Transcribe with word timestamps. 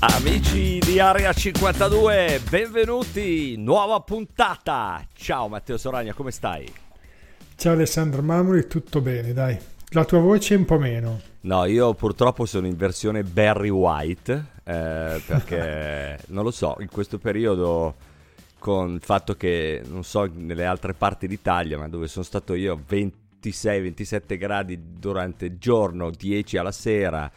Amici 0.00 0.78
di 0.78 1.00
Area 1.00 1.32
52, 1.32 2.40
benvenuti, 2.48 3.56
nuova 3.56 3.98
puntata. 3.98 5.04
Ciao 5.12 5.48
Matteo 5.48 5.76
Soragna, 5.76 6.12
come 6.12 6.30
stai? 6.30 6.72
Ciao 7.56 7.72
Alessandro 7.72 8.22
Mamuri, 8.22 8.68
tutto 8.68 9.00
bene, 9.00 9.32
dai. 9.32 9.58
La 9.88 10.04
tua 10.04 10.20
voce 10.20 10.54
è 10.54 10.56
un 10.56 10.66
po' 10.66 10.78
meno. 10.78 11.20
No, 11.40 11.64
io 11.64 11.94
purtroppo 11.94 12.46
sono 12.46 12.68
in 12.68 12.76
versione 12.76 13.24
Barry 13.24 13.70
White, 13.70 14.44
eh, 14.62 15.20
perché 15.26 16.20
non 16.30 16.44
lo 16.44 16.52
so, 16.52 16.76
in 16.78 16.88
questo 16.88 17.18
periodo 17.18 17.96
con 18.60 18.92
il 18.92 19.02
fatto 19.02 19.34
che, 19.34 19.82
non 19.84 20.04
so, 20.04 20.30
nelle 20.32 20.64
altre 20.64 20.94
parti 20.94 21.26
d'Italia, 21.26 21.76
ma 21.76 21.88
dove 21.88 22.06
sono 22.06 22.24
stato 22.24 22.54
io, 22.54 22.80
26-27 22.88 24.38
gradi 24.38 24.78
durante 24.96 25.46
il 25.46 25.58
giorno, 25.58 26.10
10 26.10 26.56
alla 26.56 26.70
sera, 26.70 27.28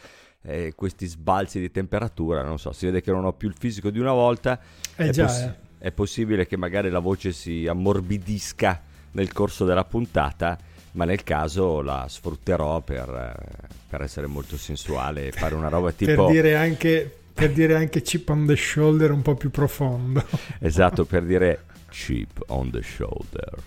eh, 0.42 0.72
questi 0.74 1.06
sbalzi 1.06 1.60
di 1.60 1.70
temperatura, 1.70 2.42
non 2.42 2.58
so, 2.58 2.72
si 2.72 2.86
vede 2.86 3.00
che 3.00 3.10
non 3.10 3.24
ho 3.24 3.32
più 3.32 3.48
il 3.48 3.54
fisico 3.58 3.90
di 3.90 3.98
una 3.98 4.12
volta. 4.12 4.58
Eh 4.96 5.06
è, 5.06 5.10
già, 5.10 5.26
poss- 5.26 5.40
eh. 5.40 5.54
è 5.78 5.90
possibile 5.92 6.46
che 6.46 6.56
magari 6.56 6.90
la 6.90 6.98
voce 6.98 7.32
si 7.32 7.66
ammorbidisca 7.66 8.82
nel 9.12 9.32
corso 9.32 9.64
della 9.64 9.84
puntata, 9.84 10.58
ma 10.92 11.04
nel 11.04 11.22
caso 11.22 11.80
la 11.80 12.06
sfrutterò 12.08 12.80
per, 12.80 13.08
eh, 13.08 13.68
per 13.88 14.02
essere 14.02 14.26
molto 14.26 14.56
sensuale 14.56 15.28
e 15.28 15.32
fare 15.32 15.54
una 15.54 15.68
roba 15.68 15.92
tipo... 15.92 16.26
Per 16.26 16.32
dire 16.34 16.56
anche 16.56 17.16
per 17.32 17.50
dire 17.52 17.74
anche 17.74 18.02
chip 18.02 18.28
on 18.28 18.46
the 18.46 18.56
shoulder 18.56 19.10
un 19.10 19.22
po' 19.22 19.34
più 19.34 19.50
profondo. 19.50 20.22
Esatto, 20.60 21.06
per 21.06 21.24
dire 21.24 21.64
chip 21.88 22.42
on 22.48 22.70
the 22.70 22.82
shoulder. 22.82 23.58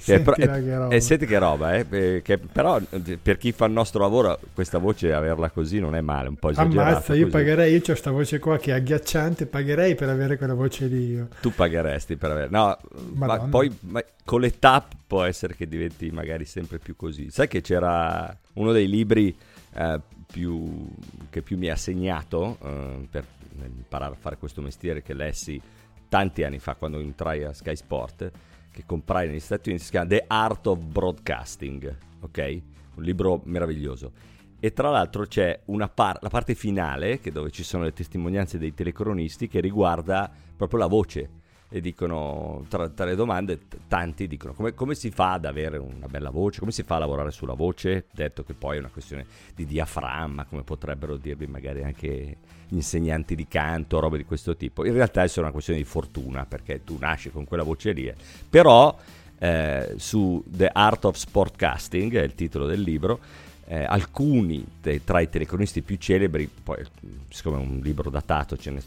Senti 0.00 0.20
Eh, 0.30 0.34
però- 0.34 0.52
là 0.52 0.60
che 0.60 0.76
roba. 0.76 0.94
eh, 0.94 1.00
senti 1.00 1.26
che 1.26 1.38
roba, 1.38 1.74
eh, 1.74 1.86
eh, 1.90 2.22
che 2.22 2.38
però 2.38 2.78
eh, 2.78 3.18
per 3.20 3.36
chi 3.36 3.50
fa 3.50 3.64
il 3.66 3.72
nostro 3.72 4.00
lavoro 4.00 4.38
questa 4.54 4.78
voce 4.78 5.12
averla 5.12 5.50
così 5.50 5.80
non 5.80 5.96
è 5.96 6.00
male, 6.00 6.28
un 6.28 6.36
po' 6.36 6.50
esagerata. 6.50 6.88
Ammazza, 6.90 7.14
io 7.14 7.22
così. 7.24 7.36
pagherei, 7.36 7.72
io 7.72 7.78
ho 7.78 7.82
questa 7.82 8.10
voce 8.12 8.38
qua 8.38 8.56
che 8.58 8.70
è 8.70 8.74
agghiacciante, 8.74 9.46
pagherei 9.46 9.96
per 9.96 10.08
avere 10.08 10.36
quella 10.38 10.54
voce 10.54 10.86
lì 10.86 11.06
io. 11.08 11.28
Tu 11.40 11.52
pagheresti 11.52 12.16
per 12.16 12.30
avere... 12.30 12.48
No, 12.48 12.78
ma 13.14 13.26
Madonna. 13.26 13.48
poi 13.50 13.76
ma 13.80 14.02
con 14.24 14.40
l'età 14.40 14.86
può 15.06 15.24
essere 15.24 15.56
che 15.56 15.66
diventi 15.66 16.10
magari 16.10 16.44
sempre 16.44 16.78
più 16.78 16.94
così. 16.94 17.28
Sai 17.30 17.48
che 17.48 17.60
c'era 17.60 18.34
uno 18.54 18.70
dei 18.72 18.88
libri 18.88 19.36
eh, 19.74 20.00
più, 20.30 20.86
che 21.28 21.42
più 21.42 21.58
mi 21.58 21.68
ha 21.70 21.76
segnato 21.76 22.56
eh, 22.62 23.08
per 23.10 23.24
imparare 23.64 24.14
a 24.14 24.18
fare 24.18 24.36
questo 24.36 24.60
mestiere 24.60 25.02
che 25.02 25.12
lessi 25.12 25.60
tanti 26.08 26.44
anni 26.44 26.58
fa 26.60 26.74
quando 26.74 27.00
entrai 27.00 27.42
a 27.42 27.52
Sky 27.52 27.74
Sport, 27.74 28.30
che 28.70 28.84
comprai 28.86 29.28
negli 29.28 29.40
Stati 29.40 29.68
Uniti, 29.68 29.84
si 29.84 29.90
chiama 29.90 30.08
The 30.08 30.24
Art 30.26 30.66
of 30.66 30.78
Broadcasting, 30.84 31.96
ok? 32.20 32.60
Un 32.94 33.02
libro 33.02 33.40
meraviglioso. 33.44 34.12
E 34.60 34.72
tra 34.72 34.90
l'altro 34.90 35.24
c'è 35.24 35.60
par- 35.94 36.18
la 36.20 36.28
parte 36.28 36.54
finale, 36.54 37.20
che 37.20 37.30
dove 37.30 37.50
ci 37.50 37.62
sono 37.62 37.84
le 37.84 37.92
testimonianze 37.92 38.58
dei 38.58 38.74
telecronisti, 38.74 39.46
che 39.46 39.60
riguarda 39.60 40.30
proprio 40.56 40.80
la 40.80 40.86
voce. 40.86 41.30
E 41.70 41.82
dicono, 41.82 42.64
tra, 42.68 42.88
tra 42.88 43.04
le 43.04 43.14
domande, 43.14 43.60
tanti 43.88 44.26
dicono 44.26 44.54
come, 44.54 44.72
come 44.72 44.94
si 44.94 45.10
fa 45.10 45.32
ad 45.34 45.44
avere 45.44 45.76
una 45.76 46.06
bella 46.06 46.30
voce, 46.30 46.60
come 46.60 46.72
si 46.72 46.82
fa 46.82 46.96
a 46.96 47.00
lavorare 47.00 47.30
sulla 47.30 47.52
voce, 47.52 48.06
detto 48.10 48.42
che 48.42 48.54
poi 48.54 48.76
è 48.76 48.78
una 48.78 48.88
questione 48.88 49.26
di 49.54 49.66
diaframma, 49.66 50.46
come 50.46 50.62
potrebbero 50.62 51.16
dirvi 51.16 51.46
magari 51.46 51.84
anche 51.84 52.36
gli 52.68 52.76
insegnanti 52.76 53.34
di 53.34 53.46
canto, 53.46 54.00
robe 54.00 54.16
di 54.16 54.24
questo 54.24 54.56
tipo. 54.56 54.86
In 54.86 54.94
realtà 54.94 55.22
è 55.22 55.28
solo 55.28 55.42
una 55.44 55.52
questione 55.52 55.78
di 55.78 55.84
fortuna, 55.84 56.46
perché 56.46 56.84
tu 56.84 56.96
nasci 56.98 57.30
con 57.30 57.44
quella 57.44 57.64
voce 57.64 57.92
lì. 57.92 58.06
eh. 58.06 58.14
Però 58.48 58.96
eh, 59.38 59.92
su 59.96 60.42
The 60.46 60.70
Art 60.72 61.04
of 61.04 61.16
Sportcasting, 61.16 62.14
è 62.14 62.22
il 62.22 62.34
titolo 62.34 62.64
del 62.64 62.80
libro, 62.80 63.20
eh, 63.66 63.84
alcuni 63.84 64.64
de- 64.80 65.04
tra 65.04 65.20
i 65.20 65.28
telecronisti 65.28 65.82
più 65.82 65.96
celebri, 65.96 66.48
poi 66.62 66.82
siccome 67.28 67.58
è 67.58 67.60
un 67.60 67.80
libro 67.82 68.08
datato, 68.08 68.56
ce 68.56 68.70
ne- 68.70 68.82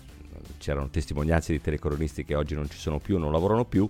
c'erano 0.61 0.89
testimonianze 0.89 1.51
di 1.51 1.59
telecronisti 1.59 2.23
che 2.23 2.35
oggi 2.35 2.53
non 2.53 2.69
ci 2.69 2.77
sono 2.77 2.99
più, 2.99 3.17
non 3.17 3.31
lavorano 3.31 3.65
più, 3.65 3.89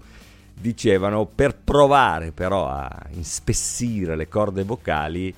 dicevano 0.53 1.25
per 1.25 1.55
provare 1.55 2.31
però 2.31 2.67
a 2.67 3.07
inspessire 3.11 4.15
le 4.15 4.27
corde 4.27 4.63
vocali 4.63 5.33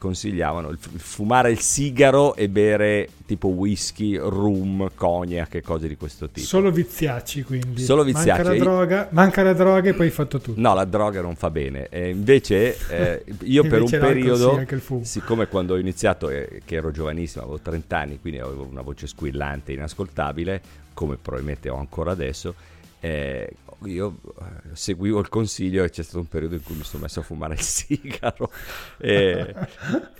consigliavano 0.00 0.70
il 0.70 0.78
fumare 0.78 1.50
il 1.50 1.60
sigaro 1.60 2.34
e 2.34 2.48
bere 2.48 3.06
tipo 3.26 3.48
whisky, 3.48 4.16
rum, 4.16 4.88
cognac 4.94 5.56
e 5.56 5.60
cose 5.60 5.88
di 5.88 5.96
questo 5.96 6.30
tipo. 6.30 6.46
Solo 6.46 6.70
viziacci 6.70 7.42
quindi. 7.42 7.82
Solo 7.82 8.02
viziacci. 8.02 8.42
Manca 8.42 8.48
la 8.48 8.58
droga, 8.58 9.08
manca 9.10 9.42
la 9.42 9.52
droga 9.52 9.90
e 9.90 9.92
poi 9.92 10.06
hai 10.06 10.12
fatto 10.12 10.40
tutto. 10.40 10.58
No, 10.58 10.72
la 10.74 10.86
droga 10.86 11.20
non 11.20 11.36
fa 11.36 11.50
bene. 11.50 11.88
E 11.90 12.08
invece 12.08 12.76
eh, 12.88 13.24
io 13.44 13.62
per 13.62 13.82
un 13.82 13.88
Invece 13.92 13.98
periodo, 13.98 14.64
sì, 14.66 15.00
siccome 15.02 15.48
quando 15.48 15.74
ho 15.74 15.76
iniziato, 15.76 16.30
eh, 16.30 16.62
che 16.64 16.76
ero 16.76 16.90
giovanissimo, 16.90 17.44
avevo 17.44 17.60
30 17.60 17.98
anni, 17.98 18.20
quindi 18.20 18.40
avevo 18.40 18.66
una 18.68 18.82
voce 18.82 19.06
squillante, 19.06 19.72
inascoltabile, 19.72 20.62
come 20.94 21.18
probabilmente 21.20 21.68
ho 21.68 21.76
ancora 21.76 22.12
adesso, 22.12 22.54
eh, 23.00 23.52
io 23.84 24.20
eh, 24.40 24.74
seguivo 24.74 25.20
il 25.20 25.28
consiglio 25.28 25.84
e 25.84 25.90
c'è 25.90 26.02
stato 26.02 26.18
un 26.18 26.28
periodo 26.28 26.54
in 26.54 26.62
cui 26.62 26.74
mi 26.74 26.84
sono 26.84 27.02
messo 27.02 27.20
a 27.20 27.22
fumare 27.22 27.54
il 27.54 27.60
sigaro 27.62 28.50
e, 28.98 29.54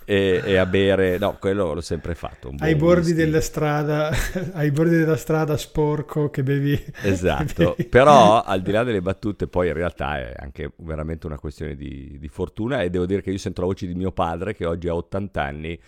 e- 0.05 0.43
e 0.45 0.57
a 0.57 0.67
bere, 0.67 1.19
no, 1.19 1.37
quello 1.39 1.73
l'ho 1.73 1.81
sempre 1.81 2.15
fatto. 2.15 2.53
Ai 2.59 2.75
bordi 2.75 3.13
della 3.13 3.41
strada, 3.41 4.11
ai 4.55 4.71
bordi 4.71 4.97
della 4.97 5.17
strada 5.17 5.57
sporco 5.57 6.31
che 6.31 6.43
bevi. 6.43 6.83
Esatto, 7.03 7.75
bevi- 7.77 7.89
però 7.91 8.43
al 8.43 8.63
di 8.63 8.71
là 8.71 8.85
delle 8.85 9.03
battute, 9.03 9.47
poi 9.47 9.69
in 9.69 9.75
realtà 9.75 10.19
è 10.19 10.35
anche 10.37 10.73
veramente 10.77 11.27
una 11.27 11.39
questione 11.39 11.75
di, 11.75 12.17
di 12.19 12.29
fortuna 12.29 12.83
e 12.83 12.91
devo 12.91 13.07
dire 13.07 13.23
che 13.23 13.31
io 13.31 13.39
sento 13.39 13.61
la 13.61 13.67
voce 13.67 13.87
di 13.87 13.95
mio 13.95 14.13
padre 14.13 14.55
che 14.55 14.65
oggi 14.65 14.89
ha 14.89 14.95
80 14.95 15.43
anni 15.43 15.81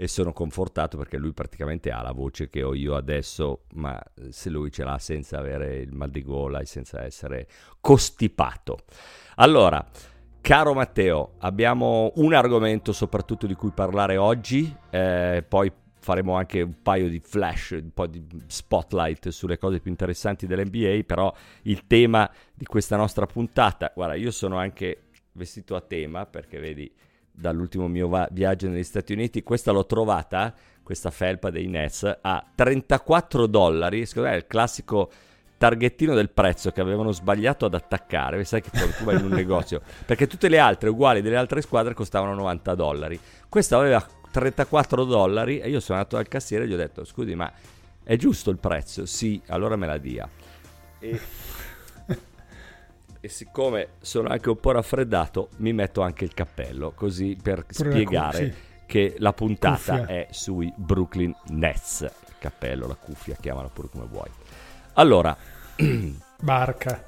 e 0.00 0.08
sono 0.08 0.32
confortato 0.32 0.96
perché 0.96 1.18
lui 1.18 1.34
praticamente 1.34 1.90
ha 1.90 2.00
la 2.00 2.12
voce 2.12 2.48
che 2.48 2.62
ho 2.62 2.72
io 2.72 2.96
adesso, 2.96 3.64
ma 3.74 4.02
se 4.30 4.48
lui 4.48 4.72
ce 4.72 4.82
l'ha 4.82 4.96
senza 4.96 5.36
avere 5.36 5.76
il 5.76 5.92
mal 5.92 6.08
di 6.08 6.22
gola 6.22 6.60
e 6.60 6.64
senza 6.64 7.04
essere 7.04 7.46
costipato. 7.82 8.78
Allora, 9.34 9.86
caro 10.40 10.72
Matteo, 10.72 11.32
abbiamo 11.40 12.12
un 12.14 12.32
argomento 12.32 12.94
soprattutto 12.94 13.46
di 13.46 13.52
cui 13.52 13.72
parlare 13.72 14.16
oggi, 14.16 14.74
eh, 14.88 15.44
poi 15.46 15.70
faremo 15.98 16.34
anche 16.34 16.62
un 16.62 16.80
paio 16.80 17.10
di 17.10 17.20
flash, 17.20 17.72
un 17.72 17.92
po' 17.92 18.06
di 18.06 18.24
spotlight 18.46 19.28
sulle 19.28 19.58
cose 19.58 19.80
più 19.80 19.90
interessanti 19.90 20.46
dell'NBA, 20.46 21.02
però 21.04 21.30
il 21.64 21.86
tema 21.86 22.26
di 22.54 22.64
questa 22.64 22.96
nostra 22.96 23.26
puntata, 23.26 23.92
guarda, 23.94 24.14
io 24.14 24.30
sono 24.30 24.56
anche 24.56 25.08
vestito 25.32 25.76
a 25.76 25.82
tema 25.82 26.24
perché 26.24 26.58
vedi 26.58 26.90
dall'ultimo 27.32 27.88
mio 27.88 28.08
va- 28.08 28.28
viaggio 28.30 28.68
negli 28.68 28.84
Stati 28.84 29.12
Uniti, 29.12 29.42
questa 29.42 29.72
l'ho 29.72 29.86
trovata, 29.86 30.54
questa 30.82 31.10
felpa 31.10 31.50
dei 31.50 31.66
Nets, 31.66 32.18
a 32.20 32.44
34 32.54 33.46
dollari, 33.46 34.06
secondo 34.06 34.28
me 34.28 34.34
è 34.34 34.38
il 34.38 34.46
classico 34.46 35.10
targettino 35.56 36.14
del 36.14 36.30
prezzo 36.30 36.70
che 36.70 36.80
avevano 36.80 37.12
sbagliato 37.12 37.66
ad 37.66 37.74
attaccare, 37.74 38.44
sai 38.44 38.62
che 38.62 38.70
tu 38.70 39.04
vai 39.04 39.16
in 39.18 39.24
un 39.24 39.32
negozio, 39.32 39.82
perché 40.06 40.26
tutte 40.26 40.48
le 40.48 40.58
altre 40.58 40.88
uguali 40.88 41.20
delle 41.20 41.36
altre 41.36 41.60
squadre 41.60 41.94
costavano 41.94 42.34
90 42.34 42.74
dollari, 42.74 43.20
questa 43.48 43.76
aveva 43.76 44.04
34 44.30 45.04
dollari 45.04 45.58
e 45.58 45.68
io 45.68 45.80
sono 45.80 45.98
andato 45.98 46.16
al 46.16 46.28
cassiere 46.28 46.64
e 46.64 46.68
gli 46.68 46.72
ho 46.72 46.76
detto 46.76 47.04
scusi 47.04 47.34
ma 47.34 47.52
è 48.02 48.16
giusto 48.16 48.50
il 48.50 48.58
prezzo? 48.58 49.06
Sì, 49.06 49.40
allora 49.48 49.76
me 49.76 49.86
la 49.86 49.98
dia. 49.98 50.28
E, 50.98 51.20
e 53.20 53.28
siccome 53.28 53.88
sono 54.00 54.28
anche 54.28 54.48
un 54.48 54.58
po' 54.58 54.72
raffreddato 54.72 55.50
mi 55.58 55.72
metto 55.72 56.00
anche 56.00 56.24
il 56.24 56.32
cappello 56.34 56.92
così 56.94 57.36
per 57.40 57.66
Pure 57.66 57.88
la 57.88 57.94
spiegare 57.94 58.36
sì. 58.44 58.54
che 58.86 59.14
la 59.18 59.32
puntata 59.32 59.98
Cuffia. 59.98 60.06
è 60.06 60.26
sui 60.30 60.72
Brooklyn 60.76 61.34
Nets. 61.48 62.00
Il 62.00 62.34
cappello, 62.38 62.86
la 62.86 62.94
cuffia, 62.94 63.36
chiamala 63.38 63.68
pure 63.68 63.88
come 63.92 64.06
vuoi. 64.10 64.28
Allora, 64.94 65.36
Barca, 66.40 67.04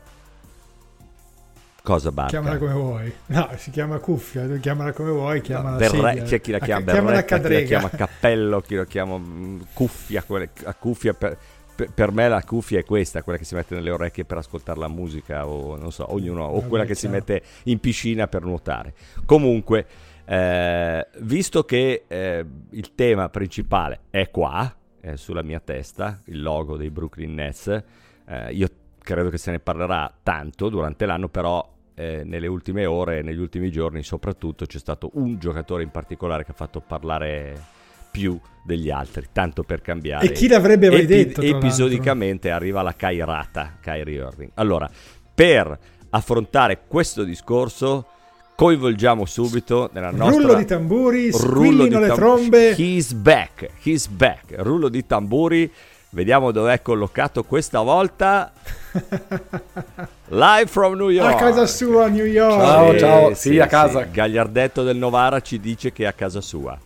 cosa 1.83 2.13
barca? 2.13 2.31
chiamala 2.31 2.59
come 2.59 2.73
vuoi. 2.75 3.13
No, 3.27 3.49
si 3.57 3.71
chiama 3.71 3.99
cuffia, 3.99 4.47
chiamala 4.59 4.93
come 4.93 5.11
vuoi, 5.11 5.41
chiamala 5.41 5.77
Berre- 5.79 5.97
sedia. 6.11 6.23
c'è 6.25 6.41
chi 6.41 6.51
la 6.51 6.59
Ah, 6.59 6.65
chiama 6.65 6.93
chiamala 6.93 7.23
berretta, 7.23 7.49
chi 7.49 7.55
la 7.55 7.61
chiama 7.63 7.89
cappello, 7.91 8.61
chi 8.61 8.75
la 8.77 8.85
chiama 8.85 9.17
mm, 9.19 9.61
cuffia. 9.73 10.23
quelle- 10.23 10.51
a 10.65 10.75
cuffia 10.75 11.15
per, 11.15 11.39
per- 11.75 12.13
me 12.13 12.29
la 12.29 12.43
cuffia 12.43 12.79
è 12.79 12.85
questa, 12.85 13.23
quella 13.23 13.39
che 13.39 13.45
si 13.45 13.55
mette 13.55 13.75
nelle 13.75 13.91
orecchie 13.91 14.25
per 14.25 14.39
ascoltare 14.39 14.79
la 14.79 14.89
musica 14.89 15.47
o 15.47 15.77
non 15.77 15.93
so, 15.93 16.13
ognuno, 16.13 16.45
o 16.45 16.61
quella 16.63 16.85
che 16.85 16.95
si 16.95 17.09
chiaro. 17.09 17.17
mette 17.17 17.43
in 17.65 17.79
piscina 17.79 18.27
per 18.27 18.43
nuotare. 18.43 18.95
Comunque, 19.25 19.87
eh, 20.25 21.07
visto 21.19 21.65
che 21.65 22.05
eh, 22.07 22.45
il 22.71 22.95
tema 22.95 23.29
principale 23.29 24.01
è 24.11 24.31
qua, 24.31 24.75
è 25.01 25.17
sulla 25.17 25.43
mia 25.43 25.61
testa, 25.61 26.21
il 26.27 26.43
logo 26.43 26.77
dei 26.77 26.91
Brooklyn 26.91 27.35
Nets, 27.35 27.83
eh, 28.27 28.53
io 28.53 28.69
credo 28.99 29.31
che 29.31 29.39
se 29.39 29.51
ne 29.51 29.59
parlerà 29.59 30.13
tanto 30.23 30.69
durante 30.69 31.07
l'anno, 31.07 31.29
però 31.29 31.69
eh, 31.95 32.23
nelle 32.25 32.47
ultime 32.47 32.87
ore, 32.87 33.23
negli 33.23 33.39
ultimi 33.39 33.71
giorni 33.71 34.03
soprattutto, 34.03 34.65
c'è 34.65 34.79
stato 34.79 35.11
un 35.15 35.39
giocatore 35.39 35.83
in 35.83 35.91
particolare 35.91 36.45
che 36.45 36.53
ha 36.53 36.55
fatto 36.55 36.81
parlare 36.81 37.81
più 38.13 38.39
degli 38.65 38.91
altri, 38.91 39.27
tanto 39.33 39.65
per 39.65 39.81
cambiare. 39.81 40.27
E 40.27 40.31
chi 40.33 40.47
l'avrebbe 40.47 40.89
mai 40.89 41.01
Epi- 41.01 41.07
detto, 41.07 41.41
tra 41.41 41.43
l'altro? 41.43 41.59
Episodicamente 41.67 42.51
arriva 42.51 42.83
la 42.83 42.95
Kairata, 42.95 43.79
Kyrie 43.81 44.21
Irving. 44.21 44.51
Allora, 44.55 44.89
per 45.35 45.77
affrontare 46.11 46.83
questo 46.87 47.25
discorso, 47.25 48.07
coinvolgiamo 48.55 49.25
subito 49.25 49.91
nella 49.93 50.11
nostra... 50.11 50.41
Rullo 50.43 50.55
di 50.55 50.65
tamburi, 50.67 51.31
Rullo 51.31 51.49
di 51.49 51.55
squillino 51.57 51.99
le 51.99 52.07
tam- 52.07 52.17
trombe. 52.17 52.75
He's 52.77 53.13
back, 53.13 53.69
he's 53.83 54.07
back. 54.07 54.55
Rullo 54.59 54.89
di 54.89 55.05
tamburi. 55.07 55.73
Vediamo 56.15 56.53
dove 56.53 56.75
è 56.75 56.83
collocato 56.83 57.43
questa 57.43 57.81
volta. 57.81 58.53
Live 60.29 60.67
from 60.67 60.95
New 60.97 61.09
York. 61.09 61.33
A 61.33 61.37
casa 61.37 61.67
sua 61.67 62.09
New 62.09 62.27
York. 62.27 62.61
Ciao, 62.61 62.93
Sì, 62.93 62.99
ciao. 62.99 63.35
Sì, 63.35 63.59
a 63.59 63.67
casa. 63.67 64.03
Gagliardetto 64.03 64.83
del 64.83 64.99
Novara 64.99 65.41
ci 65.41 65.59
dice 65.59 65.91
che 65.91 66.05
è 66.05 66.07
a 66.07 66.13
casa 66.13 66.43
sua. 66.43 66.79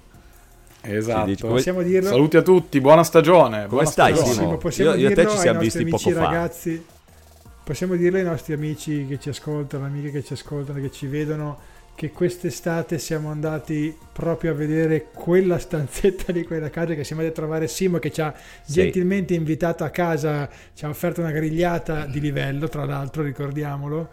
Esatto. 0.88 1.26
Dice- 1.26 1.42
come- 1.42 1.54
Possiamo 1.54 1.82
dirlo? 1.82 2.08
Saluti 2.08 2.36
a 2.36 2.42
tutti, 2.42 2.80
buona 2.80 3.02
stagione. 3.04 3.66
buona 3.66 3.86
stai, 3.86 4.14
stagione. 4.14 4.34
Simo? 4.34 4.56
Possiamo 4.58 4.90
Io- 4.92 4.96
io 4.96 5.06
e 5.06 5.08
te 5.10 5.14
dirlo 5.16 5.30
ci 5.30 5.36
ai 5.36 5.42
siamo 5.42 5.62
nostri 5.62 5.84
visti 5.84 5.94
amici 5.94 6.10
poco 6.12 6.24
fa. 6.24 6.32
ragazzi. 6.32 6.84
Possiamo 7.64 7.94
dirlo 7.96 8.18
ai 8.18 8.24
nostri 8.24 8.52
amici 8.52 9.06
che 9.08 9.18
ci 9.18 9.28
ascoltano, 9.28 9.84
amiche 9.86 10.10
che 10.12 10.22
ci 10.22 10.32
ascoltano, 10.34 10.80
che 10.80 10.90
ci 10.92 11.06
vedono, 11.06 11.58
che 11.96 12.12
quest'estate 12.12 12.98
siamo 12.98 13.30
andati 13.30 13.96
proprio 14.12 14.52
a 14.52 14.54
vedere 14.54 15.08
quella 15.12 15.58
stanzetta 15.58 16.30
di 16.32 16.44
quella 16.44 16.70
casa 16.70 16.94
che 16.94 17.02
siamo 17.02 17.22
andati 17.22 17.40
a 17.40 17.42
trovare 17.42 17.66
Simo 17.68 17.98
che 17.98 18.12
ci 18.12 18.20
ha 18.20 18.32
Sì. 18.62 18.72
gentilmente 18.74 19.34
invitato 19.34 19.82
a 19.82 19.88
casa, 19.88 20.48
ci 20.74 20.84
ha 20.84 20.88
offerto 20.88 21.20
una 21.22 21.32
grigliata 21.32 22.04
di 22.06 22.20
livello, 22.20 22.68
tra 22.68 22.84
l'altro, 22.84 23.22
ricordiamolo. 23.22 24.08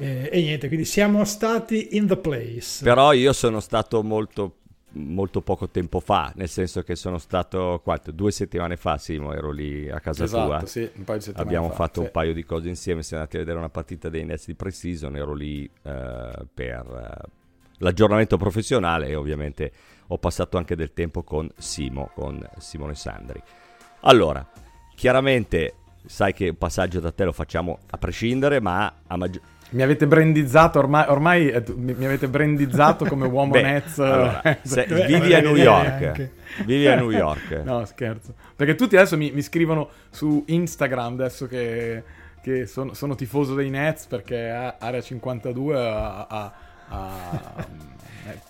Eh, 0.00 0.28
e 0.32 0.40
niente, 0.42 0.68
quindi 0.68 0.84
siamo 0.86 1.24
stati 1.24 1.96
in 1.96 2.06
the 2.06 2.16
place. 2.16 2.84
Però 2.84 3.12
io 3.12 3.32
sono 3.32 3.58
stato 3.58 4.04
molto, 4.04 4.57
molto 4.92 5.42
poco 5.42 5.68
tempo 5.68 6.00
fa, 6.00 6.32
nel 6.36 6.48
senso 6.48 6.82
che 6.82 6.96
sono 6.96 7.18
stato 7.18 7.80
quanto, 7.82 8.10
due 8.10 8.30
settimane 8.30 8.76
fa, 8.76 8.96
Simo, 8.96 9.32
ero 9.32 9.50
lì 9.50 9.88
a 9.90 10.00
casa 10.00 10.26
tua. 10.26 10.44
Esatto, 10.44 10.66
sì, 10.66 10.80
di 10.80 11.04
settimane 11.04 11.32
Abbiamo 11.34 11.68
fa, 11.68 11.74
fatto 11.74 12.00
sì. 12.00 12.06
un 12.06 12.10
paio 12.12 12.32
di 12.32 12.44
cose 12.44 12.68
insieme, 12.68 13.02
siamo 13.02 13.22
andati 13.22 13.36
a 13.36 13.40
vedere 13.40 13.58
una 13.58 13.68
partita 13.68 14.08
dei 14.08 14.24
Nets 14.24 14.46
di 14.46 14.54
Precision, 14.54 15.16
ero 15.16 15.34
lì 15.34 15.64
eh, 15.64 16.46
per 16.52 17.20
eh, 17.22 17.28
l'aggiornamento 17.78 18.36
professionale 18.36 19.08
e 19.08 19.14
ovviamente 19.14 19.72
ho 20.06 20.18
passato 20.18 20.56
anche 20.56 20.74
del 20.74 20.92
tempo 20.92 21.22
con 21.22 21.50
Simo, 21.58 22.10
con 22.14 22.46
Simone 22.58 22.94
Sandri. 22.94 23.42
Allora, 24.00 24.46
chiaramente 24.94 25.74
sai 26.06 26.32
che 26.32 26.48
un 26.48 26.56
passaggio 26.56 27.00
da 27.00 27.12
te 27.12 27.24
lo 27.24 27.32
facciamo 27.32 27.78
a 27.90 27.98
prescindere, 27.98 28.60
ma 28.60 29.00
a 29.06 29.16
maggior... 29.16 29.42
Mi 29.70 29.82
avete 29.82 30.06
brandizzato 30.06 30.78
ormai, 30.78 31.04
ormai 31.08 31.48
eh, 31.50 31.62
mi, 31.76 31.92
mi 31.94 32.04
avete 32.06 32.26
brandizzato 32.28 33.04
come 33.04 33.26
uomo 33.28 33.52
Beh, 33.52 33.62
Nets. 33.62 33.98
allora, 33.98 34.40
se- 34.62 34.86
vivi 34.86 35.34
a 35.34 35.40
New 35.40 35.56
York, 35.56 36.30
vivi 36.64 36.86
a 36.86 36.94
New 36.94 37.10
York. 37.10 37.60
No, 37.64 37.84
scherzo. 37.84 38.32
Perché 38.56 38.74
tutti 38.74 38.96
adesso 38.96 39.16
mi, 39.18 39.30
mi 39.30 39.42
scrivono 39.42 39.90
su 40.08 40.42
Instagram 40.46 41.14
adesso 41.14 41.46
che, 41.46 42.02
che 42.40 42.66
sono, 42.66 42.94
sono 42.94 43.14
tifoso 43.14 43.54
dei 43.54 43.68
Nets 43.68 44.06
perché 44.06 44.48
Area 44.78 45.02
52 45.02 45.76
ha, 45.78 46.26
ha- 46.26 46.52
ha 46.88 47.66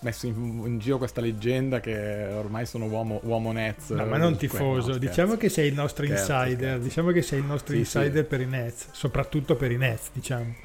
messo 0.01 0.25
in, 0.25 0.35
in 0.65 0.79
giro 0.79 0.97
questa 0.97 1.19
leggenda 1.19 1.81
che 1.81 2.27
ormai 2.31 2.65
sono 2.65 2.85
uomo, 2.85 3.19
uomo 3.23 3.51
Nets. 3.51 3.89
No, 3.89 4.05
ma 4.05 4.15
non 4.17 4.31
No, 4.31 4.37
tifoso, 4.37 4.81
scherzo. 4.93 4.99
diciamo 4.99 5.35
che 5.35 5.49
sei 5.49 5.67
il 5.67 5.73
nostro 5.73 6.05
Scherzo, 6.05 6.31
insider, 6.33 6.55
scherzo. 6.69 6.83
diciamo 6.83 7.11
che 7.11 7.21
sei 7.21 7.39
il 7.39 7.45
nostro 7.45 7.73
Sì, 7.73 7.79
insider 7.79 8.13
sì. 8.13 8.23
per 8.23 8.39
i 8.41 8.45
Nets, 8.45 8.87
soprattutto 8.91 9.55
per 9.57 9.71
i 9.71 9.77
Nets, 9.77 10.09
diciamo. 10.13 10.55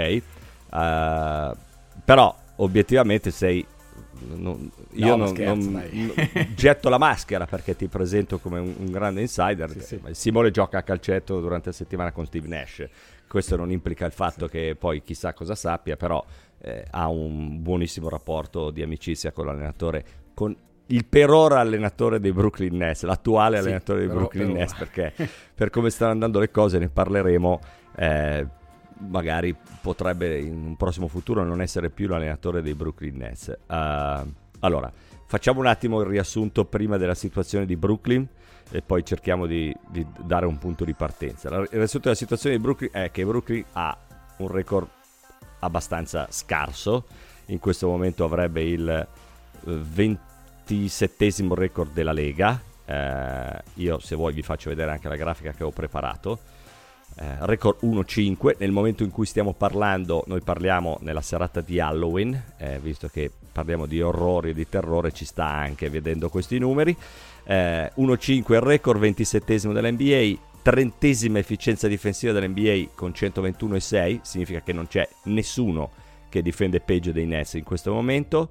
Sì. 0.00 0.22
ok? 0.70 0.76
Eh, 0.76 1.52
però 2.04 2.34
obiettivamente 2.56 3.30
sei... 3.30 3.64
non- 4.26 4.70
io 4.92 5.06
No, 5.08 5.16
non, 5.16 5.28
scherzo, 5.28 5.70
non- 5.70 6.14
getto 6.54 6.88
la 6.88 6.98
maschera 6.98 7.46
perché 7.46 7.76
ti 7.76 7.88
presento 7.88 8.38
come 8.38 8.58
un, 8.58 8.74
un 8.78 8.90
grande 8.90 9.20
insider. 9.20 9.70
Sì, 9.70 9.80
sì. 9.80 10.00
Simone 10.12 10.50
gioca 10.50 10.78
a 10.78 10.82
calcetto 10.82 11.40
durante 11.40 11.68
la 11.70 11.74
settimana 11.74 12.12
con 12.12 12.26
Steve 12.26 12.48
Nash. 12.48 12.86
Questo 13.26 13.56
non 13.56 13.70
implica 13.70 14.06
il 14.06 14.12
fatto 14.12 14.46
che 14.46 14.76
poi 14.78 15.02
chissà 15.02 15.32
cosa 15.32 15.54
sappia, 15.56 15.96
però 15.96 16.24
eh, 16.60 16.84
ha 16.90 17.08
un 17.08 17.60
buonissimo 17.62 18.08
rapporto 18.08 18.70
di 18.70 18.82
amicizia 18.82 19.32
con 19.32 19.46
l'allenatore, 19.46 20.04
con 20.34 20.54
il 20.88 21.04
per 21.06 21.30
ora 21.30 21.58
allenatore 21.60 22.20
dei 22.20 22.32
Brooklyn 22.32 22.76
Nets, 22.76 23.02
l'attuale 23.02 23.56
Sì, 23.56 23.62
allenatore 23.64 23.98
dei 24.00 24.06
però- 24.08 24.18
Brooklyn 24.20 24.46
però- 24.46 24.58
Nets, 24.58 24.74
perché 24.74 25.12
per 25.54 25.70
come 25.70 25.90
stanno 25.90 26.12
andando 26.12 26.38
le 26.38 26.50
cose 26.50 26.78
ne 26.78 26.88
parleremo. 26.88 27.60
eh, 27.96 28.46
magari 29.08 29.54
potrebbe 29.80 30.38
in 30.38 30.66
un 30.66 30.76
prossimo 30.76 31.08
futuro 31.08 31.44
non 31.44 31.60
essere 31.60 31.90
più 31.90 32.08
l'allenatore 32.08 32.62
dei 32.62 32.74
Brooklyn 32.74 33.16
Nets. 33.16 33.48
Eh, 33.48 34.22
allora, 34.60 34.92
facciamo 35.26 35.60
un 35.60 35.66
attimo 35.66 36.00
il 36.00 36.06
riassunto 36.06 36.64
prima 36.64 36.96
della 36.96 37.14
situazione 37.14 37.66
di 37.66 37.76
Brooklyn 37.76 38.26
e 38.70 38.82
poi 38.82 39.04
cerchiamo 39.04 39.46
di, 39.46 39.74
di 39.88 40.06
dare 40.24 40.46
un 40.46 40.58
punto 40.58 40.84
di 40.84 40.94
partenza. 40.94 41.48
Il 41.48 41.68
riassunto 41.70 42.08
della 42.08 42.14
situazione 42.14 42.56
di 42.56 42.62
Brooklyn 42.62 42.90
è 42.92 43.10
che 43.10 43.24
Brooklyn 43.24 43.64
ha 43.72 43.96
un 44.38 44.48
record 44.48 44.88
abbastanza 45.60 46.26
scarso, 46.30 47.04
in 47.46 47.58
questo 47.58 47.88
momento 47.88 48.24
avrebbe 48.24 48.62
il 48.62 48.88
eh, 48.88 49.06
27 49.64 51.28
record 51.50 51.92
della 51.92 52.12
Lega. 52.12 52.60
Eh, 52.86 53.62
io 53.74 53.98
se 53.98 54.14
vuoi 54.14 54.32
vi 54.32 54.42
faccio 54.42 54.68
vedere 54.68 54.90
anche 54.90 55.08
la 55.08 55.16
grafica 55.16 55.52
che 55.52 55.64
ho 55.64 55.70
preparato. 55.70 56.38
Eh, 57.16 57.36
record 57.40 57.78
1-5 57.82 58.56
nel 58.58 58.72
momento 58.72 59.04
in 59.04 59.10
cui 59.10 59.24
stiamo 59.24 59.52
parlando 59.52 60.24
noi 60.26 60.40
parliamo 60.40 60.98
nella 61.02 61.20
serata 61.20 61.60
di 61.60 61.78
Halloween 61.78 62.42
eh, 62.56 62.80
visto 62.80 63.06
che 63.06 63.30
parliamo 63.52 63.86
di 63.86 64.02
orrori 64.02 64.50
e 64.50 64.52
di 64.54 64.68
terrore 64.68 65.12
ci 65.12 65.24
sta 65.24 65.46
anche 65.46 65.88
vedendo 65.90 66.28
questi 66.28 66.58
numeri. 66.58 66.96
Eh, 67.44 67.92
1-5 67.96 68.52
il 68.54 68.60
record 68.60 68.98
27 68.98 69.72
dell'NBA 69.72 70.52
30 70.62 71.38
efficienza 71.38 71.86
difensiva 71.86 72.32
dell'NBA 72.32 72.90
con 72.94 73.10
121,6 73.10 74.20
significa 74.22 74.62
che 74.62 74.72
non 74.72 74.86
c'è 74.88 75.06
nessuno 75.24 75.90
che 76.28 76.42
difende 76.42 76.80
peggio 76.80 77.12
dei 77.12 77.26
Nets 77.26 77.54
in 77.54 77.64
questo 77.64 77.92
momento. 77.92 78.50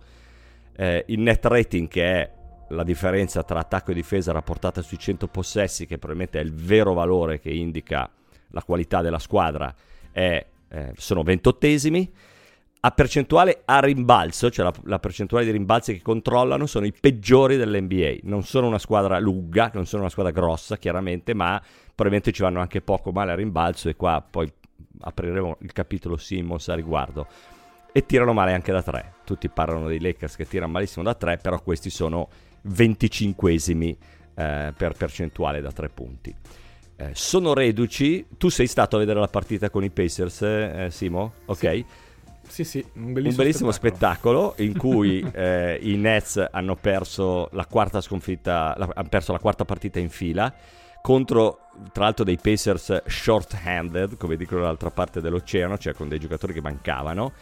Eh, 0.75 1.03
il 1.07 1.19
net 1.19 1.43
rating 1.45 1.87
che 1.89 2.03
è 2.05 2.31
la 2.69 2.83
differenza 2.83 3.43
tra 3.43 3.59
attacco 3.59 3.91
e 3.91 3.93
difesa 3.95 4.31
rapportata 4.31 4.81
sui 4.81 4.97
100 4.97 5.27
possessi 5.27 5.85
che 5.85 5.97
probabilmente 5.97 6.39
è 6.39 6.43
il 6.43 6.53
vero 6.53 6.93
valore 6.93 7.39
che 7.39 7.49
indica 7.49 8.09
la 8.53 8.63
qualità 8.63 9.01
della 9.01 9.19
squadra 9.19 9.73
è, 10.11 10.45
eh, 10.69 10.91
sono 10.95 11.23
ventottesimi. 11.23 12.11
A 12.85 12.91
percentuale 12.91 13.61
a 13.63 13.79
rimbalzo, 13.79 14.49
cioè 14.49 14.65
la, 14.65 14.73
la 14.83 14.99
percentuale 14.99 15.45
di 15.45 15.51
rimbalzi 15.51 15.93
che 15.93 16.01
controllano, 16.01 16.65
sono 16.65 16.85
i 16.85 16.93
peggiori 16.97 17.55
dell'NBA. 17.57 18.15
Non 18.23 18.43
sono 18.43 18.67
una 18.67 18.79
squadra 18.79 19.19
lunga, 19.19 19.71
non 19.73 19.85
sono 19.85 20.01
una 20.01 20.11
squadra 20.11 20.33
grossa, 20.33 20.77
chiaramente, 20.77 21.33
ma 21.33 21.61
probabilmente 21.95 22.31
ci 22.31 22.41
vanno 22.41 22.59
anche 22.59 22.81
poco 22.81 23.11
male 23.11 23.31
a 23.31 23.35
rimbalzo. 23.35 23.89
E 23.89 23.95
qua 23.95 24.25
poi 24.27 24.51
apriremo 24.99 25.57
il 25.61 25.71
capitolo 25.71 26.17
Simmons 26.17 26.67
a 26.67 26.75
riguardo. 26.75 27.27
E 27.91 28.05
tirano 28.05 28.33
male 28.33 28.53
anche 28.53 28.71
da 28.71 28.83
tre. 28.83 29.13
Tutti 29.23 29.47
parlano 29.49 29.87
dei 29.87 30.01
Lakers 30.01 30.35
che 30.35 30.45
tirano 30.45 30.73
malissimo 30.73 31.05
da 31.05 31.13
tre, 31.13 31.37
però 31.37 31.61
questi 31.61 31.89
sono 31.89 32.27
25esimi 32.67 33.95
eh, 34.35 34.73
per 34.75 34.93
percentuale 34.93 35.61
da 35.61 35.71
tre 35.71 35.89
punti. 35.89 36.35
Eh, 36.95 37.11
sono 37.13 37.53
reduci. 37.53 38.25
Tu 38.37 38.49
sei 38.49 38.67
stato 38.67 38.95
a 38.95 38.99
vedere 38.99 39.19
la 39.19 39.27
partita 39.27 39.69
con 39.69 39.83
i 39.83 39.89
Pacers, 39.89 40.41
eh, 40.41 40.87
Simo? 40.91 41.33
Ok. 41.45 41.83
Sì, 42.47 42.63
sì, 42.63 42.85
un 42.95 43.03
un 43.05 43.13
bellissimo, 43.13 43.43
bellissimo 43.43 43.71
spettacolo, 43.71 44.53
in 44.57 44.77
cui 44.77 45.25
eh, 45.33 45.79
i 45.81 45.95
Nets 45.95 46.45
hanno 46.51 46.75
perso 46.75 47.49
la 47.53 47.65
quarta 47.65 48.01
sconfitta, 48.01 48.75
la- 48.77 48.89
hanno 48.93 49.09
perso 49.09 49.31
la 49.31 49.39
quarta 49.39 49.65
partita 49.65 49.99
in 49.99 50.09
fila 50.09 50.53
contro 51.01 51.59
tra 51.91 52.03
l'altro 52.05 52.23
dei 52.23 52.37
Pacers 52.37 53.03
short-handed, 53.05 54.15
come 54.17 54.37
dicono 54.37 54.61
dall'altra 54.61 54.89
parte 54.91 55.19
dell'oceano, 55.19 55.77
cioè 55.77 55.93
con 55.93 56.07
dei 56.07 56.19
giocatori 56.19 56.53
che 56.53 56.61
mancavano. 56.61 57.33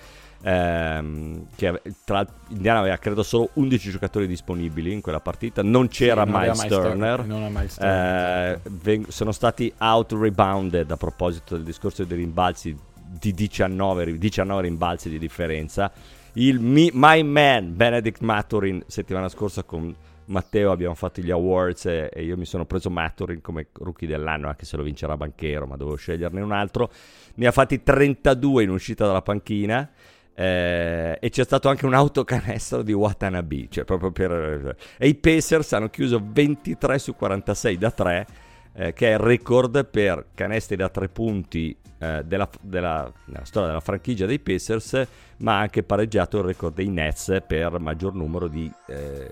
Ehm, 0.43 1.45
che 1.55 1.81
tra 2.03 2.25
Indiana 2.49 2.79
aveva 2.79 2.97
credo 2.97 3.23
solo 3.23 3.49
11 3.53 3.91
giocatori 3.91 4.27
disponibili 4.27 4.91
in 4.91 5.01
quella 5.01 5.19
partita, 5.19 5.61
non 5.63 5.87
c'era 5.87 6.23
non 6.23 6.35
aveva 6.35 6.53
Miles 6.53 6.67
Turner. 6.67 7.15
Turner, 7.19 7.25
non 7.25 7.43
ha 7.43 7.49
Miles 7.49 7.75
Turner, 7.75 8.51
Eh, 8.63 8.69
veng- 8.69 9.07
sono 9.09 9.31
stati 9.31 9.71
out 9.79 10.11
rebounded 10.13 10.89
a 10.91 10.97
proposito 10.97 11.55
del 11.55 11.63
discorso 11.63 12.03
dei 12.03 12.17
rimbalzi 12.17 12.75
di 13.19 13.33
19, 13.33 14.03
ri- 14.05 14.17
19 14.17 14.61
rimbalzi 14.61 15.09
di 15.09 15.17
differenza. 15.19 15.91
Il 16.33 16.59
mi- 16.59 16.91
My 16.93 17.23
Man 17.23 17.75
Benedict 17.75 18.21
Maturin 18.21 18.83
settimana 18.87 19.27
scorsa 19.27 19.63
con 19.63 19.93
Matteo 20.25 20.71
abbiamo 20.71 20.95
fatto 20.95 21.19
gli 21.19 21.29
awards 21.29 21.87
e, 21.87 22.09
e 22.13 22.23
io 22.23 22.37
mi 22.37 22.45
sono 22.45 22.63
preso 22.63 22.89
Maturin 22.89 23.41
come 23.41 23.67
rookie 23.73 24.07
dell'anno 24.07 24.47
anche 24.47 24.63
se 24.63 24.77
lo 24.77 24.83
vincerà 24.83 25.17
Banchero 25.17 25.65
ma 25.67 25.75
dovevo 25.75 25.97
sceglierne 25.97 26.39
un 26.39 26.53
altro. 26.53 26.89
Ne 27.35 27.47
ha 27.47 27.51
fatti 27.51 27.83
32 27.83 28.63
in 28.63 28.69
uscita 28.69 29.05
dalla 29.05 29.21
panchina. 29.21 29.89
Eh, 30.33 31.17
e 31.19 31.29
c'è 31.29 31.43
stato 31.43 31.69
anche 31.69 31.85
un 31.85 31.93
autocanestro 31.93 32.81
di 32.81 32.93
Watanabe, 32.93 33.67
cioè 33.69 33.83
proprio 33.83 34.11
per... 34.11 34.75
E 34.97 35.07
i 35.07 35.15
Pacers 35.15 35.73
hanno 35.73 35.89
chiuso 35.89 36.21
23 36.23 36.99
su 36.99 37.15
46 37.15 37.77
da 37.77 37.91
3, 37.91 38.27
eh, 38.73 38.93
che 38.93 39.09
è 39.09 39.13
il 39.13 39.19
record 39.19 39.85
per 39.85 40.27
canestri 40.33 40.75
da 40.75 40.89
3 40.89 41.09
punti 41.09 41.75
eh, 41.99 42.23
della, 42.25 42.49
della- 42.61 43.11
nella 43.25 43.45
storia 43.45 43.69
della 43.69 43.81
franchigia 43.81 44.25
dei 44.25 44.39
Pacers, 44.39 45.07
ma 45.37 45.57
ha 45.57 45.59
anche 45.59 45.83
pareggiato 45.83 46.37
il 46.39 46.45
record 46.45 46.73
dei 46.73 46.89
Nets 46.89 47.43
per 47.45 47.79
maggior 47.79 48.13
numero 48.13 48.47
di 48.47 48.71
eh, 48.87 49.29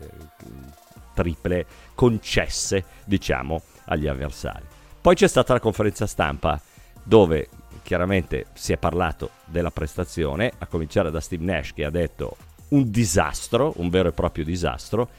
triple 1.14 1.66
concesse, 1.96 2.84
diciamo, 3.06 3.62
agli 3.86 4.08
avversari. 4.08 4.66
Poi 5.02 5.16
c'è 5.16 5.28
stata 5.28 5.54
la 5.54 5.60
conferenza 5.60 6.06
stampa 6.06 6.62
dove 7.04 7.48
chiaramente 7.84 8.48
si 8.54 8.74
è 8.74 8.78
parlato 8.78 9.32
della 9.46 9.72
prestazione, 9.72 10.52
a 10.58 10.68
cominciare 10.68 11.12
da 11.12 11.20
Steve 11.20 11.44
Nash 11.44 11.74
che 11.74 11.86
ha 11.86 11.90
detto 11.90 12.38
un 12.70 12.90
disastro, 12.92 13.74
un 13.78 13.90
vero 13.90 14.10
e 14.10 14.12
proprio 14.12 14.44
disastro, 14.44 15.10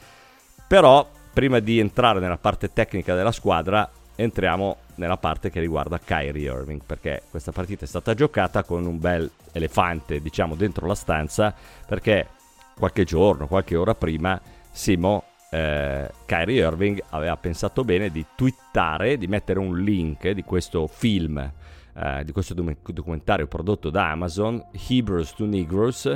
però 0.69 1.09
prima 1.33 1.59
di 1.59 1.79
entrare 1.79 2.21
nella 2.21 2.39
parte 2.39 2.73
tecnica 2.73 3.15
della 3.15 3.33
squadra 3.33 3.91
entriamo 4.15 4.77
nella 4.97 5.17
parte 5.17 5.51
che 5.51 5.61
riguarda 5.61 5.99
Kyrie 5.99 6.51
Irving 6.51 6.83
perché 6.85 7.23
questa 7.31 7.53
partita 7.53 7.85
è 7.85 7.89
stata 7.89 8.15
giocata 8.15 8.63
con 8.65 8.85
un 8.85 8.99
bel 8.99 9.31
elefante 9.53 10.21
diciamo 10.21 10.55
dentro 10.55 10.87
la 10.87 10.95
stanza 10.95 11.55
perché 11.87 12.29
qualche 12.77 13.05
giorno, 13.05 13.47
qualche 13.47 13.77
ora 13.77 13.95
prima 13.95 14.41
Simo 14.73 15.25
eh, 15.51 16.11
Kyrie 16.27 16.65
Irving 16.65 17.03
aveva 17.11 17.37
pensato 17.37 17.85
bene 17.85 18.11
di 18.11 18.25
twittare, 18.37 19.19
di 19.19 19.27
mettere 19.27 19.59
un 19.59 19.79
link 19.83 20.31
di 20.31 20.43
questo 20.43 20.87
film, 20.87 21.39
eh, 21.39 22.25
di 22.25 22.33
questo 22.33 22.55
docu- 22.55 22.93
documentario 22.93 23.47
prodotto 23.47 23.91
da 23.91 24.11
Amazon, 24.11 24.65
Hebrews 24.89 25.35
to 25.35 25.45
Negroes, 25.47 26.07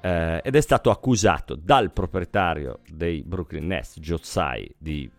eh, 0.00 0.40
ed 0.44 0.54
è 0.54 0.60
stato 0.60 0.90
accusato 0.90 1.56
dal 1.56 1.90
proprietario 1.90 2.78
dei 2.88 3.22
Brooklyn 3.22 3.66
Nets, 3.66 3.98
Joe 3.98 4.18
Tsai, 4.20 4.72
di 4.78 5.10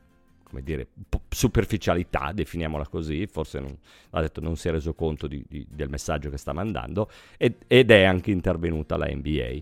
come 0.49 0.63
dire, 0.63 0.87
superficialità, 1.29 2.31
definiamola 2.33 2.87
così, 2.87 3.27
forse 3.27 3.59
non, 3.59 3.77
ha 4.11 4.21
detto 4.21 4.41
non 4.41 4.55
si 4.55 4.67
è 4.67 4.71
reso 4.71 4.95
conto 4.95 5.27
di- 5.27 5.45
di- 5.47 5.67
del 5.69 5.89
messaggio 5.89 6.31
che 6.31 6.37
sta 6.37 6.53
mandando, 6.53 7.07
ed, 7.37 7.57
ed 7.67 7.91
è 7.91 8.03
anche 8.03 8.31
intervenuta 8.31 8.97
la 8.97 9.05
NBA. 9.07 9.61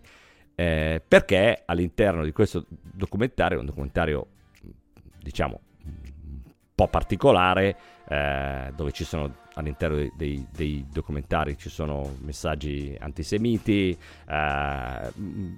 Eh, 0.59 1.03
perché 1.07 1.61
all'interno 1.65 2.23
di 2.23 2.31
questo 2.31 2.65
documentario, 2.67 3.59
un 3.59 3.65
documentario 3.67 4.25
diciamo 5.21 5.59
un 5.85 6.41
po' 6.73 6.87
particolare, 6.87 7.77
eh, 8.07 8.71
dove 8.75 8.91
ci 8.91 9.03
sono 9.03 9.35
all'interno 9.53 9.97
dei, 10.15 10.47
dei- 10.51 10.83
documentari 10.91 11.59
ci 11.59 11.69
sono 11.69 12.15
messaggi 12.21 12.95
antisemiti, 12.99 13.95
eh, 14.27 15.11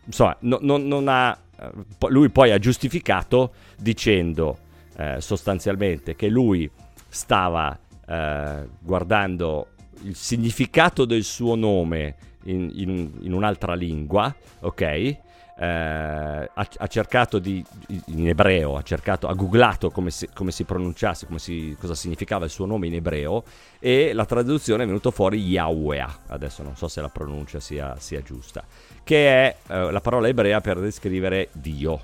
insomma, 0.06 0.36
no- 0.42 0.60
non- 0.62 0.86
non 0.86 1.08
ha, 1.08 1.38
eh, 1.62 1.72
lui 2.10 2.30
poi 2.30 2.52
ha 2.52 2.60
giustificato 2.60 3.54
dicendo 3.78 4.58
eh, 4.98 5.22
sostanzialmente 5.22 6.18
che 6.18 6.28
lui 6.28 6.70
stava 7.08 7.78
eh, 8.06 8.68
guardando 8.82 9.68
il 10.02 10.16
significato 10.16 11.06
del 11.06 11.24
suo 11.24 11.56
nome 11.56 12.16
in, 12.44 12.70
in- 12.74 13.12
in 13.22 13.34
un'altra 13.34 13.74
lingua, 13.74 14.34
ok? 14.62 14.82
Eh, 14.82 15.66
ha, 15.66 16.50
ha 16.78 16.88
cercato 16.88 17.38
di 17.38 17.62
in 18.06 18.30
ebreo, 18.30 18.78
ha 18.78 18.82
cercato, 18.82 19.28
ha 19.28 19.34
googlato 19.34 19.90
come 19.92 20.10
si, 20.10 20.30
come 20.34 20.52
si 20.52 20.64
pronunciasse, 20.64 21.26
come 21.26 21.40
si- 21.40 21.76
cosa 21.78 21.96
significava 21.96 22.46
il 22.46 22.52
suo 22.52 22.66
nome 22.66 22.88
in 22.88 22.94
ebreo 22.94 23.44
e 23.78 24.14
la 24.14 24.24
traduzione 24.26 24.84
è 24.84 24.86
venuta 24.86 25.12
fuori 25.12 25.42
Yahweh. 25.42 26.06
Adesso 26.28 26.64
non 26.64 26.78
so 26.78 26.88
se 26.88 27.02
la 27.02 27.10
pronuncia 27.10 27.60
sia, 27.60 27.96
sia 28.00 28.22
giusta, 28.22 28.64
che 29.04 29.28
è 29.28 29.58
eh, 29.68 29.92
la 29.92 30.00
parola 30.00 30.30
ebrea 30.30 30.62
per 30.62 30.80
descrivere 30.80 31.50
Dio. 31.52 32.00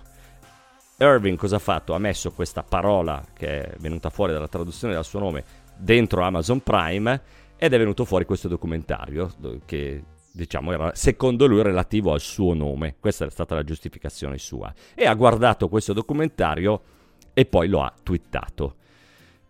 Irving 0.97 1.37
cosa 1.37 1.55
ha 1.55 1.59
fatto? 1.59 1.93
Ha 1.93 1.97
messo 1.99 2.31
questa 2.33 2.61
parola 2.63 3.23
che 3.33 3.63
è 3.63 3.75
venuta 3.79 4.09
fuori 4.09 4.33
dalla 4.33 4.47
traduzione 4.49 4.93
del 4.93 5.03
suo 5.05 5.19
nome 5.19 5.43
dentro 5.77 6.23
Amazon 6.23 6.61
Prime 6.61 7.21
ed 7.57 7.73
è 7.73 7.77
venuto 7.77 8.03
fuori 8.05 8.25
questo 8.25 8.47
documentario 8.49 9.31
do- 9.37 9.61
che 9.65 10.03
diciamo 10.35 10.73
era 10.73 10.91
secondo 10.93 11.45
lui 11.47 11.63
relativo 11.63 12.11
al 12.11 12.19
suo 12.19 12.53
nome. 12.53 12.95
Questa 12.99 13.25
è 13.25 13.29
stata 13.29 13.55
la 13.55 13.63
giustificazione 13.63 14.37
sua. 14.37 14.73
E 14.93 15.05
ha 15.05 15.13
guardato 15.13 15.69
questo 15.69 15.93
documentario 15.93 16.81
e 17.33 17.45
poi 17.45 17.67
lo 17.67 17.81
ha 17.81 17.93
twittato. 18.03 18.75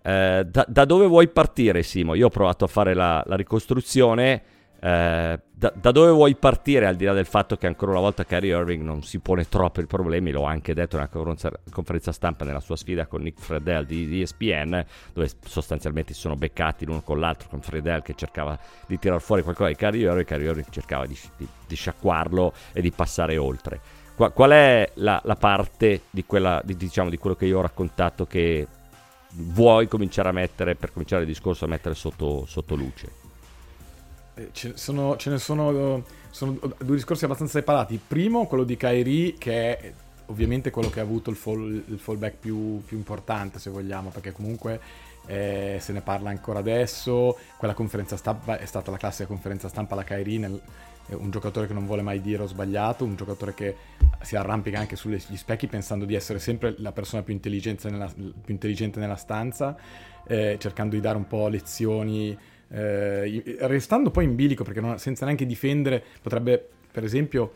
Eh, 0.01 0.45
da, 0.47 0.65
da 0.67 0.85
dove 0.85 1.07
vuoi 1.07 1.27
partire, 1.27 1.81
Simo? 1.81 2.13
Io 2.13 2.27
ho 2.27 2.29
provato 2.29 2.65
a 2.65 2.67
fare 2.67 2.93
la, 2.93 3.23
la 3.25 3.35
ricostruzione. 3.35 4.43
Eh, 4.79 5.39
da, 5.57 5.73
da 5.73 5.91
dove 5.91 6.11
vuoi 6.11 6.35
partire, 6.35 6.85
al 6.85 6.95
di 6.95 7.05
là 7.05 7.13
del 7.13 7.25
fatto 7.25 7.55
che 7.55 7.65
ancora 7.65 7.91
una 7.91 8.01
volta 8.01 8.25
Kyrie 8.25 8.55
Irving 8.55 8.83
non 8.83 9.03
si 9.03 9.19
pone 9.19 9.47
troppi 9.47 9.85
problemi? 9.85 10.31
L'ho 10.31 10.43
anche 10.43 10.73
detto 10.73 10.97
nella 10.97 11.09
conferenza, 11.69 12.11
stampa 12.11 12.43
nella 12.43 12.59
sua 12.59 12.75
sfida 12.75 13.07
con 13.07 13.21
Nick 13.21 13.39
Fredell 13.39 13.85
di, 13.85 14.21
ESPN, 14.21 14.85
dove 15.13 15.29
sostanzialmente 15.45 16.13
si 16.13 16.19
sono 16.19 16.35
beccati 16.35 16.85
l'uno 16.85 17.01
con 17.01 17.19
l'altro, 17.19 17.47
con 17.49 17.61
Fredell 17.61 18.01
che 18.01 18.15
cercava 18.15 18.59
di 18.85 18.99
tirar 18.99 19.21
fuori 19.21 19.43
qualcosa 19.43 19.69
di 19.69 19.75
Kyrie 19.75 20.07
Irving, 20.07 20.25
Kyrie 20.25 20.49
Irving 20.49 20.69
cercava 20.69 21.05
di, 21.05 21.17
di- 21.37 21.47
di 21.67 21.75
sciacquarlo 21.75 22.53
e 22.73 22.81
di 22.81 22.91
passare 22.91 23.37
oltre. 23.37 23.79
Qua- 24.13 24.31
qual 24.31 24.51
è 24.51 24.91
la, 24.95 25.21
la 25.23 25.35
parte 25.35 26.01
di, 26.09 26.25
quella, 26.25 26.61
di- 26.63 26.75
diciamo, 26.75 27.09
di 27.09 27.17
quello 27.17 27.35
che 27.35 27.45
io 27.45 27.59
ho 27.59 27.61
raccontato 27.61 28.25
che 28.25 28.67
vuoi 29.37 29.87
cominciare 29.87 30.29
a 30.29 30.33
mettere, 30.33 30.75
per 30.75 30.91
cominciare 30.91 31.23
il 31.23 31.27
discorso, 31.27 31.65
a 31.65 31.69
mettere 31.69 31.95
sotto, 31.95 32.45
sotto 32.45 32.75
luce? 32.75 33.23
Eh, 34.35 34.49
Ce, 34.51 34.73
sono, 34.75 35.15
ce 35.15 35.29
ne 35.29 35.37
sono, 35.39 36.03
sono 36.29 36.59
due 36.77 36.95
discorsi 36.95 37.25
abbastanza 37.25 37.59
separati. 37.59 37.99
Primo, 38.05 38.45
quello 38.47 38.63
di 38.63 38.77
Kairi, 38.77 39.35
che 39.37 39.77
è 39.77 39.93
ovviamente 40.27 40.71
quello 40.71 40.89
che 40.89 40.99
ha 40.99 41.03
avuto 41.03 41.29
il, 41.29 41.35
fall- 41.35 41.83
il 41.87 41.99
fallback 41.99 42.37
più, 42.39 42.83
più 42.83 42.97
importante, 42.97 43.59
se 43.59 43.69
vogliamo, 43.69 44.09
perché 44.09 44.31
comunque 44.31 44.79
eh, 45.27 45.77
se 45.79 45.93
ne 45.93 46.01
parla 46.01 46.29
ancora 46.29 46.59
adesso. 46.59 47.37
Quella 47.57 47.73
conferenza 47.73 48.17
stampa 48.17 48.57
è 48.57 48.65
stata 48.65 48.91
la 48.91 48.97
classica 48.97 49.27
conferenza 49.27 49.69
stampa 49.69 49.93
alla 49.93 50.03
Kairi, 50.03 50.37
nel- 50.37 50.61
un 51.07 51.29
giocatore 51.29 51.67
che 51.67 51.73
non 51.73 51.85
vuole 51.85 52.01
mai 52.01 52.19
dire 52.19 52.43
ho 52.43 52.47
sbagliato, 52.47 53.05
un 53.05 53.15
giocatore 53.15 53.53
che 53.53 53.75
si 54.21 54.35
arrampica 54.35 54.79
anche 54.79 54.95
sugli 54.95 55.19
specchi 55.19 55.67
pensando 55.67 56.03
di 56.03 56.15
essere 56.15 56.39
sempre 56.39 56.73
la 56.79 56.91
persona 56.91 57.21
più 57.21 57.33
intelligente 57.33 57.89
nella, 57.91 58.11
più 58.11 58.53
intelligente 58.53 58.99
nella 58.99 59.15
stanza, 59.15 59.77
eh, 60.27 60.57
cercando 60.59 60.95
di 60.95 61.01
dare 61.01 61.17
un 61.17 61.27
po' 61.27 61.47
lezioni 61.47 62.35
eh, 62.69 63.57
restando 63.61 64.11
poi 64.11 64.25
in 64.25 64.35
bilico 64.35 64.63
perché 64.63 64.81
non- 64.81 64.97
senza 64.99 65.25
neanche 65.25 65.45
difendere 65.45 66.03
potrebbe 66.21 66.67
per 66.91 67.03
esempio 67.03 67.51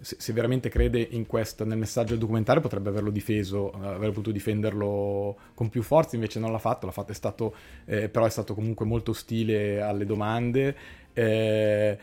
se, 0.00 0.16
se 0.18 0.32
veramente 0.32 0.68
crede 0.68 1.08
questo 1.26 1.64
nel 1.64 1.78
messaggio 1.78 2.10
del 2.10 2.18
documentario 2.18 2.60
potrebbe 2.62 2.88
averlo 2.88 3.10
difeso 3.10 3.72
eh, 3.72 3.86
avrebbe 3.86 4.08
potuto 4.08 4.30
difenderlo 4.32 5.36
con 5.54 5.68
più 5.68 5.82
forza 5.82 6.14
invece 6.16 6.38
non 6.40 6.50
l'ha 6.50 6.58
fatto 6.58 6.86
l'ha 6.86 6.92
fatto 6.92 7.12
è 7.12 7.14
stato 7.14 7.54
eh, 7.84 8.08
però 8.08 8.24
è 8.24 8.30
stato 8.30 8.54
comunque 8.54 8.86
molto 8.86 9.10
ostile 9.12 9.80
alle 9.80 10.06
domande 10.06 10.74
eh, 11.12 11.98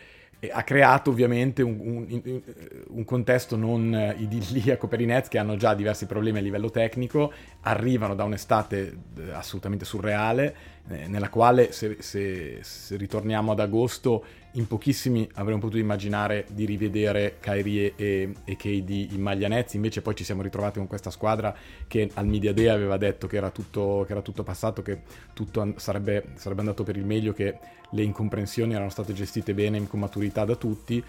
ha 0.51 0.63
creato 0.63 1.11
ovviamente 1.11 1.61
un, 1.61 2.05
un- 2.09 2.41
un 2.87 3.05
contesto 3.05 3.55
non 3.55 4.15
idilliaco 4.17 4.87
per 4.87 4.99
i 4.99 5.05
Nets 5.05 5.27
che 5.29 5.37
hanno 5.37 5.55
già 5.55 5.75
diversi 5.75 6.07
problemi 6.07 6.39
a 6.39 6.41
livello 6.41 6.71
tecnico, 6.71 7.31
arrivano 7.61 8.15
da 8.15 8.23
un'estate 8.23 8.97
eh, 9.19 9.31
assolutamente 9.31 9.85
surreale, 9.85 10.55
nella 10.87 11.29
quale 11.29 11.71
se, 11.71 11.97
se- 11.99 12.59
se 12.61 12.95
ritorniamo 12.97 13.51
ad 13.51 13.59
agosto 13.59 14.23
in 14.55 14.67
pochissimi 14.67 15.29
avremmo 15.35 15.59
potuto 15.59 15.77
immaginare 15.77 16.45
di 16.51 16.65
rivedere 16.65 17.37
Kyrie 17.39 17.93
e, 17.95 18.33
e 18.43 18.55
KD 18.57 19.11
in 19.11 19.21
maglia 19.21 19.47
Nets, 19.47 19.75
invece 19.75 20.01
poi 20.01 20.15
ci 20.15 20.25
siamo 20.25 20.41
ritrovati 20.41 20.79
con 20.79 20.87
questa 20.87 21.09
squadra 21.09 21.55
che 21.87 22.09
al 22.15 22.27
Media 22.27 22.51
Day 22.53 22.67
aveva 22.67 22.97
detto 22.97 23.27
che 23.27 23.37
era 23.37 23.49
tutto, 23.49 24.03
che 24.05 24.11
era 24.11 24.21
tutto 24.21 24.43
passato, 24.43 24.81
che 24.81 25.01
tutto 25.33 25.73
sarebbe, 25.77 26.33
sarebbe 26.35 26.59
andato 26.61 26.83
per 26.83 26.97
il 26.97 27.05
meglio, 27.05 27.31
che 27.31 27.57
le 27.91 28.03
incomprensioni 28.03 28.73
erano 28.73 28.89
state 28.89 29.13
gestite 29.13 29.53
bene 29.53 29.87
con 29.87 29.99
maturità 29.99 30.43
da 30.43 30.55
tutti. 30.55 31.01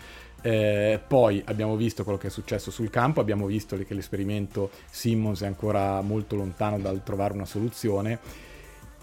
Eh, 0.45 1.01
poi 1.07 1.41
abbiamo 1.47 1.77
visto 1.77 2.03
quello 2.03 2.19
che 2.19 2.27
è 2.27 2.31
successo 2.31 2.71
sul 2.71 2.91
campo, 2.91 3.21
abbiamo 3.21 3.47
visto 3.47 3.77
che 3.77 3.95
l'esperimento 3.95 4.71
Simmons 4.91 5.43
è 5.43 5.47
ancora 5.47 6.01
molto 6.01 6.37
lontano 6.37 6.79
dal 6.79 7.03
trovare 7.03 7.35
una 7.35 7.45
soluzione. 7.45 8.51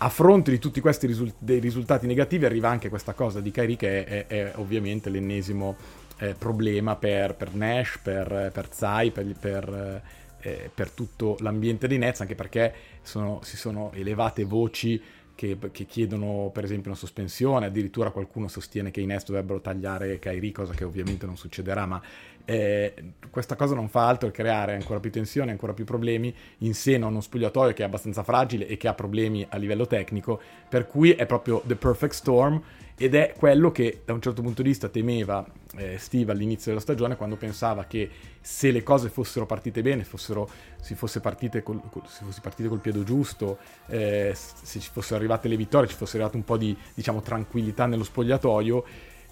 A 0.02 0.08
fronte 0.08 0.52
di 0.52 0.60
tutti 0.60 0.80
questi 0.80 1.08
risul- 1.08 1.34
risultati 1.46 2.08
negativi 2.08 2.46
arriva 2.46 2.70
anche 2.70 2.88
questa 2.88 3.14
cosa 3.14 3.42
di 3.42 3.52
Kyrie 3.52 3.76
che 3.76 4.06
è, 4.06 4.28
è, 4.28 4.46
è 4.46 4.54
ovviamente 4.56 5.10
l'ennesimo 5.10 5.76
eh, 6.20 6.36
problema 6.38 6.96
per, 6.96 7.36
per, 7.36 7.54
Nash, 7.54 8.00
per, 8.02 8.50
per 8.54 8.68
Zai, 8.72 9.12
per, 9.12 9.36
per, 9.38 10.02
eh, 10.40 10.72
per, 10.74 10.92
tutto 10.92 11.36
l'ambiente 11.40 11.88
dei 11.88 11.98
Nets, 11.98 12.22
anche 12.22 12.36
perché 12.36 12.74
sono, 13.02 13.42
si 13.44 13.58
sono 13.58 13.92
elevate 13.94 14.46
voci 14.46 15.02
che, 15.36 15.58
che, 15.72 15.86
chiedono 15.86 16.50
per 16.54 16.64
esempio 16.64 16.92
una 16.92 17.00
sospensione, 17.00 17.66
addirittura 17.66 18.12
qualcuno 18.12 18.48
sostiene 18.48 18.92
che 18.92 19.02
i 19.02 19.06
Nets 19.06 19.26
dovrebbero 19.26 19.60
tagliare 19.60 20.18
Kairi, 20.18 20.52
cosa 20.52 20.74
che 20.74 20.86
ovviamente 20.86 21.26
non 21.26 21.36
succederà, 21.36 21.86
ma 21.86 22.02
eh, 22.50 22.94
questa 23.30 23.56
cosa 23.56 23.76
non 23.76 23.90
fa 23.90 24.08
altro 24.08 24.32
che 24.32 24.42
creare 24.42 24.74
ancora 24.74 25.00
più 25.00 25.12
tensione, 25.12 25.52
ancora 25.52 25.74
più 25.74 25.86
problemi 25.86 26.34
in 26.60 26.74
seno 26.74 27.06
a 27.06 27.10
uno 27.10 27.22
spogliatoio 27.22 27.74
che 27.74 27.84
è 27.84 27.86
abbastanza 27.86 28.24
fragile 28.24 28.66
e 28.66 28.76
che 28.76 28.88
ha 28.88 28.96
problemi 28.96 29.46
a 29.48 29.58
livello 29.58 29.86
tecnico, 29.86 30.42
per 30.68 30.88
cui 30.88 31.12
è 31.12 31.28
proprio 31.28 31.62
the 31.68 31.76
perfect 31.76 32.14
storm 32.14 32.60
ed 32.98 33.14
è 33.14 33.34
quello 33.38 33.72
che 33.72 34.02
da 34.04 34.14
un 34.14 34.22
certo 34.22 34.42
punto 34.42 34.64
di 34.64 34.70
vista 34.70 34.90
temeva 34.90 35.46
eh, 35.78 36.00
Steve 36.00 36.32
all'inizio 36.32 36.72
della 36.72 36.82
stagione 36.82 37.16
quando 37.16 37.36
pensava 37.36 37.86
che 37.86 38.10
se 38.42 38.72
le 38.72 38.82
cose 38.82 39.10
fossero 39.10 39.46
partite 39.46 39.84
bene, 39.84 40.04
fossero, 40.04 40.50
si, 40.82 40.96
fosse 40.96 41.20
partite 41.20 41.62
col, 41.62 41.80
col, 41.92 42.02
si 42.08 42.24
fosse 42.24 42.42
partite 42.42 42.68
col 42.68 42.80
piede 42.80 43.04
giusto, 43.04 43.60
eh, 43.88 44.34
se 44.34 44.80
ci 44.80 44.90
fossero 44.92 45.18
arrivate 45.18 45.48
le 45.48 45.56
vittorie, 45.56 45.88
ci 45.88 45.96
fosse 45.96 46.16
arrivata 46.18 46.36
un 46.36 46.44
po' 46.44 46.58
di 46.58 46.76
diciamo, 46.96 47.22
tranquillità 47.22 47.86
nello 47.86 48.04
spogliatoio, 48.04 48.84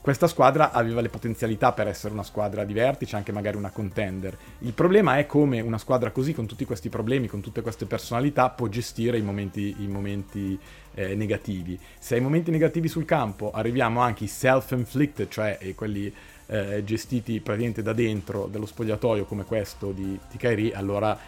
questa 0.08 0.28
squadra 0.28 0.72
aveva 0.72 1.02
le 1.02 1.10
potenzialità 1.10 1.74
per 1.74 1.90
essere 1.90 2.14
una 2.14 2.24
squadra 2.24 2.64
di 2.64 2.72
vertice, 2.72 3.18
anche 3.18 3.34
magari 3.34 3.58
una 3.58 3.72
contender. 3.72 4.38
Il 4.60 4.72
problema 4.72 5.18
è 5.18 5.26
come 5.26 5.60
una 5.60 5.78
squadra 5.78 6.12
così, 6.12 6.34
con 6.34 6.46
tutti 6.46 6.64
questi 6.64 6.88
problemi, 6.88 7.28
con 7.28 7.42
tutte 7.42 7.60
queste 7.60 7.86
personalità, 7.88 8.50
può 8.50 8.68
gestire 8.68 9.18
i 9.18 9.22
momenti, 9.22 9.76
i 9.80 9.88
momenti 9.88 10.58
eh, 10.94 11.14
negativi. 11.14 11.78
Se 12.00 12.16
ai 12.16 12.22
momenti 12.22 12.52
negativi 12.52 12.88
sul 12.88 13.04
campo 13.04 13.52
arriviamo 13.52 14.00
anche 14.00 14.24
i 14.24 14.28
self-inflicted, 14.28 15.28
cioè 15.28 15.60
quelli 15.76 16.10
eh, 16.46 16.86
gestiti 16.86 17.42
praticamente 17.42 17.82
da 17.82 17.92
dentro 17.92 18.48
dello 18.48 18.66
spogliatoio 18.66 19.26
come 19.26 19.44
questo 19.44 19.92
di, 19.92 20.18
di 20.32 20.38
Kairi, 20.38 20.72
allora 20.72 21.20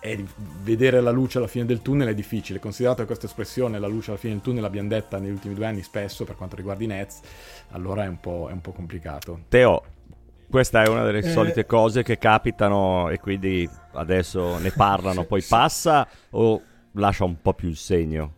è, 0.00 0.18
vedere 0.62 1.00
la 1.00 1.10
luce 1.10 1.38
alla 1.38 1.46
fine 1.46 1.64
del 1.64 1.82
tunnel 1.82 2.08
è 2.08 2.14
difficile. 2.14 2.58
Considerato 2.58 3.04
questa 3.04 3.26
espressione, 3.26 3.78
la 3.78 3.86
luce 3.86 4.10
alla 4.10 4.18
fine 4.18 4.34
del 4.34 4.42
tunnel, 4.42 4.62
l'abbiamo 4.62 4.88
detta 4.88 5.18
negli 5.18 5.30
ultimi 5.30 5.54
due 5.54 5.66
anni 5.66 5.82
spesso 5.82 6.24
per 6.24 6.36
quanto 6.36 6.56
riguarda 6.56 6.84
i 6.84 6.86
Nets, 6.86 7.20
allora 7.70 8.04
è 8.04 8.08
un 8.08 8.20
po', 8.20 8.48
è 8.48 8.52
un 8.52 8.60
po 8.60 8.72
complicato. 8.72 9.44
Teo, 9.48 9.82
questa 10.48 10.82
è 10.82 10.88
una 10.88 11.04
delle 11.04 11.18
eh... 11.18 11.30
solite 11.30 11.66
cose 11.66 12.02
che 12.02 12.18
capitano 12.18 13.10
e 13.10 13.18
quindi 13.18 13.68
adesso 13.92 14.58
ne 14.58 14.70
parlano, 14.70 15.24
poi 15.24 15.42
passa 15.42 16.08
o 16.30 16.62
lascia 16.92 17.24
un 17.24 17.40
po' 17.40 17.54
più 17.54 17.68
il 17.68 17.76
segno? 17.76 18.34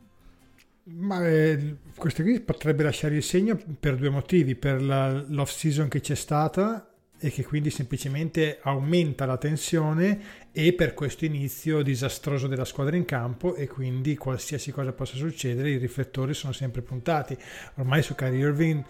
Ma 0.93 1.25
eh, 1.26 1.76
questo 1.97 2.23
qui 2.23 2.40
potrebbe 2.40 2.83
lasciare 2.83 3.14
il 3.14 3.23
segno 3.23 3.57
per 3.79 3.95
due 3.97 4.09
motivi, 4.09 4.57
per 4.57 4.83
la, 4.83 5.23
l'off 5.29 5.52
season 5.52 5.87
che 5.88 6.00
c'è 6.00 6.17
stata 6.17 6.89
e 7.21 7.31
che 7.31 7.45
quindi 7.45 7.71
semplicemente 7.71 8.59
aumenta 8.62 9.27
la 9.27 9.37
tensione 9.37 10.49
e 10.53 10.73
per 10.73 10.95
questo 10.95 11.27
inizio 11.27 11.83
disastroso 11.83 12.47
della 12.47 12.65
squadra 12.65 12.97
in 12.97 13.05
campo 13.05 13.55
e 13.55 13.69
quindi 13.69 14.17
qualsiasi 14.17 14.73
cosa 14.73 14.93
possa 14.93 15.17
succedere 15.17 15.71
i 15.71 15.77
riflettori 15.77 16.33
sono 16.33 16.53
sempre 16.53 16.81
puntati. 16.81 17.37
Ormai 17.75 18.03
su 18.03 18.15
Kyrie 18.15 18.41
Irving 18.41 18.85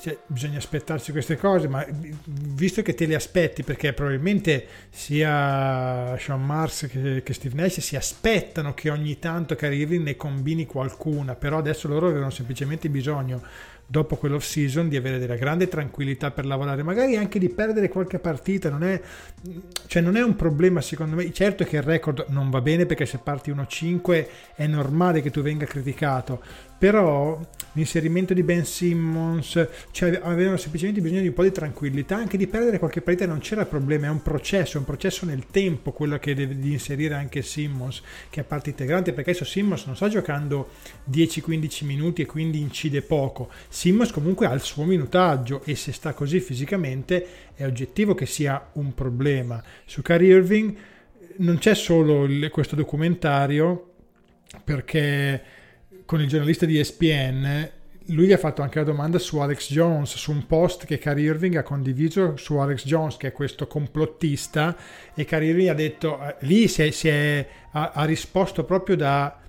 cioè, 0.00 0.18
bisogna 0.26 0.58
aspettarsi 0.58 1.12
queste 1.12 1.36
cose, 1.36 1.68
ma 1.68 1.84
visto 2.26 2.82
che 2.82 2.94
te 2.94 3.06
le 3.06 3.14
aspetti, 3.14 3.62
perché 3.62 3.92
probabilmente 3.92 4.66
sia 4.90 6.16
Sean 6.18 6.44
Mars 6.44 6.86
che, 6.90 7.22
che 7.22 7.32
Steve 7.34 7.54
Nash 7.54 7.80
si 7.80 7.96
aspettano 7.96 8.74
che 8.74 8.90
ogni 8.90 9.18
tanto 9.18 9.54
Kyrie 9.54 9.80
Irving 9.82 10.04
ne 10.04 10.16
combini 10.16 10.66
qualcuna, 10.66 11.34
però 11.34 11.58
adesso 11.58 11.88
loro 11.88 12.08
avevano 12.08 12.30
semplicemente 12.30 12.88
bisogno 12.88 13.42
dopo 13.86 14.16
quell'off 14.16 14.44
season 14.44 14.88
di 14.88 14.96
avere 14.96 15.18
della 15.18 15.36
grande 15.36 15.68
tranquillità 15.68 16.30
per 16.30 16.46
lavorare, 16.46 16.82
magari 16.82 17.16
anche 17.16 17.38
di 17.38 17.48
perdere 17.48 17.88
qualche 17.88 18.18
partita, 18.18 18.70
non 18.70 18.84
è, 18.84 19.00
cioè 19.86 20.02
non 20.02 20.16
è 20.16 20.22
un 20.22 20.36
problema 20.36 20.80
secondo 20.80 21.16
me, 21.16 21.32
certo 21.32 21.64
che 21.64 21.76
il 21.76 21.82
record 21.82 22.26
non 22.28 22.50
va 22.50 22.60
bene 22.60 22.86
perché 22.86 23.06
se 23.06 23.18
parti 23.18 23.52
1-5 23.52 24.26
è 24.54 24.66
normale 24.66 25.22
che 25.22 25.30
tu 25.30 25.42
venga 25.42 25.66
criticato, 25.66 26.42
però 26.76 27.40
l'inserimento 27.72 28.34
di 28.34 28.42
Ben 28.42 28.64
Simmons, 28.64 29.66
cioè 29.90 30.20
avevano 30.22 30.56
semplicemente 30.56 31.00
bisogno 31.00 31.22
di 31.22 31.28
un 31.28 31.34
po' 31.34 31.42
di 31.42 31.52
tranquillità, 31.52 32.16
anche 32.16 32.36
di 32.36 32.46
perdere 32.46 32.78
qualche 32.78 33.00
partita 33.00 33.26
non 33.26 33.38
c'era 33.38 33.64
problema, 33.64 34.06
è 34.06 34.10
un 34.10 34.22
processo, 34.22 34.76
è 34.76 34.80
un 34.80 34.86
processo 34.86 35.24
nel 35.24 35.46
tempo 35.46 35.92
quello 35.92 36.18
che 36.18 36.34
deve 36.34 36.54
inserire 36.60 37.14
anche 37.14 37.42
Simmons, 37.42 38.02
che 38.28 38.40
è 38.40 38.44
parte 38.44 38.70
integrante, 38.70 39.12
perché 39.12 39.30
adesso 39.30 39.44
Simmons 39.44 39.86
non 39.86 39.96
sta 39.96 40.08
giocando 40.08 40.70
10-15 41.10 41.84
minuti 41.84 42.22
e 42.22 42.26
quindi 42.26 42.60
incide 42.60 43.02
poco, 43.02 43.50
Simmons 43.74 44.12
comunque 44.12 44.46
ha 44.46 44.52
il 44.52 44.60
suo 44.60 44.84
minutaggio 44.84 45.60
e 45.64 45.74
se 45.74 45.90
sta 45.90 46.12
così 46.12 46.38
fisicamente 46.38 47.26
è 47.56 47.66
oggettivo 47.66 48.14
che 48.14 48.24
sia 48.24 48.70
un 48.74 48.94
problema. 48.94 49.60
Su 49.84 50.00
Kyrie 50.00 50.36
Irving 50.36 50.76
non 51.38 51.58
c'è 51.58 51.74
solo 51.74 52.22
il, 52.22 52.50
questo 52.50 52.76
documentario 52.76 53.94
perché 54.62 55.42
con 56.04 56.20
il 56.20 56.28
giornalista 56.28 56.66
di 56.66 56.78
ESPN 56.78 57.70
lui 58.06 58.26
gli 58.26 58.32
ha 58.32 58.38
fatto 58.38 58.62
anche 58.62 58.78
la 58.78 58.84
domanda 58.84 59.18
su 59.18 59.38
Alex 59.38 59.72
Jones, 59.72 60.14
su 60.14 60.30
un 60.30 60.46
post 60.46 60.84
che 60.84 60.98
Kyrie 60.98 61.30
Irving 61.30 61.56
ha 61.56 61.64
condiviso 61.64 62.36
su 62.36 62.54
Alex 62.54 62.84
Jones, 62.86 63.16
che 63.16 63.26
è 63.28 63.32
questo 63.32 63.66
complottista, 63.66 64.76
e 65.14 65.24
Kyrie 65.24 65.50
Irving 65.50 65.68
ha 65.70 65.74
detto, 65.74 66.22
eh, 66.22 66.36
lì 66.40 66.68
si 66.68 66.82
è, 66.82 66.90
si 66.92 67.08
è, 67.08 67.44
ha, 67.72 67.90
ha, 67.92 68.04
risposto 68.04 68.62
proprio 68.62 68.94
da, 68.94 69.40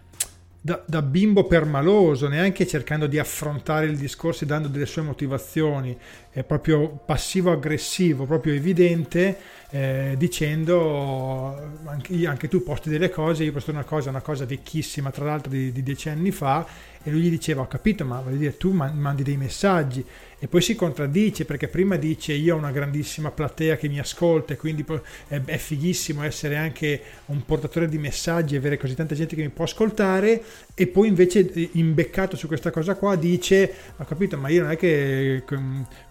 da, 0.66 0.82
da, 0.84 1.04
bimbo 1.04 1.44
permaloso, 1.44 2.28
neanche 2.28 2.66
cercando 2.66 3.06
di 3.06 3.20
affrontare 3.20 3.86
il 3.86 3.98
discorso 3.98 4.44
e 4.46 4.48
dando 4.48 4.68
delle 4.68 4.88
sue 4.88 5.04
motivazioni, 5.04 5.96
è 6.32 6.42
proprio 6.42 6.90
passivo-aggressivo, 7.06 8.26
proprio 8.26 8.56
evidente, 8.56 9.38
eh, 9.70 10.16
dicendo 10.18 11.56
anche, 11.86 12.26
anche, 12.26 12.48
tu 12.48 12.64
posti 12.64 12.90
delle 12.90 13.12
cose, 13.12 13.44
io 13.44 13.52
posto 13.52 13.70
una 13.70 13.84
cosa, 13.84 14.10
una 14.10 14.22
cosa 14.22 14.46
vecchissima, 14.46 15.12
tra 15.12 15.26
l'altro 15.26 15.52
di, 15.52 15.72
di 15.72 15.84
dieci 15.84 16.10
anni 16.10 16.32
fa, 16.32 16.66
e 17.04 17.12
lui 17.12 17.22
gli 17.22 17.30
diceva, 17.30 17.62
ho 17.62 17.68
capito, 17.68 18.04
ma 18.04 18.20
voglio 18.20 18.38
dire, 18.38 18.58
tu 18.58 18.72
mandi 18.72 19.22
dei 19.22 19.38
messaggi, 19.38 20.04
e 20.46 20.48
poi 20.48 20.62
si 20.62 20.76
contraddice 20.76 21.44
perché 21.44 21.68
prima 21.68 21.96
dice 21.96 22.32
io 22.34 22.54
ho 22.54 22.58
una 22.60 22.70
grandissima 22.70 23.32
platea 23.32 23.78
che 23.78 23.88
mi 23.88 23.98
ascolta 23.98 24.54
e 24.54 24.58
quindi 24.58 24.86
è, 25.28 25.58
fighissimo 25.58 26.22
essere 26.22 26.56
anche 26.56 27.02
un 27.26 27.44
portatore 27.44 27.90
di 27.90 27.98
messaggi 27.98 28.54
e 28.54 28.60
avere 28.60 28.78
così 28.78 28.94
tanta 28.94 29.16
gente 29.16 29.36
che 29.36 29.42
mi 29.42 29.50
può 29.50 29.64
ascoltare. 29.64 30.44
E 30.76 30.86
poi 30.86 31.08
invece 31.08 31.52
eh, 31.52 31.70
imbeccato 31.74 32.38
su 32.38 32.46
questa 32.46 32.70
cosa 32.70 32.94
qua 32.94 33.16
dice 33.16 33.74
ho 33.98 34.06
capito 34.06 34.38
ma 34.38 34.50
io 34.50 34.62
non 34.62 34.70
è 34.70 34.78
che 34.78 35.44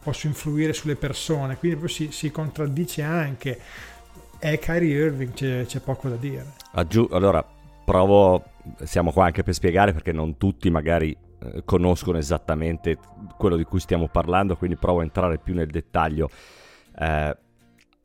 posso 0.02 0.26
influire 0.26 0.72
sulle 0.72 0.96
persone 0.96 1.56
quindi 1.56 1.78
poi 1.78 1.88
si, 1.88 2.08
si 2.10 2.32
contraddice 2.32 3.02
anche. 3.02 3.60
È 4.40 4.58
Kyrie 4.58 4.96
Irving 4.96 5.32
c'è, 5.32 5.64
c'è 5.64 5.78
poco 5.78 6.08
da 6.08 6.16
dire. 6.16 6.44
Aggiù, 6.72 7.06
allora 7.12 7.46
provo 7.84 8.42
siamo 8.82 9.12
qua 9.12 9.26
anche 9.26 9.44
per 9.44 9.54
spiegare 9.54 9.92
perché 9.92 10.10
non 10.10 10.36
tutti 10.38 10.70
magari 10.70 11.16
conoscono 11.64 12.18
esattamente 12.18 12.98
quello 13.36 13.56
di 13.56 13.64
cui 13.64 13.80
stiamo 13.80 14.08
parlando, 14.08 14.56
quindi 14.56 14.76
provo 14.76 15.00
a 15.00 15.02
entrare 15.02 15.38
più 15.38 15.54
nel 15.54 15.70
dettaglio. 15.70 16.28
Eh, 16.98 17.36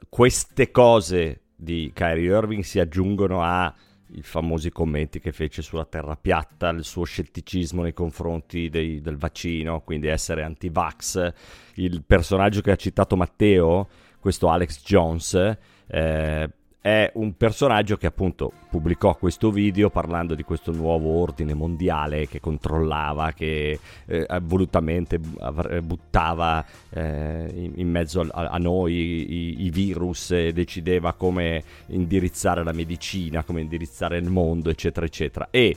queste 0.09 0.71
cose 0.71 1.41
di 1.55 1.91
Kyrie 1.93 2.35
Irving 2.35 2.63
si 2.63 2.79
aggiungono 2.79 3.43
ai 3.43 4.21
famosi 4.21 4.71
commenti 4.71 5.19
che 5.19 5.31
fece 5.31 5.61
sulla 5.61 5.85
terra 5.85 6.15
piatta, 6.15 6.69
il 6.69 6.83
suo 6.83 7.03
scetticismo 7.03 7.81
nei 7.81 7.93
confronti 7.93 8.69
dei, 8.69 9.01
del 9.01 9.17
vaccino, 9.17 9.81
quindi 9.81 10.07
essere 10.07 10.43
anti-vax, 10.43 11.33
il 11.75 12.03
personaggio 12.03 12.61
che 12.61 12.71
ha 12.71 12.75
citato 12.75 13.15
Matteo, 13.15 13.87
questo 14.19 14.49
Alex 14.49 14.83
Jones, 14.83 15.57
eh, 15.87 16.49
è 16.89 17.11
un 17.15 17.37
personaggio 17.37 17.97
che 17.97 18.07
appunto 18.07 18.51
pubblicò 18.69 19.15
questo 19.15 19.51
video 19.51 19.89
parlando 19.91 20.33
di 20.33 20.43
questo 20.43 20.71
nuovo 20.71 21.19
ordine 21.21 21.53
mondiale 21.53 22.27
che 22.27 22.39
controllava, 22.39 23.31
che 23.31 23.79
eh, 24.07 24.27
volutamente 24.41 25.19
buttava 25.19 26.65
eh, 26.89 27.51
in, 27.53 27.73
in, 27.75 27.89
mezzo 27.89 28.21
a, 28.21 28.47
a 28.47 28.57
noi 28.57 28.93
i, 28.93 29.65
i, 29.65 29.69
virus 29.69 30.31
e 30.31 30.51
decideva 30.51 31.13
come 31.13 31.63
indirizzare 31.87 32.63
la 32.63 32.73
medicina, 32.73 33.43
come 33.43 33.61
indirizzare 33.61 34.17
il 34.17 34.29
mondo, 34.29 34.69
eccetera, 34.69 35.05
eccetera. 35.05 35.47
E 35.51 35.75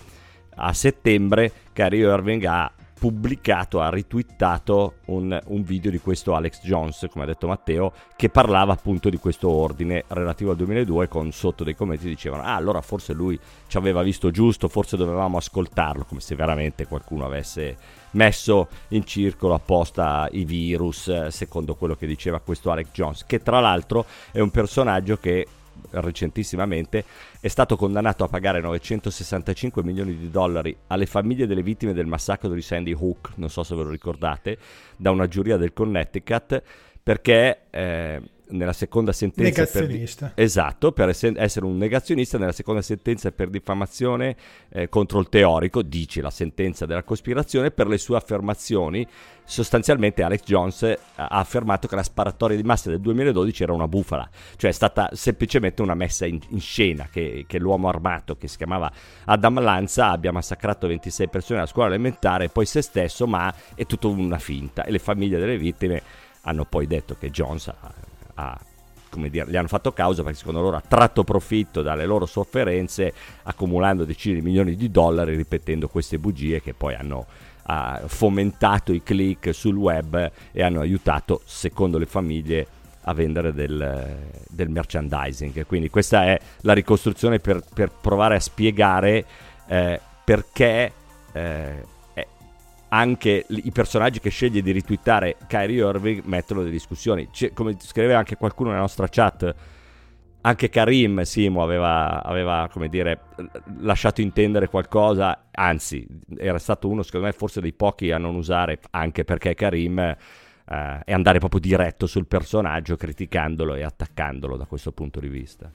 a 0.55 0.73
settembre 0.73 1.53
Kyrie 1.73 2.07
Irving 2.07 2.45
ha 2.45 2.73
pubblicato, 3.03 3.81
ha 3.81 3.91
ritwittato 3.91 4.99
un, 5.07 5.37
un, 5.47 5.65
video 5.65 5.91
di 5.91 5.99
questo 5.99 6.37
Alex 6.37 6.61
Jones, 6.63 7.09
come 7.11 7.25
ha 7.25 7.27
detto 7.27 7.49
Matteo, 7.49 7.93
che 8.15 8.29
parlava 8.29 8.75
appunto 8.75 9.11
di 9.11 9.17
questo 9.17 9.51
ordine 9.51 10.05
relativo 10.07 10.53
al 10.53 10.57
2002 10.59 11.09
con 11.09 11.33
sotto 11.33 11.65
dei 11.65 11.75
commenti 11.75 12.07
dicevano 12.07 12.45
ah 12.45 12.55
allora 12.55 12.81
forse 12.81 13.13
lui 13.13 13.37
ci 13.67 13.77
aveva 13.77 14.03
visto 14.03 14.31
giusto, 14.31 14.69
forse 14.69 14.97
dovevamo 14.97 15.37
ascoltarlo, 15.37 16.05
come 16.05 16.21
se 16.21 16.37
veramente 16.37 16.87
qualcuno 16.87 17.25
avesse 17.25 17.77
messo 18.13 18.69
in 18.91 19.05
circolo 19.05 19.55
apposta 19.55 20.29
i 20.31 20.45
virus, 20.45 21.27
secondo 21.27 21.75
quello 21.75 21.97
che 21.97 22.07
diceva 22.07 22.39
questo 22.39 22.71
Alex 22.71 22.87
Jones, 22.93 23.27
che 23.27 23.43
tra 23.43 23.59
l'altro 23.59 24.07
è 24.31 24.39
un 24.39 24.53
personaggio 24.53 25.17
che 25.17 25.45
recentissimamente 25.93 27.05
è 27.41 27.49
stato 27.49 27.77
condannato 27.77 28.25
a 28.25 28.29
pagare 28.29 28.61
965 28.61 29.83
milioni 29.83 30.17
di 30.17 30.31
dollari 30.31 30.77
alle 30.89 31.07
famiglie 31.07 31.47
delle 31.47 31.63
vittime 31.63 31.93
del 31.93 32.07
massacro 32.07 32.49
di 32.51 32.63
Sandy 32.63 32.93
Hook, 32.93 33.33
non 33.37 33.51
so 33.51 33.63
se 33.63 33.75
ve 33.75 33.83
lo 33.83 33.91
ricordate, 33.91 34.59
da 34.97 35.11
una 35.11 35.29
giuria 35.29 35.57
del 35.57 35.73
Connecticut 35.73 36.63
perché 37.03 37.63
eh, 37.71 38.23
nella 38.53 38.73
seconda 38.73 39.13
sentenza 39.13 39.63
negazionista. 39.63 40.33
Per, 40.35 40.45
esatto, 40.45 40.93
per 40.93 41.09
essere 41.09 41.65
un 41.65 41.77
negazionista 41.77 42.39
nella 42.39 42.53
seconda 42.53 42.83
sentenza 42.83 43.31
per 43.33 43.49
diffamazione 43.49 44.37
eh, 44.71 44.89
contro 44.89 45.19
il 45.21 45.29
teorico, 45.29 45.83
dice 45.83 46.21
la 46.21 46.31
sentenza 46.31 46.87
della 46.87 47.03
cospirazione, 47.03 47.71
per 47.71 47.89
le 47.89 47.99
sue 47.99 48.17
affermazioni. 48.17 49.07
Sostanzialmente 49.45 50.23
Alex 50.23 50.43
Jones 50.45 50.83
ha 51.17 51.27
affermato 51.27 51.89
che 51.89 51.97
la 51.97 52.05
sparatoria 52.05 52.57
di 52.57 52.63
massa 52.63 52.91
del 52.91 53.01
2012 53.01 53.63
era 53.65 53.73
una 53.73 53.89
bufala, 53.89 54.29
cioè 54.57 54.71
è 54.71 54.73
stata 54.73 55.11
semplicemente 55.13 55.83
una 55.83 55.95
messa 55.95 56.27
in, 56.27 56.39
in 56.51 56.61
scena 56.61 57.09
che, 57.11 57.45
che, 57.49 57.59
l'uomo 57.59 57.89
armato 57.89 58.37
che 58.37 58.47
si 58.47 58.57
chiamava 58.57 58.91
Adam 59.25 59.61
Lanza 59.61 60.11
abbia 60.11 60.31
massacrato 60.31 60.87
26 60.87 61.29
persone 61.29 61.59
alla 61.59 61.69
scuola 61.69 61.89
elementare 61.89 62.45
e 62.45 62.49
poi 62.51 62.67
se 62.67 62.83
stesso, 62.83 63.27
ma 63.27 63.53
è 63.75 63.85
tutta 63.85 64.07
una 64.07 64.39
finta 64.39 64.85
e 64.85 64.93
le 64.93 65.01
famiglie 65.01 65.39
delle 65.39 65.59
vittime 65.59 66.03
hanno 66.43 66.65
poi 66.65 66.87
detto 66.87 67.17
che 67.19 67.31
Jones 67.31 67.69
ha 67.69 68.12
ha, 68.35 68.59
come 69.09 69.31
dire, 69.31 69.47
gli 69.49 69.57
hanno 69.57 69.69
fatto 69.69 69.93
causa 69.93 70.23
perché 70.23 70.39
secondo 70.39 70.61
loro 70.61 70.77
ha 70.77 70.83
tratto 70.87 71.25
profitto 71.25 71.83
dalle 71.83 72.07
loro 72.07 72.27
sofferenze 72.27 73.13
accumulando 73.45 74.05
decine 74.05 74.37
di 74.37 74.43
milioni 74.43 74.77
di 74.77 74.91
dollari 74.91 75.35
ripetendo 75.35 75.89
queste 75.89 76.19
bugie 76.19 76.61
che 76.61 76.75
poi 76.75 76.95
hanno 76.95 77.27
ha 77.65 78.03
fomentato 78.07 78.93
i 78.93 79.03
click 79.03 79.55
sul 79.55 79.77
web 79.77 80.31
e 80.51 80.63
hanno 80.63 80.81
aiutato, 80.81 81.43
secondo 81.45 81.99
le 81.99 82.07
famiglie, 82.07 82.67
a 83.03 83.15
vendere 83.15 83.53
del, 83.53 84.17
del 84.49 84.69
merchandising. 84.69 85.67
Quindi 85.67 85.91
questa 85.91 86.25
è 86.25 86.39
la 86.63 86.73
ricostruzione 86.73 87.39
per, 87.39 87.63
per 87.73 87.91
provare 87.91 88.37
a 88.37 88.41
spiegare 88.41 89.25
eh, 89.67 90.01
perché 90.25 90.93
eh, 91.33 91.85
anche 92.93 93.47
i 93.49 93.71
personaggi 93.73 94.21
che 94.21 94.29
sceglie 94.29 94.61
di 94.61 94.71
ritwittare 94.71 95.37
Kyrie 95.47 95.83
Irving 95.83 96.25
mettono 96.25 96.61
delle 96.61 96.73
discussioni. 96.73 97.29
C'è, 97.31 97.53
come 97.53 97.75
scriveva 97.79 98.19
anche 98.19 98.37
qualcuno 98.37 98.69
nella 98.69 98.83
nostra 98.83 99.09
chat, 99.09 99.55
anche 100.43 100.69
Karim 100.69 101.23
Simo 101.23 101.63
aveva, 101.63 102.23
aveva, 102.23 102.69
dire, 102.91 103.21
lasciato 103.79 104.21
intendere 104.21 104.69
qualcosa, 104.69 105.47
anzi 105.53 106.07
era 106.37 106.59
stato 106.59 106.89
uno 106.89 107.03
secondo 107.03 107.27
me 107.27 107.33
forse 107.33 107.63
dei 107.63 107.73
pochi 107.73 108.11
a 108.11 108.19
non 108.19 108.35
usare, 108.35 108.79
anche 108.91 109.25
perché 109.25 109.55
Karim 109.55 109.99
eh, 109.99 110.17
è 110.67 111.13
andare 111.13 111.39
proprio 111.39 111.61
diretto 111.61 112.07
sul 112.07 112.27
personaggio 112.27 112.97
criticandolo 112.97 113.75
e 113.75 113.85
attaccandolo 113.85 114.59
da 114.59 114.67
questo 114.67 114.93
punto 114.93 115.19
di 115.19 115.29
vista. 115.29 115.71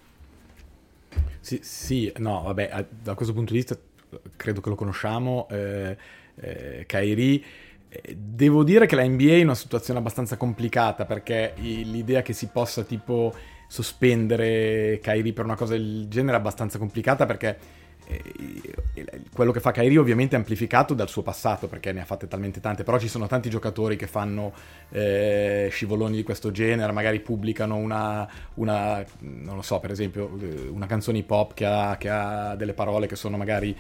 Sì, 1.40 1.60
sì 1.64 2.12
no, 2.18 2.44
vabbè, 2.44 2.86
da 3.02 3.16
questo 3.16 3.34
punto 3.34 3.54
di 3.54 3.60
vista 3.60 3.76
credo 4.36 4.62
che 4.62 4.70
lo 4.70 4.76
conosciamo. 4.76 5.48
Eh 5.50 6.26
eh, 6.40 6.86
Kairi. 6.86 7.44
Eh, 7.90 8.16
devo 8.18 8.64
dire 8.64 8.86
che 8.86 8.96
la 8.96 9.04
NBA 9.04 9.34
è 9.34 9.44
una 9.44 9.56
situazione 9.56 10.00
abbastanza 10.00 10.38
complicata 10.38 11.06
perché 11.06 11.54
l'idea 11.58 12.22
che 12.22 12.34
si 12.34 12.48
possa 12.48 12.84
tipo 12.84 13.34
sospendere 13.68 15.00
Kairi 15.02 15.34
per 15.34 15.46
una 15.46 15.56
cosa 15.56 15.74
del 15.74 16.08
genere 16.08 16.38
è 16.38 16.40
abbastanza 16.40 16.78
complicata 16.78 17.26
perché 17.26 17.58
eh, 18.10 19.22
quello 19.34 19.52
che 19.52 19.60
fa 19.60 19.72
Kairi 19.72 19.98
ovviamente 19.98 20.36
è 20.36 20.38
amplificato 20.38 20.94
dal 20.94 21.10
suo 21.10 21.22
passato 21.22 21.68
perché 21.68 21.92
ne 21.92 22.02
ha 22.02 22.06
fatte 22.06 22.28
talmente 22.28 22.62
tante, 22.62 22.84
però 22.84 22.98
ci 22.98 23.10
sono 23.10 23.28
tanti 23.28 23.50
giocatori 23.50 23.98
che 23.98 24.08
fanno 24.08 24.54
eh, 24.90 25.68
scivoloni 25.70 26.16
di 26.16 26.24
questo 26.24 26.52
genere, 26.52 26.92
magari 26.94 27.20
pubblicano 27.20 27.76
una, 27.76 28.28
una, 28.56 29.04
non 29.20 29.56
lo 29.56 29.62
so, 29.62 29.80
per 29.80 29.92
esempio 29.92 30.32
eh, 30.40 30.68
una 30.70 30.86
canzone 30.86 31.18
hip 31.18 31.30
hop 31.30 31.54
che 31.54 31.66
ha, 31.66 31.98
che 31.98 32.10
ha 32.10 32.56
delle 32.56 32.74
parole 32.74 33.08
che 33.08 33.18
sono 33.18 33.36
magari 33.36 33.76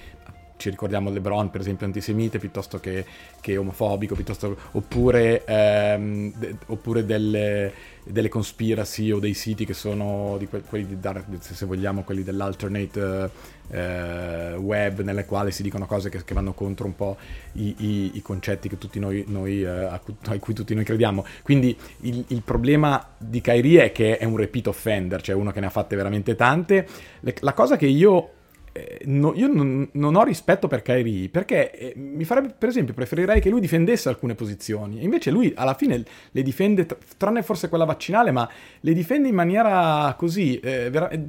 ci 0.57 0.69
ricordiamo 0.69 1.09
LeBron 1.09 1.49
per 1.49 1.61
esempio 1.61 1.85
antisemite 1.85 2.39
piuttosto 2.39 2.79
che, 2.79 3.05
che 3.39 3.57
omofobico, 3.57 4.15
piuttosto, 4.15 4.57
oppure, 4.71 5.45
ehm, 5.45 6.33
de, 6.35 6.55
oppure 6.67 7.05
delle, 7.05 7.71
delle, 8.03 8.27
conspiracy 8.27 9.11
o 9.11 9.19
dei 9.19 9.33
siti 9.33 9.65
che 9.65 9.73
sono 9.73 10.35
di 10.37 10.47
que- 10.47 10.61
quelli 10.61 10.85
di, 10.87 11.37
se 11.39 11.65
vogliamo 11.65 12.03
quelli 12.03 12.23
dell'alternate 12.23 13.29
eh, 13.69 14.55
web 14.55 15.01
nelle 15.01 15.25
quali 15.25 15.51
si 15.51 15.61
dicono 15.61 15.85
cose 15.85 16.09
che, 16.09 16.23
che 16.23 16.33
vanno 16.33 16.53
contro 16.53 16.85
un 16.85 16.95
po' 16.95 17.17
i, 17.53 17.75
i, 17.77 18.11
i 18.15 18.21
concetti 18.21 18.69
noi, 18.99 19.25
noi 19.27 19.61
eh, 19.61 19.67
a, 19.67 20.01
cui, 20.39 20.53
tutti 20.53 20.73
noi 20.73 20.83
crediamo. 20.83 21.25
Quindi 21.43 21.77
il, 22.01 22.23
il, 22.29 22.41
problema 22.41 23.05
di 23.17 23.41
Kyrie 23.41 23.85
è 23.85 23.91
che 23.91 24.17
è 24.17 24.25
un 24.25 24.37
repeat 24.37 24.67
offender 24.67 25.21
cioè 25.21 25.35
uno 25.35 25.51
che 25.51 25.59
ne 25.59 25.67
ha 25.67 25.69
fatte 25.69 25.95
veramente 25.95 26.35
tante. 26.35 26.87
Le, 27.19 27.35
la 27.41 27.53
cosa 27.53 27.77
che 27.77 27.87
io 27.87 28.31
eh, 28.77 29.01
no, 29.05 29.33
io 29.35 29.47
non, 29.47 29.89
non, 29.93 30.15
ho 30.15 30.23
rispetto 30.23 30.67
per 30.67 30.83
Kyrie 30.83 31.29
perché 31.29 31.71
eh, 31.71 31.93
mi 31.95 32.23
farebbe, 32.25 32.53
per 32.55 32.69
esempio, 32.69 32.93
preferirei 32.93 33.41
che 33.41 33.49
lui 33.49 33.59
difendesse 33.59 34.07
alcune 34.07 34.35
posizioni. 34.35 35.03
Invece 35.03 35.31
lui 35.31 35.51
alla 35.55 35.73
fine 35.73 36.03
le 36.31 36.41
difende, 36.43 36.85
tranne 37.17 37.41
forse 37.41 37.69
quella 37.69 37.85
vaccinale, 37.85 38.29
ma 38.29 38.47
le 38.81 38.93
difende 38.93 39.29
in 39.29 39.35
maniera 39.35 40.13
così, 40.15 40.59
eh, 40.59 40.91
vera- 40.91 41.09
eh, 41.09 41.19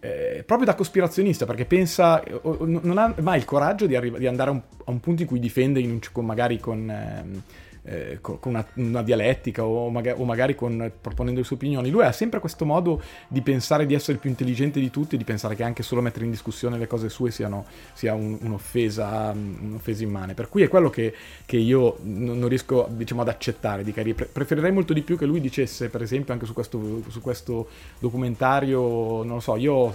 eh 0.00 0.42
proprio 0.44 0.66
da 0.66 0.74
cospirazionista, 0.74 1.46
perché 1.46 1.64
pensa, 1.64 2.22
non 2.42 2.98
ha 2.98 3.14
mai 3.20 3.38
il 3.38 3.46
coraggio 3.46 3.86
di, 3.86 3.96
arri- 3.96 4.18
di 4.18 4.26
andare 4.26 4.50
a 4.50 4.52
un, 4.52 4.60
a 4.84 4.90
un, 4.90 5.00
punto 5.00 5.22
in 5.22 5.28
cui 5.28 5.38
difende 5.38 5.80
in 5.80 5.90
un, 5.90 6.24
magari 6.24 6.58
con 6.58 6.90
ehm, 6.90 7.42
eh, 7.84 8.18
con 8.20 8.38
una, 8.42 8.66
una, 8.74 9.02
dialettica 9.02 9.64
o, 9.64 9.90
maga- 9.90 10.14
o, 10.16 10.24
magari 10.24 10.54
con, 10.54 10.90
proponendo 11.00 11.40
le 11.40 11.46
sue 11.46 11.56
opinioni. 11.56 11.90
Lui 11.90 12.02
ha 12.02 12.12
sempre 12.12 12.40
questo 12.40 12.64
modo 12.64 13.02
di 13.28 13.42
pensare 13.42 13.86
di 13.86 13.94
essere 13.94 14.14
il 14.14 14.18
più 14.18 14.30
intelligente 14.30 14.80
di 14.80 14.90
tutti, 14.90 15.16
di 15.16 15.24
pensare 15.24 15.54
che 15.54 15.62
anche 15.62 15.82
solo 15.82 16.00
mettere 16.00 16.24
in 16.24 16.30
discussione 16.30 16.78
le 16.78 16.86
cose 16.86 17.08
sue 17.08 17.30
siano, 17.30 17.66
sia 17.92 18.14
un, 18.14 18.38
un'offesa, 18.40 19.32
un'offesa 19.34 20.02
immane. 20.02 20.34
Per 20.34 20.48
cui 20.48 20.62
è 20.62 20.68
quello 20.68 20.88
che, 20.88 21.14
che 21.44 21.56
io 21.56 21.98
non, 22.02 22.38
non 22.38 22.48
riesco 22.48 22.88
diciamo, 22.90 23.20
ad 23.20 23.28
accettare 23.28 23.84
di 23.84 23.92
Carrier. 23.92 24.14
Pre- 24.14 24.26
preferirei 24.32 24.72
molto 24.72 24.92
di 24.92 25.02
più 25.02 25.18
che 25.18 25.26
lui 25.26 25.40
dicesse, 25.40 25.88
per 25.90 26.02
esempio, 26.02 26.32
anche 26.32 26.46
su 26.46 26.54
questo, 26.54 27.02
su 27.08 27.20
questo 27.20 27.68
documentario, 27.98 29.22
non 29.22 29.34
lo 29.34 29.40
so, 29.40 29.56
io 29.56 29.94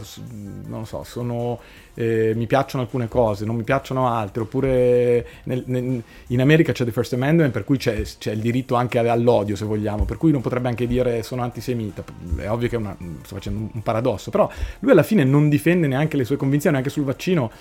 non 0.68 0.80
lo 0.80 0.86
so, 0.86 1.04
sono 1.04 1.60
eh, 2.00 2.32
mi 2.34 2.48
piacciono 2.48 2.84
alcune 2.84 3.10
cose, 3.10 3.44
non 3.44 3.58
mi 3.58 3.64
piacciono 3.64 4.08
altre, 4.08 4.44
oppure 4.44 5.28
nel, 5.44 5.64
nel, 5.66 6.02
in 6.28 6.40
America 6.40 6.72
c'è 6.72 6.86
the 6.86 6.94
First 6.94 7.12
Amendment 7.12 7.52
per 7.52 7.66
cui 7.66 7.76
c'è, 7.76 8.02
c'è, 8.02 8.32
il 8.32 8.40
diritto 8.40 8.76
anche 8.76 9.00
all'odio 9.00 9.58
se 9.58 9.66
vogliamo, 9.66 10.06
per 10.06 10.16
cui 10.16 10.32
non 10.32 10.40
potrebbe 10.40 10.70
anche 10.70 10.88
dire 10.88 11.24
sono 11.24 11.42
antisemita, 11.42 12.02
è 12.38 12.50
ovvio 12.50 12.70
che 12.70 12.78
una, 12.78 12.96
sto 13.24 13.36
facendo 13.36 13.70
un 13.74 13.84
paradosso, 13.84 14.32
però 14.32 14.50
lui 14.80 14.92
alla 14.92 15.04
fine 15.04 15.26
non 15.26 15.50
difende 15.50 15.88
neanche 15.88 16.16
le 16.16 16.24
sue 16.24 16.38
convinzioni, 16.38 16.78
anche 16.78 16.90
sul 16.90 17.04
vaccino 17.04 17.52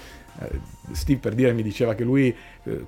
eh, 0.40 0.61
Steve 0.92 1.18
per 1.18 1.35
dire 1.35 1.53
mi 1.53 1.62
diceva 1.62 1.94
che 1.94 2.05
lui 2.05 2.35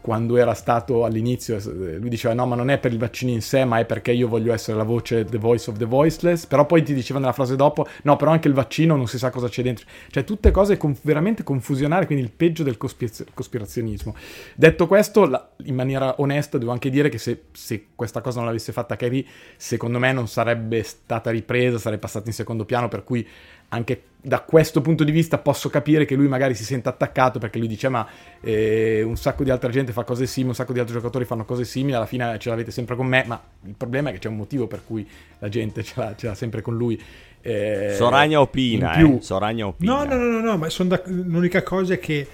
quando 0.01 0.37
era 0.37 0.55
stato 0.55 1.05
all'inizio 1.05 1.57
eh, 1.57 1.97
lui 1.99 2.09
diceva 2.09 2.35
no 2.35 2.47
ma 2.47 2.55
non 2.55 2.71
è 2.71 2.79
per 2.79 2.93
il 2.93 2.99
vaccino 2.99 3.31
in 3.31 3.43
sé 3.43 3.65
ma 3.65 3.79
è 3.79 3.85
perché 3.85 4.13
io 4.13 4.29
voglio 4.29 4.53
essere 4.53 4.77
la 4.77 4.85
voce 4.85 5.25
the 5.25 5.39
voice 5.39 5.71
of 5.71 5.77
the 5.77 5.85
voiceless. 5.85 6.47
Però 6.47 6.67
poi 6.67 6.83
ti 6.83 6.95
diceva 6.95 7.19
nella 7.19 7.33
frase 7.33 7.57
dopo 7.57 7.87
no 8.03 8.17
però 8.17 8.31
anche 8.31 8.49
il 8.49 8.55
vaccino 8.55 8.97
non 8.97 9.07
si 9.07 9.19
sa 9.19 9.31
cosa 9.31 9.49
c'è 9.49 9.63
dentro. 9.63 9.87
Cioè 10.11 10.25
tutte 10.25 10.51
cose 10.51 10.77
conf- 10.77 11.01
veramente 11.03 11.43
confusionali 11.43 12.07
quindi 12.07 12.25
il 12.25 12.31
peggio 12.31 12.63
del 12.63 12.77
cospiraz- 12.77 13.27
cospirazionismo. 13.35 14.15
Detto 14.55 14.87
questo 14.87 15.27
la, 15.27 15.51
in 15.65 15.75
maniera 15.75 16.15
onesta 16.21 16.59
devo 16.59 16.73
anche 16.73 16.91
dire 16.91 17.09
che 17.09 17.19
se, 17.19 17.45
se 17.53 17.87
questa 17.95 18.21
cosa 18.21 18.39
non 18.39 18.47
l'avesse 18.47 18.73
fatta 18.73 18.97
Kerry 18.97 19.27
secondo 19.57 19.99
me 19.99 20.13
non 20.13 20.29
sarebbe 20.29 20.83
stata 20.83 21.31
ripresa 21.31 21.79
sarebbe 21.79 22.01
passata 22.01 22.29
in 22.29 22.35
secondo 22.35 22.65
piano 22.65 22.89
per 22.89 23.05
cui 23.05 23.27
anche 23.71 24.03
da 24.23 24.41
questo 24.41 24.83
punto 24.83 25.03
di 25.03 25.13
vista 25.13 25.39
posso 25.39 25.71
capire 25.71 26.05
che 26.05 26.15
lui 26.15 26.29
magari 26.29 26.55
si 26.55 26.65
sente 26.65 26.91
attaccato 26.91 27.39
perché 27.39 27.59
lui 27.59 27.69
dice 27.69 27.89
ma 27.89 28.07
eh, 28.43 29.03
un 29.03 29.17
sacco 29.17 29.45
di 29.45 29.51
altra 29.51 29.71
gente 29.71 29.93
fa 29.93 30.05
cose 30.05 30.27
simili, 30.27 30.51
un 30.51 30.55
sacco 30.55 30.75
di 30.75 30.79
altri 30.79 30.95
giocatori 30.95 31.25
fanno 31.25 31.45
cose 31.45 31.65
simili, 31.65 31.95
alla 31.95 32.07
fine 32.07 32.39
ce 32.39 32.51
l'avete 32.51 32.71
sempre 32.71 32.97
con 32.97 33.07
me, 33.07 33.25
ma 33.27 33.41
il 33.65 33.75
problema 33.75 34.11
è 34.11 34.13
che 34.13 34.19
c'è 34.19 34.29
un 34.29 34.37
motivo 34.37 34.67
per 34.67 34.83
cui 34.87 35.09
la 35.39 35.49
gente 35.49 35.83
ce 35.83 35.95
l'ha, 35.97 36.15
ce 36.17 36.27
l'ha 36.27 36.35
sempre 36.35 36.61
con 36.61 36.77
lui. 36.77 37.01
Eh, 37.41 37.95
Soragna 37.97 38.41
opina, 38.41 38.91
più... 38.91 39.17
eh. 39.19 39.23
Soragna 39.23 39.67
opina. 39.67 39.95
No, 39.95 40.05
no, 40.05 40.17
no, 40.17 40.31
no, 40.31 40.41
no 40.41 40.57
ma 40.59 40.69
da... 40.85 41.03
l'unica 41.07 41.63
cosa 41.63 41.95
è 41.95 41.99
che 41.99 42.27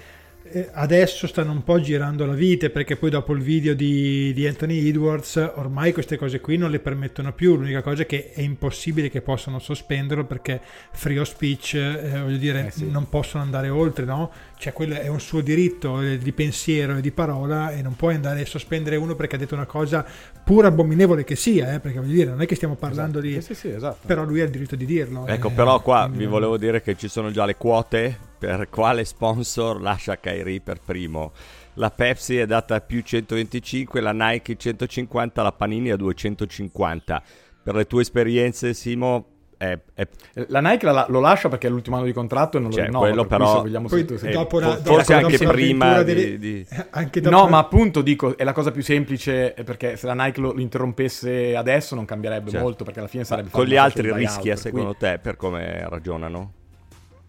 adesso 0.73 1.27
stanno 1.27 1.51
un 1.51 1.63
po' 1.63 1.79
girando 1.79 2.25
la 2.25 2.33
vite 2.33 2.69
perché 2.69 2.95
poi 2.95 3.09
dopo 3.09 3.33
il 3.33 3.41
video 3.41 3.73
di, 3.73 4.31
di 4.33 4.47
Anthony 4.47 4.87
Edwards 4.87 5.35
ormai 5.55 5.93
queste 5.93 6.17
cose 6.17 6.39
qui 6.39 6.57
non 6.57 6.69
le 6.71 6.79
permettono 6.79 7.33
più 7.33 7.55
l'unica 7.55 7.81
cosa 7.81 8.03
è 8.03 8.05
che 8.05 8.31
è 8.33 8.41
impossibile 8.41 9.09
che 9.09 9.21
possano 9.21 9.59
sospenderlo 9.59 10.25
perché 10.25 10.61
free 10.91 11.19
of 11.19 11.27
speech 11.27 11.73
eh, 11.75 12.19
voglio 12.21 12.37
dire 12.37 12.67
Eh 12.67 12.71
sì. 12.71 12.89
non 12.89 13.09
possono 13.09 13.43
andare 13.43 13.69
oltre 13.69 14.05
no? 14.05 14.31
cioè 14.57 14.73
quello 14.73 14.95
è 14.95 15.07
un 15.07 15.19
suo 15.19 15.41
diritto 15.41 16.01
eh, 16.01 16.17
di 16.17 16.31
pensiero 16.31 16.97
e 16.97 17.01
di 17.01 17.11
parola 17.11 17.71
e 17.71 17.81
non 17.81 17.95
puoi 17.95 18.15
andare 18.15 18.41
a 18.41 18.45
sospendere 18.45 18.95
uno 18.95 19.15
perché 19.15 19.35
ha 19.35 19.39
detto 19.39 19.55
una 19.55 19.65
cosa 19.65 20.05
pur 20.43 20.65
abominevole 20.65 21.23
che 21.23 21.35
sia 21.35 21.73
eh, 21.73 21.79
perché 21.79 21.99
voglio 21.99 22.13
dire 22.13 22.29
non 22.29 22.41
è 22.41 22.45
che 22.45 22.55
stiamo 22.55 22.75
parlando 22.75 23.19
di 23.19 23.41
Sì, 23.41 23.53
sì, 23.53 23.69
esatto. 23.69 23.99
però 24.05 24.23
lui 24.23 24.41
ha 24.41 24.45
il 24.45 24.51
diritto 24.51 24.75
di 24.75 24.85
dirlo 24.85 25.25
Ecco, 25.27 25.49
eh, 25.49 25.51
però 25.51 25.81
qua 25.81 26.09
vi 26.11 26.25
volevo 26.25 26.57
dire 26.57 26.81
che 26.81 26.95
ci 26.95 27.07
sono 27.07 27.31
già 27.31 27.45
le 27.45 27.55
quote 27.55 28.26
per 28.37 28.69
quale 28.69 29.03
sponsor 29.05 29.81
lascia 29.81 30.17
Kyrie 30.17 30.61
per 30.61 30.79
primo. 30.83 31.31
La 31.75 31.89
Pepsi 31.91 32.37
è 32.37 32.45
data 32.45 32.75
a 32.75 32.81
più 32.81 33.01
125, 33.01 34.01
la 34.01 34.11
Nike 34.11 34.55
150, 34.55 35.41
la 35.43 35.51
Panini 35.51 35.91
a 35.91 35.95
250. 35.95 37.21
Per 37.63 37.75
le 37.75 37.85
tue 37.85 38.01
esperienze, 38.01 38.73
Simo, 38.73 39.25
è, 39.57 39.77
è- 39.93 40.07
La 40.47 40.59
Nike 40.59 40.85
la- 40.85 41.05
lo 41.09 41.19
lascia 41.19 41.49
perché 41.49 41.67
è 41.67 41.69
l'ultimo 41.69 41.95
anno 41.97 42.05
di 42.05 42.13
contratto 42.13 42.57
e 42.57 42.59
non 42.59 42.69
Cioè, 42.71 42.81
lo 42.81 42.85
rinnova. 42.85 43.07
quello 43.07 43.25
però- 43.25 43.55
se 43.55 43.61
vogliamo 43.61 43.87
poi 43.87 44.07
sì. 44.17 44.29
dopo 44.29 44.59
la- 44.59 44.75
forse 44.77 45.13
dopo- 45.13 45.25
anche 45.25 45.37
dopo 45.37 45.51
prima 45.51 45.85
l'avventura 45.97 46.13
di- 46.13 46.37
delle- 46.37 46.37
di- 46.37 46.67
anche 46.91 47.21
dopo 47.21 47.35
No, 47.35 47.47
ma 47.47 47.57
appunto 47.57 48.01
dico, 48.01 48.37
è 48.37 48.43
la 48.43 48.53
cosa 48.53 48.71
più 48.71 48.81
semplice 48.83 49.53
eh, 49.55 49.63
perché 49.63 49.97
se 49.97 50.05
la 50.07 50.13
Nike 50.13 50.39
lo, 50.41 50.53
lo 50.53 50.61
interrompesse 50.61 51.55
adesso 51.55 51.95
non 51.95 52.05
cambierebbe 52.05 52.49
Certo. 52.51 52.63
molto 52.65 52.83
perché 52.83 52.99
alla 52.99 53.07
fine 53.07 53.23
sarebbe 53.23 53.49
con 53.49 53.65
gli 53.65 53.75
altri 53.75 54.11
rischia 54.13 54.39
buyout, 54.41 54.43
per 54.43 54.53
cui- 54.53 54.79
secondo 54.79 54.95
te 54.97 55.19
per 55.19 55.35
come 55.35 55.89
ragionano? 55.89 56.51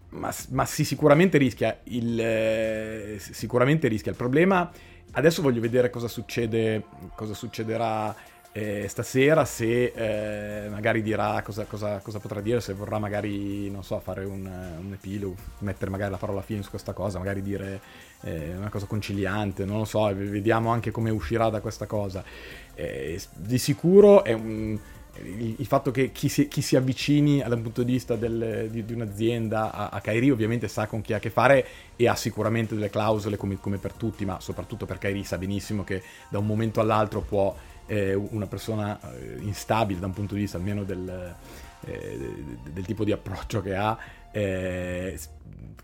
Ma, 0.09 0.33
ma 0.49 0.65
sì, 0.65 0.83
sicuramente 0.83 1.37
rischia. 1.37 1.79
Il, 1.85 2.19
eh, 2.19 3.17
sicuramente 3.19 3.87
rischia. 3.87 4.11
Il 4.11 4.17
problema. 4.17 4.69
Adesso 5.11 5.41
voglio 5.41 5.61
vedere 5.61 5.89
cosa 5.89 6.07
succede. 6.07 6.83
Cosa 7.15 7.33
succederà 7.33 8.15
eh, 8.51 8.87
stasera. 8.87 9.45
Se 9.45 9.93
eh, 9.95 10.69
magari 10.69 11.01
dirà 11.01 11.41
cosa, 11.43 11.65
cosa- 11.65 11.99
cosa 11.99 12.19
potrà 12.19 12.41
dire. 12.41 12.59
Se 12.61 12.73
vorrà 12.73 12.97
magari, 12.97 13.69
non 13.69 13.83
so, 13.83 13.99
fare 13.99 14.25
un, 14.25 14.45
un 14.45 14.93
epilogo. 14.93 15.35
Mettere 15.59 15.91
magari 15.91 16.11
la 16.11 16.17
parola 16.17 16.41
fine 16.41 16.63
su 16.63 16.69
questa 16.69 16.93
cosa. 16.93 17.19
Magari 17.19 17.41
dire 17.41 17.79
eh, 18.21 18.55
una 18.55 18.69
cosa 18.69 18.87
conciliante. 18.87 19.65
Non 19.65 19.77
lo 19.77 19.85
so. 19.85 20.05
Vediamo 20.13 20.71
anche 20.71 20.91
come 20.91 21.11
uscirà 21.11 21.49
da 21.49 21.61
questa 21.61 21.85
cosa. 21.85 22.23
Eh, 22.73 23.19
di 23.35 23.57
sicuro 23.57 24.23
è 24.23 24.33
un 24.33 24.79
il, 25.23 25.65
fatto 25.65 25.91
che 25.91 26.11
chi 26.11 26.29
si, 26.29 26.47
chi 26.47 26.61
si 26.61 26.75
avvicini 26.75 27.43
dal 27.45 27.59
punto 27.59 27.83
di 27.83 27.91
vista 27.93 28.15
del- 28.15 28.67
di, 28.69 28.85
di 28.85 28.93
un'azienda 28.93 29.71
a, 29.73 29.89
a 29.89 30.01
Kairi 30.01 30.29
ovviamente 30.31 30.67
sa 30.67 30.87
con 30.87 31.01
chi 31.01 31.13
ha 31.13 31.17
a 31.17 31.19
che 31.19 31.29
fare 31.29 31.65
e 31.95 32.07
ha 32.07 32.15
sicuramente 32.15 32.75
delle 32.75 32.89
clausole 32.89 33.35
come, 33.35 33.57
come 33.59 33.77
per 33.77 33.93
tutti, 33.93 34.23
ma 34.25 34.39
soprattutto 34.39 34.85
per 34.85 34.97
Kairi 34.97 35.23
sa 35.23 35.37
benissimo 35.37 35.83
che 35.83 36.01
da 36.29 36.37
un 36.39 36.45
momento 36.45 36.79
all'altro 36.79 37.21
può 37.21 37.55
eh, 37.87 38.13
una 38.13 38.45
persona 38.47 38.99
eh, 39.17 39.37
instabile 39.41 39.99
da 39.99 40.05
un 40.05 40.13
punto 40.13 40.35
di 40.35 40.41
vista 40.41 40.57
almeno 40.57 40.83
del, 40.83 41.35
eh, 41.85 42.19
del 42.71 42.85
tipo 42.85 43.03
di 43.03 43.11
approccio 43.11 43.61
che 43.61 43.75
ha, 43.75 43.97
eh, 44.31 45.17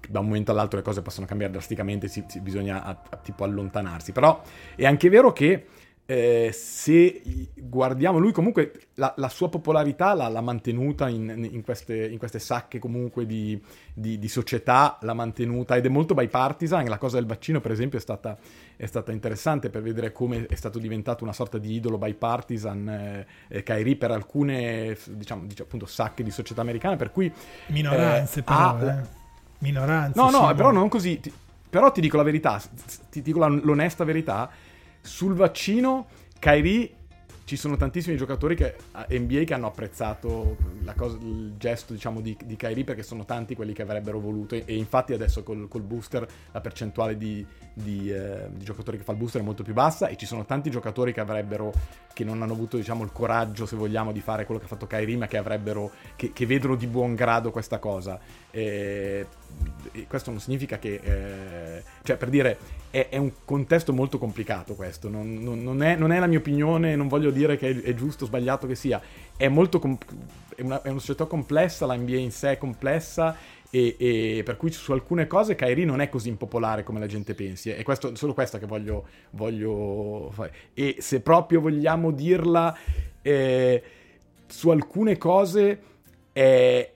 da 0.07 0.19
un 0.19 0.27
momento 0.27 0.51
all'altro 0.51 0.77
le 0.77 0.83
cose 0.83 1.01
possono 1.01 1.25
cambiare 1.25 1.51
drasticamente, 1.51 2.07
si- 2.07 2.23
si- 2.27 2.39
bisogna 2.39 2.83
a- 2.83 3.01
a- 3.09 3.17
tipo 3.17 3.43
allontanarsi. 3.43 4.11
Però 4.11 4.41
è 4.75 4.85
anche 4.85 5.09
vero 5.09 5.33
che 5.33 5.65
eh, 6.07 6.51
se 6.53 7.21
guardiamo 7.55 8.19
lui 8.19 8.31
comunque 8.31 8.73
la, 8.95 9.11
la 9.17 9.27
sua 9.29 9.49
popolarità 9.49 10.13
l'ha, 10.13 10.27
l'ha 10.27 10.41
mantenuta 10.41 11.09
in, 11.09 11.49
in 11.51 11.63
queste, 11.63 12.05
in 12.07 12.19
queste 12.19 12.37
sacche 12.37 12.77
comunque 12.77 13.25
di, 13.25 13.59
di- 13.93 14.19
di 14.19 14.27
società, 14.27 14.97
l'ha 15.01 15.13
mantenuta 15.15 15.75
ed 15.75 15.85
è 15.85 15.89
molto 15.89 16.13
bipartisan, 16.13 16.85
la 16.85 16.99
cosa 16.99 17.17
del 17.17 17.25
vaccino 17.25 17.59
per 17.59 17.71
esempio 17.71 17.97
è 17.97 18.01
stata, 18.01 18.37
è 18.75 18.85
stata 18.85 19.11
interessante 19.11 19.71
per 19.71 19.81
vedere 19.81 20.11
come 20.11 20.45
è 20.45 20.55
stato 20.55 20.77
diventato 20.77 21.23
una 21.23 21.33
sorta 21.33 21.57
di 21.57 21.73
idolo 21.73 21.97
bipartisan 21.97 22.87
eh, 22.87 23.27
eh, 23.47 23.63
Kyrie 23.63 23.95
per 23.95 24.11
alcune 24.11 24.95
diciamo, 25.07 25.45
diciamo, 25.45 25.65
appunto 25.67 25.85
sacche 25.87 26.21
di 26.21 26.29
società 26.29 26.61
americane 26.61 26.97
per 26.97 27.11
cui 27.11 27.31
minoranze 27.67 28.41
eh, 28.41 28.43
però 28.43 28.57
ha- 28.59 28.91
eh. 28.99 29.01
minoranze 29.59 30.19
No, 30.19 30.29
no, 30.29 30.53
però 30.53 30.71
non 30.71 30.87
così. 30.87 31.19
Ti- 31.19 31.33
però 31.67 31.91
ti 31.91 31.99
dico 31.99 32.15
la 32.15 32.23
verità, 32.23 32.61
ti 33.09 33.21
dico 33.21 33.39
la- 33.39 33.47
l'onesta 33.47 34.03
verità. 34.03 34.49
Sul 35.05 35.35
vaccino, 35.35 36.07
Kyrie, 36.39 36.91
ci 37.45 37.57
sono 37.57 37.77
tantissimi 37.77 38.17
giocatori 38.17 38.55
che, 38.55 38.75
NBA 39.07 39.43
che 39.43 39.53
hanno 39.53 39.67
apprezzato 39.67 40.57
cosa- 40.95 41.17
il 41.21 41.53
gesto, 41.57 41.93
diciamo, 41.93 42.19
di, 42.19 42.35
di 42.43 42.55
Kyrie 42.55 42.83
perché 42.83 43.03
sono 43.03 43.23
tanti 43.23 43.55
quelli 43.55 43.71
che 43.71 43.83
avrebbero 43.83 44.19
voluto. 44.19 44.55
E, 44.55 44.63
e 44.65 44.75
infatti 44.75 45.13
adesso 45.13 45.43
col, 45.43 45.67
col 45.67 45.83
booster 45.83 46.27
la 46.51 46.59
percentuale 46.59 47.17
di, 47.17 47.45
di, 47.71 48.11
eh, 48.11 48.47
di 48.49 48.65
giocatori 48.65 48.97
che 48.97 49.03
fa 49.03 49.11
il 49.11 49.19
booster 49.19 49.41
è 49.41 49.43
molto 49.43 49.61
più 49.61 49.73
bassa 49.73 50.07
e 50.07 50.17
ci 50.17 50.25
sono 50.25 50.43
tanti 50.43 50.71
giocatori 50.71 51.13
che 51.13 51.19
avrebbero, 51.19 51.71
che 52.13 52.23
non 52.23 52.41
hanno 52.41 52.53
avuto, 52.53 52.77
diciamo, 52.77 53.03
il 53.03 53.11
coraggio, 53.11 53.67
se 53.67 53.75
vogliamo, 53.75 54.11
di 54.11 54.21
fare 54.21 54.45
quello 54.45 54.59
che 54.59 54.65
ha 54.65 54.69
fatto 54.69 54.87
Kyrie, 54.87 55.15
ma 55.15 55.27
che 55.27 55.37
avrebbero, 55.37 55.91
che, 56.15 56.33
che 56.33 56.47
vedono 56.47 56.75
di 56.75 56.87
buon 56.87 57.13
grado 57.13 57.51
questa 57.51 57.77
cosa. 57.77 58.19
E 58.49 59.27
questo 60.07 60.31
non 60.31 60.39
significa 60.39 60.77
che, 60.77 60.99
eh, 61.01 61.83
cioè 62.03 62.17
per 62.17 62.29
dire, 62.29 62.57
è, 62.89 63.07
è 63.09 63.17
un 63.17 63.31
contesto 63.45 63.93
molto 63.93 64.17
complicato 64.17 64.75
questo, 64.75 65.09
non, 65.09 65.35
non- 65.35 65.63
non 65.63 65.81
è, 65.83 65.95
non 65.95 66.11
è 66.11 66.19
la 66.19 66.27
mia 66.27 66.39
opinione, 66.39 66.95
non 66.95 67.07
voglio 67.07 67.31
dire 67.31 67.57
che 67.57 67.69
è, 67.69 67.81
è 67.81 67.93
giusto 67.93 68.25
o 68.25 68.27
sbagliato 68.27 68.67
che 68.67 68.75
sia, 68.75 69.01
è 69.37 69.47
molto, 69.47 69.79
com- 69.79 69.97
è 70.55 70.61
una, 70.61 70.81
è 70.81 70.89
una 70.89 70.99
società 70.99 71.25
complessa, 71.25 71.85
la 71.85 71.95
in 71.95 72.31
sé 72.31 72.51
è 72.51 72.57
complessa 72.57 73.35
e, 73.69 73.95
e 73.97 74.41
per 74.43 74.57
cui 74.57 74.71
su 74.71 74.91
alcune 74.91 75.27
cose 75.27 75.55
Kyrie 75.55 75.85
non 75.85 76.01
è 76.01 76.09
così 76.09 76.29
impopolare 76.29 76.83
come 76.83 76.99
la 76.99 77.07
gente 77.07 77.33
pensi, 77.33 77.69
è 77.69 77.83
questo, 77.83 78.15
solo 78.15 78.33
questa 78.33 78.59
che 78.59 78.65
voglio, 78.65 79.07
voglio 79.31 80.29
fare. 80.33 80.53
E 80.73 80.97
se 80.99 81.21
proprio 81.21 81.61
vogliamo 81.61 82.11
dirla, 82.11 82.77
eh, 83.21 83.83
su 84.47 84.69
alcune 84.69 85.17
cose 85.17 85.81
è 86.31 86.93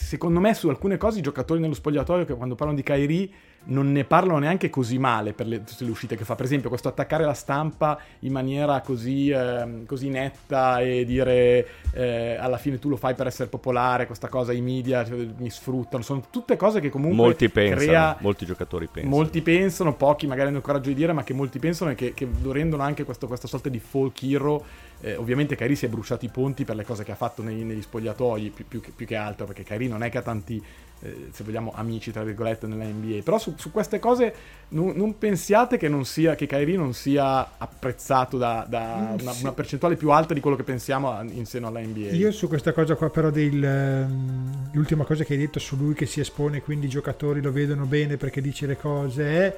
secondo 0.00 0.40
me 0.40 0.54
su 0.54 0.68
alcune 0.68 0.96
cose 0.96 1.18
i 1.18 1.22
giocatori 1.22 1.60
nello 1.60 1.74
spogliatoio 1.74 2.24
che 2.24 2.34
quando 2.34 2.54
parlano 2.54 2.78
di 2.78 2.84
Kyrie 2.84 3.28
non 3.62 3.92
ne 3.92 4.04
parlano 4.04 4.38
neanche 4.38 4.70
così 4.70 4.98
male 4.98 5.34
per 5.34 5.46
le, 5.46 5.62
tutte 5.62 5.84
le 5.84 5.90
uscite 5.90 6.16
che 6.16 6.24
fa. 6.24 6.34
Per 6.34 6.46
esempio, 6.46 6.70
questo 6.70 6.88
attaccare 6.88 7.24
la 7.24 7.34
stampa 7.34 8.00
in 8.20 8.32
maniera 8.32 8.80
così, 8.80 9.28
ehm, 9.28 9.84
così 9.84 10.08
netta 10.08 10.80
e 10.80 11.04
dire 11.04 11.66
eh, 11.92 12.36
alla 12.40 12.56
fine 12.56 12.78
tu 12.78 12.88
lo 12.88 12.96
fai 12.96 13.14
per 13.14 13.26
essere 13.26 13.50
popolare, 13.50 14.06
questa 14.06 14.28
cosa 14.28 14.54
i 14.54 14.62
media 14.62 15.04
cioè, 15.04 15.26
mi 15.36 15.50
sfruttano. 15.50 16.02
Sono 16.02 16.24
tutte 16.30 16.56
cose 16.56 16.80
che 16.80 16.88
comunque 16.88 17.16
Molti 17.18 17.50
pensano, 17.50 17.80
crea- 17.84 18.16
molti 18.20 18.46
giocatori 18.46 18.86
pensano. 18.86 19.14
Molti 19.14 19.42
pensano, 19.42 19.94
pochi 19.94 20.26
magari 20.26 20.48
hanno 20.48 20.58
il 20.58 20.64
coraggio 20.64 20.88
di 20.88 20.94
dire, 20.94 21.12
ma 21.12 21.22
che 21.22 21.34
molti 21.34 21.58
pensano 21.58 21.90
e 21.90 21.94
che, 21.94 22.14
che 22.14 22.26
lo 22.40 22.52
rendono 22.52 22.82
anche 22.82 23.04
questo- 23.04 23.26
questa 23.26 23.46
sorta 23.46 23.68
di 23.68 23.78
folk 23.78 24.22
hero. 24.22 24.64
Eh, 25.02 25.16
ovviamente 25.16 25.56
Kairi 25.56 25.76
si 25.76 25.86
è 25.86 25.88
bruciato 25.88 26.24
i 26.24 26.28
ponti 26.28 26.64
per 26.64 26.76
le 26.76 26.84
cose 26.84 27.04
che 27.04 27.12
ha 27.12 27.16
fatto 27.16 27.42
nei- 27.42 27.62
negli 27.62 27.82
spogliatoi, 27.82 28.50
più, 28.50 28.66
più 28.66 28.80
che, 28.80 28.92
più 28.94 29.06
che 29.06 29.16
altro, 29.16 29.46
perché 29.46 29.62
Kairi 29.62 29.88
non 29.88 30.02
è 30.02 30.10
che 30.10 30.18
ha 30.18 30.22
tanti, 30.22 30.62
eh, 31.00 31.28
se 31.32 31.42
vogliamo, 31.42 31.72
amici, 31.74 32.12
tra 32.12 32.22
virgolette, 32.22 32.66
nella 32.66 32.84
NBA. 32.84 33.22
Però 33.22 33.38
su, 33.38 33.54
su 33.56 33.70
queste 33.70 33.98
cose 33.98 34.34
non, 34.68 34.92
non 34.94 35.16
pensiate 35.16 35.78
che, 35.78 35.88
non 35.88 36.04
sia, 36.04 36.34
che 36.34 36.46
Kairi 36.46 36.76
non 36.76 36.92
sia 36.92 37.56
apprezzato 37.56 38.36
da, 38.36 38.66
da 38.68 39.16
una, 39.18 39.32
una 39.40 39.52
percentuale 39.52 39.96
più 39.96 40.10
alta 40.10 40.34
di 40.34 40.40
quello 40.40 40.56
che 40.56 40.64
pensiamo 40.64 41.18
in 41.30 41.46
seno 41.46 41.68
alla 41.68 41.80
NBA. 41.80 42.10
Io 42.10 42.30
su 42.30 42.48
questa 42.48 42.72
cosa 42.72 42.94
qua 42.94 43.08
però 43.08 43.30
del, 43.30 43.64
ehm, 43.64 44.70
l'ultima 44.72 45.04
cosa 45.04 45.24
che 45.24 45.32
hai 45.32 45.38
detto 45.38 45.58
su 45.58 45.76
lui 45.76 45.94
che 45.94 46.06
si 46.06 46.20
espone 46.20 46.60
quindi 46.62 46.86
i 46.86 46.90
giocatori 46.90 47.40
lo 47.40 47.52
vedono 47.52 47.86
bene 47.86 48.16
perché 48.16 48.40
dice 48.40 48.66
le 48.66 48.76
cose 48.76 49.24
è 49.24 49.56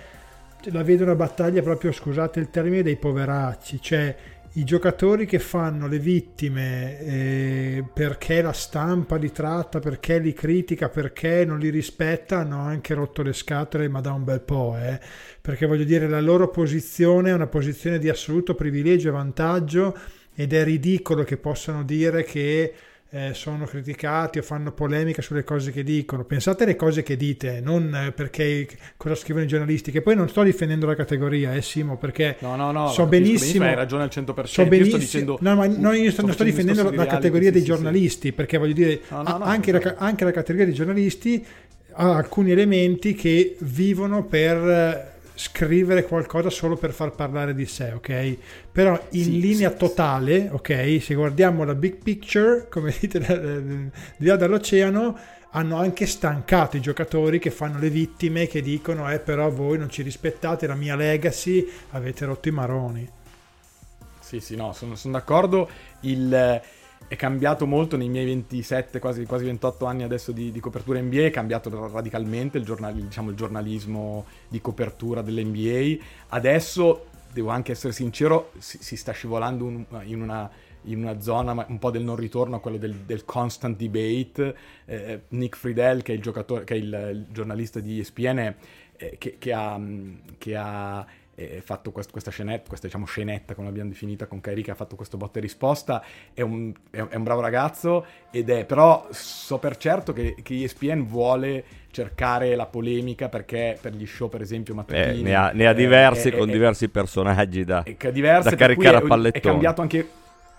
la 0.71 0.83
vedo 0.85 1.03
una 1.03 1.15
battaglia 1.17 1.61
proprio 1.61 1.91
scusate 1.91 2.39
il 2.39 2.51
termine 2.51 2.83
dei 2.83 2.97
poveracci 2.97 3.81
cioè 3.81 4.17
i 4.55 4.65
giocatori 4.65 5.25
che 5.25 5.39
fanno 5.39 5.87
le 5.87 5.99
vittime 5.99 7.01
eh, 7.01 7.85
perché 7.91 8.43
la 8.43 8.53
stampa 8.53 9.17
li 9.17 9.33
tratta 9.33 9.79
perché 9.79 10.19
li 10.19 10.35
critica 10.35 10.91
perché 10.91 11.47
non 11.47 11.59
li 11.59 11.71
rispetta 11.71 12.41
hanno 12.41 12.61
anche 12.61 12.93
rotto 12.93 13.23
le 13.23 13.33
scatole 13.33 13.89
ma 13.89 14.01
da 14.03 14.13
un 14.13 14.25
bel 14.25 14.43
po' 14.43 14.77
eh. 14.77 15.01
perché 15.41 15.65
voglio 15.65 15.85
dire 15.85 16.07
la 16.07 16.21
loro 16.21 16.51
posizione 16.51 17.31
è 17.31 17.35
una 17.35 17.47
posizione 17.47 17.99
di 17.99 18.11
assoluto 18.11 18.55
privilegio 18.55 19.09
e 19.09 19.13
vantaggio 19.13 19.97
ed 20.35 20.53
è 20.53 20.65
ridicolo 20.65 21.25
che 21.25 21.39
possano 21.39 21.83
dire 21.83 22.23
che 22.23 22.75
eh, 23.15 23.35
sono 23.35 23.67
criticati 23.67 24.39
o 24.39 24.43
fanno 24.43 24.73
polemica 24.73 25.21
sulle 25.21 25.45
cose 25.45 25.71
che 25.71 25.83
dicono. 25.83 26.25
Pensate 26.25 26.65
alle 26.65 26.77
cose 26.77 27.03
che 27.03 27.15
dite, 27.17 27.61
non 27.61 27.95
eh, 27.95 28.13
perché 28.13 28.67
cosa 28.97 29.15
scrivono 29.15 29.45
i 29.45 29.49
giornalisti, 29.49 29.91
che 29.91 30.01
poi 30.01 30.17
non 30.17 30.31
sto 30.31 30.43
difendendo 30.43 30.87
la 30.87 30.95
categoria, 30.95 31.53
eh 31.55 31.61
Simo, 31.61 31.99
perché 31.99 32.37
No, 32.39 32.57
no, 32.57 32.73
no, 32.73 32.89
so 32.89 33.05
capisco 33.05 33.09
benissimo, 33.09 33.65
hai 33.67 33.75
ragione 33.75 34.05
al 34.05 34.11
100%. 34.11 34.45
so 34.47 34.65
benissimo, 34.65 34.97
sto 34.97 34.97
dicendo 34.97 35.39
no, 35.43 35.55
ma 35.55 35.67
no, 35.67 35.93
io 35.93 36.11
sto, 36.11 36.23
non 36.23 36.33
sto 36.33 36.43
difendendo 36.43 36.91
la 36.91 37.07
categoria 37.07 37.49
sì, 37.49 37.53
dei 37.53 37.61
sì, 37.61 37.67
giornalisti, 37.67 38.33
perché 38.33 38.57
voglio 38.57 38.73
dire, 38.73 39.01
No, 39.11 39.23
no, 39.23 39.41
anche, 39.43 39.73
la, 39.73 39.95
anche 39.99 40.25
la 40.25 40.31
categoria 40.31 40.65
dei 40.65 40.75
giornalisti 40.75 41.45
ha 41.95 42.17
alcuni 42.17 42.53
elementi 42.53 43.15
che 43.15 43.57
vivono 43.61 44.25
per 44.25 44.57
eh, 44.57 45.12
scrivere 45.35 46.05
qualcosa 46.05 46.51
solo 46.51 46.77
per 46.77 46.93
far 46.93 47.13
parlare 47.15 47.55
di 47.55 47.67
sé, 47.67 47.93
ok? 47.93 48.37
Però 48.73 48.99
in 49.11 49.39
Sì, 49.39 49.41
linea 49.41 49.71
sì, 49.71 49.73
totale, 49.73 50.49
ok? 50.53 50.99
Se 51.01 51.15
guardiamo 51.15 51.65
la 51.65 51.75
big 51.75 52.03
picture, 52.03 52.67
come 52.69 52.95
dite, 53.01 53.19
eh, 53.27 53.91
di 54.17 54.27
là 54.27 54.37
dall'oceano, 54.37 55.19
hanno 55.55 55.77
anche 55.77 56.07
stancato 56.07 56.77
i 56.77 56.81
giocatori 56.81 57.39
che 57.39 57.51
fanno 57.51 57.79
le 57.79 57.91
vittime, 57.91 58.47
che 58.47 58.63
dicono 58.63 59.11
eh 59.11 59.19
però 59.21 59.51
voi 59.51 59.79
non 59.79 59.91
ci 59.91 60.03
rispettate, 60.03 60.67
la 60.67 60.75
mia 60.75 60.97
legacy, 60.97 61.67
avete 61.91 62.25
rotto 62.25 62.49
i 62.49 62.53
maroni. 62.53 63.11
Sì, 64.19 64.41
sì, 64.41 64.55
no, 64.57 64.73
sono, 64.73 64.95
sono 64.95 65.15
d'accordo. 65.15 65.69
Il, 66.01 66.61
è 67.09 67.17
cambiato 67.17 67.67
molto 67.67 67.97
nei 67.97 68.09
miei 68.09 68.25
27, 68.25 68.99
quasi, 68.99 69.25
quasi 69.25 69.45
28 69.45 69.85
anni 69.85 70.03
adesso 70.03 70.33
di, 70.33 70.51
di, 70.51 70.61
copertura 70.61 71.01
NBA, 71.01 71.25
è 71.25 71.31
cambiato 71.31 71.91
radicalmente 71.93 72.59
il, 72.59 72.65
giornal, 72.65 72.95
diciamo, 72.95 73.31
il 73.31 73.37
giornalismo 73.37 74.25
di 74.49 74.61
copertura 74.61 75.23
dell'NBA. 75.23 76.03
Adesso, 76.29 77.07
devo 77.33 77.51
anche 77.51 77.73
essere 77.73 77.93
sincero, 77.93 78.53
si, 78.59 78.79
si 78.81 78.97
sta 78.97 79.13
scivolando 79.13 79.65
un, 79.65 79.85
in, 80.05 80.23
una, 80.23 80.51
in, 80.85 80.99
una, 80.99 81.21
zona 81.21 81.65
un 81.69 81.79
po' 81.79 81.91
del 81.91 82.03
non 82.03 82.17
ritorno 82.17 82.57
a 82.57 82.61
quello 82.61 82.79
del, 82.79 82.95
del 82.95 83.25
constant 83.25 83.77
debate. 83.77 84.57
Eh, 84.87 85.23
Nick 85.29 85.57
Friedel, 85.57 86.03
che 86.03 86.13
è 86.13 86.15
il, 86.15 86.23
giocatore, 86.23 86.65
che 86.65 86.75
è 86.75 86.79
il, 86.79 87.09
il 87.13 87.27
giornalista 87.31 87.81
di 87.81 88.01
ESPN, 88.01 88.55
eh, 88.97 89.17
che, 89.19 89.37
che 89.39 89.53
ha... 89.53 89.81
Che 90.39 90.57
ha 90.57 91.07
fatto 91.63 91.93
quest- 91.93 92.11
questa 92.11 92.31
scenetta, 92.31 92.69
questa 92.69 92.87
diciamo 92.87 93.07
scenetta 93.07 93.55
come 93.55 93.67
l'abbiamo 93.69 93.89
definita 93.89 94.27
con 94.27 94.41
Kairi 94.41 94.63
che 94.63 94.71
ha 94.71 94.75
fatto 94.75 94.97
questo 94.97 95.17
botta 95.17 95.39
e 95.39 95.43
risposta, 95.43 96.05
è 96.35 96.43
un, 96.43 96.73
è 96.91 97.01
un, 97.15 97.23
bravo 97.23 97.41
ragazzo 97.41 98.05
ed 98.31 98.51
è 98.51 98.65
però 98.65 99.07
so 99.11 99.59
per 99.59 99.77
certo 99.77 100.13
che, 100.13 100.35
che 100.43 100.63
ESPN 100.63 101.07
vuole 101.07 101.65
cercare 101.91 102.55
la 102.55 102.67
polemica 102.67 103.29
perché 103.29 103.79
per 103.81 103.95
gli 103.95 104.07
show 104.07 104.29
per 104.29 104.41
esempio 104.41 104.75
mattutini 104.75 105.21
eh, 105.21 105.23
ne, 105.23 105.35
ha, 105.35 105.51
ne 105.53 105.67
ha 105.67 105.73
diversi 105.73 106.29
eh, 106.29 106.37
con 106.37 106.49
eh, 106.49 106.53
diversi 106.53 106.89
personaggi 106.89 107.65
da, 107.65 107.83
diverse, 108.13 108.51
da 108.51 108.57
caricare 108.57 108.97
a 108.97 109.01
pallettone 109.01 109.31
è 109.31 109.41
cambiato 109.41 109.81
anche 109.83 110.09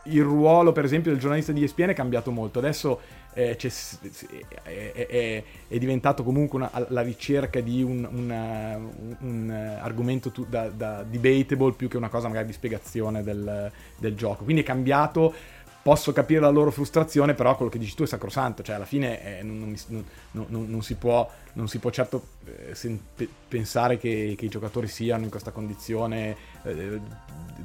il 0.05 0.21
ruolo 0.21 0.71
per 0.71 0.83
esempio 0.85 1.11
del 1.11 1.19
giornalista 1.19 1.51
di 1.51 1.63
ESPN 1.63 1.89
è 1.89 1.93
cambiato 1.93 2.31
molto 2.31 2.59
adesso 2.59 2.99
eh, 3.33 3.55
è, 3.55 4.91
è, 4.93 5.43
è, 5.67 5.77
diventato 5.77 6.23
comunque 6.23 6.59
una, 6.59 6.85
la 6.89 7.01
ricerca 7.01 7.59
di 7.61 7.81
un, 7.81 8.07
una, 8.11 8.77
un, 9.19 9.77
argomento 9.81 10.31
tu, 10.31 10.45
da, 10.47 10.69
da, 10.69 11.03
debatable 11.03 11.73
più 11.73 11.87
che 11.87 11.97
una 11.97 12.09
cosa 12.09 12.27
magari 12.27 12.45
di 12.47 12.53
spiegazione 12.53 13.23
del, 13.23 13.71
del 13.97 14.15
gioco. 14.15 14.43
Quindi 14.43 14.61
è 14.61 14.65
cambiato 14.65 15.33
posso 15.83 16.13
capire 16.13 16.39
la 16.39 16.49
loro 16.49 16.71
frustrazione, 16.71 17.33
però 17.33 17.55
quello 17.57 17.69
che 17.69 17.77
dici 17.77 17.93
tu 17.93 18.03
è 18.03 18.07
sacrosanto, 18.07 18.63
cioè 18.63 18.75
alla 18.75 18.85
fine 18.85 19.39
eh, 19.39 19.43
non, 19.43 19.75
non, 19.87 20.05
non, 20.31 20.65
non, 20.69 20.81
si 20.81 20.95
può, 20.95 21.29
non 21.53 21.67
si 21.67 21.77
può 21.79 21.89
certo 21.91 22.27
eh, 22.45 22.73
sen- 22.73 22.99
pensare 23.49 23.97
che, 23.97 24.33
che, 24.37 24.45
i 24.45 24.47
giocatori 24.47 24.87
siano 24.87 25.25
in 25.25 25.29
questa 25.29 25.51
condizione 25.51 26.37
eh, 26.63 27.01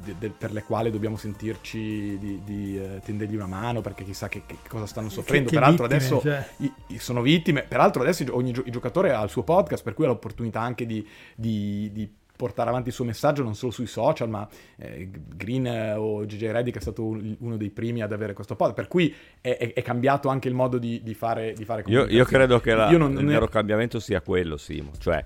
de- 0.03 0.15
de- 0.19 0.29
per 0.37 0.51
le 0.51 0.63
quali 0.63 0.91
dobbiamo 0.91 1.15
sentirci 1.15 2.17
di, 2.19 2.41
di 2.43 2.77
eh, 2.77 2.99
tendergli 3.05 3.35
una 3.35 3.47
mano 3.47 3.79
perché 3.79 4.03
chissà 4.03 4.27
che, 4.27 4.43
che 4.45 4.57
cosa 4.67 4.85
stanno 4.85 5.09
soffrendo. 5.09 5.49
Che, 5.49 5.55
peraltro 5.55 5.87
vittime, 5.87 6.05
adesso 6.05 6.21
cioè. 6.21 6.49
i, 6.57 6.73
i 6.87 6.99
sono 6.99 7.21
vittime, 7.21 7.63
peraltro 7.63 8.01
adesso 8.01 8.25
ogni 8.31 8.51
gio- 8.51 8.65
giocatore 8.67 9.13
ha 9.13 9.23
il 9.23 9.29
suo 9.29 9.43
podcast, 9.43 9.81
per 9.81 9.93
cui 9.93 10.03
ha 10.03 10.09
l'opportunità 10.09 10.59
anche 10.59 10.85
di, 10.85 11.07
di, 11.35 11.89
di 11.93 12.17
portare 12.39 12.69
avanti 12.69 12.87
il 12.87 12.93
suo 12.93 13.03
messaggio 13.03 13.43
non 13.43 13.53
solo 13.53 13.73
sui 13.73 13.85
social, 13.85 14.29
ma 14.29 14.47
eh, 14.77 15.09
Green 15.11 15.67
eh, 15.67 15.93
o 15.95 16.23
GJ 16.23 16.51
Reddick 16.51 16.77
è 16.77 16.79
stato 16.79 17.03
un, 17.03 17.35
uno 17.37 17.57
dei 17.57 17.69
primi 17.69 18.01
ad 18.01 18.13
avere 18.13 18.31
questo 18.31 18.55
pod, 18.55 18.73
per 18.73 18.87
cui 18.87 19.13
è, 19.41 19.57
è, 19.57 19.73
è 19.73 19.81
cambiato 19.81 20.29
anche 20.29 20.47
il 20.47 20.53
modo 20.53 20.77
di, 20.77 21.01
di 21.03 21.13
fare, 21.13 21.51
di 21.51 21.65
fare 21.65 21.83
io, 21.87 22.05
io, 22.05 22.23
credo 22.23 22.61
che 22.61 22.73
la, 22.73 22.89
non, 22.91 23.11
il 23.17 23.25
vero 23.25 23.47
è... 23.47 23.49
cambiamento 23.49 23.99
sia 23.99 24.21
quello, 24.21 24.55
Simo, 24.55 24.91
cioè 24.99 25.25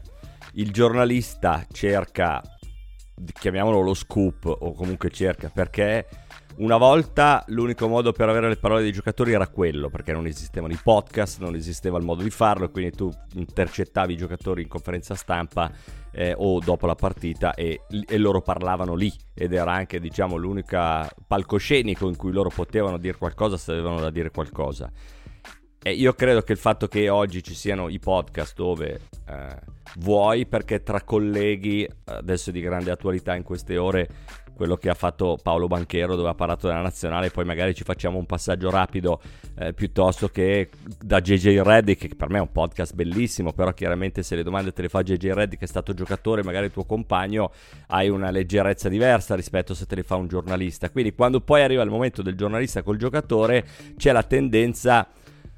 il 0.54 0.71
giornalista 0.71 1.63
cerca, 1.71 2.41
chiamiamolo 3.32 3.82
lo 3.82 3.93
scoop, 3.93 4.45
o 4.45 4.73
comunque 4.73 5.12
cerca, 5.12 5.52
perché 5.54 6.08
una 6.57 6.77
volta 6.77 7.43
l'unico 7.47 7.87
modo 7.87 8.11
per 8.11 8.29
avere 8.29 8.47
le 8.47 8.57
parole 8.57 8.83
dei 8.83 8.91
giocatori 8.91 9.33
era 9.33 9.47
quello, 9.47 9.89
perché 9.89 10.11
non 10.11 10.27
esistevano 10.27 10.73
i 10.73 10.79
podcast, 10.81 11.39
non 11.39 11.55
esisteva 11.55 11.97
il 11.97 12.03
modo 12.03 12.21
di 12.21 12.29
farlo, 12.29 12.69
quindi 12.69 12.95
tu 12.95 13.11
intercettavi 13.33 14.13
i 14.13 14.17
giocatori 14.17 14.61
in 14.61 14.67
conferenza 14.67 15.15
stampa 15.15 15.71
eh, 16.11 16.33
o 16.37 16.59
dopo 16.59 16.85
la 16.85 16.95
partita 16.95 17.55
e, 17.55 17.81
e, 18.07 18.17
loro 18.17 18.41
parlavano 18.41 18.93
lì 18.93 19.11
ed 19.33 19.51
era 19.51 19.71
anche 19.71 19.99
diciamo 19.99 20.35
l'unico 20.35 20.77
palcoscenico 21.27 22.07
in 22.07 22.15
cui 22.15 22.31
loro 22.31 22.49
potevano 22.49 22.97
dire 22.97 23.17
qualcosa 23.17 23.57
se 23.57 23.71
avevano 23.71 23.99
da 23.99 24.11
dire 24.11 24.29
qualcosa. 24.29 24.91
E 25.85 25.91
io 25.91 26.13
credo 26.13 26.43
che 26.43 26.53
il 26.53 26.57
fatto 26.57 26.87
che 26.87 27.09
oggi 27.09 27.43
ci 27.43 27.53
siano 27.53 27.89
i 27.89 27.99
podcast 27.99 28.55
dove 28.55 29.01
eh, 29.27 29.59
vuoi 29.97 30.45
perché 30.45 30.81
tra 30.81 31.01
colleghi, 31.01 31.85
adesso 32.05 32.51
è 32.51 32.53
di 32.53 32.61
grande 32.61 32.89
attualità 32.89 33.35
in 33.35 33.43
queste 33.43 33.75
ore, 33.75 34.07
quello 34.55 34.75
che 34.75 34.89
ha 34.89 34.93
fatto 34.93 35.37
Paolo 35.41 35.67
Banchero 35.67 36.15
dove 36.15 36.29
ha 36.29 36.33
parlato 36.33 36.67
della 36.67 36.81
nazionale, 36.81 37.29
poi 37.29 37.45
magari 37.45 37.73
ci 37.73 37.83
facciamo 37.83 38.17
un 38.17 38.25
passaggio 38.25 38.69
rapido 38.69 39.21
eh, 39.57 39.73
piuttosto 39.73 40.27
che 40.29 40.69
da 41.01 41.19
JJ 41.19 41.59
Reddick, 41.61 42.07
che 42.07 42.15
per 42.15 42.29
me 42.29 42.37
è 42.37 42.41
un 42.41 42.51
podcast 42.51 42.93
bellissimo, 42.93 43.53
però 43.53 43.73
chiaramente 43.73 44.23
se 44.23 44.35
le 44.35 44.43
domande 44.43 44.73
te 44.73 44.83
le 44.83 44.89
fa 44.89 45.01
JJ 45.01 45.31
Reddick 45.31 45.59
che 45.59 45.65
è 45.65 45.67
stato 45.67 45.93
giocatore, 45.93 46.43
magari 46.43 46.65
il 46.65 46.71
tuo 46.71 46.85
compagno, 46.85 47.51
hai 47.87 48.09
una 48.09 48.29
leggerezza 48.29 48.89
diversa 48.89 49.35
rispetto 49.35 49.73
se 49.73 49.85
te 49.85 49.95
le 49.95 50.03
fa 50.03 50.15
un 50.15 50.27
giornalista. 50.27 50.89
Quindi 50.89 51.13
quando 51.13 51.41
poi 51.41 51.61
arriva 51.61 51.83
il 51.83 51.89
momento 51.89 52.21
del 52.21 52.35
giornalista 52.35 52.83
col 52.83 52.97
giocatore, 52.97 53.65
c'è 53.97 54.11
la 54.11 54.23
tendenza 54.23 55.07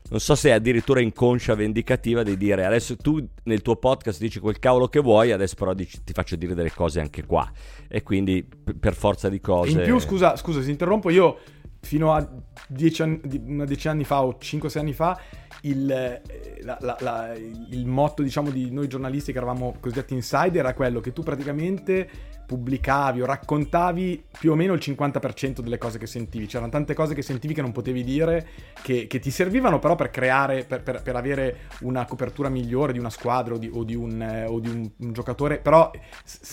non 0.08 0.20
so 0.20 0.36
se 0.36 0.50
è 0.50 0.52
addirittura 0.54 1.02
inconscia 1.02 1.56
vendicativa 1.56 2.22
di 2.22 2.38
dire 2.38 2.63
adesso 2.65 2.96
tu 2.96 3.26
nel 3.44 3.62
tuo 3.62 3.76
podcast 3.78 4.20
dici 4.20 4.39
quel 4.39 4.60
cavolo 4.60 4.88
che 4.88 5.00
vuoi, 5.00 5.32
adesso 5.32 5.56
però 5.56 5.74
dici, 5.74 6.04
ti 6.04 6.13
faccio 6.13 6.36
dire 6.36 6.54
delle 6.54 6.72
cose 6.72 7.00
anche 7.00 7.26
qua. 7.26 7.50
E 7.88 8.04
quindi 8.04 8.48
per 8.80 8.94
forza 8.94 9.30
di 9.30 9.39
cose... 9.39 9.72
In 9.72 9.84
più, 9.84 10.00
scusa, 10.00 10.36
scusa, 10.36 10.62
se 10.62 10.70
interrompo, 10.70 11.10
io 11.10 11.38
fino 11.82 12.13
a 12.13 12.28
dieci 12.68 13.02
anni, 13.04 13.20
una 13.46 13.65
decina 13.65 13.94
anni 13.94 14.04
fa 14.04 14.24
o 14.24 14.38
5-6 14.41 14.80
anni 14.80 14.94
fa 14.94 15.20
il, 15.62 15.89
eh, 15.89 16.22
la, 16.62 16.78
la, 16.82 16.98
la, 17.00 17.34
il 17.36 17.86
motto 17.86 18.24
diciamo 18.24 18.50
di 18.50 18.72
noi 18.72 18.88
giornalisti 18.88 19.32
che 19.32 19.38
eravamo 19.38 19.76
cosiddetti 19.80 20.13
insider 20.13 20.58
era 20.58 20.74
quello 20.74 21.00
che 21.00 21.13
tu 21.13 21.22
praticamente 21.22 22.10
pubblicavi 22.45 23.21
o 23.21 23.25
raccontavi 23.25 24.23
più 24.39 24.51
o 24.51 24.55
meno 24.55 24.73
il 24.73 24.79
50% 24.81 25.60
delle 25.60 25.77
cose 25.77 25.97
che 25.97 26.08
sentivi. 26.08 26.45
C'erano 26.45 26.69
tante 26.69 26.93
cose 26.93 27.13
che 27.13 27.21
sentivi 27.21 27.53
che 27.53 27.62
non 27.62 27.71
potevi 27.71 28.03
dire, 28.03 28.47
che, 28.81 29.08
che 29.08 29.19
ti 29.19 29.31
servivano 29.31 29.79
però 29.79 29.95
per 29.95 30.10
creare, 30.10 30.63
per, 30.63 30.84
per, 30.84 31.01
per, 31.01 31.15
avere 31.15 31.60
una 31.81 32.05
copertura 32.05 32.49
migliore 32.49 32.93
di 32.93 32.99
una 32.99 33.10
squadra 33.10 33.55
o 33.55 33.58
di, 33.58 33.69
o 33.71 33.84
di, 33.84 33.95
un, 33.95 34.21
eh, 34.21 34.45
o 34.45 34.60
di 34.60 34.69
un, 34.69 34.89
un, 34.97 35.13
giocatore. 35.13 35.58
Però 35.58 35.91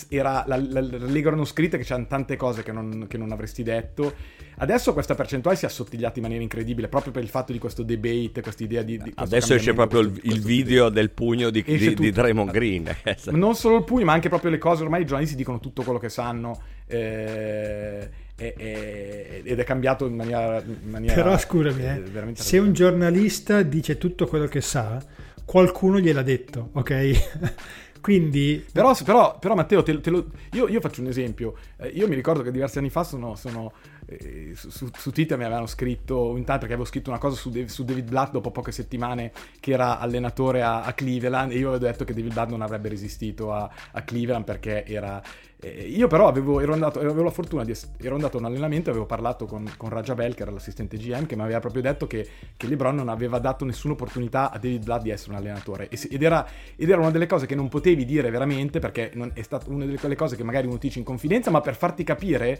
era 0.09 0.43
la, 0.47 0.57
la, 0.57 0.81
la 0.81 0.97
lega 1.05 1.31
non 1.31 1.45
scritta 1.45 1.77
che 1.77 1.83
c'erano 1.83 2.07
tante 2.07 2.35
cose 2.35 2.63
che 2.63 2.71
non, 2.71 3.05
che 3.07 3.17
non 3.17 3.31
avresti 3.31 3.63
detto. 3.63 4.13
Adesso 4.57 4.93
questa 4.93 5.15
percentuale 5.15 5.57
si 5.57 5.65
è 5.65 5.67
assottigliata 5.67 6.15
in 6.17 6.23
maniera 6.23 6.43
incredibile 6.43 6.87
proprio 6.87 7.11
per 7.11 7.23
il 7.23 7.29
fatto 7.29 7.51
di 7.51 7.57
questo 7.57 7.83
debate, 7.83 8.41
questa 8.41 8.63
idea 8.63 8.83
di... 8.83 8.97
di 8.97 9.11
Adesso 9.15 9.55
esce 9.55 9.73
proprio 9.73 10.07
questo, 10.07 10.27
il, 10.27 10.33
il 10.33 10.41
video 10.41 10.89
del 10.89 11.09
pugno 11.09 11.49
di, 11.49 11.63
di, 11.63 11.93
di 11.93 12.11
Draymond 12.11 12.51
Green. 12.51 12.95
non 13.31 13.55
solo 13.55 13.77
il 13.77 13.83
pugno, 13.83 14.05
ma 14.05 14.13
anche 14.13 14.29
proprio 14.29 14.51
le 14.51 14.57
cose. 14.57 14.83
Ormai 14.83 15.01
i 15.01 15.05
giornalisti 15.05 15.35
dicono 15.35 15.59
tutto 15.59 15.82
quello 15.83 15.99
che 15.99 16.09
sanno. 16.09 16.61
Eh, 16.87 18.09
ed 18.35 19.59
è 19.59 19.63
cambiato 19.63 20.05
in 20.05 20.15
maniera, 20.15 20.59
in 20.61 20.89
maniera 20.89 21.13
però 21.13 21.37
scusami 21.37 21.83
eh, 21.83 22.33
se 22.33 22.57
un 22.57 22.73
giornalista 22.73 23.61
dice 23.61 23.97
tutto 23.97 24.25
quello 24.25 24.47
che 24.47 24.59
sa 24.59 25.01
qualcuno 25.45 25.99
gliel'ha 25.99 26.23
detto 26.23 26.69
ok 26.73 27.53
quindi 28.01 28.65
però, 28.69 28.93
però, 29.05 29.37
però 29.39 29.55
Matteo 29.55 29.81
te, 29.81 30.01
te 30.01 30.09
lo, 30.09 30.25
io, 30.53 30.67
io, 30.67 30.81
faccio 30.81 31.01
un 31.01 31.07
esempio 31.07 31.55
eh, 31.77 31.87
io 31.87 32.07
mi 32.07 32.15
ricordo 32.15 32.41
che 32.41 32.51
diversi 32.51 32.79
anni 32.79 32.89
fa 32.89 33.03
sono, 33.03 33.35
sono 33.35 33.71
eh, 34.07 34.51
su, 34.55 34.69
su, 34.69 34.89
su, 34.93 35.11
Twitter 35.11 35.37
mi 35.37 35.45
avevano 35.45 35.67
scritto 35.67 36.35
intanto 36.35 36.61
perché 36.61 36.73
avevo 36.73 36.85
scritto 36.85 37.11
una 37.11 37.19
cosa 37.19 37.37
su, 37.37 37.51
su, 37.67 37.85
David 37.85 38.09
Blatt 38.09 38.31
dopo 38.31 38.51
poche 38.51 38.73
settimane 38.73 39.31
che 39.59 39.71
era 39.71 39.99
allenatore 39.99 40.63
a, 40.63 40.83
a, 40.83 40.93
Cleveland 40.93 41.51
e 41.51 41.57
io 41.57 41.69
avevo 41.69 41.85
detto 41.85 42.03
che 42.03 42.13
David 42.13 42.33
Blatt 42.33 42.49
non 42.49 42.61
avrebbe 42.61 42.89
resistito 42.89 43.53
a, 43.53 43.69
a 43.91 44.01
Cleveland 44.01 44.43
perché 44.43 44.85
era 44.85 45.21
eh, 45.63 45.87
io 45.87 46.07
però 46.07 46.27
avevo, 46.27 46.59
andato, 46.73 46.99
avevo 46.99 47.23
la 47.23 47.31
fortuna 47.31 47.63
di 47.63 47.71
essere, 47.71 47.93
ero 48.01 48.15
andato 48.15 48.35
a 48.35 48.41
un 48.41 48.47
allenamento 48.47 48.89
e 48.89 48.91
avevo 48.91 49.05
parlato 49.05 49.45
con, 49.45 49.71
con 49.77 49.87
Raja 49.87 50.13
Bell, 50.13 50.33
che 50.33 50.41
era 50.41 50.51
l'assistente 50.51 50.97
GM, 50.97 51.25
che 51.25 51.37
mi 51.37 51.43
aveva 51.43 51.59
proprio 51.59 51.81
detto 51.81 52.05
che, 52.05 52.27
che 52.57 52.67
LeBron 52.67 52.95
non 52.95 53.07
aveva 53.07 53.39
dato 53.39 53.63
nessuna 53.63 53.93
opportunità 53.93 54.51
a 54.51 54.57
David 54.57 54.83
Blood 54.83 55.01
di 55.03 55.09
essere 55.09 55.31
un 55.31 55.37
allenatore. 55.37 55.87
Ed 55.89 56.21
era, 56.21 56.45
ed 56.75 56.89
era, 56.89 56.99
una 56.99 57.11
delle 57.11 57.27
cose 57.27 57.45
che 57.45 57.55
non 57.55 57.69
potevi 57.69 58.03
dire 58.03 58.29
veramente, 58.29 58.79
perché 58.79 59.11
è 59.33 59.41
stata 59.41 59.69
una 59.69 59.85
delle 59.85 59.97
quelle 59.97 60.15
cose 60.15 60.35
che 60.35 60.43
magari 60.43 60.67
uno 60.67 60.75
dice 60.77 60.99
in 60.99 61.05
confidenza, 61.05 61.49
ma 61.49 61.61
per 61.61 61.75
farti 61.75 62.03
capire, 62.03 62.59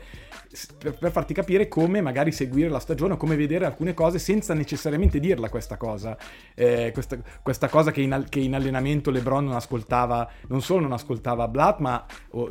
per, 0.78 0.98
per 0.98 1.12
farti 1.12 1.34
capire 1.34 1.68
come 1.68 2.00
magari 2.00 2.32
seguire 2.32 2.70
la 2.70 2.80
stagione 2.80 3.14
o 3.14 3.18
come 3.18 3.36
vedere 3.36 3.66
alcune 3.66 3.94
cose 3.94 4.18
senza 4.18 4.54
necessariamente 4.54 5.20
dirla 5.20 5.50
questa 5.50 5.76
cosa. 5.76 6.18
Eh, 6.56 6.92
questa, 6.94 7.18
questa, 7.42 7.68
cosa 7.68 7.92
che 7.92 8.00
in, 8.00 8.26
che 8.30 8.40
in, 8.40 8.56
allenamento 8.56 9.12
LeBron 9.12 9.44
non 9.44 9.56
ascoltava, 9.56 10.30
non 10.48 10.62
solo 10.62 10.82
non 10.82 10.94
ascoltava 10.94 11.50
Blood, 11.50 11.80
ma... 11.80 12.06
Oh, 12.32 12.50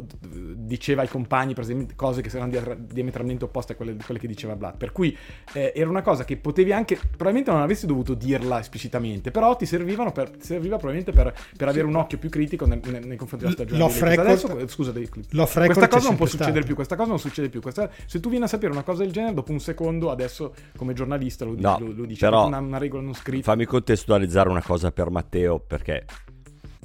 diceva 0.54 1.02
ai 1.02 1.08
compagni 1.08 1.54
per 1.54 1.64
esempio 1.64 1.94
cose 1.96 2.22
che 2.22 2.34
erano 2.34 2.76
diametralmente 2.78 3.44
opposte 3.44 3.72
a 3.72 3.76
quelle, 3.76 3.96
quelle 4.04 4.20
che 4.20 4.26
diceva 4.26 4.56
Blatt. 4.56 4.76
Per 4.76 4.92
cui 4.92 5.16
eh, 5.54 5.72
era 5.74 5.88
una 5.88 6.02
cosa 6.02 6.24
che 6.24 6.36
potevi 6.36 6.72
anche, 6.72 6.96
probabilmente 6.96 7.50
non 7.50 7.60
avresti 7.60 7.86
dovuto 7.86 8.14
dirla 8.14 8.60
esplicitamente, 8.60 9.30
però 9.30 9.56
ti 9.56 9.66
servivano 9.66 10.12
per, 10.12 10.30
serviva 10.40 10.76
probabilmente 10.76 11.12
per, 11.12 11.34
per 11.56 11.68
avere 11.68 11.86
un 11.86 11.94
occhio 11.96 12.18
più 12.18 12.28
critico 12.28 12.66
nei, 12.66 12.80
nei, 12.84 13.04
nei 13.04 13.16
confronti 13.16 13.44
della 13.46 13.56
stagione. 13.56 13.78
L'off 13.78 14.00
record, 14.00 14.26
Adesso, 14.26 14.68
scusa, 14.68 14.92
questa 14.92 15.88
cosa 15.88 16.08
non 16.08 16.16
può 16.16 16.26
succedere 16.26 16.64
più, 16.64 16.74
questa 16.74 16.96
cosa 16.96 17.08
non 17.08 17.18
succede 17.18 17.48
più. 17.48 17.60
Questa, 17.60 17.90
se 18.06 18.20
tu 18.20 18.28
vieni 18.28 18.44
a 18.44 18.48
sapere 18.48 18.72
una, 18.72 18.82
cosa 18.82 19.02
del 19.02 19.12
genere, 19.12 19.34
dopo 19.34 19.52
un 19.52 19.60
secondo 19.60 20.10
adesso 20.10 20.54
come 20.76 20.92
giornalista 20.92 21.44
lo, 21.44 21.54
No, 21.56 21.78
lo- 21.78 21.92
lo 21.92 22.04
dice, 22.04 22.24
però- 22.24 22.46
una, 22.46 22.58
una 22.58 22.78
regola 22.78 23.02
non 23.02 23.14
scritta. 23.14 23.50
Fammi 23.52 23.64
contestualizzare 23.64 24.48
una 24.48 24.62
cosa 24.62 24.90
per 24.92 25.10
Matteo, 25.10 25.58
perché 25.60 26.04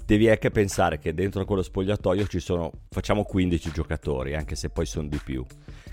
devi 0.07 0.29
anche 0.29 0.51
pensare 0.51 0.99
che 0.99 1.13
dentro 1.13 1.43
quello 1.43 1.61
spogliatoio 1.61 2.27
ci 2.27 2.39
sono, 2.39 2.71
facciamo 2.89 3.25
15 3.25 3.71
giocatori, 3.71 4.35
anche 4.35 4.55
se 4.55 4.69
poi 4.69 4.85
sono 4.85 5.09
di 5.09 5.19
più, 5.21 5.45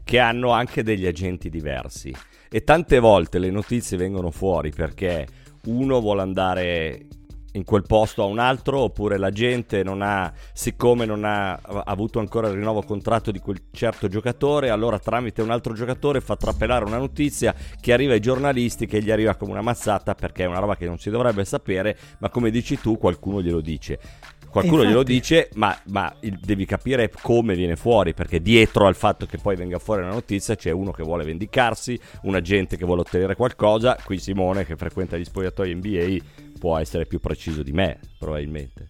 che 0.04 0.20
hanno 0.20 0.50
anche 0.50 0.84
degli 0.84 1.04
agenti 1.04 1.50
diversi. 1.50 2.14
E 2.48 2.62
tante 2.62 3.00
volte 3.00 3.40
le 3.40 3.50
notizie 3.50 3.96
vengono 3.96 4.30
fuori 4.30 4.70
perché 4.70 5.26
uno 5.64 6.00
vuole 6.00 6.22
andare 6.22 7.06
in 7.54 7.64
quel 7.64 7.82
posto 7.86 8.22
a 8.22 8.26
un 8.26 8.38
altro 8.38 8.80
oppure 8.80 9.16
la 9.16 9.30
gente 9.30 9.82
non 9.82 10.02
ha 10.02 10.32
siccome 10.52 11.04
non 11.06 11.24
ha 11.24 11.52
avuto 11.84 12.18
ancora 12.18 12.48
il 12.48 12.54
rinnovo 12.54 12.82
contratto 12.82 13.30
di 13.30 13.38
quel 13.38 13.62
certo 13.70 14.08
giocatore 14.08 14.70
allora 14.70 14.98
tramite 14.98 15.40
un 15.42 15.50
altro 15.50 15.72
giocatore 15.72 16.20
fa 16.20 16.36
trapelare 16.36 16.84
una 16.84 16.98
notizia 16.98 17.54
che 17.80 17.92
arriva 17.92 18.12
ai 18.14 18.20
giornalisti 18.20 18.86
che 18.86 19.00
gli 19.02 19.10
arriva 19.10 19.36
come 19.36 19.52
una 19.52 19.62
mazzata 19.62 20.14
perché 20.14 20.44
è 20.44 20.46
una 20.46 20.58
roba 20.58 20.76
che 20.76 20.86
non 20.86 20.98
si 20.98 21.10
dovrebbe 21.10 21.44
sapere 21.44 21.96
ma 22.18 22.28
come 22.28 22.50
dici 22.50 22.78
tu 22.80 22.98
qualcuno 22.98 23.40
glielo 23.40 23.60
dice. 23.60 23.98
Qualcuno 24.54 24.82
E 24.82 24.86
glielo 24.86 24.98
infatti- 25.00 25.12
dice 25.12 25.48
ma, 25.54 25.76
ma 25.86 26.14
il- 26.20 26.38
devi 26.40 26.64
capire 26.64 27.10
come 27.22 27.56
viene 27.56 27.74
fuori 27.74 28.14
perché 28.14 28.40
dietro 28.40 28.86
al 28.86 28.94
fatto 28.94 29.26
che 29.26 29.36
poi 29.38 29.56
venga 29.56 29.80
fuori 29.80 30.02
una 30.02 30.12
notizia 30.12 30.54
c'è 30.54 30.70
uno 30.70 30.92
che 30.92 31.02
vuole 31.02 31.24
vendicarsi 31.24 31.98
un 32.22 32.36
agente 32.36 32.76
che 32.76 32.84
vuole 32.84 33.00
ottenere 33.00 33.34
qualcosa. 33.34 33.96
Qui 34.04 34.16
Simone 34.18 34.64
che 34.64 34.76
frequenta 34.76 35.16
gli 35.16 35.24
spogliatoi 35.24 35.74
NBA 35.74 36.16
può 36.64 36.78
essere 36.78 37.04
più 37.04 37.20
preciso 37.20 37.62
di 37.62 37.72
me, 37.72 38.00
probabilmente. 38.18 38.88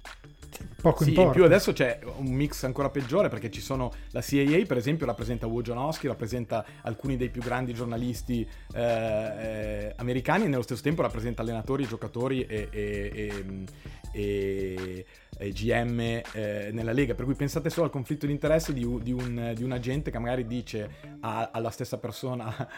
Poco 0.80 0.98
Sì, 1.02 1.08
in 1.08 1.16
importa. 1.16 1.32
più 1.32 1.44
adesso 1.44 1.72
c'è 1.72 1.98
un 2.18 2.30
mix 2.32 2.62
ancora 2.62 2.88
peggiore 2.88 3.28
perché 3.28 3.50
ci 3.50 3.60
sono 3.60 3.90
la 4.12 4.20
CIA 4.20 4.64
per 4.64 4.76
esempio 4.76 5.06
rappresenta 5.06 5.48
Wojnarowski, 5.48 6.06
rappresenta 6.06 6.64
alcuni 6.82 7.16
dei 7.16 7.30
più 7.30 7.42
grandi 7.42 7.74
giornalisti 7.74 8.46
eh, 8.72 8.80
eh, 8.80 9.92
americani 9.96 10.44
e 10.44 10.46
nello 10.46 10.62
stesso 10.62 10.82
tempo 10.82 11.02
rappresenta 11.02 11.42
allenatori, 11.42 11.84
giocatori 11.84 12.42
e, 12.46 12.68
e- 12.70 13.10
e- 13.12 13.64
e- 14.12 15.06
e 15.38 15.50
GM 15.50 15.98
eh, 16.00 16.70
nella 16.72 16.92
Lega. 16.92 17.14
Per 17.14 17.24
cui 17.24 17.34
pensate 17.34 17.70
solo 17.70 17.86
al 17.86 17.92
conflitto 17.92 18.26
di 18.26 18.32
interesse 18.32 18.72
di, 18.72 18.86
di 19.02 19.12
un, 19.12 19.52
di 19.54 19.62
un 19.62 19.72
agente 19.72 20.10
che 20.10 20.18
magari 20.18 20.46
dice 20.46 20.90
a- 21.20 21.50
alla 21.52 21.70
stessa 21.70 21.98
persona 21.98 22.52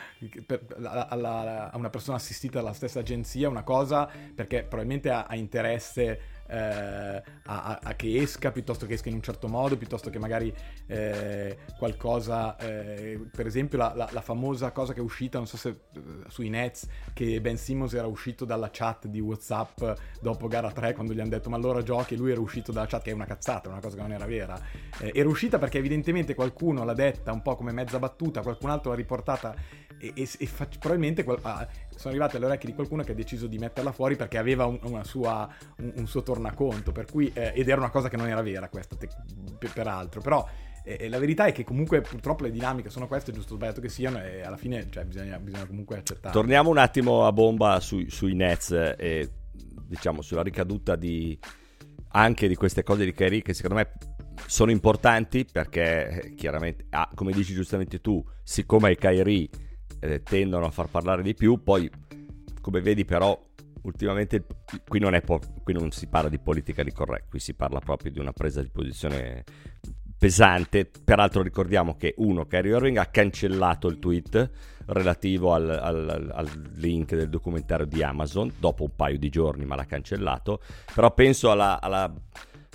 per- 0.46 0.64
alla- 0.76 1.08
alla- 1.08 1.70
a 1.70 1.76
una 1.76 1.90
persona 1.90 2.16
assistita 2.16 2.60
dalla 2.60 2.72
stessa 2.72 3.00
agenzia 3.00 3.48
una 3.48 3.62
cosa 3.62 4.08
perché 4.34 4.60
probabilmente 4.62 5.10
ha, 5.10 5.24
ha 5.24 5.34
interesse 5.36 6.20
eh, 6.48 7.22
a, 7.44 7.78
a- 7.82 7.94
che 7.94 8.20
esca 8.20 8.50
piuttosto 8.52 8.86
che 8.86 8.94
esca 8.94 9.08
in 9.08 9.14
un 9.16 9.22
certo 9.22 9.48
modo, 9.48 9.76
piuttosto 9.76 10.10
che 10.10 10.18
magari 10.18 10.54
eh, 10.86 11.58
qualcosa, 11.78 12.56
eh, 12.56 13.20
per 13.34 13.46
esempio 13.46 13.78
la, 13.78 13.92
la- 13.94 14.08
la 14.12 14.20
famosa 14.20 14.70
cosa 14.72 14.92
che 14.92 15.00
è 15.00 15.02
uscita, 15.02 15.38
non 15.38 15.46
so 15.46 15.56
se 15.56 15.68
eh, 15.68 16.00
sui 16.28 16.48
Nets, 16.48 16.86
che 17.12 17.40
Ben 17.40 17.56
Simmons 17.56 17.94
era 17.94 18.06
uscito 18.06 18.44
dalla 18.44 18.68
chat 18.72 19.06
di 19.06 19.20
Whatsapp 19.20 19.82
dopo 20.20 20.46
gara 20.48 20.70
3 20.70 20.94
quando 20.94 21.12
gli 21.12 21.20
hanno 21.20 21.30
detto 21.30 21.50
ma 21.50 21.56
allora 21.56 21.82
giochi 21.82 22.14
e 22.14 22.16
lui 22.16 22.30
era 22.30 22.40
uscito 22.40 22.72
dalla 22.72 22.86
chat, 22.86 23.02
che 23.02 23.10
è 23.10 23.14
una 23.14 23.26
cazzata, 23.26 23.68
una 23.68 23.80
cosa 23.80 23.96
che 23.96 24.02
non 24.02 24.12
era 24.12 24.26
vera. 24.26 24.58
Eh, 25.00 25.12
era 25.14 25.28
uscita 25.28 25.58
perché 25.58 25.78
evidentemente 25.78 26.34
qualcuno 26.34 26.84
l'ha 26.84 26.94
detta 26.94 27.32
un 27.32 27.42
po' 27.42 27.56
come 27.56 27.72
mezza 27.72 27.98
battuta, 27.98 28.42
qualcun 28.42 28.70
altro 28.70 28.90
l'ha 28.90 28.96
riportata 28.96 29.54
e, 29.98 30.12
e- 30.14 30.28
e 30.38 30.46
fa- 30.46 30.68
probabilmente 30.78 31.24
qual- 31.24 31.38
ah, 31.42 31.66
sono 31.94 32.10
arrivate 32.10 32.36
alle 32.36 32.46
orecchie 32.46 32.68
di 32.68 32.74
qualcuno 32.74 33.02
che 33.02 33.12
ha 33.12 33.14
deciso 33.14 33.46
di 33.46 33.58
metterla 33.58 33.92
fuori 33.92 34.16
perché 34.16 34.38
aveva 34.38 34.66
un, 34.66 35.00
sua, 35.04 35.48
un, 35.78 35.92
un 35.96 36.06
suo 36.06 36.22
tornaconto, 36.22 36.92
cui, 37.10 37.30
eh, 37.34 37.52
ed 37.54 37.68
era 37.68 37.80
una 37.80 37.90
cosa 37.90 38.08
che 38.08 38.16
non 38.16 38.28
era 38.28 38.42
vera 38.42 38.68
questa, 38.68 38.96
te- 38.96 39.08
per- 39.58 39.72
peraltro, 39.72 40.20
però 40.20 40.46
eh, 40.84 41.08
la 41.08 41.18
verità 41.18 41.46
è 41.46 41.52
che 41.52 41.64
comunque 41.64 42.00
purtroppo 42.00 42.44
le 42.44 42.50
dinamiche 42.50 42.90
sono 42.90 43.06
queste, 43.08 43.32
giusto 43.32 43.54
o 43.54 43.56
sbagliato 43.56 43.80
che 43.80 43.88
siano, 43.88 44.22
e 44.22 44.42
alla 44.42 44.56
fine 44.56 44.88
cioè, 44.90 45.04
bisogna, 45.04 45.38
bisogna 45.38 45.66
comunque 45.66 45.96
accettare. 45.96 46.32
Torniamo 46.32 46.70
un 46.70 46.78
attimo 46.78 47.26
a 47.26 47.32
bomba 47.32 47.80
sui, 47.80 48.08
sui 48.10 48.34
Nets 48.34 48.70
e 48.96 49.28
diciamo 49.88 50.22
sulla 50.22 50.42
ricaduta 50.42 50.94
di, 50.96 51.38
anche 52.10 52.48
di 52.48 52.54
queste 52.54 52.82
cose 52.82 53.04
di 53.04 53.12
Kyrie 53.12 53.42
che 53.42 53.54
secondo 53.54 53.76
me 53.76 53.92
sono 54.46 54.70
importanti 54.70 55.44
perché 55.50 56.08
eh, 56.08 56.34
chiaramente, 56.34 56.86
ah, 56.90 57.10
come 57.14 57.32
dici 57.32 57.52
giustamente 57.52 58.00
tu, 58.00 58.24
siccome 58.42 58.92
i 58.92 58.96
Kyrie 58.96 59.48
eh, 60.06 60.22
tendono 60.22 60.66
a 60.66 60.70
far 60.70 60.88
parlare 60.88 61.22
di 61.22 61.34
più, 61.34 61.62
poi 61.62 61.90
come 62.60 62.80
vedi 62.80 63.04
però 63.04 63.40
ultimamente 63.82 64.44
qui 64.88 64.98
non, 64.98 65.20
po- 65.24 65.40
qui 65.62 65.72
non 65.72 65.90
si 65.92 66.06
parla 66.08 66.28
di 66.28 66.38
politica 66.38 66.82
di 66.82 66.92
corretto, 66.92 67.26
qui 67.30 67.38
si 67.38 67.54
parla 67.54 67.78
proprio 67.78 68.10
di 68.10 68.18
una 68.18 68.32
presa 68.32 68.60
di 68.62 68.70
posizione 68.70 69.44
pesante. 70.18 70.90
Peraltro 71.04 71.42
ricordiamo 71.42 71.94
che 71.96 72.14
uno, 72.18 72.46
Kyrie 72.46 72.74
Irving 72.76 72.96
ha 72.96 73.06
cancellato 73.06 73.86
il 73.88 73.98
tweet 73.98 74.50
relativo 74.86 75.52
al, 75.52 75.68
al- 75.68 76.30
al 76.32 76.70
link 76.76 77.14
del 77.14 77.28
documentario 77.28 77.86
di 77.86 78.02
Amazon 78.02 78.52
dopo 78.58 78.84
un 78.84 78.94
paio 78.96 79.18
di 79.18 79.28
giorni, 79.28 79.64
ma 79.64 79.76
l'ha 79.76 79.84
cancellato. 79.84 80.60
Però 80.94 81.12
penso 81.12 81.50
alla, 81.50 81.80
alla- 81.80 82.12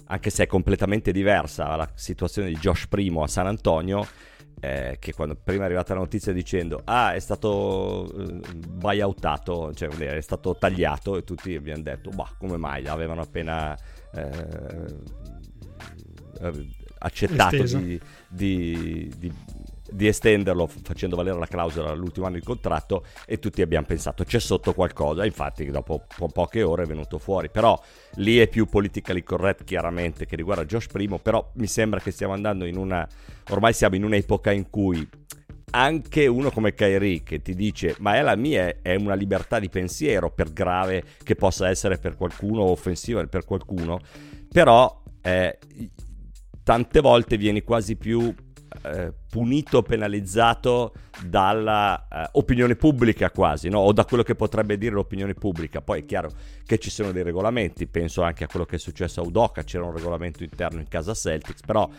anche 0.05 0.29
se 0.29 0.43
è 0.43 0.47
completamente 0.47 1.11
diversa, 1.11 1.67
alla 1.67 1.89
situazione 1.95 2.49
di 2.49 2.55
Josh 2.55 2.87
Primo 2.87 3.23
a 3.23 3.27
San 3.27 3.47
Antonio. 3.47 4.05
Eh, 4.63 4.97
che 4.99 5.11
quando 5.13 5.35
prima 5.35 5.63
è 5.63 5.65
arrivata 5.65 5.95
la 5.95 6.01
notizia 6.01 6.31
dicendo 6.31 6.81
ah 6.85 7.13
è 7.13 7.19
stato 7.19 8.07
eh, 8.15 8.39
buyoutato 8.55 9.73
cioè 9.73 9.89
è 9.89 10.21
stato 10.21 10.55
tagliato 10.55 11.17
e 11.17 11.23
tutti 11.23 11.55
abbiamo 11.55 11.81
detto 11.81 12.11
bah 12.11 12.31
come 12.37 12.57
mai? 12.57 12.87
Avevano 12.87 13.21
appena 13.21 13.75
eh, 14.13 14.29
eh, 16.41 16.67
accettato 16.99 17.63
di, 17.63 17.99
di- 18.29 19.11
di- 19.17 19.33
di 19.91 20.07
estenderlo 20.07 20.67
facendo 20.67 21.15
valere 21.15 21.37
la 21.37 21.47
clausola 21.47 21.89
all'ultimo 21.89 22.25
anno 22.25 22.37
di 22.37 22.43
contratto 22.43 23.05
e 23.25 23.39
tutti 23.39 23.61
abbiamo 23.61 23.85
pensato 23.85 24.23
c'è 24.23 24.39
sotto 24.39 24.73
qualcosa. 24.73 25.25
Infatti 25.25 25.65
dopo 25.65 26.05
po- 26.15 26.27
poche 26.27 26.63
ore 26.63 26.83
è 26.83 26.85
venuto 26.85 27.17
fuori. 27.17 27.49
Però 27.49 27.79
lì 28.15 28.37
è 28.37 28.47
più 28.47 28.65
politically 28.65 29.23
correct 29.23 29.63
chiaramente 29.63 30.25
che 30.25 30.35
riguarda 30.35 30.65
Josh 30.65 30.87
Primo. 30.87 31.19
Però 31.19 31.51
mi 31.55 31.67
sembra 31.67 31.99
che 31.99 32.11
stiamo 32.11 32.33
andando 32.33 32.65
in 32.65 32.77
una 32.77 33.07
ormai 33.49 33.73
siamo 33.73 33.95
in 33.95 34.03
un'epoca 34.03 34.51
in 34.51 34.69
cui 34.69 35.07
anche 35.71 36.27
uno 36.27 36.51
come 36.51 36.73
Kyrie 36.73 37.23
che 37.23 37.41
ti 37.41 37.55
dice 37.55 37.95
ma 37.99 38.15
è 38.15 38.21
la 38.21 38.35
mia 38.35 38.81
è 38.81 38.95
una 38.95 39.13
libertà 39.13 39.57
di 39.57 39.69
pensiero 39.69 40.29
per 40.29 40.51
grave 40.51 41.01
che 41.23 41.35
possa 41.35 41.69
essere 41.69 41.97
per 41.97 42.15
qualcuno 42.15 42.63
offensiva 42.63 43.25
per 43.25 43.45
qualcuno. 43.45 43.99
Però 44.51 45.01
eh, 45.21 45.59
tante 46.63 46.99
volte 46.99 47.37
vieni 47.37 47.61
quasi 47.61 47.95
più 47.95 48.33
eh, 48.83 49.13
punito, 49.29 49.81
penalizzato 49.81 50.93
dalla 51.25 52.07
eh, 52.33 52.75
pubblica 52.75 53.29
quasi, 53.29 53.69
no? 53.69 53.79
o 53.79 53.91
da 53.91 54.05
quello 54.05 54.23
che 54.23 54.35
potrebbe 54.35 54.77
dire 54.77 54.93
l'opinione 54.93 55.33
pubblica. 55.33 55.81
Poi 55.81 56.01
è 56.01 56.05
chiaro 56.05 56.31
che 56.65 56.77
ci 56.77 56.89
sono 56.89 57.11
dei 57.11 57.23
regolamenti, 57.23 57.87
penso 57.87 58.21
anche 58.21 58.43
a 58.43 58.47
quello 58.47 58.65
che 58.65 58.77
è 58.77 58.79
successo 58.79 59.21
a 59.21 59.25
Udoca, 59.25 59.63
c'era 59.63 59.85
un 59.85 59.93
regolamento 59.93 60.43
interno 60.43 60.79
in 60.79 60.87
casa 60.87 61.13
Celtics, 61.13 61.61
però 61.61 61.89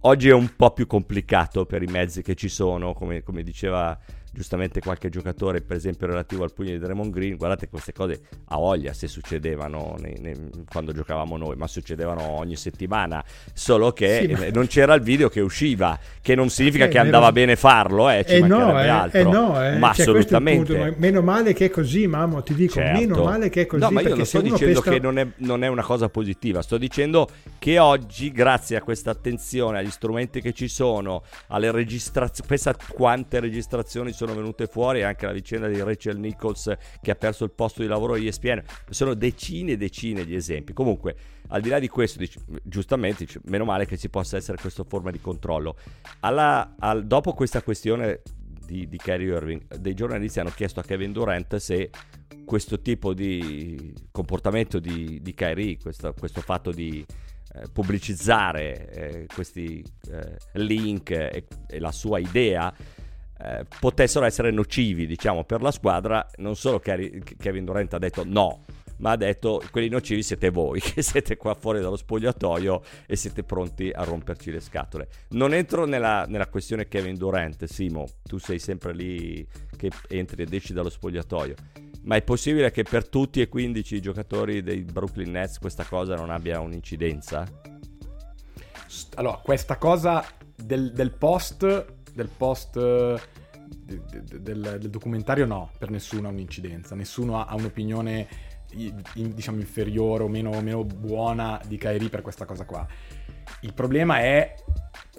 oggi 0.00 0.28
è 0.28 0.34
un 0.34 0.54
po' 0.56 0.72
più 0.72 0.86
complicato 0.86 1.64
per 1.66 1.82
i 1.82 1.86
mezzi 1.86 2.22
che 2.22 2.34
ci 2.34 2.48
sono, 2.48 2.92
come, 2.92 3.22
come 3.22 3.42
diceva 3.42 3.98
giustamente 4.32 4.80
qualche 4.80 5.08
giocatore, 5.08 5.60
per 5.60 5.76
esempio 5.76 6.06
relativo 6.06 6.44
al 6.44 6.52
pugno 6.52 6.70
di 6.70 6.78
Draymond 6.78 7.12
Green, 7.12 7.36
guardate 7.36 7.68
queste 7.68 7.92
cose 7.92 8.20
a 8.46 8.56
voglia 8.56 8.92
se 8.92 9.08
succedevano 9.08 9.96
nei- 9.98 10.18
nei- 10.20 10.50
quando 10.70 10.92
giocavamo 10.92 11.36
noi, 11.36 11.56
ma 11.56 11.66
succedevano 11.66 12.22
ogni 12.22 12.56
settimana, 12.56 13.24
solo 13.52 13.92
che 13.92 14.26
Sì, 14.26 14.32
ma- 14.32 14.44
eh, 14.46 14.50
non 14.50 14.66
c'era 14.66 14.94
il 14.94 15.02
video 15.02 15.28
che 15.28 15.40
usciva, 15.40 15.98
che 16.20 16.34
non 16.34 16.48
significa 16.50 16.84
Eh, 16.84 16.88
che 16.88 16.98
andava 16.98 17.26
meno- 17.26 17.32
bene 17.32 17.56
farlo, 17.56 18.08
eh, 18.10 18.24
ci 18.26 18.34
Eh 18.34 18.40
no, 18.40 18.58
mancherebbe 18.58 18.84
eh, 18.84 18.88
altro, 18.88 19.18
eh 19.18 19.22
no, 19.24 19.64
eh, 19.64 19.78
ma 19.78 19.92
cioè, 19.92 20.02
assolutamente. 20.02 20.74
punto, 20.74 20.94
meno 20.98 21.22
male 21.22 21.52
che 21.52 21.66
è 21.66 21.70
così, 21.70 22.06
mamma, 22.06 22.40
ti 22.42 22.54
dico, 22.54 22.74
Certo. 22.74 22.98
meno 22.98 23.22
male 23.24 23.48
che 23.48 23.62
è 23.62 23.66
così. 23.66 23.82
No, 23.82 23.90
ma 23.90 24.00
io 24.00 24.14
non 24.14 24.24
sto 24.26 24.40
dicendo 24.40 24.74
pesta- 24.80 24.90
che 24.90 24.98
non 25.00 25.18
è, 25.18 25.26
non 25.36 25.64
è 25.64 25.66
una 25.68 25.82
cosa 25.82 26.08
positiva, 26.08 26.62
sto 26.62 26.78
dicendo 26.78 27.28
che 27.58 27.78
oggi, 27.78 28.30
grazie 28.32 28.76
a 28.76 28.82
questa 28.82 29.10
attenzione, 29.10 29.78
agli 29.78 29.90
strumenti 29.90 30.40
che 30.40 30.52
ci 30.52 30.68
sono, 30.68 31.22
alle 31.48 31.70
registrazioni, 31.70 32.48
pensa 32.48 32.74
quante 32.92 33.40
registrazioni 33.40 34.12
sono 34.20 34.34
venute 34.34 34.66
fuori, 34.66 35.02
anche 35.02 35.24
la 35.24 35.32
vicenda 35.32 35.66
di 35.66 35.80
Rachel 35.80 36.18
Nichols 36.18 36.76
che 37.00 37.10
ha 37.10 37.14
perso 37.14 37.44
il 37.44 37.52
posto 37.52 37.80
di 37.80 37.88
lavoro 37.88 38.14
a 38.14 38.18
ESPN, 38.18 38.62
sono 38.90 39.14
decine 39.14 39.72
e 39.72 39.76
decine 39.78 40.26
di 40.26 40.34
esempi. 40.34 40.74
Comunque, 40.74 41.16
al 41.48 41.62
di 41.62 41.70
là 41.70 41.78
di 41.78 41.88
questo, 41.88 42.18
dici- 42.18 42.38
giustamente, 42.62 43.24
dici, 43.24 43.40
meno 43.44 43.64
male 43.64 43.86
che 43.86 43.96
ci 43.96 44.10
possa 44.10 44.36
essere 44.36 44.58
questa 44.60 44.84
forma 44.84 45.10
di 45.10 45.20
controllo. 45.22 45.76
Alla- 46.20 46.74
al- 46.78 47.06
dopo 47.06 47.32
questa 47.32 47.62
questione 47.62 48.20
di, 48.66 48.86
di 48.88 48.98
Kyrie 48.98 49.34
Irving, 49.34 49.76
dei 49.76 49.94
giornalisti 49.94 50.38
hanno 50.38 50.50
chiesto 50.50 50.80
a 50.80 50.82
Kevin 50.82 51.12
Durant 51.12 51.56
se 51.56 51.90
questo 52.44 52.80
tipo 52.82 53.14
di 53.14 53.94
comportamento 54.10 54.78
di, 54.80 55.20
di 55.22 55.32
Kyrie, 55.32 55.78
questo, 55.78 56.12
questo 56.12 56.42
fatto 56.42 56.72
di 56.72 57.04
eh, 57.52 57.68
pubblicizzare 57.72 58.90
eh, 58.90 59.26
questi 59.26 59.82
eh, 60.10 60.36
link 60.60 61.10
e, 61.10 61.46
e 61.66 61.78
la 61.80 61.90
sua 61.90 62.18
idea 62.18 62.72
eh, 63.42 63.64
potessero 63.78 64.24
essere 64.24 64.50
nocivi, 64.50 65.06
diciamo, 65.06 65.44
per 65.44 65.62
la 65.62 65.70
squadra. 65.70 66.28
Non 66.36 66.56
solo 66.56 66.78
Kevin 66.80 67.64
Durant 67.64 67.94
ha 67.94 67.98
detto 67.98 68.22
no, 68.24 68.64
ma 68.98 69.12
ha 69.12 69.16
detto 69.16 69.62
quelli 69.70 69.88
nocivi 69.88 70.22
siete 70.22 70.50
voi, 70.50 70.80
che 70.82 71.02
siete 71.02 71.36
qua 71.36 71.54
fuori 71.54 71.80
dallo 71.80 71.96
spogliatoio 71.96 72.82
e 73.06 73.16
siete 73.16 73.42
pronti 73.42 73.90
a 73.90 74.04
romperci 74.04 74.50
le 74.50 74.60
scatole. 74.60 75.08
Non 75.30 75.54
entro 75.54 75.84
nella, 75.86 76.26
nella 76.28 76.48
questione 76.48 76.88
Kevin 76.88 77.16
Durant, 77.16 77.64
Simo, 77.64 78.06
tu 78.22 78.38
sei 78.38 78.58
sempre 78.58 78.94
lì 78.94 79.46
che 79.76 79.90
entri 80.08 80.42
ed 80.42 80.52
esci 80.52 80.72
dallo 80.72 80.90
spogliatoio. 80.90 81.54
Ma 82.02 82.16
è 82.16 82.22
possibile 82.22 82.70
che 82.70 82.82
per 82.82 83.08
tutti 83.08 83.42
e 83.42 83.48
15 83.48 83.96
i 83.96 84.00
giocatori 84.00 84.62
dei 84.62 84.82
Brooklyn 84.82 85.32
Nets 85.32 85.58
questa 85.58 85.84
cosa 85.84 86.14
non 86.14 86.30
abbia 86.30 86.60
un'incidenza? 86.60 87.46
Allora, 89.16 89.36
questa 89.36 89.76
cosa 89.76 90.24
del, 90.56 90.92
del 90.92 91.12
post, 91.12 91.99
del 92.14 92.28
post 92.28 92.76
eh, 92.76 93.20
de- 93.68 94.02
de- 94.10 94.40
del, 94.40 94.76
del 94.80 94.90
documentario 94.90 95.46
no, 95.46 95.70
per 95.78 95.90
nessuno 95.90 96.28
ha 96.28 96.30
un'incidenza, 96.30 96.94
nessuno 96.94 97.44
ha, 97.44 97.54
un'opinione 97.54 98.48
diciamo 99.14 99.58
inferiore 99.58 100.22
o 100.22 100.28
meno, 100.28 100.60
meno 100.60 100.84
buona 100.84 101.60
di 101.66 101.76
Kairi 101.76 102.08
per 102.08 102.22
questa 102.22 102.44
cosa 102.44 102.64
qua. 102.64 102.86
Il 103.62 103.74
problema 103.74 104.20
è 104.20 104.54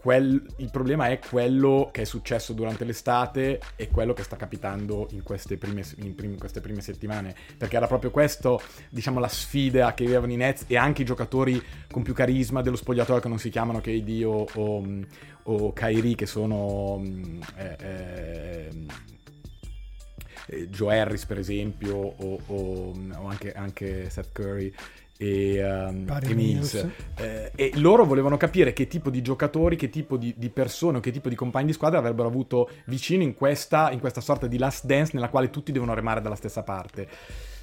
quel- 0.01 0.43
il 0.57 0.71
problema 0.71 1.09
è 1.09 1.19
quello 1.19 1.89
che 1.91 2.01
è 2.01 2.05
successo 2.05 2.53
durante 2.53 2.83
l'estate 2.85 3.59
e 3.75 3.89
quello 3.89 4.13
che 4.13 4.23
sta 4.23 4.35
capitando 4.35 5.07
in 5.11 5.21
queste 5.21 5.57
prime, 5.57 5.83
in 5.97 6.15
prim- 6.15 6.39
queste 6.39 6.59
prime 6.59 6.81
settimane. 6.81 7.35
Perché 7.55 7.75
era 7.75 7.85
proprio 7.85 8.09
questo, 8.09 8.59
diciamo, 8.89 9.19
la 9.19 9.27
sfida 9.27 9.93
che 9.93 10.05
avevano 10.05 10.31
i 10.31 10.37
Nets 10.37 10.63
e 10.67 10.75
anche 10.75 11.03
i 11.03 11.05
giocatori 11.05 11.61
con 11.91 12.01
più 12.01 12.13
carisma 12.13 12.61
dello 12.61 12.77
spogliatoio 12.77 13.19
che 13.19 13.27
non 13.27 13.37
si 13.37 13.49
chiamano 13.49 13.79
KD 13.79 14.23
o, 14.25 14.47
o, 14.55 14.83
o 15.43 15.73
Kyrie, 15.73 16.15
che 16.15 16.25
sono 16.25 16.97
mm, 16.99 17.41
eh, 17.57 17.77
eh, 17.79 18.69
eh, 20.47 20.67
Joe 20.69 20.99
Harris, 20.99 21.25
per 21.25 21.37
esempio, 21.37 21.95
o, 21.95 22.39
o- 22.45 22.93
o 23.17 23.27
anche, 23.27 23.51
anche 23.53 24.09
Seth 24.09 24.31
Curry. 24.31 24.73
E, 25.17 25.63
um, 25.63 26.07
e 26.19 26.33
Mills. 26.33 26.87
Eh, 27.15 27.51
e 27.55 27.71
loro 27.75 28.05
volevano 28.05 28.37
capire 28.37 28.73
che 28.73 28.87
tipo 28.87 29.11
di 29.11 29.21
giocatori, 29.21 29.75
che 29.75 29.89
tipo 29.89 30.17
di, 30.17 30.33
di 30.35 30.49
persone 30.49 30.97
o 30.97 30.99
che 30.99 31.11
tipo 31.11 31.29
di 31.29 31.35
compagni 31.35 31.67
di 31.67 31.73
squadra 31.73 31.99
avrebbero 31.99 32.27
avuto 32.27 32.67
vicino 32.85 33.21
in 33.21 33.35
questa, 33.35 33.91
in 33.91 33.99
questa 33.99 34.19
sorta 34.19 34.47
di 34.47 34.57
last 34.57 34.85
dance 34.85 35.11
nella 35.13 35.29
quale 35.29 35.51
tutti 35.51 35.71
devono 35.71 35.93
remare 35.93 36.21
dalla 36.21 36.33
stessa 36.35 36.63
parte. 36.63 37.07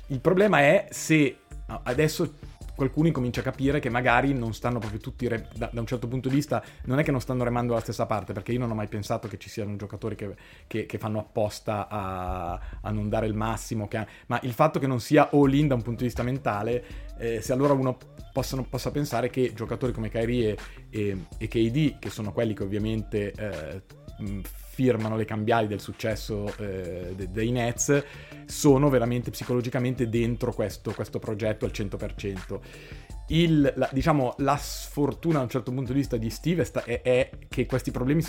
Il 0.07 0.21
problema 0.21 0.61
è 0.61 0.87
se 0.91 1.39
adesso 1.83 2.35
qualcuno 2.79 3.09
incomincia 3.09 3.41
a 3.41 3.43
capire 3.43 3.81
che 3.81 3.91
magari 3.91 4.33
non 4.33 4.55
stanno 4.55 4.79
proprio 4.79 5.01
tutti, 5.01 5.27
re- 5.27 5.49
da, 5.57 5.69
da 5.73 5.81
un 5.81 5.87
certo 5.87 6.07
punto 6.07 6.29
di 6.29 6.37
vista, 6.37 6.63
non 6.85 7.01
è 7.01 7.03
che 7.03 7.11
non 7.11 7.21
stanno 7.21 7.43
remando 7.43 7.71
dalla 7.73 7.83
stessa 7.83 8.07
parte, 8.07 8.33
perché 8.33 8.53
io 8.53 8.61
non 8.61 8.71
ho 8.71 8.75
mai 8.75 8.87
pensato 8.87 9.27
che 9.27 9.37
ci 9.37 9.49
siano 9.51 9.75
giocatori 9.75 10.15
che, 10.15 10.37
che- 10.69 10.87
che 10.87 10.99
fanno 10.99 11.19
apposta 11.19 11.89
a, 11.89 12.61
a 12.81 12.91
non 12.93 13.09
dare 13.09 13.27
il 13.27 13.35
massimo, 13.35 13.89
ha- 13.91 14.07
ma 14.29 14.39
il 14.45 14.53
fatto 14.53 14.79
che 14.79 14.87
non 14.87 15.01
sia 15.01 15.29
all 15.33 15.53
in 15.55 15.67
da 15.67 15.75
un 15.75 15.83
punto 15.83 15.99
di 16.03 16.07
vista 16.07 16.23
mentale, 16.23 16.85
eh, 17.19 17.41
se 17.41 17.53
allora 17.53 17.73
uno 17.73 17.99
possano- 18.33 18.63
possa 18.63 18.93
pensare 18.93 19.29
che 19.29 19.53
giocatori 19.55 19.93
come 19.93 20.09
Kyrie 20.09 20.57
e, 20.91 21.01
e, 21.01 21.17
e 21.37 21.49
KD, 21.49 21.99
che 21.99 22.11
sono 22.11 22.33
quelli 22.33 22.55
che 22.55 22.63
ovviamente 22.63 23.33
eh, 23.33 23.83
firmano 24.79 25.17
le 25.17 25.25
cambiali 25.25 25.67
del 25.67 25.81
successo 25.81 26.55
eh, 26.57 27.13
de- 27.17 27.33
dei 27.33 27.51
Nets, 27.51 28.01
sono 28.47 28.89
veramente 28.89 29.33
psicologicamente 29.33 30.09
dentro 30.09 30.53
questo, 30.53 30.93
questo 30.93 31.19
progetto 31.19 31.65
al 31.65 31.73
100%. 31.73 32.61
Il- 33.31 33.73
la, 33.75 33.91
diciamo, 33.93 34.37
la 34.39 34.57
sfortuna 34.57 35.39
da 35.39 35.43
un 35.43 35.49
certo 35.51 35.73
punto 35.73 35.93
di 35.93 35.99
vista 35.99 36.17
di 36.17 36.31
Steve 36.31 36.63
è, 36.63 36.81
è- 36.85 37.03
è 37.03 37.31
che 37.49 37.67
questi 37.67 37.91
problemi, 37.91 38.25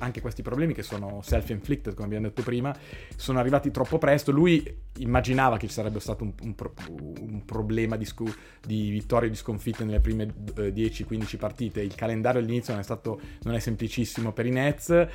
anche 0.00 0.20
questi 0.20 0.42
problemi 0.42 0.74
che 0.74 0.82
sono 0.82 1.20
self-inflicted, 1.22 1.94
come 1.94 2.06
abbiamo 2.06 2.26
detto 2.26 2.42
prima, 2.42 2.76
sono 3.16 3.38
arrivati 3.38 3.70
troppo 3.70 3.96
presto. 3.96 4.30
Lui 4.32 4.62
immaginava 4.98 5.56
che 5.56 5.66
ci 5.66 5.72
sarebbe 5.72 5.98
stato 5.98 6.24
un, 6.24 6.34
un 6.42 6.54
pro- 6.54 6.74
un 6.90 7.42
problema 7.46 7.96
di, 7.96 8.04
scu- 8.04 8.36
di 8.64 8.90
vittorie 8.90 9.28
e 9.28 9.30
di 9.30 9.36
sconfitte 9.36 9.82
nelle 9.84 10.00
prime 10.00 10.32
eh, 10.58 10.70
10-15 10.72 11.38
partite. 11.38 11.80
Il 11.80 11.94
calendario 11.94 12.40
all'inizio 12.40 12.72
non 12.74 12.82
è, 12.82 12.84
stato, 12.84 13.18
non 13.44 13.54
è 13.54 13.58
semplicissimo 13.58 14.32
per 14.32 14.44
i 14.46 14.50
Nets, 14.50 15.06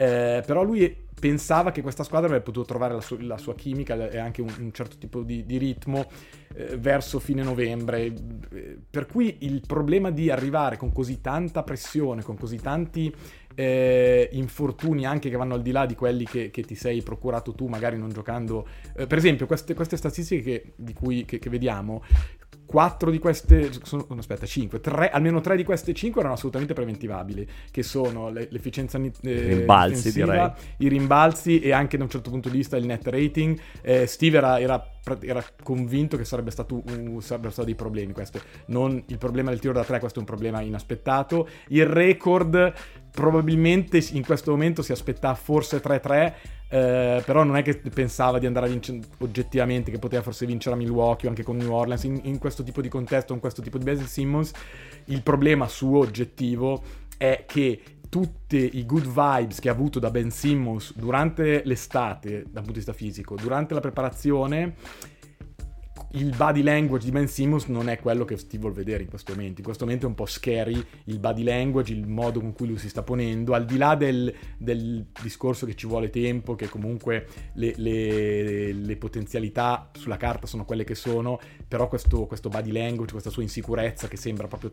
eh, 0.00 0.42
però 0.46 0.62
lui 0.62 1.08
pensava 1.20 1.70
che 1.70 1.82
questa 1.82 2.02
squadra 2.02 2.28
avrebbe 2.28 2.44
potuto 2.44 2.64
trovare 2.64 2.94
la, 2.94 3.00
su- 3.02 3.18
la 3.18 3.36
sua 3.36 3.54
chimica 3.54 4.08
e 4.08 4.16
anche 4.16 4.40
un, 4.40 4.50
un 4.58 4.72
certo 4.72 4.96
tipo 4.96 5.22
di, 5.22 5.44
di 5.44 5.58
ritmo 5.58 6.06
eh, 6.54 6.78
verso 6.78 7.18
fine 7.18 7.42
novembre. 7.42 8.06
Eh, 8.06 8.78
Per 8.88 9.04
cui 9.04 9.36
il 9.40 9.60
problema 9.66 10.10
di 10.10 10.30
arrivare 10.30 10.78
con 10.78 10.90
così 10.92 11.20
tanta 11.20 11.62
pressione, 11.62 12.22
con 12.22 12.38
così 12.38 12.56
tanti 12.56 13.14
eh, 13.54 14.30
infortuni 14.32 15.04
anche 15.04 15.28
che 15.28 15.36
vanno 15.36 15.54
al 15.54 15.62
di 15.62 15.72
là 15.72 15.84
di 15.84 15.94
quelli 15.94 16.24
che, 16.24 16.50
che 16.50 16.62
ti 16.62 16.74
sei 16.74 17.02
procurato 17.02 17.52
tu, 17.52 17.66
magari 17.66 17.98
non 17.98 18.08
giocando. 18.08 18.66
eh, 18.96 19.06
per 19.06 19.18
esempio, 19.18 19.44
queste, 19.46 19.74
queste 19.74 19.98
statistiche 19.98 20.72
che, 20.76 20.92
cui, 20.94 21.26
che, 21.26 21.38
che 21.38 21.50
vediamo. 21.50 22.02
4 22.70 23.10
di 23.10 23.18
queste, 23.18 23.68
sono, 23.82 24.06
no, 24.10 24.18
aspetta, 24.18 24.46
5, 24.46 24.80
almeno 25.10 25.40
3 25.40 25.56
di 25.56 25.64
queste 25.64 25.92
5 25.92 26.20
erano 26.20 26.36
assolutamente 26.36 26.72
preventivabili, 26.72 27.44
che 27.72 27.82
sono 27.82 28.30
le- 28.30 28.46
l'efficienza 28.48 28.96
eh, 28.96 29.10
Rimbalzi, 29.20 30.12
difensiva, 30.12 30.54
i 30.78 30.86
rimbalzi 30.86 31.58
e 31.58 31.72
anche 31.72 31.96
da 31.96 32.04
un 32.04 32.10
certo 32.10 32.30
punto 32.30 32.48
di 32.48 32.56
vista 32.58 32.76
il 32.76 32.86
net 32.86 33.04
rating. 33.08 33.58
Eh, 33.82 34.06
Steve 34.06 34.36
era, 34.38 34.60
era 34.60 34.84
era 35.22 35.42
convinto 35.62 36.18
che 36.18 36.24
sarebbe 36.26 36.50
stato 36.50 36.82
un- 36.86 37.20
sarebbero 37.22 37.50
stati 37.50 37.68
dei 37.68 37.74
problemi 37.74 38.12
questo. 38.12 38.38
Non 38.66 39.02
il 39.06 39.18
problema 39.18 39.48
del 39.50 39.58
tiro 39.58 39.72
da 39.72 39.82
3, 39.82 39.98
questo 39.98 40.18
è 40.18 40.20
un 40.20 40.26
problema 40.28 40.60
inaspettato. 40.60 41.48
Il 41.68 41.86
record 41.86 42.72
probabilmente 43.20 44.02
in 44.12 44.24
questo 44.24 44.50
momento 44.50 44.80
si 44.80 44.92
aspetta 44.92 45.34
forse 45.34 45.82
3-3. 45.82 46.32
eh, 46.72 47.22
però 47.24 47.42
non 47.42 47.56
è 47.56 47.62
che 47.62 47.76
pensava 47.76 48.38
di 48.38 48.46
andare 48.46 48.66
a 48.66 48.68
vincere 48.70 49.00
oggettivamente, 49.18 49.90
che 49.90 49.98
poteva 49.98 50.22
forse 50.22 50.46
vincere 50.46 50.74
a 50.74 50.78
Milwaukee 50.78 51.26
o 51.26 51.30
anche 51.30 51.42
con 51.42 51.58
New 51.58 51.70
Orleans. 51.70 52.04
In, 52.04 52.20
in 52.22 52.38
questo 52.38 52.62
tipo 52.62 52.80
di 52.80 52.88
contesto, 52.88 53.34
in 53.34 53.40
questo 53.40 53.60
tipo 53.60 53.76
di 53.76 53.84
Ben 53.84 53.98
Simmons, 53.98 54.52
il 55.06 55.22
problema 55.22 55.68
suo 55.68 55.98
oggettivo 55.98 56.82
è 57.18 57.44
che 57.46 57.82
tutti 58.08 58.78
i 58.78 58.86
good 58.86 59.06
vibes 59.06 59.60
che 59.60 59.68
ha 59.68 59.72
avuto 59.72 59.98
da 59.98 60.10
Ben 60.10 60.30
Simmons 60.30 60.96
durante 60.96 61.62
l'estate, 61.64 62.44
dal 62.44 62.64
punto 62.64 62.72
di 62.72 62.78
vista 62.78 62.92
fisico, 62.92 63.34
durante 63.36 63.74
la 63.74 63.80
preparazione, 63.80 64.74
il 66.12 66.34
body 66.36 66.62
language 66.62 67.04
di 67.04 67.12
Ben 67.12 67.28
Simmons 67.28 67.66
non 67.66 67.88
è 67.88 67.98
quello 67.98 68.24
che 68.24 68.36
Steve 68.36 68.62
vuol 68.62 68.72
vedere 68.72 69.02
in 69.02 69.08
questo 69.08 69.32
momento. 69.32 69.58
In 69.58 69.64
questo 69.64 69.84
momento 69.84 70.06
è 70.06 70.08
un 70.08 70.14
po' 70.14 70.26
scary 70.26 70.84
il 71.04 71.18
body 71.18 71.42
language, 71.42 71.92
il 71.92 72.06
modo 72.06 72.40
con 72.40 72.52
cui 72.52 72.66
lui 72.66 72.78
si 72.78 72.88
sta 72.88 73.02
ponendo, 73.02 73.54
al 73.54 73.64
di 73.64 73.76
là 73.76 73.94
del, 73.94 74.32
del 74.58 75.06
discorso 75.22 75.66
che 75.66 75.76
ci 75.76 75.86
vuole 75.86 76.10
tempo, 76.10 76.54
che 76.56 76.68
comunque 76.68 77.26
le, 77.54 77.74
le- 77.76 78.72
le 78.72 78.96
potenzialità 78.96 79.90
sulla 79.92 80.16
carta 80.16 80.46
sono 80.46 80.64
quelle 80.64 80.84
che 80.84 80.94
sono, 80.94 81.38
però 81.68 81.88
questo, 81.88 82.26
questo 82.26 82.48
body 82.48 82.72
language, 82.72 83.12
questa 83.12 83.30
sua 83.30 83.42
insicurezza 83.42 84.08
che 84.08 84.16
sembra 84.16 84.48
proprio 84.48 84.70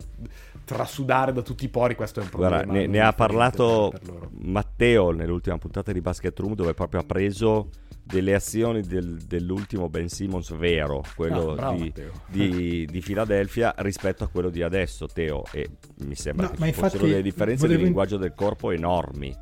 trasudare 0.65 1.33
da 1.33 1.41
tutti 1.41 1.65
i 1.65 1.69
pori, 1.69 1.95
questo 1.95 2.19
è 2.19 2.23
un 2.23 2.29
problema. 2.29 2.63
Guarda, 2.63 2.71
ne, 2.71 2.87
ne 2.87 2.99
ha 2.99 3.13
parlato. 3.13 3.91
Matteo 4.39 5.11
nell'ultima 5.11 5.57
puntata 5.57 5.91
di 5.91 6.01
Basket 6.01 6.37
Room 6.39 6.55
dove 6.55 6.73
proprio 6.73 7.01
ha 7.01 7.03
preso 7.03 7.69
delle 8.07 8.33
azioni 8.33 8.81
del- 8.81 9.17
dell'ultimo 9.27 9.89
Ben 9.89 10.07
Simmons 10.09 10.55
vero, 10.55 11.03
quello 11.15 11.51
Ah, 11.51 11.55
bravo, 11.55 11.77
di, 11.77 11.93
di, 12.27 12.85
di 12.89 12.99
Philadelphia 13.01 13.73
rispetto 13.77 14.23
a 14.23 14.27
quello 14.27 14.49
di 14.49 14.63
adesso, 14.63 15.05
Teo, 15.07 15.43
e 15.51 15.69
mi 16.05 16.15
sembra 16.15 16.47
No, 16.47 16.53
che 16.53 16.63
ci 16.65 16.73
fossero 16.73 17.05
delle 17.05 17.21
differenze 17.21 17.61
volevo 17.61 17.75
di 17.75 17.79
in- 17.81 17.85
linguaggio 17.87 18.17
del 18.17 18.33
corpo 18.33 18.71
enormi. 18.71 19.35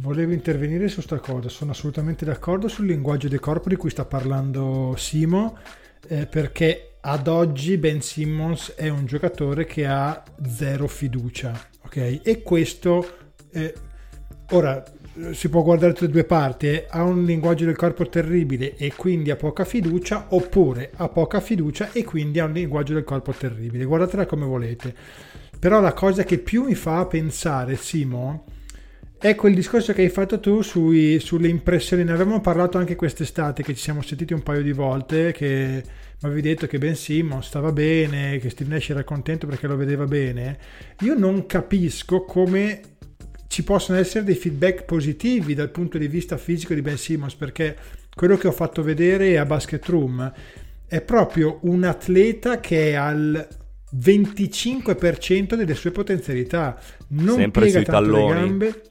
Volevo 0.00 0.32
intervenire 0.32 0.88
su 0.88 1.00
sta 1.00 1.18
cosa, 1.18 1.48
sono 1.48 1.70
assolutamente 1.70 2.24
d'accordo 2.24 2.68
sul 2.68 2.86
linguaggio 2.86 3.28
del 3.28 3.40
corpo 3.40 3.68
di 3.68 3.76
cui 3.76 3.90
sta 3.90 4.04
parlando 4.04 4.94
Simo, 4.96 5.56
eh, 6.08 6.26
perché 6.26 6.96
ad 7.00 7.28
oggi 7.28 7.76
Ben 7.76 8.00
Simmons 8.02 8.72
è 8.74 8.88
un 8.88 9.06
giocatore 9.06 9.64
che 9.64 9.86
ha 9.86 10.22
zero 10.46 10.88
fiducia, 10.88 11.52
ok? 11.84 12.20
E 12.22 12.42
questo, 12.42 13.16
eh, 13.52 13.74
ora 14.50 14.82
si 15.32 15.48
può 15.48 15.62
guardare 15.62 15.92
tutte 15.92 16.06
e 16.06 16.10
due 16.10 16.24
parti, 16.24 16.66
eh, 16.66 16.86
ha 16.88 17.02
un 17.02 17.24
linguaggio 17.24 17.64
del 17.64 17.76
corpo 17.76 18.08
terribile 18.08 18.76
e 18.76 18.92
quindi 18.94 19.30
ha 19.30 19.36
poca 19.36 19.64
fiducia, 19.64 20.26
oppure 20.30 20.90
ha 20.96 21.08
poca 21.08 21.40
fiducia 21.40 21.92
e 21.92 22.04
quindi 22.04 22.38
ha 22.38 22.44
un 22.44 22.52
linguaggio 22.52 22.94
del 22.94 23.04
corpo 23.04 23.32
terribile, 23.32 23.84
guardatela 23.84 24.26
come 24.26 24.44
volete. 24.44 24.94
Però 25.58 25.80
la 25.80 25.94
cosa 25.94 26.24
che 26.24 26.38
più 26.38 26.64
mi 26.64 26.74
fa 26.74 27.06
pensare, 27.06 27.76
Simo, 27.76 28.44
è 29.18 29.34
quel 29.34 29.54
discorso 29.54 29.92
che 29.94 30.02
hai 30.02 30.10
fatto 30.10 30.38
tu 30.38 30.60
sui- 30.60 31.18
sulle 31.18 31.48
impressioni. 31.48 32.04
Ne 32.04 32.12
avevamo 32.12 32.40
parlato 32.40 32.76
anche 32.76 32.94
quest'estate, 32.94 33.62
che 33.62 33.74
ci 33.74 33.82
siamo 33.82 34.02
sentiti 34.02 34.34
un 34.34 34.42
paio 34.42 34.62
di 34.62 34.72
volte, 34.72 35.32
che 35.32 35.82
mi 36.20 36.28
avevi 36.28 36.42
detto 36.42 36.66
che 36.66 36.78
Ben 36.78 36.94
Simmons 36.94 37.46
stava 37.46 37.72
bene, 37.72 38.38
che 38.38 38.50
Steve 38.50 38.74
Nash 38.74 38.90
era 38.90 39.04
contento 39.04 39.46
perché 39.46 39.66
lo 39.66 39.76
vedeva 39.76 40.04
bene. 40.04 40.58
Io 41.00 41.14
non 41.18 41.46
capisco 41.46 42.24
come 42.24 42.80
ci 43.48 43.62
possono 43.62 43.98
essere 43.98 44.24
dei 44.24 44.34
feedback 44.34 44.84
positivi 44.84 45.54
dal 45.54 45.70
punto 45.70 45.98
di 45.98 46.08
vista 46.08 46.36
fisico 46.36 46.74
di 46.74 46.82
Ben 46.82 46.98
Simmons, 46.98 47.34
perché 47.34 47.76
quello 48.14 48.36
che 48.36 48.48
ho 48.48 48.52
fatto 48.52 48.82
vedere 48.82 49.38
a 49.38 49.44
Basket 49.44 49.84
Room 49.86 50.32
è 50.86 51.00
proprio 51.00 51.58
un 51.62 51.84
atleta 51.84 52.60
che 52.60 52.90
è 52.90 52.94
al 52.94 53.46
25% 53.94 55.54
delle 55.54 55.74
sue 55.74 55.90
potenzialità. 55.90 56.78
Non 57.08 57.36
Sempre 57.36 57.62
piega 57.62 57.76
sui 57.78 57.84
tanto 57.84 58.00
le 58.00 58.16
talloni. 58.16 58.40
gambe. 58.40 58.82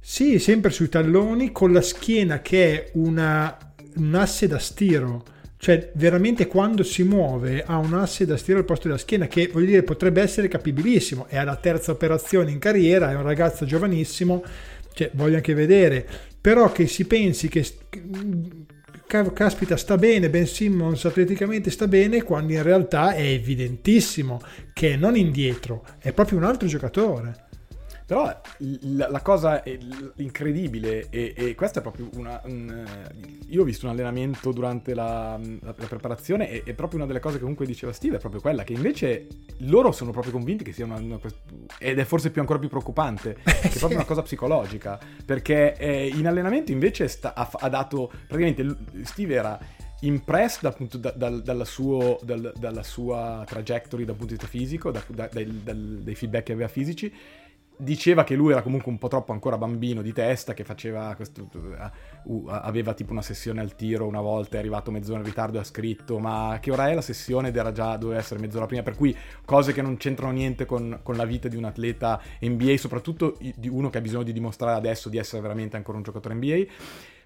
Sì, 0.00 0.38
sempre 0.38 0.70
sui 0.70 0.88
talloni, 0.88 1.52
con 1.52 1.72
la 1.72 1.82
schiena 1.82 2.40
che 2.40 2.72
è 2.72 2.90
una, 2.94 3.56
un 3.96 4.14
asse 4.14 4.46
da 4.46 4.58
stiro. 4.58 5.24
Cioè, 5.62 5.90
veramente 5.92 6.46
quando 6.46 6.82
si 6.82 7.02
muove 7.02 7.62
ha 7.62 7.76
un 7.76 7.92
asse 7.92 8.24
da 8.24 8.38
stiro 8.38 8.56
al 8.56 8.64
posto 8.64 8.88
della 8.88 8.98
schiena, 8.98 9.26
che 9.26 9.50
voglio 9.52 9.66
dire 9.66 9.82
potrebbe 9.82 10.22
essere 10.22 10.48
capibilissimo. 10.48 11.26
È 11.28 11.36
alla 11.36 11.56
terza 11.56 11.92
operazione 11.92 12.50
in 12.50 12.58
carriera, 12.58 13.10
è 13.10 13.14
un 13.14 13.24
ragazzo 13.24 13.66
giovanissimo, 13.66 14.42
cioè, 14.94 15.10
voglio 15.12 15.36
anche 15.36 15.52
vedere. 15.52 16.06
Però 16.40 16.72
che 16.72 16.86
si 16.86 17.04
pensi 17.04 17.48
che 17.48 17.62
caspita 19.34 19.76
sta 19.76 19.98
bene, 19.98 20.30
Ben 20.30 20.46
Simmons 20.46 21.04
atleticamente 21.04 21.70
sta 21.70 21.86
bene, 21.86 22.22
quando 22.22 22.54
in 22.54 22.62
realtà 22.62 23.12
è 23.12 23.26
evidentissimo 23.26 24.40
che 24.72 24.96
non 24.96 25.14
indietro, 25.14 25.84
è 25.98 26.14
proprio 26.14 26.38
un 26.38 26.44
altro 26.44 26.68
giocatore. 26.68 27.48
Però 28.10 28.24
la, 28.96 29.08
la 29.08 29.22
cosa 29.22 29.62
incredibile, 30.16 31.08
e, 31.10 31.32
e, 31.36 31.54
questa 31.54 31.78
è 31.78 31.82
proprio 31.82 32.08
una... 32.14 32.40
Un, 32.44 32.84
io 33.46 33.62
ho 33.62 33.64
visto 33.64 33.86
un 33.86 33.92
allenamento 33.92 34.50
durante 34.50 34.94
la, 34.94 35.38
la, 35.60 35.74
la 35.78 35.86
preparazione 35.86 36.50
e, 36.50 36.62
è 36.64 36.74
proprio 36.74 36.98
una 36.98 37.06
delle 37.06 37.20
cose 37.20 37.34
che 37.34 37.42
comunque 37.42 37.66
diceva 37.66 37.92
Steve, 37.92 38.16
è 38.16 38.18
proprio 38.18 38.40
quella 38.40 38.64
che 38.64 38.72
invece 38.72 39.28
loro 39.58 39.92
sono 39.92 40.10
proprio 40.10 40.32
convinti 40.32 40.64
che 40.64 40.72
sia 40.72 40.86
una... 40.86 40.96
una 40.96 41.20
ed 41.78 42.00
è 42.00 42.04
forse 42.04 42.32
più 42.32 42.40
ancora 42.40 42.58
più 42.58 42.68
preoccupante, 42.68 43.36
che 43.44 43.68
è 43.68 43.78
proprio 43.78 43.98
una 43.98 44.06
cosa 44.06 44.22
psicologica, 44.22 44.98
perché 45.24 45.76
eh, 45.76 46.08
in 46.08 46.26
allenamento 46.26 46.72
invece 46.72 47.06
sta, 47.06 47.32
ha, 47.32 47.48
ha 47.60 47.68
dato... 47.68 48.10
Praticamente 48.26 49.04
Steve 49.04 49.34
era 49.36 49.56
impressed 50.00 50.64
appunto 50.64 50.98
da, 50.98 51.12
da, 51.12 51.30
dalla, 51.30 51.64
suo, 51.64 52.18
dal, 52.22 52.52
dalla, 52.58 52.82
sua 52.82 53.44
trajectory 53.46 54.04
dal 54.04 54.16
punto 54.16 54.34
di 54.34 54.40
vista 54.40 54.48
fisico, 54.48 54.90
da, 54.90 55.00
dai, 55.30 55.62
dai 55.62 56.14
feedback 56.16 56.46
che 56.46 56.52
aveva 56.52 56.66
fisici 56.66 57.12
diceva 57.80 58.24
che 58.24 58.34
lui 58.34 58.52
era 58.52 58.62
comunque 58.62 58.90
un 58.90 58.98
po' 58.98 59.08
troppo 59.08 59.32
ancora 59.32 59.58
bambino 59.58 60.02
di 60.02 60.12
testa, 60.12 60.54
che 60.54 60.64
faceva 60.64 61.14
questo, 61.14 61.48
uh, 62.24 62.46
aveva 62.48 62.94
tipo 62.94 63.12
una 63.12 63.22
sessione 63.22 63.60
al 63.60 63.74
tiro 63.74 64.06
una 64.06 64.20
volta, 64.20 64.56
è 64.56 64.58
arrivato 64.58 64.90
mezz'ora 64.90 65.20
in 65.20 65.24
ritardo 65.24 65.56
e 65.56 65.60
ha 65.60 65.64
scritto 65.64 66.18
ma 66.18 66.58
che 66.60 66.70
ora 66.70 66.88
è 66.88 66.94
la 66.94 67.00
sessione 67.00 67.48
ed 67.48 67.56
era 67.56 67.72
già, 67.72 67.96
doveva 67.96 68.20
essere 68.20 68.40
mezz'ora 68.40 68.66
prima, 68.66 68.82
per 68.82 68.96
cui 68.96 69.16
cose 69.44 69.72
che 69.72 69.82
non 69.82 69.96
c'entrano 69.96 70.32
niente 70.32 70.66
con, 70.66 71.00
con 71.02 71.16
la 71.16 71.24
vita 71.24 71.48
di 71.48 71.56
un 71.56 71.64
atleta 71.64 72.20
NBA, 72.40 72.76
soprattutto 72.76 73.36
di 73.38 73.68
uno 73.68 73.90
che 73.90 73.98
ha 73.98 74.02
bisogno 74.02 74.24
di 74.24 74.32
dimostrare 74.32 74.76
adesso 74.76 75.08
di 75.08 75.18
essere 75.18 75.42
veramente 75.42 75.76
ancora 75.76 75.96
un 75.96 76.02
giocatore 76.02 76.34
NBA. 76.34 76.64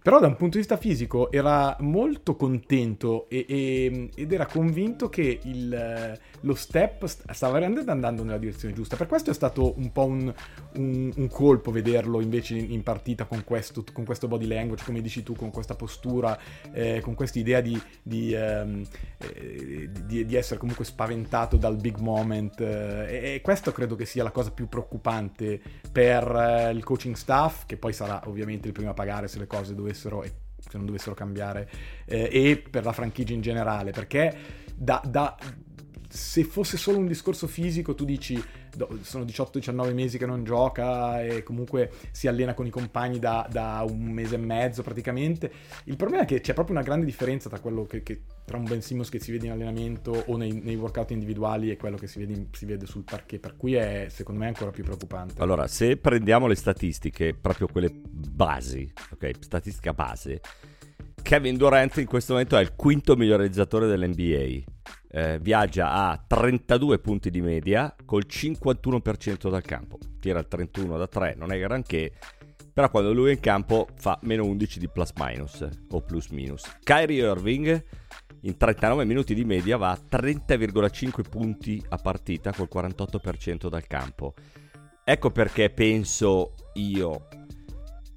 Però 0.05 0.21
da 0.21 0.27
un 0.27 0.37
punto 0.37 0.59
di 0.59 0.59
vista 0.59 0.77
fisico 0.77 1.33
era 1.33 1.75
molto 1.81 2.37
contento 2.37 3.27
e, 3.31 3.47
e, 3.49 4.11
ed 4.15 4.33
era 4.33 4.45
convinto 4.45 5.09
che 5.09 5.41
il, 5.45 6.19
lo 6.45 6.55
step 6.55 7.05
stava 7.05 7.55
veramente 7.55 7.91
andando 7.91 8.23
nella 8.23 8.39
direzione 8.39 8.75
giusta. 8.75 8.97
Per 8.97 9.07
questo 9.07 9.31
è 9.31 9.35
stato 9.35 9.77
un 9.79 9.91
po' 9.93 10.05
un, 10.05 10.33
un, 10.77 11.13
un 11.15 11.29
colpo 11.29 11.71
vederlo 11.71 12.21
invece 12.21 12.57
in, 12.57 12.73
in 12.73 12.83
partita 12.83 13.25
con 13.25 13.45
questo, 13.45 13.85
con 13.93 14.05
questo, 14.05 14.29
body 14.29 14.47
language, 14.47 14.85
come 14.85 15.01
dici 15.01 15.23
tu, 15.23 15.35
con 15.35 15.51
questa 15.51 15.75
postura, 15.75 16.39
eh, 16.73 17.01
con 17.01 17.15
questa 17.15 17.39
idea 17.39 17.61
di, 17.61 17.81
di, 18.03 18.33
ehm, 18.33 18.83
eh, 19.19 19.91
di, 20.05 20.25
di, 20.25 20.35
essere 20.35 20.59
comunque 20.61 20.85
spaventato 20.85 21.57
dal 21.57 21.77
big 21.77 21.99
moment. 21.99 22.61
Eh, 22.61 23.35
e, 23.35 23.41
questo 23.43 23.73
credo 23.73 23.97
che 23.97 24.05
sia 24.05 24.23
la 24.23 24.31
cosa 24.31 24.51
più 24.51 24.69
preoccupante 24.69 25.61
per 25.91 26.25
eh, 26.31 26.71
il 26.71 26.85
coaching 26.85 27.15
staff, 27.15 27.65
che 27.67 27.77
poi 27.77 27.93
sarà 27.93 28.23
ovviamente 28.27 28.69
il 28.69 28.73
primo 28.73 28.91
a 28.91 28.95
pagare 28.95 29.29
se 29.29 29.39
le 29.39 29.47
cose 29.47 29.75
dovessero 29.75 30.05
dovessero, 30.05 30.23
se 30.59 30.77
non 30.77 30.87
dovessero 30.87 31.15
cambiare, 31.15 31.69
eh, 32.07 32.29
e 32.31 32.57
per 32.57 32.85
la 32.85 32.93
franchigia 32.93 33.35
in 33.35 33.41
generale, 33.41 33.91
perché 33.93 34.37
da, 34.75 35.01
da, 35.05 35.37
se 36.15 36.45
fosse 36.45 36.77
solo 36.77 36.99
un 36.99 37.09
discorso 37.09 37.49
fisico, 37.49 37.97
tu 37.97 38.05
dici 38.05 38.41
sono 39.03 39.25
18-19 39.25 39.93
mesi 39.93 40.17
che 40.17 40.27
non 40.27 40.45
gioca 40.45 41.21
e 41.21 41.43
comunque 41.43 41.91
si 42.13 42.29
allena 42.29 42.55
con 42.55 42.67
i 42.67 42.71
compagni 42.71 43.19
da, 43.19 43.49
da, 43.51 43.85
un 43.89 44.01
mese 44.13 44.37
e 44.37 44.39
mezzo 44.39 44.85
praticamente. 44.85 45.51
Il 45.85 45.97
problema 45.97 46.23
è 46.23 46.25
che 46.25 46.41
c'è 46.41 46.55
proprio 46.55 46.77
una 46.77 46.85
grande 46.85 47.05
differenza 47.05 47.49
tra 47.49 47.61
che, 47.89 48.05
che 48.05 48.23
tra 48.45 48.57
un 48.57 48.63
Ben 48.63 48.81
Simmons 48.81 49.09
che 49.09 49.19
si 49.19 49.33
vede 49.33 49.47
in 49.47 49.53
allenamento 49.53 50.23
o 50.27 50.37
nei, 50.37 50.53
nei 50.53 50.77
workout 50.77 51.11
individuali 51.11 51.73
e 51.73 51.77
quello 51.77 51.97
che 51.97 52.07
si 52.07 52.21
vede, 52.21 52.47
si 52.53 52.65
vede, 52.65 52.87
sul 52.87 53.03
parquet, 53.03 53.41
per 53.41 53.57
cui 53.57 53.75
è 53.75 54.07
secondo 54.09 54.41
me 54.41 54.47
ancora 54.47 54.71
più 54.71 54.85
preoccupante. 54.85 55.43
Allora, 55.43 55.67
se 55.67 55.97
prendiamo 55.97 56.47
le 56.47 56.55
statistiche, 56.55 57.35
proprio 57.35 57.67
quelle 57.67 57.91
basi, 57.93 58.89
ok, 59.11 59.31
statistica 59.41 59.93
base, 59.93 60.41
Kevin 61.25 61.57
Durant 61.57 61.97
in 61.97 62.05
questo 62.05 62.35
momento 62.35 62.55
è 62.59 62.61
il 62.61 62.75
quinto 62.77 63.17
miglior 63.17 63.39
realizzatore 63.39 63.87
dell'NBA 63.87 64.63
eh, 65.09 65.39
viaggia 65.41 65.91
a 65.91 66.23
32 66.25 66.99
punti 66.99 67.31
di 67.31 67.41
media 67.41 67.97
col 68.05 68.27
51% 68.29 69.49
dal 69.49 69.63
campo. 69.63 69.99
Tira 70.21 70.39
il 70.39 70.47
31 70.47 70.99
da 70.99 71.07
3, 71.07 71.37
non 71.39 71.51
è 71.51 71.59
granché, 71.59 72.13
però 72.71 72.91
quando 72.91 73.15
lui 73.15 73.31
è 73.31 73.33
in 73.33 73.41
campo 73.41 73.89
fa 73.97 74.19
meno 74.25 74.45
11 74.45 74.79
di 74.79 74.89
plus 74.91 75.13
minus 75.17 75.67
o 75.89 76.03
plus 76.03 76.29
minus. 76.29 76.71
Kyrie 76.83 77.27
Irving 77.27 77.85
in 78.43 78.57
39 78.59 79.07
minuti 79.07 79.35
di 79.35 79.47
media 79.47 79.79
va 79.79 79.93
a 79.93 79.99
30,5 79.99 81.23
punti 81.27 81.83
a 81.89 81.97
partita 81.97 82.53
col 82.53 82.69
48% 82.71 83.69
dal 83.71 83.87
campo. 83.87 84.35
Ecco 85.03 85.31
perché 85.31 85.71
penso 85.71 86.55
io 86.75 87.29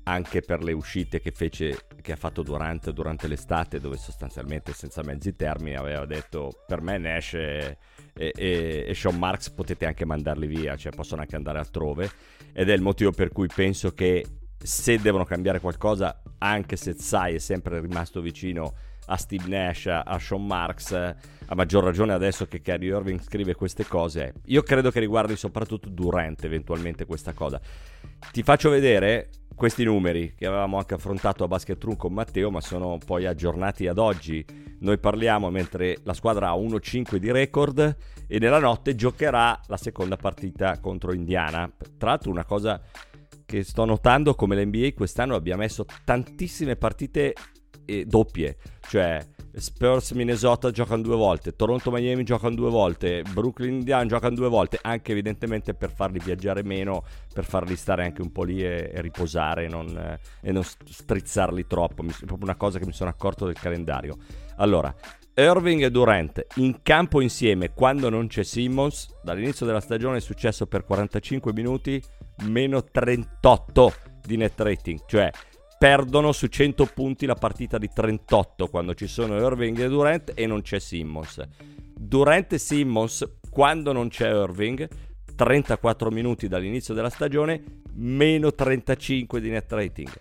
anche 0.04 0.42
per 0.42 0.62
le 0.62 0.74
uscite 0.74 1.22
che 1.22 1.32
fece 1.32 1.88
che 2.08 2.14
ha 2.14 2.16
fatto 2.16 2.42
durante, 2.42 2.94
durante, 2.94 3.28
l'estate 3.28 3.82
dove 3.82 3.98
sostanzialmente 3.98 4.72
senza 4.72 5.04
mezzi 5.04 5.36
termini 5.36 5.76
aveva 5.76 6.06
detto 6.06 6.64
per 6.66 6.80
me 6.80 6.98
Nash 6.98 7.34
e, 7.34 7.78
e, 8.14 8.86
e, 8.88 8.94
Sean 8.96 9.18
Marks 9.18 9.50
potete 9.50 9.86
anche 9.86 10.06
mandarli 10.06 10.48
via 10.48 10.78
cioè 10.78 10.94
possono 10.94 11.20
anche 11.20 11.36
andare 11.36 11.60
altrove 11.60 12.10
ed 12.54 12.70
è 12.70 12.74
il 12.74 12.82
motivo 12.82 13.12
per 13.12 13.34
cui 13.34 13.50
penso 13.54 13.94
che 13.94 14.26
se 14.58 15.02
devono 15.02 15.26
cambiare 15.26 15.60
qualcosa 15.60 16.22
anche 16.38 16.78
se 16.78 16.94
Zai 16.94 17.36
è 17.36 17.40
sempre 17.40 17.82
rimasto 17.82 18.22
vicino 18.22 18.74
a 19.08 19.18
Steve 19.18 19.48
Nash, 19.48 19.88
a 19.88 20.18
Sean 20.18 20.46
Marks, 20.46 20.92
a 20.92 21.56
maggior 21.56 21.84
ragione 21.84 22.14
adesso 22.14 22.46
che 22.46 22.62
Kyrie 22.62 22.90
Irving 22.90 23.22
scrive 23.22 23.56
queste 23.56 23.86
cose. 23.86 24.34
Io 24.48 24.64
credo 24.64 24.92
che 24.92 25.00
riguardi 25.00 25.38
soprattutto 25.38 25.88
Durant 25.88 26.44
eventualmente 26.44 27.06
questa 27.06 27.32
cosa. 27.32 27.60
Ti 28.32 28.44
faccio 28.44 28.70
vedere 28.70 29.30
questi 29.58 29.84
numeri 29.84 30.36
che 30.36 30.46
avevamo 30.46 30.78
anche 30.78 30.94
affrontato 30.94 31.44
a 31.44 31.48
Basket 31.48 31.84
Room 31.84 31.98
con 31.98 32.14
Matteo, 32.14 32.52
ma 32.52 32.62
sono 32.62 33.00
poi 33.04 33.26
aggiornati 33.26 33.88
ad 33.88 33.98
oggi. 33.98 34.46
Noi 34.82 35.00
parliamo 35.00 35.50
mentre 35.50 35.98
la 36.04 36.14
squadra 36.14 36.50
ha 36.50 36.56
1-5 36.56 37.16
di 37.16 37.32
record 37.32 37.98
e 38.28 38.38
nella 38.38 38.60
notte 38.60 38.94
giocherà 38.94 39.60
la 39.66 39.78
seconda 39.78 40.16
partita 40.16 40.80
contro 40.80 41.12
Indiana. 41.12 41.70
Tra 41.98 42.10
l'altro 42.10 42.30
una 42.30 42.46
cosa 42.46 42.80
che 43.46 43.64
sto 43.64 43.84
notando 43.84 44.36
come 44.36 44.64
l'NBA 44.64 44.94
quest'anno 44.94 45.34
abbia 45.34 45.58
messo 45.58 45.86
tantissime 46.06 46.76
partite 46.76 47.34
doppie, 48.06 48.58
cioè 48.88 49.26
Spurs 49.60 50.12
Minnesota 50.12 50.70
giocano 50.70 51.02
due 51.02 51.16
volte, 51.16 51.56
Toronto 51.56 51.90
Miami 51.90 52.24
giocano 52.24 52.54
due 52.54 52.70
volte, 52.70 53.24
Brooklyn 53.24 53.74
Indiana 53.74 54.06
giocano 54.06 54.36
due 54.36 54.50
volte, 54.50 54.78
anche 54.82 55.12
evidentemente 55.14 55.74
per 55.74 55.92
farli 55.92 56.20
viaggiare 56.20 56.64
meno, 56.64 57.04
per 57.34 57.44
farli 57.44 57.76
stare 57.76 58.04
anche 58.04 58.22
un 58.22 58.32
po' 58.32 58.44
lì 58.44 58.64
e, 58.64 58.92
e 58.94 59.02
riposare 59.02 59.68
non, 59.68 59.98
eh, 59.98 60.20
e 60.42 60.52
non 60.52 60.64
strizzarli 60.64 61.66
troppo. 61.66 62.04
Mi, 62.04 62.12
è 62.12 62.26
proprio 62.26 62.44
una 62.44 62.56
cosa 62.56 62.78
che 62.78 62.86
mi 62.86 62.94
sono 62.94 63.10
accorto 63.10 63.46
del 63.46 63.56
calendario. 63.56 64.18
Allora, 64.58 64.94
Irving 65.34 65.84
e 65.84 65.92
Durant 65.92 66.46
in 66.56 66.82
campo 66.84 67.22
insieme 67.22 67.74
quando 67.74 68.10
non 68.10 68.28
c'è 68.28 68.44
Simmons, 68.44 69.08
dall'inizio 69.24 69.66
della 69.66 69.82
stagione 69.82 70.18
è 70.18 70.22
successo 70.22 70.68
per 70.68 70.86
45 70.86 71.52
minuti, 71.54 72.02
meno 72.44 72.84
38 72.84 73.94
di 74.24 74.38
net 74.38 74.60
rating, 74.60 75.00
cioè 75.08 75.32
perdono 75.78 76.32
su 76.32 76.48
100 76.48 76.90
punti 76.94 77.26
la 77.26 77.36
partita 77.36 77.78
di 77.78 77.90
38 77.94 78.68
quando 78.68 78.96
ci 78.96 79.08
sono 79.08 79.38
Irving 79.38 79.80
e 79.80 79.88
Durant 79.88 80.32
e 80.36 80.48
non 80.48 80.62
c'è 80.62 80.80
Simmons. 80.80 81.42
Durant 81.94 82.54
e 82.54 82.58
Simmons, 82.58 83.38
quando 83.50 83.92
non 83.92 84.10
c'è 84.10 84.30
Irving, 84.30 84.88
34 85.36 86.10
minuti 86.10 86.48
dall'inizio 86.48 86.96
della 86.96 87.10
stagione, 87.10 87.64
meno 87.94 88.54
35 88.54 89.40
di 89.40 89.50
net 89.50 89.72
rating. 89.72 90.12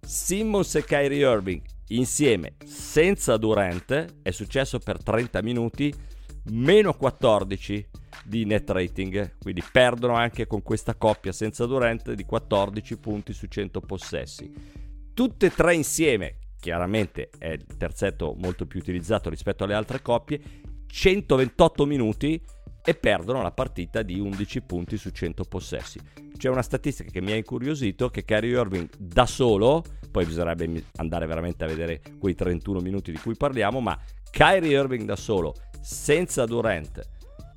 Simmons 0.00 0.74
e 0.74 0.84
Kyrie 0.84 1.26
Irving 1.26 1.62
insieme 1.88 2.54
senza 2.64 3.36
Durant 3.36 4.20
è 4.22 4.30
successo 4.30 4.78
per 4.78 5.02
30 5.02 5.42
minuti, 5.42 5.92
meno 6.50 6.92
14 6.92 7.88
di 8.24 8.44
net 8.44 8.68
rating, 8.68 9.36
quindi 9.40 9.62
perdono 9.72 10.14
anche 10.14 10.46
con 10.46 10.62
questa 10.62 10.94
coppia 10.94 11.32
senza 11.32 11.64
Durant 11.64 12.12
di 12.12 12.24
14 12.24 12.98
punti 12.98 13.32
su 13.32 13.46
100 13.46 13.80
possessi 13.80 14.79
tutte 15.20 15.48
e 15.48 15.50
tre 15.50 15.74
insieme, 15.74 16.38
chiaramente 16.58 17.28
è 17.36 17.48
il 17.48 17.66
terzetto 17.76 18.34
molto 18.38 18.64
più 18.64 18.80
utilizzato 18.80 19.28
rispetto 19.28 19.64
alle 19.64 19.74
altre 19.74 20.00
coppie, 20.00 20.40
128 20.86 21.84
minuti 21.84 22.42
e 22.82 22.94
perdono 22.94 23.42
la 23.42 23.52
partita 23.52 24.00
di 24.00 24.18
11 24.18 24.62
punti 24.62 24.96
su 24.96 25.10
100 25.10 25.44
possessi. 25.44 26.00
C'è 26.38 26.48
una 26.48 26.62
statistica 26.62 27.10
che 27.10 27.20
mi 27.20 27.32
ha 27.32 27.36
incuriosito 27.36 28.08
che 28.08 28.24
Kyrie 28.24 28.58
Irving 28.58 28.88
da 28.96 29.26
solo, 29.26 29.84
poi 30.10 30.24
bisognerebbe 30.24 30.84
andare 30.96 31.26
veramente 31.26 31.64
a 31.64 31.66
vedere 31.66 32.00
quei 32.18 32.34
31 32.34 32.80
minuti 32.80 33.10
di 33.10 33.18
cui 33.18 33.36
parliamo, 33.36 33.78
ma 33.80 33.98
Kyrie 34.30 34.70
Irving 34.70 35.04
da 35.04 35.16
solo, 35.16 35.52
senza 35.82 36.46
Durant 36.46 37.06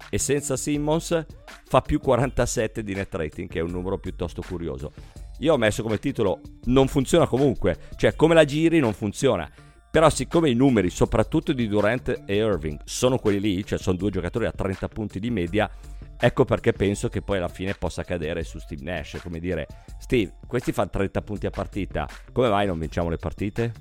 e 0.10 0.18
senza 0.18 0.58
Simmons, 0.58 1.26
fa 1.64 1.80
più 1.80 2.02
47 2.02 2.84
di 2.84 2.94
net 2.94 3.16
rating, 3.16 3.48
che 3.48 3.60
è 3.60 3.62
un 3.62 3.72
numero 3.72 3.98
piuttosto 4.00 4.42
curioso. 4.42 4.92
Io 5.40 5.54
ho 5.54 5.58
messo 5.58 5.84
come 5.84 6.00
titolo 6.00 6.42
non 6.66 6.88
funziona 6.88 7.28
comunque, 7.28 7.78
cioè 7.96 8.16
come 8.16 8.34
la 8.34 8.46
giri 8.46 8.80
non 8.80 8.94
funziona. 8.94 9.50
Però 9.92 10.10
siccome 10.10 10.50
i 10.50 10.56
numeri, 10.56 10.90
soprattutto 10.90 11.54
di 11.54 11.68
Durant 11.68 12.24
e 12.26 12.36
Irving, 12.36 12.80
sono 12.84 13.20
quelli 13.20 13.40
lì, 13.40 13.64
cioè 13.64 13.78
sono 13.78 13.96
due 13.96 14.10
giocatori 14.10 14.48
a 14.48 14.52
30 14.52 14.88
punti 14.88 15.20
di 15.20 15.30
media, 15.30 15.70
ecco 16.18 16.46
perché 16.46 16.72
penso 16.72 17.10
che 17.10 17.22
poi 17.22 17.38
alla 17.38 17.48
fine 17.48 17.76
possa 17.76 18.04
cadere 18.04 18.44
su 18.44 18.58
Steve 18.58 18.82
Nash, 18.84 19.20
come 19.22 19.40
dire, 19.40 19.68
Steve, 20.00 20.34
questi 20.48 20.72
fanno 20.72 20.90
30 20.90 21.22
punti 21.22 21.46
a 21.46 21.52
partita, 21.52 22.08
come 22.32 22.50
mai 22.50 22.66
non 22.66 22.80
vinciamo 22.80 23.10
le 23.10 23.18
partite? 23.18 23.72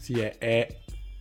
Sì, 0.00 0.18
è, 0.20 0.38
è 0.38 0.66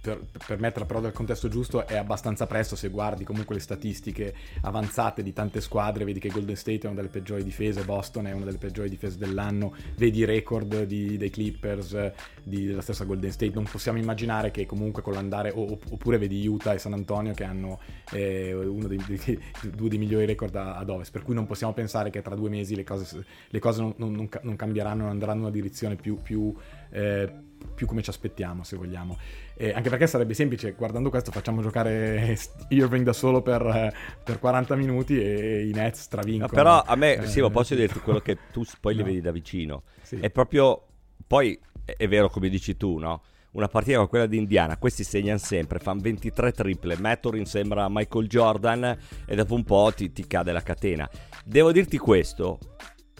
per, 0.04 0.20
per, 0.46 0.60
metterla 0.60 0.86
però 0.86 1.00
nel 1.00 1.14
contesto 1.14 1.48
giusto 1.48 1.88
è 1.88 1.96
abbastanza 1.96 2.46
presto 2.46 2.76
se 2.76 2.90
guardi 2.90 3.24
comunque 3.24 3.56
le 3.56 3.62
statistiche 3.62 4.36
avanzate 4.64 5.24
di 5.24 5.32
tante 5.32 5.62
squadre, 5.62 6.04
vedi 6.04 6.20
che 6.20 6.28
Golden 6.28 6.58
State 6.58 6.82
è 6.82 6.86
una 6.88 6.96
delle 6.96 7.08
peggiori 7.08 7.42
difese, 7.42 7.86
Boston 7.86 8.28
è 8.28 8.34
una 8.34 8.44
delle 8.44 8.58
peggiori 8.58 8.90
difese 8.90 9.18
dell'anno, 9.18 9.74
vedi 9.96 10.20
i 10.20 10.26
record 10.26 10.84
di, 10.84 11.16
dei 11.16 11.30
Clippers, 11.30 12.12
di, 12.44 12.66
della 12.66 12.82
stessa 12.82 13.06
Golden 13.06 13.32
State, 13.32 13.54
non 13.54 13.64
possiamo 13.64 13.98
immaginare 13.98 14.52
che 14.52 14.66
comunque 14.66 15.02
con 15.02 15.14
l'andare, 15.14 15.52
o, 15.56 15.80
oppure 15.90 16.18
vedi 16.18 16.46
Utah 16.46 16.74
e 16.74 16.80
San 16.80 16.92
Antonio 16.92 17.34
che 17.34 17.46
hanno 17.46 17.80
eh, 18.12 18.54
uno 18.54 18.88
dei, 18.88 19.00
dei, 19.08 19.42
due 19.74 19.88
dei 19.88 19.98
migliori 19.98 20.26
record 20.26 20.54
ad 20.54 20.90
ovest, 20.90 21.14
per 21.14 21.24
cui 21.24 21.34
non 21.34 21.46
possiamo 21.46 21.72
pensare 21.72 22.10
che 22.10 22.22
tra 22.22 22.36
due 22.36 22.50
mesi 22.50 22.76
le 22.76 22.84
cose, 22.84 23.26
le 23.48 23.60
cose 23.60 23.80
non, 23.80 23.94
non, 23.96 24.30
non, 24.42 24.56
cambieranno, 24.58 25.04
non 25.04 25.12
andranno 25.12 25.38
in 25.38 25.42
una 25.44 25.52
direzione 25.52 25.96
più... 25.96 26.18
più 26.22 26.54
eh, 26.90 27.52
più 27.76 27.88
come 27.88 28.02
ci 28.02 28.10
aspettiamo, 28.10 28.64
se 28.64 28.76
vogliamo. 28.76 29.18
Eh, 29.56 29.72
anche 29.72 29.90
perché 29.90 30.08
sarebbe 30.08 30.34
semplice, 30.34 30.74
guardando 30.74 31.10
questo 31.10 31.32
facciamo 31.32 31.62
giocare 31.62 32.36
Irving 32.70 33.06
da 33.06 33.14
solo 33.14 33.42
per, 33.42 33.94
per 34.24 34.40
40 34.40 34.76
minuti 34.76 35.22
e 35.22 35.68
i 35.68 35.72
Nets 35.72 36.02
stravincono. 36.02 36.48
No, 36.52 36.58
però 36.58 36.82
a 36.82 36.96
me, 36.96 37.18
eh, 37.18 37.28
sì, 37.28 37.42
posso 37.52 37.76
dirti 37.76 38.00
quello 38.00 38.20
che 38.20 38.38
tu 38.52 38.64
poi 38.80 38.96
no. 38.96 39.02
li 39.02 39.06
vedi 39.08 39.22
da 39.22 39.32
vicino. 39.32 39.84
Sì. 40.02 40.18
È 40.18 40.30
proprio, 40.30 40.86
poi 41.28 41.60
è 41.86 42.08
vero 42.08 42.30
come 42.30 42.50
dici 42.50 42.76
tu, 42.78 42.98
no? 42.98 43.22
Una 43.52 43.68
partita 43.68 43.98
come 43.98 44.10
quella 44.10 44.26
di 44.26 44.38
Indiana, 44.38 44.78
questi 44.78 45.04
segnano 45.04 45.38
sempre, 45.38 45.78
fanno 45.78 46.02
23 46.02 46.52
triple, 46.52 46.98
Maturin 46.98 47.46
sembra 47.46 47.86
Michael 47.88 48.28
Jordan 48.28 48.98
e 49.28 49.36
dopo 49.36 49.54
un 49.54 49.64
po' 49.64 49.92
ti, 49.96 50.12
ti 50.12 50.26
cade 50.26 50.52
la 50.52 50.64
catena. 50.64 51.08
Devo 51.46 51.72
dirti 51.72 52.00
questo, 52.00 52.58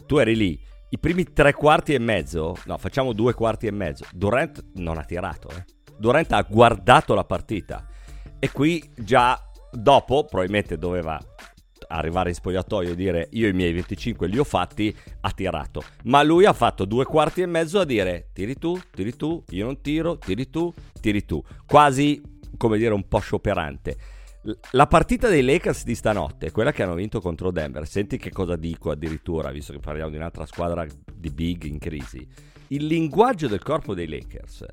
tu 0.06 0.16
eri 0.16 0.34
lì, 0.34 0.60
i 0.88 0.98
primi 0.98 1.32
tre 1.32 1.52
quarti 1.52 1.94
e 1.94 2.00
mezzo, 2.00 2.56
no, 2.64 2.78
facciamo 2.78 3.12
due 3.12 3.32
quarti 3.32 3.68
e 3.68 3.70
mezzo, 3.70 4.06
Durant 4.12 4.64
non 4.74 4.98
ha 4.98 5.04
tirato, 5.04 5.50
eh. 5.50 5.64
Durant 5.98 6.32
ha 6.32 6.42
guardato 6.42 7.14
la 7.14 7.24
partita 7.24 7.86
e 8.38 8.50
qui 8.50 8.82
già 8.96 9.40
dopo 9.72 10.24
probabilmente 10.24 10.76
doveva 10.78 11.18
arrivare 11.88 12.30
in 12.30 12.34
spogliatoio 12.34 12.92
e 12.92 12.94
dire 12.94 13.28
io 13.32 13.48
i 13.48 13.52
miei 13.52 13.72
25 13.72 14.26
li 14.26 14.38
ho 14.38 14.44
fatti, 14.44 14.94
ha 15.20 15.30
tirato. 15.30 15.82
Ma 16.04 16.22
lui 16.22 16.44
ha 16.44 16.52
fatto 16.52 16.84
due 16.84 17.04
quarti 17.04 17.42
e 17.42 17.46
mezzo 17.46 17.80
a 17.80 17.84
dire 17.84 18.30
tiri 18.32 18.56
tu, 18.56 18.78
tiri 18.90 19.16
tu, 19.16 19.42
io 19.50 19.64
non 19.64 19.80
tiro, 19.80 20.18
tiri 20.18 20.50
tu, 20.50 20.72
tiri 21.00 21.24
tu. 21.24 21.42
Quasi, 21.66 22.20
come 22.56 22.78
dire, 22.78 22.94
un 22.94 23.06
po' 23.08 23.18
scioperante. 23.18 23.96
La 24.72 24.86
partita 24.86 25.28
dei 25.28 25.42
Lakers 25.42 25.84
di 25.84 25.94
stanotte, 25.94 26.50
quella 26.50 26.70
che 26.70 26.82
hanno 26.82 26.94
vinto 26.94 27.20
contro 27.20 27.50
Denver, 27.50 27.86
senti 27.86 28.18
che 28.18 28.30
cosa 28.30 28.56
dico 28.56 28.90
addirittura, 28.90 29.50
visto 29.50 29.72
che 29.72 29.78
parliamo 29.78 30.10
di 30.10 30.16
un'altra 30.16 30.44
squadra 30.44 30.86
di 31.14 31.30
big 31.30 31.64
in 31.64 31.78
crisi. 31.78 32.26
Il 32.68 32.84
linguaggio 32.84 33.48
del 33.48 33.62
corpo 33.62 33.94
dei 33.94 34.06
Lakers 34.06 34.66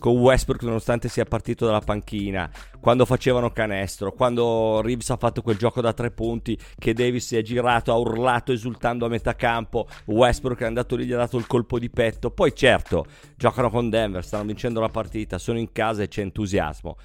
con 0.00 0.16
Westbrook 0.16 0.62
nonostante 0.64 1.08
sia 1.08 1.24
partito 1.24 1.66
dalla 1.66 1.80
panchina, 1.80 2.50
quando 2.80 3.04
facevano 3.04 3.50
canestro, 3.50 4.12
quando 4.12 4.80
Reeves 4.82 5.10
ha 5.10 5.16
fatto 5.16 5.42
quel 5.42 5.56
gioco 5.56 5.80
da 5.80 5.92
tre 5.92 6.10
punti 6.10 6.58
che 6.76 6.92
Davis 6.92 7.26
si 7.26 7.36
è 7.36 7.42
girato, 7.42 7.92
ha 7.92 7.96
urlato 7.96 8.50
esultando 8.50 9.06
a 9.06 9.08
metà 9.08 9.36
campo, 9.36 9.86
Westbrook 10.06 10.60
è 10.62 10.64
andato 10.64 10.96
lì, 10.96 11.04
gli 11.04 11.12
ha 11.12 11.18
dato 11.18 11.36
il 11.36 11.46
colpo 11.46 11.78
di 11.78 11.90
petto, 11.90 12.30
poi 12.32 12.52
certo, 12.52 13.04
giocano 13.36 13.70
con 13.70 13.88
Denver, 13.90 14.24
stanno 14.24 14.44
vincendo 14.44 14.80
la 14.80 14.88
partita, 14.88 15.38
sono 15.38 15.58
in 15.58 15.70
casa 15.70 16.02
e 16.02 16.08
c'è 16.08 16.22
entusiasmo. 16.22 16.96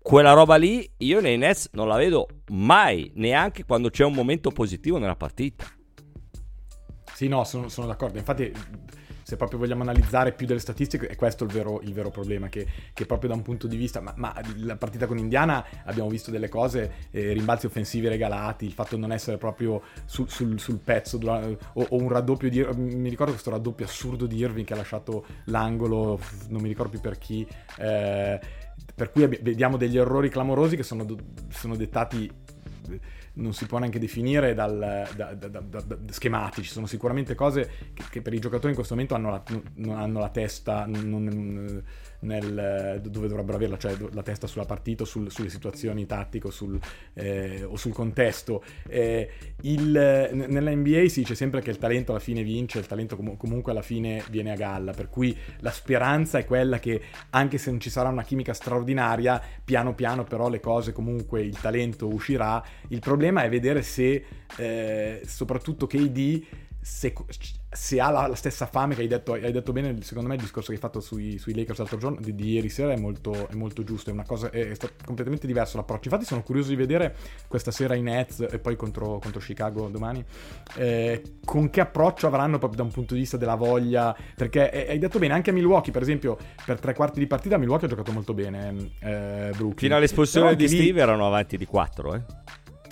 Quella 0.00 0.32
roba 0.32 0.56
lì 0.56 0.88
io 0.98 1.20
nei 1.20 1.38
Nets 1.38 1.70
non 1.72 1.88
la 1.88 1.96
vedo 1.96 2.28
mai, 2.50 3.10
neanche 3.14 3.64
quando 3.64 3.88
c'è 3.88 4.04
un 4.04 4.12
momento 4.12 4.50
positivo 4.50 4.98
nella 4.98 5.16
partita. 5.16 5.64
Sì, 7.14 7.26
no, 7.26 7.44
sono, 7.44 7.70
sono 7.70 7.86
d'accordo. 7.86 8.18
Infatti 8.18 8.52
se 9.24 9.36
proprio 9.36 9.58
vogliamo 9.58 9.82
analizzare 9.82 10.32
più 10.32 10.46
delle 10.46 10.60
statistiche, 10.60 11.06
è 11.08 11.16
questo 11.16 11.44
il 11.44 11.50
vero, 11.50 11.80
il 11.82 11.92
vero 11.92 12.10
problema, 12.10 12.48
che, 12.48 12.66
che, 12.92 13.06
proprio 13.06 13.30
da 13.30 13.34
un 13.34 13.42
punto 13.42 13.66
di 13.66 13.76
vista, 13.76 14.00
ma, 14.00 14.12
ma, 14.16 14.34
la 14.58 14.76
partita 14.76 15.06
con 15.06 15.16
Indiana 15.16 15.64
abbiamo 15.84 16.10
visto 16.10 16.30
delle 16.30 16.48
cose, 16.48 17.08
eh, 17.10 17.32
rimbalzi 17.32 17.66
offensivi 17.66 18.06
regalati, 18.06 18.66
il 18.66 18.72
fatto 18.72 18.94
di 18.94 19.00
non 19.00 19.12
essere 19.12 19.38
proprio 19.38 19.82
sul, 20.04 20.28
sul, 20.28 20.60
sul 20.60 20.78
pezzo, 20.78 21.18
o, 21.18 21.56
o, 21.72 21.96
un 21.96 22.08
raddoppio 22.08 22.50
di, 22.50 22.64
mi 22.76 23.08
ricordo 23.08 23.32
questo 23.32 23.50
raddoppio 23.50 23.86
assurdo 23.86 24.26
di 24.26 24.36
Irving 24.36 24.66
che 24.66 24.74
ha 24.74 24.76
lasciato 24.76 25.24
l'angolo, 25.46 26.20
non 26.48 26.60
mi 26.60 26.68
ricordo 26.68 26.90
più 26.90 27.00
per 27.00 27.16
chi, 27.16 27.46
eh, 27.78 28.38
per 28.94 29.10
cui 29.10 29.26
vediamo 29.26 29.78
degli 29.78 29.96
errori 29.96 30.28
clamorosi 30.28 30.76
che 30.76 30.82
sono, 30.82 31.06
sono 31.48 31.76
dettati 31.76 32.30
non 33.34 33.52
si 33.52 33.66
può 33.66 33.78
neanche 33.78 33.98
definire 33.98 34.54
dal, 34.54 35.08
da, 35.14 35.34
da, 35.34 35.48
da, 35.48 35.96
schematici, 36.10 36.70
sono 36.70 36.86
sicuramente 36.86 37.34
cose 37.34 37.70
che, 37.92 38.04
che, 38.10 38.22
per 38.22 38.32
i 38.32 38.38
giocatori 38.38 38.68
in 38.68 38.74
questo 38.74 38.94
momento 38.94 39.14
hanno 39.14 39.30
la, 39.30 39.42
hanno 39.96 40.20
la 40.20 40.28
testa, 40.28 40.86
non, 40.86 41.82
nel, 42.24 43.00
dove 43.02 43.28
dovrebbero 43.28 43.56
averla, 43.56 43.78
cioè 43.78 43.94
la 44.12 44.22
testa 44.22 44.46
sulla 44.46 44.64
partita, 44.64 45.04
sul, 45.04 45.30
sulle 45.30 45.48
situazioni 45.48 46.06
tattiche 46.06 46.50
sul, 46.50 46.78
eh, 47.14 47.64
o 47.64 47.76
sul 47.76 47.92
contesto. 47.92 48.62
Eh, 48.88 49.30
il, 49.62 49.90
nella 49.90 50.74
NBA 50.74 51.08
si 51.08 51.20
dice 51.20 51.34
sempre 51.34 51.60
che 51.60 51.70
il 51.70 51.78
talento 51.78 52.12
alla 52.12 52.20
fine 52.20 52.42
vince, 52.42 52.78
il 52.78 52.86
talento 52.86 53.16
com- 53.16 53.36
comunque 53.36 53.72
alla 53.72 53.82
fine 53.82 54.24
viene 54.30 54.50
a 54.52 54.56
galla, 54.56 54.92
per 54.92 55.08
cui 55.08 55.36
la 55.60 55.70
speranza 55.70 56.38
è 56.38 56.44
quella 56.44 56.78
che 56.78 57.00
anche 57.30 57.58
se 57.58 57.70
non 57.70 57.80
ci 57.80 57.90
sarà 57.90 58.08
una 58.08 58.24
chimica 58.24 58.52
straordinaria, 58.52 59.40
piano 59.62 59.94
piano 59.94 60.24
però 60.24 60.48
le 60.48 60.60
cose 60.60 60.92
comunque, 60.92 61.42
il 61.42 61.58
talento 61.60 62.08
uscirà. 62.08 62.62
Il 62.88 63.00
problema 63.00 63.42
è 63.42 63.48
vedere 63.48 63.82
se 63.82 64.24
eh, 64.56 65.22
soprattutto 65.24 65.86
KD 65.86 66.42
se, 66.84 67.14
se 67.70 67.98
ha 67.98 68.10
la, 68.10 68.26
la, 68.26 68.34
stessa 68.34 68.66
fame 68.66 68.94
che 68.94 69.00
hai 69.00 69.06
detto, 69.06 69.32
hai 69.32 69.50
detto 69.50 69.72
bene, 69.72 70.02
secondo 70.02 70.28
me 70.28 70.34
il 70.34 70.40
discorso 70.42 70.68
che 70.68 70.74
hai 70.74 70.80
fatto 70.80 71.00
sui, 71.00 71.38
sui 71.38 71.54
Lakers 71.54 71.78
l'altro 71.78 71.96
giorno, 71.96 72.20
di, 72.20 72.34
di, 72.34 72.52
ieri 72.52 72.68
sera 72.68 72.92
è 72.92 72.98
molto, 72.98 73.48
è 73.48 73.54
molto 73.54 73.82
giusto, 73.84 74.10
è 74.10 74.12
una 74.12 74.26
cosa, 74.26 74.50
è, 74.50 74.68
è 74.68 74.76
completamente 75.02 75.46
diverso 75.46 75.78
l'approccio. 75.78 76.08
Infatti 76.08 76.26
sono 76.26 76.42
curioso 76.42 76.68
di 76.68 76.76
vedere 76.76 77.16
questa 77.48 77.70
sera 77.70 77.94
i 77.94 78.02
Nets 78.02 78.46
e 78.50 78.58
poi 78.58 78.76
contro, 78.76 79.18
contro 79.18 79.40
Chicago 79.40 79.88
domani, 79.88 80.22
eh, 80.76 81.22
con 81.42 81.70
che 81.70 81.80
approccio 81.80 82.26
avranno 82.26 82.58
proprio 82.58 82.82
da 82.82 82.84
un 82.84 82.92
punto 82.92 83.14
di 83.14 83.20
vista 83.20 83.38
della 83.38 83.54
voglia, 83.54 84.14
perché 84.36 84.70
eh, 84.70 84.90
hai 84.90 84.98
detto 84.98 85.18
bene, 85.18 85.32
anche 85.32 85.48
a 85.48 85.52
Milwaukee 85.54 85.90
per 85.90 86.02
esempio, 86.02 86.36
per 86.66 86.78
tre 86.78 86.92
quarti 86.92 87.18
di 87.18 87.26
partita 87.26 87.56
Milwaukee 87.56 87.86
ha 87.86 87.88
giocato 87.88 88.12
molto 88.12 88.34
bene, 88.34 88.90
eh, 89.00 89.52
Brooklyn. 89.56 89.74
Fino 89.76 89.96
all'espulsione 89.96 90.54
di 90.54 90.68
Steve 90.68 91.00
erano 91.00 91.26
avanti 91.26 91.56
di 91.56 91.64
4, 91.64 92.14
eh. 92.14 92.43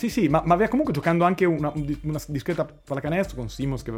Sì, 0.03 0.09
sì, 0.11 0.27
ma, 0.27 0.43
ma 0.45 0.55
aveva 0.55 0.69
comunque 0.69 0.93
giocando 0.93 1.23
anche 1.23 1.45
una, 1.45 1.73
una 2.03 2.21
discreta 2.27 2.65
pallacanestro 2.65 3.37
con 3.37 3.49
Simons, 3.49 3.83
che, 3.85 3.93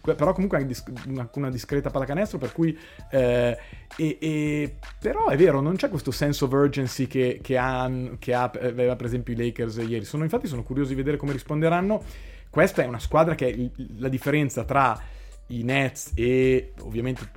però 0.00 0.32
comunque 0.32 0.66
una, 1.06 1.30
una 1.32 1.48
discreta 1.48 1.90
pallacanestro, 1.90 2.38
per 2.38 2.50
cui... 2.50 2.76
Eh, 3.08 3.56
e, 3.96 4.18
e, 4.20 4.74
però 4.98 5.28
è 5.28 5.36
vero, 5.36 5.60
non 5.60 5.76
c'è 5.76 5.90
questo 5.90 6.10
sense 6.10 6.42
of 6.44 6.50
urgency 6.50 7.06
che, 7.06 7.38
che, 7.40 7.56
ha, 7.56 7.88
che 8.18 8.34
ha, 8.34 8.50
aveva 8.62 8.96
per 8.96 9.06
esempio 9.06 9.32
i 9.32 9.36
Lakers 9.36 9.76
ieri. 9.76 10.04
Sono, 10.04 10.24
infatti 10.24 10.48
sono 10.48 10.64
curioso 10.64 10.88
di 10.88 10.96
vedere 10.96 11.16
come 11.18 11.30
risponderanno. 11.30 12.02
Questa 12.50 12.82
è 12.82 12.86
una 12.86 12.98
squadra 12.98 13.36
che 13.36 13.48
è 13.48 13.82
la 13.98 14.08
differenza 14.08 14.64
tra 14.64 15.00
i 15.48 15.62
Nets 15.62 16.12
e 16.14 16.72
ovviamente 16.80 17.30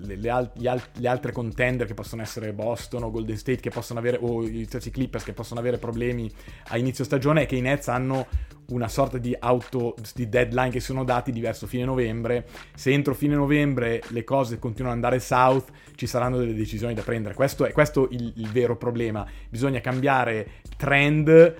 le, 0.00 0.16
le, 0.16 0.30
al, 0.30 0.50
al, 0.64 0.82
le, 0.92 1.08
altre 1.08 1.32
contender 1.32 1.86
che 1.86 1.94
possono 1.94 2.22
essere 2.22 2.52
Boston 2.52 3.02
o 3.02 3.10
Golden 3.10 3.36
State 3.36 3.60
che 3.60 3.70
possono 3.70 3.98
avere 3.98 4.18
o 4.20 4.44
gli 4.44 4.64
stessi 4.64 4.90
Clippers 4.90 5.24
che 5.24 5.32
possono 5.32 5.60
avere 5.60 5.78
problemi 5.78 6.30
a 6.68 6.78
inizio 6.78 7.04
stagione 7.04 7.42
è 7.42 7.46
che 7.46 7.56
i 7.56 7.60
Nets 7.60 7.88
hanno 7.88 8.26
una 8.68 8.88
sorta 8.88 9.16
di 9.16 9.34
auto 9.38 9.94
di 10.14 10.28
deadline 10.28 10.70
che 10.70 10.80
sono 10.80 11.04
dati 11.04 11.32
diverso 11.32 11.66
fine 11.66 11.84
novembre. 11.84 12.46
Se 12.74 12.90
entro 12.90 13.14
fine 13.14 13.34
novembre 13.34 14.02
le 14.08 14.24
cose 14.24 14.58
continuano 14.58 14.98
ad 14.98 15.04
andare 15.04 15.20
south 15.20 15.70
ci 15.94 16.06
saranno 16.06 16.36
delle 16.36 16.54
decisioni 16.54 16.92
da 16.92 17.02
prendere. 17.02 17.34
Questo 17.34 17.64
è 17.64 17.72
questo 17.72 18.08
il, 18.10 18.32
il 18.36 18.50
vero 18.50 18.76
problema. 18.76 19.26
Bisogna 19.48 19.80
cambiare 19.80 20.60
trend 20.76 21.54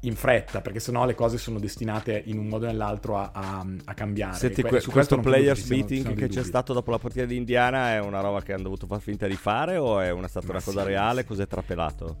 in 0.00 0.16
fretta, 0.16 0.60
perché 0.60 0.80
sennò 0.80 1.04
le 1.04 1.14
cose 1.14 1.36
sono 1.36 1.58
destinate 1.58 2.22
in 2.26 2.38
un 2.38 2.46
modo 2.46 2.66
o 2.66 2.68
nell'altro 2.68 3.18
a, 3.18 3.30
a, 3.32 3.66
a 3.84 3.94
cambiare. 3.94 4.36
Senti, 4.36 4.62
que- 4.62 4.80
su 4.80 4.90
questo, 4.90 5.18
players 5.18 5.68
meeting 5.68 6.14
che 6.14 6.28
c'è 6.28 6.42
stato 6.42 6.72
dopo 6.72 6.90
la 6.90 6.98
partita 6.98 7.24
di 7.26 7.36
Indiana 7.36 7.92
è 7.92 8.00
una 8.00 8.20
roba 8.20 8.40
che 8.42 8.52
hanno 8.52 8.64
dovuto 8.64 8.86
far 8.86 9.00
finta 9.00 9.26
di 9.26 9.36
fare 9.36 9.76
o 9.76 10.00
è 10.00 10.10
una, 10.10 10.28
stata 10.28 10.46
Ma 10.46 10.52
una 10.52 10.62
cosa 10.62 10.82
sì, 10.82 10.86
reale? 10.86 11.24
Cos'è 11.24 11.46
trapelato? 11.46 12.16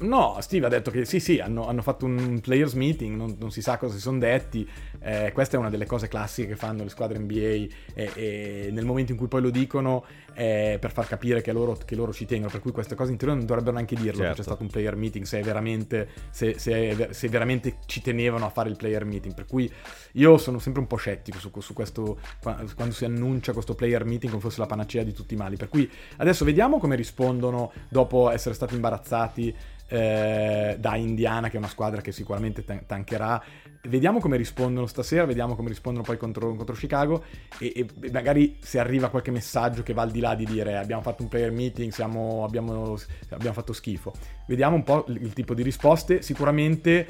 No, 0.00 0.36
Steve 0.40 0.66
ha 0.66 0.68
detto 0.68 0.90
che 0.90 1.04
sì, 1.04 1.18
sì, 1.18 1.40
hanno, 1.40 1.66
hanno 1.66 1.82
fatto 1.82 2.04
un 2.04 2.40
players 2.40 2.74
meeting, 2.74 3.16
non, 3.16 3.36
non, 3.38 3.50
si 3.50 3.62
sa 3.62 3.78
cosa 3.78 3.94
si 3.94 4.00
sono 4.00 4.18
detti. 4.18 4.68
Eh, 5.00 5.32
questa 5.32 5.56
è 5.56 5.58
una 5.58 5.70
delle 5.70 5.86
cose 5.86 6.08
classiche 6.08 6.48
che 6.48 6.56
fanno 6.56 6.84
le 6.84 6.88
squadre 6.88 7.18
NBA 7.18 7.40
e, 7.40 7.68
e 7.94 8.68
nel 8.70 8.84
momento 8.84 9.12
in 9.12 9.18
cui 9.18 9.26
poi 9.26 9.40
lo 9.42 9.50
dicono 9.50 10.04
è 10.32 10.76
per 10.80 10.92
far 10.92 11.08
capire 11.08 11.40
che 11.40 11.50
loro, 11.52 11.76
che 11.84 11.96
loro 11.96 12.12
ci 12.12 12.26
tengono. 12.26 12.50
Per 12.50 12.60
cui 12.60 12.70
queste 12.70 12.94
cose 12.94 13.10
in 13.10 13.16
teoria 13.16 13.36
non 13.36 13.44
dovrebbero 13.44 13.74
neanche 13.74 13.96
dirlo 13.96 14.20
certo. 14.20 14.36
c'è 14.36 14.42
stato 14.42 14.62
un 14.62 14.68
player 14.68 14.94
meeting, 14.94 15.24
se, 15.24 15.40
veramente, 15.42 16.08
se, 16.30 16.58
se, 16.58 17.08
se, 17.10 17.28
veramente 17.28 17.78
ci 17.86 18.00
tenevano 18.00 18.46
a 18.46 18.50
fare 18.50 18.68
il 18.68 18.76
player 18.76 19.04
meeting. 19.04 19.34
Per 19.34 19.46
cui 19.46 19.70
io 20.12 20.38
sono 20.38 20.60
sempre 20.60 20.80
un 20.80 20.86
po' 20.86 20.96
scettico 20.96 21.38
su, 21.38 21.50
su 21.58 21.72
questo, 21.72 22.20
quando 22.40 22.94
si 22.94 23.04
annuncia 23.04 23.52
questo 23.52 23.74
player 23.74 24.04
meeting 24.04 24.30
come 24.30 24.42
fosse 24.42 24.60
la 24.60 24.66
panacea 24.66 25.02
di 25.02 25.12
tutti 25.12 25.34
i 25.34 25.36
mali. 25.36 25.56
Per 25.56 25.68
cui 25.68 25.90
adesso 26.18 26.44
vediamo 26.44 26.78
come 26.78 26.94
rispondono 26.94 27.72
dopo 27.88 28.30
essere 28.30 28.54
stati 28.54 28.74
imbarazzati 28.74 29.54
eh, 29.88 30.76
da 30.78 30.96
Indiana, 30.96 31.48
che 31.48 31.56
è 31.56 31.58
una 31.58 31.68
squadra 31.68 32.00
che 32.00 32.12
sicuramente 32.12 32.64
tancherà. 32.86 33.42
Vediamo 33.82 34.20
come 34.20 34.36
rispondono 34.36 34.86
stasera, 34.86 35.24
vediamo 35.24 35.56
come 35.56 35.68
rispondono 35.68 36.04
poi 36.04 36.16
contro, 36.16 36.54
contro 36.54 36.74
Chicago 36.74 37.24
e, 37.58 37.72
e, 37.74 38.10
magari 38.10 38.58
se 38.60 38.78
arriva 38.78 39.08
qualche 39.08 39.30
messaggio 39.30 39.82
che 39.82 39.94
va 39.94 40.02
al 40.02 40.10
di 40.10 40.20
là 40.20 40.34
di 40.34 40.44
dire 40.44 40.76
abbiamo 40.76 41.00
fatto 41.00 41.22
un 41.22 41.28
player 41.28 41.52
meeting, 41.52 41.90
siamo, 41.90 42.44
abbiamo, 42.44 42.98
abbiamo 43.30 43.54
fatto 43.54 43.72
schifo. 43.72 44.12
Vediamo 44.46 44.76
un 44.76 44.82
po' 44.82 45.04
il 45.08 45.32
tipo 45.32 45.54
di 45.54 45.62
risposte. 45.62 46.22
Sicuramente 46.22 47.06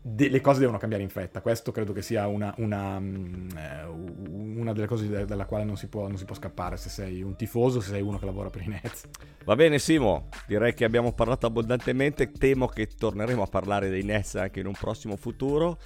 de- 0.00 0.28
le 0.28 0.40
cose 0.40 0.60
devono 0.60 0.78
cambiare 0.78 1.02
in 1.02 1.08
fretta. 1.08 1.40
Questo 1.40 1.72
credo 1.72 1.92
che 1.92 2.02
sia 2.02 2.26
una, 2.26 2.54
una, 2.58 2.98
mm, 2.98 3.48
eh, 3.56 3.84
una 3.86 4.72
delle 4.72 4.86
cose 4.86 5.08
de- 5.08 5.24
dalla 5.24 5.46
quale 5.46 5.64
non 5.64 5.76
si, 5.76 5.88
può, 5.88 6.06
non 6.06 6.16
si, 6.16 6.24
può, 6.24 6.34
scappare 6.34 6.76
se 6.76 6.88
sei 6.88 7.22
un 7.22 7.36
tifoso, 7.36 7.80
se 7.80 7.90
sei 7.90 8.02
uno 8.02 8.18
che 8.18 8.24
lavora 8.24 8.50
per 8.50 8.62
i 8.62 8.68
Nets. 8.68 9.04
Va 9.44 9.56
bene 9.56 9.78
Simo, 9.78 10.28
direi 10.46 10.74
che 10.74 10.84
abbiamo 10.84 11.12
parlato 11.12 11.46
abbondantemente, 11.46 12.30
temo 12.30 12.66
che 12.66 12.86
torneremo 12.86 13.42
a 13.42 13.46
parlare 13.46 13.88
dei 13.88 14.02
Nets 14.02 14.36
anche 14.36 14.60
in 14.60 14.66
un 14.66 14.74
prossimo 14.74 15.16
futuro. 15.16 15.78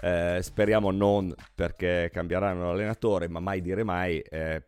Eh, 0.00 0.38
speriamo 0.42 0.90
non 0.90 1.34
perché 1.54 2.10
cambieranno 2.12 2.66
l'allenatore, 2.66 3.28
ma 3.28 3.40
mai 3.40 3.60
dire 3.60 3.82
mai, 3.84 4.20
eh, 4.20 4.62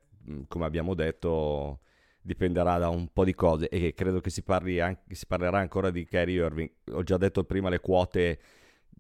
come 0.49 0.65
abbiamo 0.65 0.95
detto 0.95 1.81
dipenderà 2.23 2.77
da 2.77 2.91
un 2.91 3.09
po' 3.13 3.25
di 3.25 3.35
cose 3.35 3.69
e 3.69 3.95
credo 3.95 4.21
che 4.21 4.29
si, 4.29 4.45
anche, 4.47 5.15
si 5.15 5.27
parlerà 5.27 5.59
ancora 5.59 5.91
di 5.91 6.05
Kyrie 6.05 6.45
Irving. 6.45 6.71
Ho 6.93 7.03
già 7.03 7.17
detto 7.17 7.45
prima 7.45 7.69
le 7.69 7.81
quote 7.81 8.39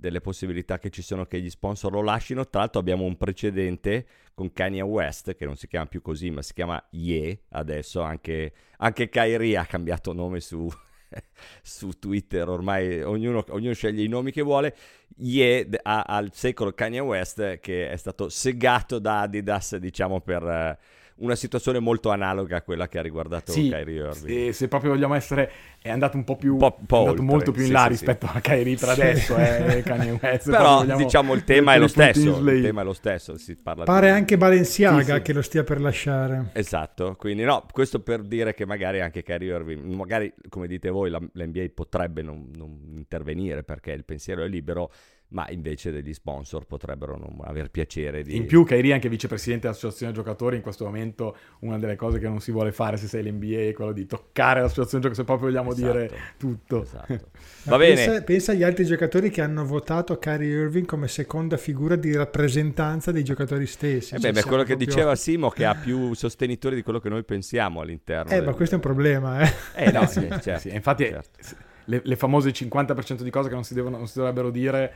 delle 0.00 0.20
possibilità 0.22 0.78
che 0.78 0.90
ci 0.90 1.02
sono 1.02 1.26
che 1.26 1.40
gli 1.40 1.50
sponsor 1.50 1.92
lo 1.92 2.02
lasciano. 2.02 2.48
Tra 2.48 2.60
l'altro 2.60 2.80
abbiamo 2.80 3.04
un 3.04 3.16
precedente 3.16 4.06
con 4.34 4.52
Kanye 4.52 4.80
West, 4.80 5.36
che 5.36 5.44
non 5.44 5.56
si 5.56 5.68
chiama 5.68 5.86
più 5.86 6.00
così, 6.00 6.30
ma 6.30 6.40
si 6.40 6.54
chiama 6.54 6.82
Ye 6.90 7.42
adesso. 7.50 8.00
Anche, 8.00 8.52
anche 8.78 9.10
Kyrie 9.10 9.58
ha 9.58 9.66
cambiato 9.66 10.12
nome 10.14 10.40
su, 10.40 10.66
su 11.62 11.90
Twitter, 11.98 12.48
ormai 12.48 13.02
ognuno, 13.02 13.44
ognuno, 13.50 13.74
sceglie 13.74 14.02
i 14.02 14.08
nomi 14.08 14.32
che 14.32 14.42
vuole. 14.42 14.74
Ye 15.18 15.68
ha 15.82 16.02
al 16.02 16.30
secolo 16.32 16.72
Kanye 16.72 17.00
West 17.00 17.58
che 17.58 17.90
è 17.90 17.96
stato 17.96 18.30
segato 18.30 18.98
da 18.98 19.20
Adidas, 19.20 19.76
diciamo, 19.76 20.20
per 20.22 20.78
una 21.20 21.34
situazione 21.34 21.78
molto 21.78 22.10
analoga 22.10 22.56
a 22.56 22.62
quella 22.62 22.88
che 22.88 22.98
ha 22.98 23.02
riguardato 23.02 23.52
sì, 23.52 23.68
Kyrie 23.68 24.06
Irving. 24.08 24.46
Se, 24.46 24.52
se, 24.52 24.68
proprio 24.68 24.92
vogliamo 24.92 25.14
essere, 25.14 25.50
è 25.80 25.90
andato 25.90 26.16
un 26.16 26.24
po' 26.24 26.36
più, 26.36 26.56
po', 26.56 26.78
po 26.86 26.96
è 26.96 27.00
andato 27.00 27.22
molto 27.22 27.52
più 27.52 27.62
in 27.62 27.68
sì, 27.68 27.72
là 27.72 27.82
sì, 27.82 27.88
rispetto 27.88 28.26
sì. 28.26 28.36
a 28.36 28.40
Kyrie 28.40 28.76
per 28.76 28.88
adesso, 28.88 29.36
eh, 29.36 29.82
Kanye 29.84 30.18
West. 30.20 30.50
Però 30.50 30.84
diciamo 30.84 31.34
il 31.34 31.44
tema 31.44 31.74
è 31.74 31.78
lo 31.78 31.88
stesso, 31.88 32.38
il 32.38 32.62
tema 32.62 32.80
è 32.80 32.84
lo 32.84 32.92
stesso, 32.92 33.36
si 33.36 33.56
parla 33.56 33.84
Pare 33.84 34.06
di... 34.08 34.12
anche 34.12 34.36
Balenciaga 34.36 35.20
che 35.20 35.32
lo 35.32 35.42
stia 35.42 35.64
per 35.64 35.80
lasciare. 35.80 36.50
Esatto, 36.52 37.16
quindi 37.16 37.44
no, 37.44 37.66
questo 37.70 38.00
per 38.00 38.22
dire 38.22 38.54
che 38.54 38.64
magari 38.66 39.00
anche 39.00 39.22
Kyrie 39.22 39.54
Irving, 39.54 39.84
magari 39.94 40.32
come 40.48 40.66
dite 40.66 40.90
voi 40.90 41.10
la, 41.10 41.20
l'NBA 41.32 41.66
potrebbe 41.74 42.22
non, 42.22 42.50
non 42.54 42.94
intervenire 42.96 43.62
perché 43.62 43.92
il 43.92 44.04
pensiero 44.04 44.42
è 44.42 44.48
libero, 44.48 44.90
ma 45.30 45.46
invece 45.50 45.90
degli 45.92 46.12
sponsor 46.12 46.66
potrebbero 46.66 47.16
non 47.16 47.38
aver 47.44 47.70
piacere 47.70 48.22
di... 48.22 48.36
In 48.36 48.46
più 48.46 48.64
Kairi 48.64 48.92
anche 48.92 49.08
vicepresidente 49.08 49.66
dell'associazione 49.66 50.12
giocatori, 50.12 50.56
in 50.56 50.62
questo 50.62 50.84
momento 50.84 51.36
una 51.60 51.78
delle 51.78 51.96
cose 51.96 52.18
che 52.18 52.28
non 52.28 52.40
si 52.40 52.50
vuole 52.50 52.72
fare 52.72 52.96
se 52.96 53.06
sei 53.06 53.22
l'NBA 53.22 53.68
è 53.68 53.72
quello 53.72 53.92
di 53.92 54.06
toccare 54.06 54.60
l'associazione 54.60 55.04
giocatori, 55.04 55.14
se 55.14 55.24
proprio 55.24 55.48
vogliamo 55.48 55.72
esatto. 55.72 55.92
dire 55.92 56.10
tutto. 56.36 56.82
Esatto. 56.82 57.20
Va 57.64 57.76
bene. 57.76 57.94
Pensa, 57.94 58.22
pensa, 58.22 58.52
agli 58.52 58.62
altri 58.62 58.84
giocatori 58.84 59.30
che 59.30 59.40
hanno 59.40 59.64
votato 59.64 60.18
Kyrie 60.18 60.62
Irving 60.62 60.86
come 60.86 61.06
seconda 61.06 61.56
figura 61.56 61.94
di 61.96 62.14
rappresentanza 62.14 63.12
dei 63.12 63.22
giocatori 63.22 63.66
stessi. 63.66 64.14
Eh 64.14 64.18
beh, 64.18 64.32
cioè, 64.32 64.42
quello 64.42 64.62
che 64.62 64.76
proprio... 64.76 64.86
diceva 64.86 65.14
Simo 65.14 65.50
che 65.50 65.64
ha 65.64 65.74
più 65.80 66.14
sostenitori 66.14 66.74
di 66.74 66.82
quello 66.82 66.98
che 66.98 67.08
noi 67.08 67.22
pensiamo 67.22 67.80
all'interno. 67.80 68.32
Eh, 68.32 68.36
del... 68.36 68.44
ma 68.44 68.54
questo 68.54 68.74
è 68.74 68.78
un 68.78 68.82
problema, 68.84 69.40
eh. 69.42 69.52
Eh 69.76 69.92
no, 69.92 70.06
sì, 70.08 70.26
certo, 70.28 70.58
sì, 70.58 70.74
infatti... 70.74 71.04
Certo 71.04 71.68
le, 71.90 72.00
le, 72.04 72.16
famose 72.16 72.50
50% 72.50 73.22
di 73.22 73.30
cose 73.30 73.48
che 73.48 73.54
non 73.54 73.64
si, 73.64 73.74
devono, 73.74 73.96
non 73.96 74.06
si 74.06 74.18
dovrebbero 74.18 74.50
dire, 74.50 74.94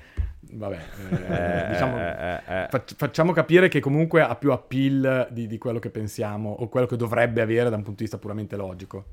vabbè, 0.53 0.77
eh, 1.11 1.65
eh, 1.65 1.69
diciamo, 1.71 1.99
eh, 1.99 2.35
eh, 2.47 2.67
fac- 2.71 2.95
facciamo 2.95 3.33
capire 3.33 3.69
che 3.69 3.81
comunque 3.81 4.23
ha 4.23 4.37
più 4.37 4.53
appeal 4.53 5.29
di, 5.31 5.49
di, 5.49 5.59
quello 5.59 5.81
che 5.81 5.91
pensiamo 5.91 6.51
o 6.51 6.69
quello 6.69 6.87
che 6.87 6.97
dovrebbe 6.97 7.43
avere 7.43 7.69
da 7.69 7.77
un 7.77 7.83
punto 7.83 7.99
di 7.99 8.03
vista 8.05 8.19
puramente 8.19 8.57
logico. 8.57 9.05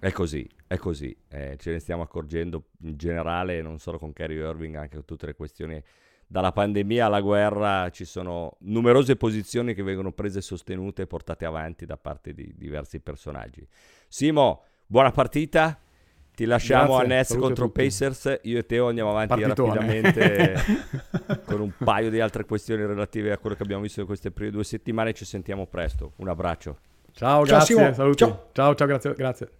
È 0.00 0.10
così, 0.10 0.48
è 0.66 0.76
così, 0.76 1.16
eh, 1.28 1.56
ce 1.58 1.72
ne 1.72 1.78
stiamo 1.78 2.02
accorgendo 2.02 2.64
in 2.80 2.96
generale, 2.96 3.62
non 3.62 3.78
solo 3.78 3.98
con 3.98 4.12
Kerry 4.12 4.36
Irving, 4.36 4.74
anche 4.74 4.96
con 4.96 5.04
tutte 5.04 5.26
le 5.26 5.34
questioni 5.34 5.80
dalla 6.26 6.52
pandemia 6.52 7.06
alla 7.06 7.20
guerra 7.20 7.90
ci 7.90 8.04
sono 8.04 8.56
numerose 8.60 9.16
posizioni 9.16 9.74
che 9.74 9.82
vengono 9.82 10.12
prese 10.12 10.40
sostenute 10.40 11.02
e 11.02 11.06
portate 11.06 11.44
avanti 11.44 11.86
da 11.86 11.96
parte 11.96 12.32
di 12.32 12.54
diversi 12.56 13.00
personaggi. 13.00 13.66
Simo, 14.08 14.62
buona 14.86 15.10
partita. 15.10 15.78
Ti 16.40 16.46
lasciamo 16.46 16.96
Grazie, 16.96 17.04
a 17.04 17.06
Nets 17.06 17.36
contro 17.36 17.68
Pacers. 17.68 18.38
Io 18.44 18.60
e 18.60 18.64
Teo 18.64 18.88
andiamo 18.88 19.10
avanti 19.10 19.38
Partitone. 19.38 19.74
rapidamente 19.74 20.54
con 21.44 21.60
un 21.60 21.70
paio 21.76 22.08
di 22.08 22.18
altre 22.18 22.46
questioni 22.46 22.86
relative 22.86 23.32
a 23.32 23.36
quello 23.36 23.54
che 23.54 23.62
abbiamo 23.62 23.82
visto 23.82 24.00
in 24.00 24.06
queste 24.06 24.30
prime 24.30 24.50
due 24.50 24.64
settimane. 24.64 25.12
Ci 25.12 25.26
sentiamo 25.26 25.66
presto. 25.66 26.12
Un 26.16 26.28
abbraccio. 26.28 26.78
Ciao, 27.12 27.44
ciao 27.44 27.56
grazie. 27.58 27.74
Simo. 27.74 27.92
Saluti. 27.92 28.24
Ciao, 28.24 28.46
ciao, 28.52 28.74
ciao 28.74 28.86
grazie. 28.86 29.12
grazie. 29.12 29.50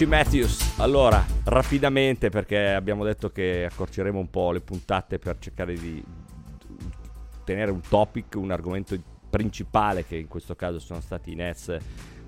Eccoci 0.00 0.14
Matthews, 0.14 0.78
allora 0.78 1.26
rapidamente 1.42 2.28
perché 2.28 2.68
abbiamo 2.68 3.02
detto 3.02 3.30
che 3.30 3.68
accorceremo 3.68 4.16
un 4.16 4.30
po' 4.30 4.52
le 4.52 4.60
puntate 4.60 5.18
per 5.18 5.38
cercare 5.40 5.74
di 5.74 6.00
tenere 7.42 7.72
un 7.72 7.80
topic, 7.80 8.36
un 8.36 8.52
argomento 8.52 8.96
principale 9.28 10.06
che 10.06 10.14
in 10.14 10.28
questo 10.28 10.54
caso 10.54 10.78
sono 10.78 11.00
stati 11.00 11.32
i 11.32 11.34
Nets 11.34 11.76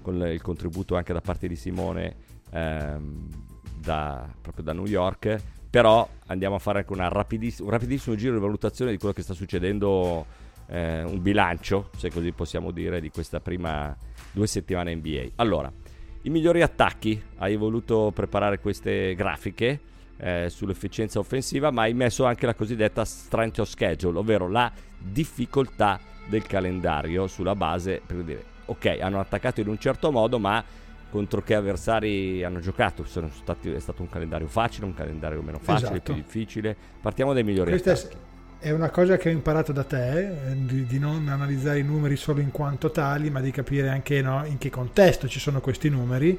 con 0.02 0.16
il 0.16 0.42
contributo 0.42 0.96
anche 0.96 1.12
da 1.12 1.20
parte 1.20 1.46
di 1.46 1.54
Simone 1.54 2.16
ehm, 2.50 3.28
da, 3.76 4.28
proprio 4.40 4.64
da 4.64 4.72
New 4.72 4.86
York. 4.86 5.40
Però 5.70 6.08
andiamo 6.26 6.56
a 6.56 6.58
fare 6.58 6.84
anche 6.84 7.08
rapidiss- 7.08 7.60
un 7.60 7.70
rapidissimo 7.70 8.16
giro 8.16 8.34
di 8.34 8.40
valutazione 8.40 8.90
di 8.90 8.98
quello 8.98 9.14
che 9.14 9.22
sta 9.22 9.32
succedendo 9.32 10.26
eh, 10.66 11.04
un 11.04 11.22
bilancio 11.22 11.90
se 11.96 12.10
così 12.10 12.32
possiamo 12.32 12.72
dire 12.72 13.00
di 13.00 13.10
questa 13.10 13.38
prima 13.38 13.96
due 14.32 14.48
settimane 14.48 14.92
NBA 14.96 15.28
allora 15.36 15.72
i 16.22 16.30
migliori 16.30 16.62
attacchi. 16.62 17.20
Hai 17.38 17.56
voluto 17.56 18.10
preparare 18.14 18.58
queste 18.58 19.14
grafiche 19.14 19.80
eh, 20.18 20.46
sull'efficienza 20.50 21.18
offensiva, 21.18 21.70
ma 21.70 21.82
hai 21.82 21.94
messo 21.94 22.24
anche 22.24 22.46
la 22.46 22.54
cosiddetta 22.54 23.04
strength 23.04 23.60
of 23.60 23.68
schedule, 23.68 24.18
ovvero 24.18 24.48
la 24.48 24.70
difficoltà 24.98 25.98
del 26.28 26.46
calendario 26.46 27.26
sulla 27.26 27.54
base 27.54 28.00
per 28.04 28.16
dire 28.18 28.44
ok, 28.66 28.98
hanno 29.00 29.18
attaccato 29.18 29.60
in 29.60 29.68
un 29.68 29.78
certo 29.78 30.12
modo, 30.12 30.38
ma 30.38 30.62
contro 31.10 31.42
che 31.42 31.54
avversari 31.54 32.44
hanno 32.44 32.60
giocato? 32.60 33.04
Stati, 33.04 33.72
è 33.72 33.80
stato 33.80 34.02
un 34.02 34.08
calendario 34.08 34.46
facile, 34.46 34.86
un 34.86 34.94
calendario 34.94 35.42
meno 35.42 35.58
facile, 35.58 35.90
esatto. 35.90 36.12
più 36.12 36.14
difficile. 36.14 36.76
Partiamo 37.00 37.32
dai 37.32 37.42
migliori 37.42 37.70
Questa 37.70 37.92
attacchi. 37.92 38.14
È 38.14 38.29
una 38.68 38.90
cosa 38.90 39.16
che 39.16 39.30
ho 39.30 39.32
imparato 39.32 39.72
da 39.72 39.84
te, 39.84 40.28
eh, 40.28 40.34
di, 40.54 40.84
di, 40.84 40.98
non 40.98 41.28
analizzare 41.28 41.78
i 41.78 41.82
numeri 41.82 42.16
solo 42.16 42.40
in 42.40 42.50
quanto 42.50 42.90
tali, 42.90 43.30
ma 43.30 43.40
di 43.40 43.50
capire 43.50 43.88
anche 43.88 44.20
no, 44.20 44.44
in 44.44 44.58
che 44.58 44.68
contesto 44.68 45.26
ci 45.28 45.40
sono 45.40 45.60
questi 45.60 45.88
numeri. 45.88 46.38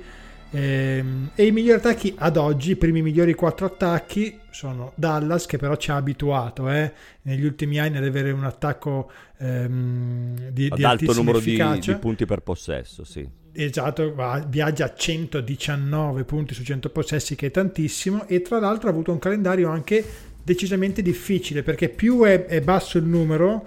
E, 0.51 0.97
ehm, 0.97 1.31
e, 1.33 1.45
i 1.45 1.51
migliori 1.51 1.79
attacchi 1.79 2.13
ad 2.17 2.37
oggi, 2.37 2.71
i 2.71 2.75
primi 2.75 3.01
migliori 3.01 3.33
quattro 3.33 3.65
attacchi 3.65 4.37
sono 4.51 4.91
Dallas, 4.95 5.47
che 5.47 5.57
però 5.57 5.75
ci 5.77 5.89
ha 5.89 5.95
abituato 5.95 6.69
eh, 6.69 6.93
negli 7.23 7.43
ultimi 7.45 7.79
anni 7.79 7.97
ad 7.97 8.03
avere 8.03 8.31
un 8.31 8.43
attacco 8.43 9.11
ehm, 9.37 10.49
di, 10.49 10.67
ad 10.69 10.77
di 10.77 10.83
alto 10.83 11.13
numero 11.13 11.39
di, 11.39 11.57
di, 11.79 11.95
punti 11.95 12.25
per 12.25 12.41
possesso, 12.41 13.03
sì. 13.03 13.27
Esatto, 13.53 14.15
viaggia 14.47 14.85
a 14.85 14.93
119 14.93 16.23
punti 16.23 16.53
su 16.53 16.63
100 16.63 16.89
possessi, 16.89 17.35
che 17.35 17.47
è 17.47 17.51
tantissimo, 17.51 18.27
e 18.27 18.41
tra 18.41 18.59
l'altro 18.59 18.87
ha 18.87 18.91
avuto 18.91 19.11
un 19.11 19.19
calendario 19.19 19.69
anche 19.69 20.05
decisamente 20.43 21.01
difficile 21.01 21.63
perché 21.63 21.89
più 21.89 22.23
è, 22.23 22.45
è 22.45 22.61
basso 22.61 22.97
il 22.97 23.05
numero 23.05 23.65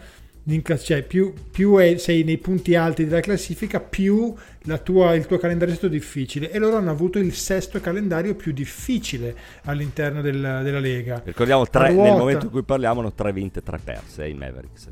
cioè 0.82 1.02
più, 1.02 1.32
più 1.50 1.76
è- 1.78 1.96
sei 1.96 2.22
nei 2.22 2.36
punti 2.36 2.74
alti 2.74 3.06
della 3.06 3.20
classifica, 3.20 3.80
più 3.80 4.34
la 4.64 4.76
tua- 4.76 5.14
il 5.14 5.24
tuo 5.24 5.38
calendario 5.38 5.72
è 5.72 5.76
stato 5.78 5.90
difficile. 5.90 6.50
E 6.50 6.58
loro 6.58 6.76
hanno 6.76 6.90
avuto 6.90 7.18
il 7.18 7.32
sesto 7.32 7.80
calendario 7.80 8.34
più 8.34 8.52
difficile 8.52 9.34
all'interno 9.64 10.20
del- 10.20 10.60
della 10.62 10.80
Lega. 10.80 11.22
Ricordiamo, 11.24 11.66
tre, 11.66 11.94
nel 11.94 12.12
momento 12.12 12.44
in 12.44 12.50
cui 12.50 12.62
parliamo, 12.62 13.00
hanno 13.00 13.14
3 13.14 13.32
vinte 13.32 13.60
e 13.60 13.62
3 13.62 13.78
perse 13.82 14.26
i 14.28 14.34
Mavericks. 14.34 14.88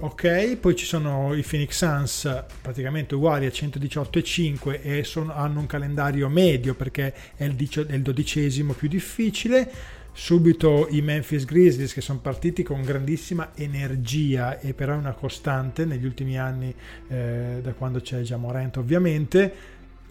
Ok, 0.00 0.56
poi 0.56 0.76
ci 0.76 0.84
sono 0.84 1.32
i 1.34 1.42
Phoenix 1.48 1.76
Suns 1.76 2.44
praticamente 2.60 3.14
uguali 3.14 3.46
a 3.46 3.50
118,5 3.50 4.82
e 4.82 5.02
sono- 5.04 5.32
hanno 5.34 5.60
un 5.60 5.66
calendario 5.66 6.28
medio 6.28 6.74
perché 6.74 7.14
è 7.36 7.44
il, 7.44 7.54
dicio- 7.54 7.86
è 7.86 7.94
il 7.94 8.02
dodicesimo 8.02 8.74
più 8.74 8.88
difficile. 8.88 9.70
Subito 10.16 10.86
i 10.90 11.02
Memphis 11.02 11.44
Grizzlies 11.44 11.92
che 11.92 12.00
sono 12.00 12.20
partiti 12.20 12.62
con 12.62 12.82
grandissima 12.82 13.50
energia 13.56 14.60
e 14.60 14.72
però 14.72 14.94
è 14.94 14.96
una 14.96 15.12
costante 15.12 15.84
negli 15.84 16.04
ultimi 16.04 16.38
anni 16.38 16.72
eh, 17.08 17.58
da 17.60 17.72
quando 17.72 18.00
c'è 18.00 18.20
già 18.20 18.36
Morant 18.36 18.76
ovviamente 18.76 19.52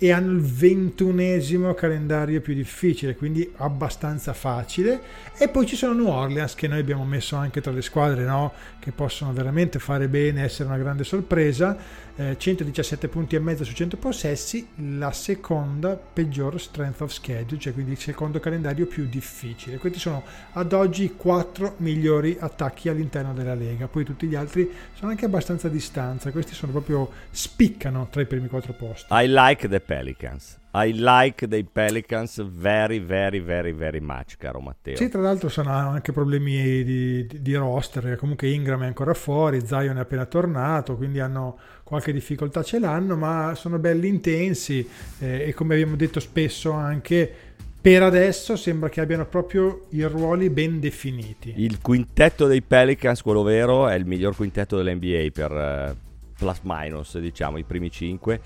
e 0.03 0.11
hanno 0.11 0.33
il 0.33 0.41
ventunesimo 0.41 1.73
calendario 1.73 2.41
più 2.41 2.53
difficile, 2.53 3.15
quindi 3.15 3.49
abbastanza 3.55 4.33
facile. 4.33 4.99
E 5.37 5.47
poi 5.47 5.65
ci 5.65 5.77
sono 5.77 5.93
New 5.93 6.07
Orleans 6.07 6.55
che 6.55 6.67
noi 6.67 6.79
abbiamo 6.79 7.05
messo 7.05 7.37
anche 7.37 7.61
tra 7.61 7.71
le 7.71 7.81
squadre 7.81 8.25
no? 8.25 8.51
che 8.79 8.91
possono 8.91 9.31
veramente 9.31 9.79
fare 9.79 10.09
bene, 10.09 10.43
essere 10.43 10.67
una 10.67 10.77
grande 10.77 11.05
sorpresa. 11.05 11.77
Eh, 12.15 12.35
117 12.37 13.07
punti 13.07 13.35
e 13.35 13.39
mezzo 13.39 13.63
su 13.63 13.73
100 13.73 13.97
possessi, 13.97 14.67
la 14.75 15.11
seconda 15.13 15.95
peggior 15.95 16.59
strength 16.59 17.01
of 17.01 17.11
schedule, 17.11 17.59
cioè 17.59 17.73
quindi 17.73 17.93
il 17.93 17.97
secondo 17.97 18.41
calendario 18.41 18.85
più 18.85 19.07
difficile. 19.07 19.77
Questi 19.77 19.99
sono 19.99 20.21
ad 20.51 20.73
oggi 20.73 21.05
i 21.05 21.15
quattro 21.15 21.75
migliori 21.77 22.37
attacchi 22.39 22.89
all'interno 22.89 23.33
della 23.33 23.55
Lega, 23.55 23.87
poi 23.87 24.03
tutti 24.03 24.27
gli 24.27 24.35
altri 24.35 24.69
sono 24.93 25.09
anche 25.09 25.25
abbastanza 25.25 25.67
a 25.67 25.71
distanza, 25.71 26.29
questi 26.31 26.53
sono 26.53 26.73
proprio 26.73 27.09
spiccano 27.31 28.07
tra 28.11 28.21
i 28.21 28.27
primi 28.27 28.47
quattro 28.47 28.73
posti. 28.73 29.07
I 29.09 29.25
like 29.27 29.67
the 29.67 29.79
Pelicans. 29.93 30.57
I 30.73 30.91
like 30.95 31.47
the 31.47 31.63
Pelicans 31.71 32.41
very, 32.41 32.97
very, 32.97 33.39
very, 33.39 33.73
very 33.73 33.99
much, 33.99 34.37
caro 34.37 34.59
Matteo. 34.59 34.95
Sì, 34.95 35.07
tra 35.07 35.21
l'altro 35.21 35.49
sono 35.49 35.69
anche 35.69 36.11
problemi 36.11 36.83
di, 36.83 37.27
di- 37.27 37.41
di 37.41 37.55
roster, 37.55 38.15
comunque 38.15 38.49
Ingram 38.49 38.81
è 38.81 38.87
ancora 38.87 39.13
fuori, 39.13 39.63
Zion 39.63 39.97
è 39.97 39.99
appena 39.99 40.25
tornato, 40.25 40.95
quindi 40.95 41.19
hanno 41.19 41.59
qualche 41.83 42.11
difficoltà 42.11 42.63
ce 42.63 42.79
l'hanno, 42.79 43.15
ma 43.15 43.53
sono 43.55 43.77
belli 43.77 44.07
intensi 44.07 44.87
eh, 45.19 45.47
e 45.47 45.53
come 45.53 45.75
abbiamo 45.75 45.95
detto 45.95 46.19
spesso 46.19 46.71
anche 46.71 47.31
per 47.79 48.01
adesso 48.01 48.55
sembra 48.55 48.89
che 48.89 49.01
abbiano 49.01 49.27
proprio 49.27 49.87
i 49.89 50.01
ruoli 50.03 50.49
ben 50.49 50.79
definiti. 50.79 51.53
Il 51.57 51.81
quintetto 51.81 52.47
dei 52.47 52.61
Pelicans, 52.63 53.21
quello 53.21 53.43
vero, 53.43 53.87
è 53.87 53.93
il 53.93 54.05
miglior 54.05 54.35
quintetto 54.35 54.81
dell'NBA 54.81 55.27
per 55.31 55.51
eh, 55.51 55.95
plus 56.35 56.61
minus, 56.63 57.19
diciamo, 57.19 57.57
i 57.57 57.63
primi 57.63 57.91
cinque. 57.91 58.41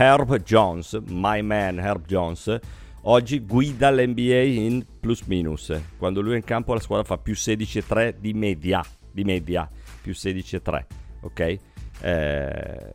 Herb 0.00 0.34
Jones, 0.44 0.98
my 1.08 1.42
man 1.42 1.78
Herb 1.78 2.06
Jones, 2.06 2.58
oggi 3.02 3.40
guida 3.40 3.90
l'NBA 3.90 4.40
in 4.44 4.82
plus 4.98 5.20
minus. 5.26 5.78
Quando 5.98 6.22
lui 6.22 6.32
è 6.32 6.36
in 6.36 6.42
campo 6.42 6.72
la 6.72 6.80
squadra 6.80 7.04
fa 7.04 7.18
più 7.18 7.34
16,3 7.34 8.14
di 8.18 8.32
media, 8.32 8.82
di 9.12 9.24
media, 9.24 9.68
più 10.00 10.12
16,3, 10.12 10.86
ok? 11.20 11.58
Eh, 12.00 12.92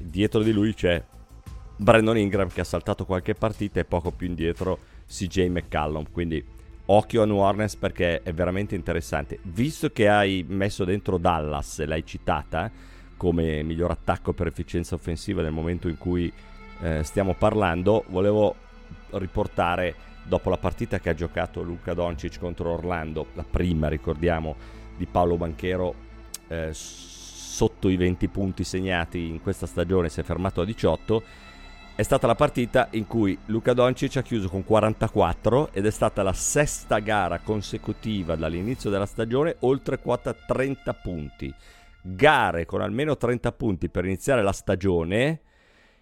dietro 0.00 0.42
di 0.42 0.50
lui 0.50 0.74
c'è 0.74 1.00
Brandon 1.76 2.18
Ingram 2.18 2.48
che 2.48 2.62
ha 2.62 2.64
saltato 2.64 3.04
qualche 3.04 3.34
partita 3.34 3.78
e 3.78 3.84
poco 3.84 4.10
più 4.10 4.26
indietro 4.26 4.80
CJ 5.06 5.46
McCallum, 5.46 6.10
quindi 6.10 6.44
occhio 6.86 7.22
a 7.22 7.24
New 7.24 7.36
Orleans 7.36 7.76
perché 7.76 8.20
è 8.20 8.32
veramente 8.32 8.74
interessante. 8.74 9.38
Visto 9.42 9.90
che 9.90 10.08
hai 10.08 10.44
messo 10.48 10.84
dentro 10.84 11.18
Dallas 11.18 11.78
e 11.78 11.86
l'hai 11.86 12.04
citata 12.04 12.90
come 13.22 13.62
miglior 13.62 13.92
attacco 13.92 14.32
per 14.32 14.48
efficienza 14.48 14.96
offensiva 14.96 15.42
nel 15.42 15.52
momento 15.52 15.86
in 15.86 15.96
cui 15.96 16.32
eh, 16.80 17.04
stiamo 17.04 17.34
parlando, 17.34 18.02
volevo 18.08 18.56
riportare 19.10 19.94
dopo 20.24 20.50
la 20.50 20.56
partita 20.56 20.98
che 20.98 21.08
ha 21.08 21.14
giocato 21.14 21.62
Luca 21.62 21.94
Doncic 21.94 22.40
contro 22.40 22.72
Orlando, 22.72 23.28
la 23.34 23.44
prima 23.48 23.86
ricordiamo 23.86 24.56
di 24.96 25.06
Paolo 25.06 25.36
Banchero 25.36 25.94
eh, 26.48 26.70
sotto 26.72 27.88
i 27.88 27.96
20 27.96 28.26
punti 28.26 28.64
segnati 28.64 29.28
in 29.28 29.40
questa 29.40 29.66
stagione, 29.66 30.08
si 30.08 30.18
è 30.18 30.24
fermato 30.24 30.62
a 30.62 30.64
18 30.64 31.22
è 31.94 32.02
stata 32.02 32.26
la 32.26 32.34
partita 32.34 32.88
in 32.92 33.06
cui 33.06 33.38
Luca 33.46 33.74
Doncic 33.74 34.16
ha 34.16 34.22
chiuso 34.22 34.48
con 34.48 34.64
44 34.64 35.72
ed 35.72 35.86
è 35.86 35.90
stata 35.90 36.22
la 36.22 36.32
sesta 36.32 36.98
gara 36.98 37.38
consecutiva 37.38 38.34
dall'inizio 38.34 38.90
della 38.90 39.06
stagione 39.06 39.56
oltre 39.60 40.00
quota 40.00 40.32
30 40.32 40.94
punti. 40.94 41.54
Gare 42.02 42.66
con 42.66 42.80
almeno 42.80 43.16
30 43.16 43.52
punti 43.52 43.88
per 43.88 44.04
iniziare 44.04 44.42
la 44.42 44.52
stagione. 44.52 45.40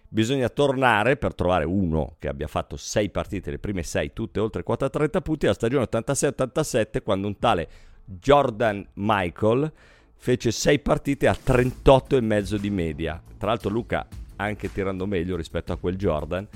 Bisogna 0.07 0.49
tornare 0.49 1.15
per 1.15 1.33
trovare 1.33 1.63
uno 1.63 2.15
che 2.19 2.27
abbia 2.27 2.47
fatto 2.47 2.75
6 2.75 3.09
partite, 3.11 3.51
le 3.51 3.59
prime 3.59 3.83
6 3.83 4.11
tutte 4.11 4.41
oltre 4.41 4.63
quota 4.63 4.89
30 4.89 5.21
punti, 5.21 5.45
la 5.45 5.53
stagione 5.53 5.87
86-87 5.89 7.01
quando 7.01 7.27
un 7.27 7.39
tale 7.39 7.69
Jordan 8.03 8.85
Michael 8.95 9.71
fece 10.15 10.51
6 10.51 10.79
partite 10.79 11.27
a 11.27 11.31
38,5 11.31 12.55
di 12.55 12.69
media. 12.69 13.21
Tra 13.37 13.47
l'altro 13.47 13.69
Luca 13.69 14.05
anche 14.35 14.71
tirando 14.71 15.05
meglio 15.05 15.35
rispetto 15.35 15.71
a 15.71 15.77
quel 15.77 15.95
Jordan 15.95 16.47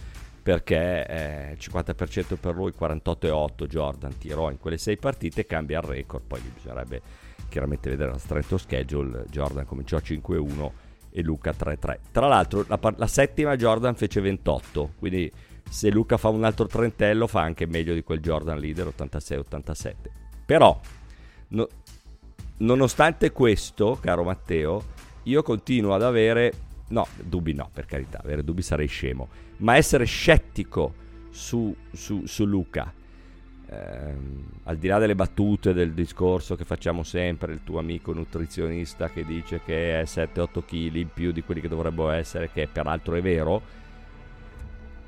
perché 0.41 1.05
eh, 1.07 1.51
il 1.53 1.57
50% 1.59 2.35
per 2.39 2.53
lui 2.55 2.73
48,8 2.77 3.65
Jordan 3.65 4.17
tirò 4.17 4.51
in 4.51 4.59
quelle 4.59 4.77
6 4.77 4.97
partite 4.97 5.45
cambia 5.45 5.79
il 5.79 5.85
record 5.85 6.23
poi 6.27 6.39
bisognerebbe 6.53 7.01
chiaramente 7.49 7.89
vedere 7.89 8.11
la 8.11 8.17
strength 8.17 8.51
of 8.51 8.61
schedule 8.61 9.25
Jordan 9.29 9.65
cominciò 9.65 9.97
a 9.97 10.01
5-1 10.03 10.71
e 11.11 11.21
Luca 11.21 11.51
3-3 11.51 11.97
tra 12.11 12.27
l'altro 12.27 12.65
la, 12.67 12.79
la 12.97 13.07
settima 13.07 13.55
Jordan 13.55 13.95
fece 13.95 14.21
28 14.21 14.93
quindi 14.99 15.31
se 15.67 15.89
Luca 15.89 16.17
fa 16.17 16.29
un 16.29 16.43
altro 16.43 16.67
trentello 16.67 17.27
fa 17.27 17.41
anche 17.41 17.65
meglio 17.65 17.93
di 17.93 18.03
quel 18.03 18.19
Jordan 18.19 18.59
leader 18.59 18.93
86-87 18.97 19.93
però 20.45 20.79
no- 21.49 21.67
nonostante 22.57 23.31
questo 23.31 23.97
caro 24.01 24.23
Matteo 24.23 24.93
io 25.23 25.41
continuo 25.41 25.93
ad 25.93 26.03
avere 26.03 26.53
no, 26.89 27.07
dubbi 27.23 27.53
no, 27.53 27.69
per 27.73 27.85
carità, 27.85 28.19
avere 28.21 28.43
dubbi 28.43 28.61
sarei 28.61 28.87
scemo, 28.87 29.27
ma 29.57 29.75
essere 29.75 30.05
scettico 30.05 30.93
su, 31.29 31.75
su, 31.91 32.25
su 32.25 32.45
Luca, 32.45 32.93
ehm, 33.75 34.43
al 34.63 34.77
di 34.77 34.87
là 34.87 34.97
delle 34.97 35.15
battute 35.15 35.73
del 35.73 35.93
discorso 35.93 36.55
che 36.55 36.65
facciamo 36.65 37.03
sempre, 37.03 37.53
il 37.53 37.61
tuo 37.63 37.79
amico 37.79 38.13
nutrizionista 38.13 39.09
che 39.09 39.25
dice 39.25 39.61
che 39.63 39.99
è 39.99 40.03
7-8 40.03 40.63
kg 40.65 40.95
in 40.95 41.09
più 41.13 41.31
di 41.31 41.43
quelli 41.43 41.61
che 41.61 41.67
dovrebbero 41.67 42.09
essere, 42.09 42.49
che 42.51 42.67
peraltro 42.71 43.15
è 43.15 43.21
vero, 43.21 43.61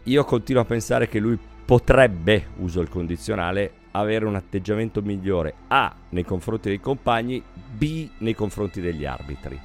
io 0.03 0.23
continuo 0.23 0.61
a 0.61 0.65
pensare 0.65 1.07
che 1.07 1.19
lui 1.19 1.37
potrebbe, 1.65 2.47
uso 2.57 2.79
il 2.79 2.89
condizionale, 2.89 3.71
avere 3.91 4.25
un 4.25 4.35
atteggiamento 4.35 5.01
migliore 5.01 5.53
A 5.67 5.93
nei 6.09 6.23
confronti 6.23 6.69
dei 6.69 6.79
compagni, 6.79 7.43
B 7.43 8.09
nei 8.19 8.35
confronti 8.35 8.79
degli 8.79 9.05
arbitri. 9.05 9.59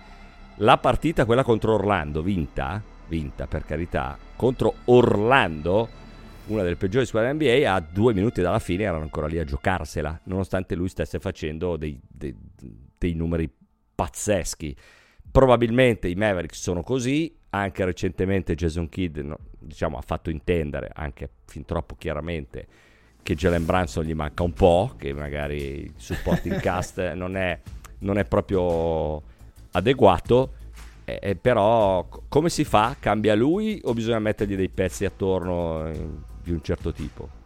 La 0.57 0.79
partita, 0.79 1.25
quella 1.25 1.45
contro 1.45 1.75
Orlando, 1.75 2.23
vinta, 2.23 2.83
vinta 3.09 3.47
per 3.47 3.65
carità, 3.65 4.17
contro 4.35 4.75
Orlando, 4.87 5.89
una 6.47 6.63
delle 6.63 6.77
peggiori 6.77 7.07
squadre 7.07 7.33
NBA, 7.33 7.73
a 7.73 7.81
due 7.81 8.15
minuti 8.15 8.41
dalla 8.41 8.59
fine 8.59 8.85
erano 8.85 9.03
ancora 9.03 9.27
lì 9.27 9.39
a 9.39 9.45
giocarsela, 9.45 10.21
nonostante 10.25 10.75
lui 10.75 10.89
stesse 10.89 11.19
facendo 11.19 11.77
dei, 11.77 11.99
dei, 12.07 12.35
dei 12.99 13.15
numeri 13.15 13.51
pazzeschi. 13.95 14.77
Probabilmente 15.31 16.09
i 16.09 16.15
Mavericks 16.15 16.61
sono 16.61 16.83
così, 16.83 17.35
anche 17.51 17.85
recentemente 17.85 18.55
Jason 18.55 18.89
Kidd 18.89 19.19
no, 19.19 19.39
diciamo, 19.59 19.97
ha 19.97 20.03
fatto 20.03 20.31
intendere, 20.31 20.91
anche 20.93 21.31
fin 21.47 21.65
troppo 21.65 21.95
chiaramente, 21.97 22.67
che 23.23 23.35
Jalen 23.35 23.65
Branson 23.65 24.05
gli 24.05 24.15
manca 24.15 24.43
un 24.43 24.53
po', 24.53 24.95
che 24.99 25.13
magari 25.13 25.85
il 25.85 25.93
supporting 25.97 26.59
cast 26.61 27.13
non 27.13 27.37
è, 27.37 27.59
non 28.01 28.19
è 28.19 28.25
proprio 28.25 29.23
adeguato, 29.71 30.55
eh, 31.05 31.37
però 31.41 32.07
come 32.29 32.49
si 32.49 32.65
fa? 32.65 32.97
Cambia 32.99 33.35
lui 33.35 33.81
o 33.85 33.93
bisogna 33.93 34.19
mettergli 34.19 34.57
dei 34.57 34.69
pezzi 34.69 35.05
attorno 35.05 35.89
eh, 35.89 36.09
di 36.43 36.51
un 36.51 36.63
certo 36.63 36.93
tipo? 36.93 37.41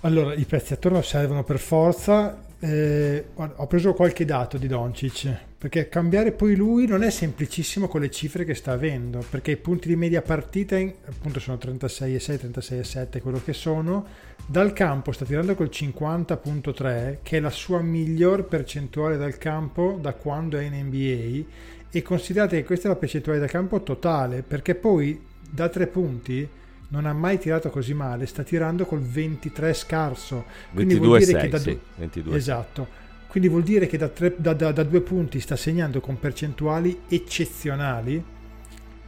Allora, 0.00 0.34
i 0.34 0.44
pezzi 0.44 0.72
attorno 0.72 1.02
servono 1.02 1.44
per 1.44 1.58
forza. 1.58 2.50
Eh, 2.58 3.26
ho 3.34 3.66
preso 3.66 3.92
qualche 3.92 4.24
dato 4.24 4.56
di 4.56 4.68
Doncic 4.68 5.50
perché 5.62 5.88
cambiare 5.88 6.32
poi 6.32 6.56
lui 6.56 6.88
non 6.88 7.04
è 7.04 7.10
semplicissimo 7.10 7.86
con 7.86 8.00
le 8.00 8.10
cifre 8.10 8.44
che 8.44 8.54
sta 8.54 8.72
avendo 8.72 9.24
perché 9.30 9.52
i 9.52 9.56
punti 9.56 9.86
di 9.86 9.94
media 9.94 10.20
partita 10.20 10.76
in- 10.76 10.92
appunto 11.06 11.38
sono 11.38 11.56
36,6 11.56 12.50
36,7 12.50 13.20
quello 13.20 13.40
che 13.44 13.52
sono 13.52 14.06
dal 14.44 14.72
campo 14.72 15.12
sta 15.12 15.24
tirando 15.24 15.54
col 15.54 15.70
50.3 15.72 17.18
che 17.22 17.36
è 17.36 17.40
la 17.40 17.50
sua 17.50 17.80
miglior 17.80 18.44
percentuale 18.46 19.16
dal 19.16 19.38
campo 19.38 19.98
da 20.00 20.14
quando 20.14 20.58
è 20.58 20.64
in 20.64 20.84
NBA 20.86 21.48
e 21.90 22.02
considerate 22.02 22.56
che 22.56 22.64
questa 22.64 22.88
è 22.88 22.90
la 22.90 22.96
percentuale 22.96 23.38
da 23.38 23.46
campo 23.46 23.82
totale 23.84 24.42
perché 24.42 24.74
poi 24.74 25.20
da 25.48 25.68
tre 25.68 25.86
punti 25.86 26.48
non 26.92 27.06
ha 27.06 27.12
mai 27.14 27.38
tirato 27.38 27.70
così 27.70 27.94
male, 27.94 28.26
sta 28.26 28.42
tirando 28.42 28.84
col 28.84 29.00
23 29.00 29.72
scarso. 29.72 30.44
Quindi 30.72 30.96
vuol 30.96 31.18
dire 31.18 31.32
22,6, 31.32 31.40
che 31.40 31.48
da 31.48 31.58
sì, 31.58 31.70
du- 31.72 31.80
22. 31.96 32.36
Esatto. 32.36 32.86
quindi 33.28 33.48
vuol 33.48 33.62
dire 33.62 33.86
che 33.86 33.96
da, 33.96 34.08
tre- 34.08 34.34
da- 34.36 34.52
da- 34.52 34.72
da 34.72 34.82
due 34.82 35.00
punti 35.00 35.40
sta 35.40 35.56
segnando 35.56 36.00
con 36.00 36.18
percentuali 36.20 37.00
eccezionali, 37.08 38.22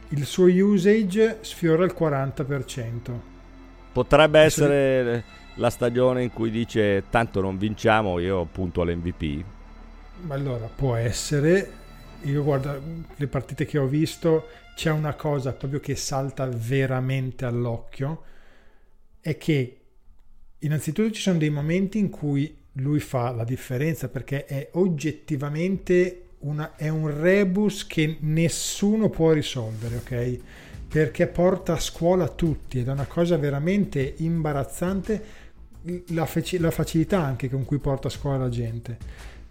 il 0.09 0.25
suo 0.25 0.45
usage 0.45 1.37
sfiora 1.41 1.85
il 1.85 1.93
40%. 1.95 3.21
Potrebbe 3.91 4.39
Adesso- 4.39 4.63
essere 4.63 5.23
la 5.55 5.69
stagione 5.69 6.23
in 6.23 6.31
cui 6.33 6.49
dice 6.49 7.03
tanto 7.11 7.39
non 7.39 7.57
vinciamo, 7.57 8.17
io 8.19 8.45
punto 8.51 8.81
all'MVP. 8.81 9.43
Ma 10.21 10.33
Allora, 10.33 10.67
può 10.73 10.95
essere, 10.95 11.71
io 12.23 12.43
guardo 12.43 12.81
le 13.15 13.27
partite 13.27 13.65
che 13.65 13.77
ho 13.77 13.85
visto, 13.85 14.47
c'è 14.75 14.91
una 14.91 15.15
cosa 15.15 15.53
proprio 15.53 15.79
che 15.79 15.95
salta 15.95 16.45
veramente 16.47 17.45
all'occhio, 17.45 18.23
è 19.21 19.37
che 19.37 19.79
innanzitutto 20.59 21.11
ci 21.11 21.21
sono 21.21 21.37
dei 21.37 21.49
momenti 21.49 21.97
in 21.97 22.09
cui 22.09 22.63
lui 22.73 22.99
fa 22.99 23.31
la 23.31 23.45
differenza 23.45 24.09
perché 24.09 24.45
è 24.45 24.69
oggettivamente 24.73 26.21
una, 26.39 26.75
è 26.75 26.89
un 26.89 27.19
rebus 27.19 27.87
che 27.87 28.17
nessuno 28.19 29.09
può 29.09 29.31
risolvere, 29.31 29.95
ok? 29.95 30.39
Perché 30.89 31.27
porta 31.27 31.73
a 31.73 31.79
scuola 31.79 32.27
tutti 32.27 32.79
ed 32.79 32.87
è 32.89 32.91
una 32.91 33.07
cosa 33.07 33.37
veramente 33.37 34.15
imbarazzante 34.17 35.43
la, 36.07 36.25
faci- 36.25 36.59
la 36.59 36.71
facilità 36.71 37.23
anche 37.23 37.49
con 37.49 37.63
cui 37.65 37.79
porta 37.79 38.07
a 38.09 38.11
scuola 38.11 38.37
la 38.37 38.49
gente. 38.49 38.97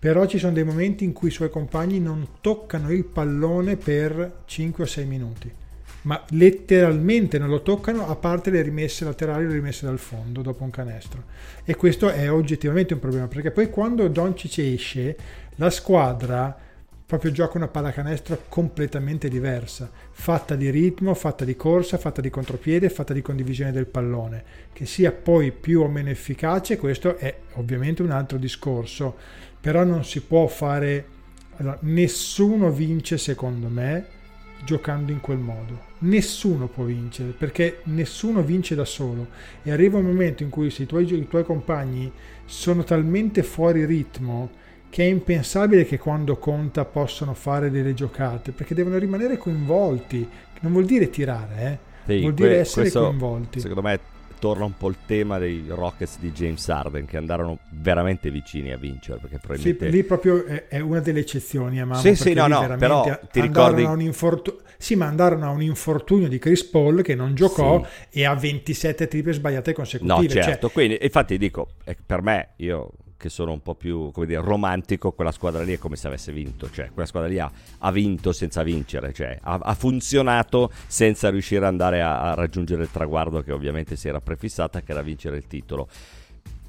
Però 0.05 0.27
ci 0.27 0.37
sono 0.39 0.53
dei 0.53 0.65
momenti 0.65 1.03
in 1.03 1.15
cui 1.15 1.29
i 1.29 1.33
suoi 1.33 1.49
compagni 1.49 1.99
non 1.99 2.27
toccano 2.43 2.93
il 2.93 3.05
pallone 3.05 3.79
per 3.79 4.43
5 4.45 4.85
o 4.85 4.87
6 4.87 5.07
minuti. 5.07 5.51
Ma 6.03 6.23
letteralmente 6.33 7.39
non 7.39 7.49
lo 7.49 7.63
toccano 7.63 8.07
a 8.07 8.15
parte 8.15 8.51
le 8.51 8.61
rimesse 8.61 9.07
laterali 9.07 9.47
o 9.47 9.49
le 9.49 9.55
rimesse 9.55 9.87
dal 9.87 9.99
fondo 9.99 10.43
dopo 10.43 10.63
un 10.63 10.69
canestro. 10.69 11.23
E 11.65 11.75
questo 11.77 12.11
è 12.11 12.31
oggettivamente 12.31 12.93
un 12.93 13.01
problema 13.01 13.29
perché 13.29 13.51
poi 13.51 13.71
quando 13.71 14.07
Doncic 14.09 14.59
esce, 14.59 15.17
la 15.55 15.71
squadra 15.71 16.55
proprio 17.07 17.33
gioca 17.33 17.57
una 17.57 17.69
pallacanestro 17.69 18.45
completamente 18.49 19.29
diversa, 19.29 19.91
fatta 20.11 20.55
di 20.55 20.69
ritmo, 20.69 21.15
fatta 21.15 21.45
di 21.45 21.55
corsa, 21.55 21.97
fatta 21.97 22.21
di 22.21 22.29
contropiede, 22.29 22.89
fatta 22.89 23.13
di 23.13 23.23
condivisione 23.23 23.73
del 23.73 23.87
pallone. 23.87 24.43
Che 24.73 24.85
sia 24.85 25.13
poi 25.13 25.53
più 25.53 25.81
o 25.81 25.89
meno 25.89 26.11
efficace, 26.11 26.77
questo 26.77 27.17
è 27.17 27.35
ovviamente 27.55 28.03
un 28.03 28.11
altro 28.11 28.37
discorso, 28.37 29.17
però 29.65 29.83
non 29.83 30.05
si 30.05 30.21
può 30.21 30.47
fare... 30.47 31.07
Allora, 31.57 31.79
nessuno 31.83 32.71
vince 32.71 33.17
secondo 33.17 33.69
me 33.69 34.09
giocando 34.63 35.11
in 35.11 35.21
quel 35.21 35.39
modo. 35.39 35.93
Nessuno 36.01 36.67
può 36.67 36.85
vincere 36.85 37.31
perché 37.31 37.81
nessuno 37.85 38.43
vince 38.43 38.75
da 38.75 38.85
solo 38.85 39.29
e 39.63 39.71
arriva 39.71 39.97
un 39.97 40.05
momento 40.05 40.43
in 40.43 40.51
cui 40.51 40.69
se 40.69 40.83
i 40.83 40.87
tuoi, 40.87 41.11
i 41.11 41.29
tuoi 41.29 41.45
compagni 41.45 42.13
sono 42.45 42.85
talmente 42.85 43.43
fuori 43.43 43.87
ritmo 43.87 44.51
che 44.91 45.05
è 45.05 45.09
impensabile 45.09 45.87
che 45.87 45.97
quando 45.97 46.37
conta 46.37 46.85
possano 46.85 47.33
fare 47.33 47.71
delle 47.71 47.95
giocate 47.95 48.53
perché 48.53 48.75
devono 48.75 48.99
rimanere 48.99 49.39
coinvolti. 49.39 50.29
Non 50.61 50.73
vuol 50.73 50.85
dire 50.85 51.09
tirare, 51.09 51.63
eh? 51.63 51.79
Sì, 52.13 52.21
vuol 52.21 52.35
dire 52.35 52.49
que- 52.49 52.59
essere 52.59 52.91
coinvolti. 52.91 53.61
Secondo 53.61 53.81
me 53.81 53.99
torna 54.39 54.65
un 54.65 54.77
po' 54.77 54.89
il 54.89 54.97
tema 55.07 55.39
dei 55.39 55.65
Rockets 55.69 56.19
di 56.19 56.33
James 56.33 56.69
Harden 56.69 57.07
che 57.07 57.17
andarono 57.17 57.59
veramente 57.71 58.31
vicini 58.31 58.73
a 58.73 58.77
vincere 58.77 59.19
perché 59.19 59.37
Sì, 59.37 59.41
probabilmente 59.47 59.89
lì 59.89 60.05
proprio 60.05 60.45
è, 60.45 60.67
è 60.69 60.81
una 60.81 61.01
delle 61.01 61.21
eccezioni, 61.21 61.81
Amamo, 61.81 62.01
Sì, 62.01 62.15
sì, 62.15 62.33
perché 62.33 62.49
no, 62.49 62.67
no, 62.67 62.77
però 62.77 63.03
ti 63.31 63.41
andarono 63.41 63.77
ricordi- 63.77 63.85
a 63.85 63.91
un 63.91 64.01
infortu- 64.01 64.63
sì, 64.77 64.97
ma 64.97 65.07
andarono 65.07 65.47
a 65.47 65.51
un 65.51 65.63
infortunio 65.63 66.29
di 66.29 66.39
Chris 66.39 66.65
Paul 66.65 67.03
che 67.03 67.15
non 67.15 67.35
giocò 67.35 67.83
e 68.11 68.25
ha 68.25 68.35
27 68.35 69.09
triple 69.09 69.33
sbagliate 69.33 69.73
consecutive. 69.73 70.23
No, 70.23 70.29
Cioè, 70.29 70.43
certo, 70.43 70.69
quindi 70.71 70.99
infatti 71.01 71.39
dico, 71.39 71.69
eh, 71.85 71.97
per 72.05 72.21
me, 72.23 72.51
io 72.57 72.91
che 73.25 73.31
sono 73.31 73.53
un 73.53 73.63
po' 73.63 73.75
più, 73.75 74.11
come 74.11 74.27
dire, 74.27 74.43
romantico, 74.43 75.13
quella 75.13 75.33
squadra 75.33 75.63
lì 75.63 75.73
è 75.73 75.79
come 75.79 75.97
se 75.97 76.09
avesse 76.09 76.31
vinto, 76.31 76.71
cioè 76.71 76.91
quella 76.93 77.09
squadra 77.09 77.31
lì 77.31 77.39
ha, 77.39 77.51
ha 77.79 77.91
vinto 77.91 78.33
senza 78.33 78.63
vincere, 78.63 79.15
cioè 79.15 79.39
ha, 79.41 79.61
ha 79.63 79.75
funzionato 79.75 80.71
senza 80.87 81.31
riuscire 81.31 81.65
ad 81.65 81.71
andare 81.71 82.03
a, 82.03 82.21
a 82.21 82.35
raggiungere 82.35 82.83
il 82.83 82.91
traguardo 82.91 83.41
che 83.41 83.51
ovviamente 83.51 83.97
si 83.97 84.09
era 84.09 84.21
prefissata, 84.21 84.83
che 84.83 84.93
era 84.93 85.01
vincere 85.01 85.39
il 85.39 85.47
titolo. 85.47 85.89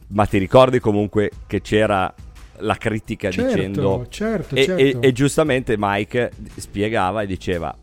Ma 0.07 0.25
ti 0.27 0.37
ricordi 0.37 0.79
comunque 0.79 1.29
che 1.45 1.59
c'era 1.59 2.13
la 2.59 2.75
critica 2.75 3.29
Certo, 3.31 3.53
dicendo... 3.53 4.05
certo, 4.07 4.55
e, 4.55 4.63
certo. 4.63 4.81
e- 4.81 4.97
e 5.01 5.11
giustamente 5.11 5.75
Mike 5.77 6.31
spiegava 6.55 7.23
e 7.23 7.27
diceva 7.27 7.75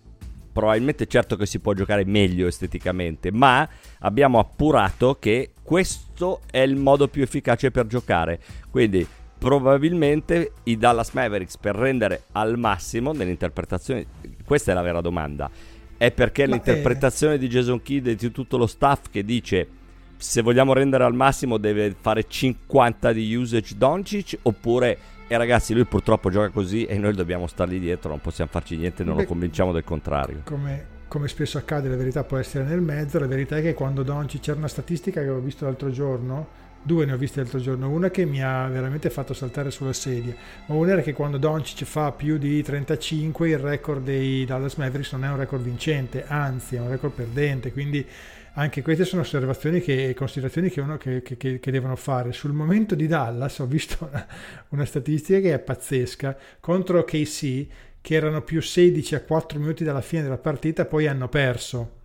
probabilmente 0.51 1.07
certo 1.07 1.37
che 1.37 1.45
si 1.45 1.59
può 1.59 1.75
giocare 1.75 2.07
meglio 2.07 2.47
esteticamente, 2.47 3.31
ma 3.31 3.69
abbiamo 4.01 4.39
appurato 4.39 5.19
che 5.21 5.52
questo 5.63 6.41
è 6.51 6.59
il 6.59 6.77
modo 6.77 7.09
più 7.09 7.23
efficace 7.23 7.71
per 7.71 7.87
giocare. 7.87 8.41
Quindi 8.71 9.07
probabilmente 9.39 10.53
i 10.65 10.77
Dallas 10.77 11.11
Mavericks 11.13 11.57
per 11.57 11.75
rendere 11.75 12.25
al 12.33 12.59
massimo 12.59 13.13
nell'interpretazione, 13.13 14.07
questa 14.45 14.71
è 14.71 14.75
la 14.75 14.83
vera 14.83 15.01
domanda, 15.01 15.51
è 15.97 16.11
perché 16.13 16.47
Ma, 16.47 16.55
l'interpretazione 16.55 17.39
di 17.39 17.49
Jason 17.49 17.83
Kidd 17.83 18.07
e 18.07 18.15
di 18.15 18.31
tutto 18.31 18.57
lo 18.57 18.67
staff 18.67 19.11
che 19.11 19.25
dice 19.25 19.69
se 20.17 20.41
vogliamo 20.41 20.73
rendere 20.73 21.03
al 21.03 21.15
massimo 21.15 21.59
deve 21.59 21.95
fare 21.99 22.25
50 22.29 23.13
di 23.13 23.35
usage 23.35 23.75
Doncic 23.77 24.39
oppure 24.43 24.99
e 25.27 25.37
ragazzi 25.37 25.75
lui 25.75 25.85
purtroppo 25.85 26.31
gioca 26.31 26.51
così 26.51 26.85
e 26.85 26.97
noi 26.97 27.13
dobbiamo 27.15 27.49
stargli 27.49 27.81
dietro 27.81 28.11
non 28.11 28.21
possiamo 28.21 28.51
farci 28.51 28.77
niente 28.77 29.03
non 29.03 29.15
lo 29.15 29.23
Beh, 29.23 29.27
convinciamo 29.27 29.73
del 29.73 29.83
contrario 29.83 30.43
come, 30.45 30.87
come 31.13 31.29
spesso 31.29 31.59
accade, 31.59 31.91
la 31.91 31.97
verità 31.97 32.25
può 32.25 32.39
essere 32.39 32.65
nel 32.65 32.81
mezzo. 32.81 33.19
La 33.19 33.27
verità 33.27 33.59
è 33.59 33.61
che 33.61 33.75
quando 33.75 34.03
Doncic 34.03 34.41
c'era 34.41 34.57
una 34.57 34.67
statistica 34.67 35.21
che 35.21 35.27
avevo 35.27 35.43
visto 35.43 35.67
l'altro 35.67 35.91
giorno, 35.91 36.49
due 36.81 37.05
ne 37.05 37.13
ho 37.13 37.19
viste 37.19 37.43
l'altro 37.43 37.59
giorno, 37.59 37.91
una 37.91 38.09
che 38.09 38.25
mi 38.25 38.43
ha 38.43 38.67
veramente 38.69 39.11
fatto 39.11 39.35
saltare 39.35 39.71
sulla 39.71 39.93
sedia, 39.93 40.35
ma 40.65 40.75
una 40.75 40.93
era 40.93 41.03
che 41.03 41.13
quando 41.13 41.37
Doncic 41.37 41.85
fa 41.85 42.13
più 42.13 42.39
di 42.39 42.63
35 42.63 43.47
il 43.47 43.59
record 43.59 44.03
dei 44.03 44.47
Dallas 44.47 44.77
Mavericks 44.77 45.13
non 45.13 45.27
è 45.27 45.29
un 45.29 45.37
record 45.37 45.63
vincente, 45.63 46.25
anzi 46.27 46.77
è 46.77 46.81
un 46.81 46.89
record 46.89 47.13
perdente, 47.13 47.73
quindi 47.73 48.07
anche 48.55 48.81
queste 48.81 49.05
sono 49.05 49.21
osservazioni 49.21 49.85
e 49.85 50.15
considerazioni 50.15 50.71
che 50.71 50.81
uno 50.81 50.97
che, 50.97 51.21
che, 51.21 51.37
che, 51.37 51.71
devono 51.71 51.97
fare. 51.97 52.33
Sul 52.33 52.53
momento 52.53 52.95
di 52.95 53.07
Dallas 53.07 53.59
ho 53.59 53.67
visto 53.67 53.99
una, 54.11 54.27
una 54.71 54.85
statistica 54.87 55.41
che 55.41 55.53
è 55.53 55.59
pazzesca 55.59 56.39
contro 56.59 57.05
KC 57.05 57.67
che 58.03 58.15
erano 58.15 58.43
più 58.43 58.61
16 58.61 59.15
a 59.15 59.23
4 59.23 59.59
minuti 59.59 59.83
dalla 59.85 60.03
fine 60.03 60.23
della 60.23 60.37
partita, 60.37 60.85
poi 60.85 61.07
hanno 61.07 61.29
perso. 61.29 62.01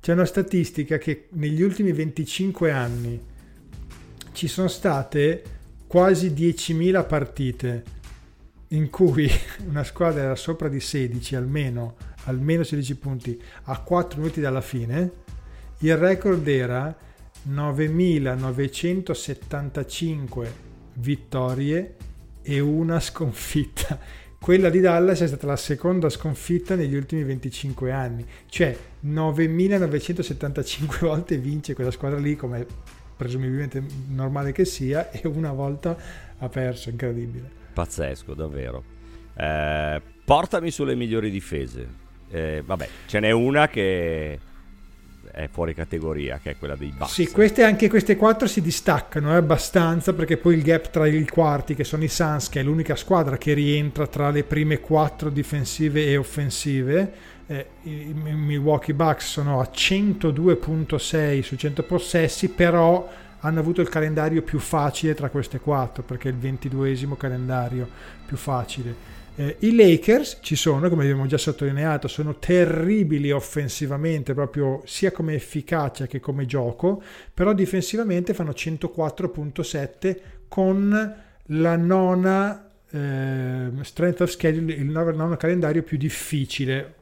C'è 0.00 0.12
una 0.12 0.26
statistica 0.26 0.98
che 0.98 1.26
negli 1.30 1.62
ultimi 1.62 1.90
25 1.92 2.70
anni 2.70 3.20
ci 4.32 4.46
sono 4.46 4.68
state 4.68 5.42
quasi 5.86 6.30
10.000 6.30 7.06
partite 7.06 7.84
in 8.68 8.90
cui 8.90 9.30
una 9.66 9.84
squadra 9.84 10.22
era 10.22 10.36
sopra 10.36 10.68
di 10.68 10.80
16, 10.80 11.34
almeno, 11.34 11.96
almeno 12.24 12.62
16 12.62 12.96
punti, 12.96 13.42
a 13.64 13.80
4 13.80 14.20
minuti 14.20 14.40
dalla 14.40 14.60
fine. 14.60 15.12
Il 15.78 15.96
record 15.96 16.46
era 16.46 16.94
9.975 17.48 20.46
vittorie 20.94 21.96
e 22.42 22.60
una 22.60 23.00
sconfitta. 23.00 23.98
Quella 24.42 24.70
di 24.70 24.80
Dallas 24.80 25.20
è 25.20 25.26
stata 25.26 25.46
la 25.46 25.56
seconda 25.56 26.08
sconfitta 26.08 26.74
negli 26.74 26.94
ultimi 26.94 27.22
25 27.24 27.92
anni, 27.92 28.24
cioè 28.48 28.74
9.975 29.04 31.00
volte 31.04 31.36
vince 31.36 31.74
quella 31.74 31.90
squadra 31.90 32.18
lì, 32.18 32.36
come 32.36 32.66
presumibilmente 33.14 33.84
normale 34.08 34.52
che 34.52 34.64
sia, 34.64 35.10
e 35.10 35.28
una 35.28 35.52
volta 35.52 35.94
ha 36.38 36.48
perso, 36.48 36.88
incredibile. 36.88 37.50
pazzesco 37.74 38.32
davvero. 38.32 38.82
Eh, 39.36 40.00
portami 40.24 40.70
sulle 40.70 40.94
migliori 40.94 41.28
difese. 41.28 41.86
Eh, 42.30 42.62
vabbè 42.64 42.88
ce 43.06 43.20
n'è 43.20 43.32
una 43.32 43.68
che 43.68 44.38
è 45.32 45.48
fuori 45.50 45.74
categoria 45.74 46.38
che 46.42 46.50
è 46.50 46.56
quella 46.56 46.76
dei 46.76 46.92
Bucks 46.96 47.12
Sì, 47.12 47.28
queste, 47.28 47.62
anche 47.64 47.88
queste 47.88 48.16
quattro 48.16 48.46
si 48.46 48.60
distaccano 48.60 49.32
eh, 49.32 49.36
abbastanza 49.36 50.12
perché 50.12 50.36
poi 50.36 50.54
il 50.54 50.62
gap 50.62 50.90
tra 50.90 51.06
i 51.06 51.26
quarti, 51.26 51.74
che 51.74 51.84
sono 51.84 52.04
i 52.04 52.08
Suns, 52.08 52.48
che 52.48 52.60
è 52.60 52.62
l'unica 52.62 52.96
squadra 52.96 53.38
che 53.38 53.52
rientra 53.52 54.06
tra 54.06 54.30
le 54.30 54.44
prime 54.44 54.80
quattro 54.80 55.30
difensive 55.30 56.06
e 56.06 56.16
offensive, 56.16 57.12
eh, 57.46 57.66
i 57.82 58.08
i 58.10 58.14
Milwaukee 58.14 58.94
Bucks 58.94 59.26
sono 59.26 59.60
a 59.60 59.68
102.6 59.72 61.40
su 61.42 61.56
100 61.56 61.82
possessi, 61.82 62.48
però 62.48 63.08
hanno 63.40 63.60
avuto 63.60 63.80
il 63.80 63.88
calendario 63.88 64.42
più 64.42 64.58
facile 64.58 65.14
tra 65.14 65.30
queste 65.30 65.60
quattro 65.60 66.02
perché 66.02 66.28
è 66.28 66.32
il 66.32 66.38
22esimo 66.38 67.16
calendario 67.16 67.88
più 68.26 68.36
facile. 68.36 69.18
Eh, 69.40 69.56
I 69.60 69.74
Lakers 69.74 70.40
ci 70.42 70.54
sono, 70.54 70.90
come 70.90 71.04
abbiamo 71.04 71.24
già 71.24 71.38
sottolineato, 71.38 72.08
sono 72.08 72.38
terribili 72.38 73.30
offensivamente, 73.30 74.34
proprio 74.34 74.82
sia 74.84 75.12
come 75.12 75.32
efficacia 75.32 76.06
che 76.06 76.20
come 76.20 76.44
gioco, 76.44 77.02
però 77.32 77.54
difensivamente 77.54 78.34
fanno 78.34 78.50
104.7 78.50 80.20
con 80.46 81.14
la 81.46 81.76
nona 81.76 82.70
eh, 82.90 83.70
strength 83.80 84.20
of 84.20 84.28
schedule, 84.28 84.74
il 84.74 84.84
nono, 84.84 85.36
calendario 85.38 85.84
più 85.84 85.96
difficile. 85.96 86.96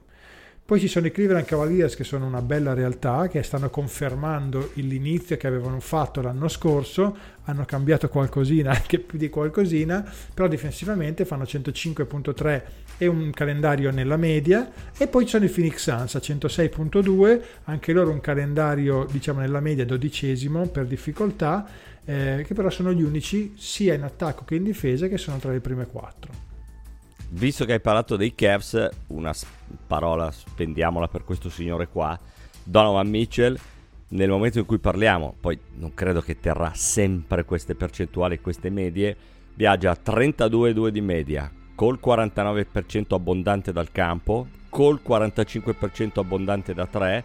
Poi 0.68 0.78
ci 0.78 0.86
sono 0.86 1.06
i 1.06 1.10
Cleveland 1.10 1.46
Cavaliers 1.46 1.96
che 1.96 2.04
sono 2.04 2.26
una 2.26 2.42
bella 2.42 2.74
realtà, 2.74 3.26
che 3.26 3.42
stanno 3.42 3.70
confermando 3.70 4.72
l'inizio 4.74 5.38
che 5.38 5.46
avevano 5.46 5.80
fatto 5.80 6.20
l'anno 6.20 6.46
scorso, 6.46 7.16
hanno 7.44 7.64
cambiato 7.64 8.10
qualcosina, 8.10 8.72
anche 8.76 8.98
più 8.98 9.16
di 9.16 9.30
qualcosina, 9.30 10.04
però 10.34 10.46
difensivamente 10.46 11.24
fanno 11.24 11.44
105.3 11.44 12.62
e 12.98 13.06
un 13.06 13.30
calendario 13.30 13.90
nella 13.90 14.18
media, 14.18 14.70
e 14.98 15.06
poi 15.06 15.24
ci 15.24 15.30
sono 15.30 15.46
i 15.46 15.48
Phoenix 15.48 15.78
Suns 15.78 16.14
a 16.16 16.18
106.2, 16.18 17.40
anche 17.64 17.92
loro 17.94 18.10
un 18.10 18.20
calendario 18.20 19.06
diciamo 19.10 19.40
nella 19.40 19.60
media 19.60 19.86
dodicesimo 19.86 20.68
per 20.68 20.84
difficoltà, 20.84 21.66
eh, 22.04 22.44
che 22.46 22.52
però 22.52 22.68
sono 22.68 22.92
gli 22.92 23.02
unici 23.02 23.54
sia 23.56 23.94
in 23.94 24.02
attacco 24.02 24.44
che 24.44 24.56
in 24.56 24.64
difesa 24.64 25.08
che 25.08 25.16
sono 25.16 25.38
tra 25.38 25.50
le 25.50 25.60
prime 25.60 25.86
quattro. 25.86 26.47
Visto 27.30 27.66
che 27.66 27.74
hai 27.74 27.80
parlato 27.80 28.16
dei 28.16 28.34
Cavs, 28.34 28.88
una 29.08 29.34
parola 29.86 30.30
spendiamola 30.30 31.08
per 31.08 31.24
questo 31.24 31.50
signore 31.50 31.86
qua, 31.88 32.18
Donovan 32.62 33.06
Mitchell, 33.06 33.58
nel 34.08 34.30
momento 34.30 34.58
in 34.58 34.64
cui 34.64 34.78
parliamo, 34.78 35.34
poi 35.38 35.58
non 35.74 35.92
credo 35.92 36.22
che 36.22 36.40
terrà 36.40 36.72
sempre 36.74 37.44
queste 37.44 37.74
percentuali, 37.74 38.40
queste 38.40 38.70
medie, 38.70 39.14
viaggia 39.54 39.90
a 39.90 39.98
32,2 40.02 40.88
di 40.88 41.02
media, 41.02 41.52
col 41.74 42.00
49% 42.02 43.14
abbondante 43.14 43.72
dal 43.72 43.92
campo, 43.92 44.46
col 44.70 45.00
45% 45.06 46.20
abbondante 46.20 46.72
da 46.72 46.86
3, 46.86 47.24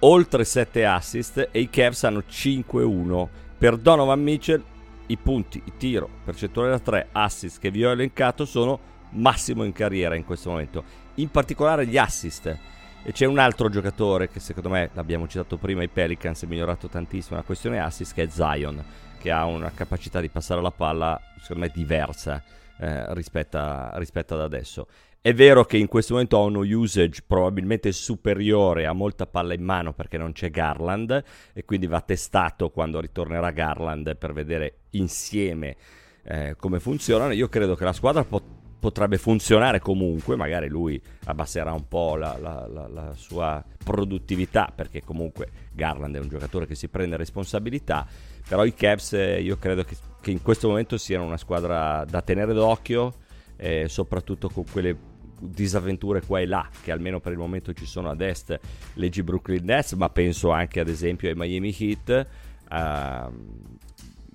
oltre 0.00 0.44
7 0.44 0.86
assist 0.86 1.48
e 1.52 1.60
i 1.60 1.68
Cavs 1.68 2.04
hanno 2.04 2.22
5-1. 2.26 3.28
Per 3.58 3.76
Donovan 3.76 4.22
Mitchell 4.22 4.62
i 5.08 5.18
punti, 5.18 5.60
i 5.62 5.72
tiro, 5.76 6.08
percentuale 6.24 6.70
da 6.70 6.78
3, 6.78 7.08
assist 7.12 7.60
che 7.60 7.70
vi 7.70 7.84
ho 7.84 7.90
elencato 7.90 8.46
sono 8.46 8.96
massimo 9.10 9.64
in 9.64 9.72
carriera 9.72 10.14
in 10.14 10.24
questo 10.24 10.50
momento, 10.50 10.84
in 11.14 11.30
particolare 11.30 11.86
gli 11.86 11.96
assist. 11.96 12.58
E 13.02 13.12
c'è 13.12 13.26
un 13.26 13.38
altro 13.38 13.68
giocatore 13.68 14.28
che 14.28 14.40
secondo 14.40 14.68
me, 14.68 14.90
l'abbiamo 14.92 15.26
citato 15.28 15.56
prima, 15.56 15.82
i 15.82 15.88
Pelicans, 15.88 16.42
è 16.42 16.46
migliorato 16.46 16.88
tantissimo 16.88 17.36
la 17.36 17.44
questione 17.44 17.80
assist, 17.80 18.12
che 18.12 18.24
è 18.24 18.28
Zion, 18.28 18.84
che 19.18 19.30
ha 19.30 19.44
una 19.44 19.70
capacità 19.72 20.20
di 20.20 20.28
passare 20.28 20.60
la 20.60 20.70
palla, 20.70 21.20
secondo 21.40 21.62
me, 21.62 21.70
diversa 21.72 22.42
eh, 22.78 23.14
rispetto, 23.14 23.56
a, 23.56 23.92
rispetto 23.94 24.34
ad 24.34 24.40
adesso. 24.40 24.86
È 25.20 25.34
vero 25.34 25.64
che 25.64 25.76
in 25.76 25.88
questo 25.88 26.12
momento 26.12 26.38
ha 26.38 26.42
uno 26.42 26.60
usage 26.60 27.22
probabilmente 27.26 27.90
superiore 27.92 28.86
a 28.86 28.92
molta 28.92 29.26
palla 29.26 29.52
in 29.52 29.64
mano 29.64 29.92
perché 29.92 30.16
non 30.16 30.32
c'è 30.32 30.48
Garland 30.48 31.24
e 31.52 31.64
quindi 31.64 31.86
va 31.86 32.00
testato 32.00 32.70
quando 32.70 33.00
ritornerà 33.00 33.50
Garland 33.50 34.16
per 34.16 34.32
vedere 34.32 34.82
insieme 34.90 35.76
eh, 36.22 36.54
come 36.56 36.78
funzionano. 36.78 37.32
Io 37.32 37.48
credo 37.48 37.74
che 37.74 37.84
la 37.84 37.92
squadra 37.92 38.22
pot- 38.22 38.57
potrebbe 38.78 39.18
funzionare 39.18 39.80
comunque, 39.80 40.36
magari 40.36 40.68
lui 40.68 41.00
abbasserà 41.24 41.72
un 41.72 41.88
po' 41.88 42.16
la, 42.16 42.36
la, 42.40 42.66
la, 42.70 42.88
la, 42.88 43.14
sua 43.16 43.62
produttività 43.82 44.72
perché 44.74 45.02
comunque 45.02 45.50
Garland 45.72 46.14
è 46.14 46.20
un 46.20 46.28
giocatore 46.28 46.66
che 46.66 46.74
si 46.74 46.88
prende 46.88 47.16
responsabilità, 47.16 48.06
però 48.46 48.64
i 48.64 48.74
Cavs 48.74 49.14
eh, 49.14 49.40
io 49.40 49.58
credo 49.58 49.82
che, 49.84 49.96
che, 50.20 50.30
in 50.30 50.42
questo 50.42 50.68
momento 50.68 50.96
siano 50.96 51.24
una 51.24 51.36
squadra 51.36 52.04
da 52.08 52.22
tenere 52.22 52.52
d'occhio, 52.52 53.14
eh, 53.56 53.86
soprattutto 53.88 54.48
con 54.48 54.64
quelle 54.70 54.96
disavventure 55.40 56.22
qua 56.22 56.40
e 56.40 56.46
là 56.46 56.68
che 56.82 56.90
almeno 56.90 57.20
per 57.20 57.32
il 57.32 57.38
momento 57.38 57.72
ci 57.72 57.86
sono 57.86 58.10
ad 58.10 58.20
est, 58.20 58.58
leggi 58.94 59.22
Brooklyn 59.22 59.64
Nets, 59.64 59.92
ma 59.92 60.08
penso 60.08 60.50
anche 60.50 60.80
ad 60.80 60.88
esempio 60.88 61.28
ai 61.28 61.34
Miami 61.36 61.74
Heat. 61.76 62.26
Uh, 62.70 63.32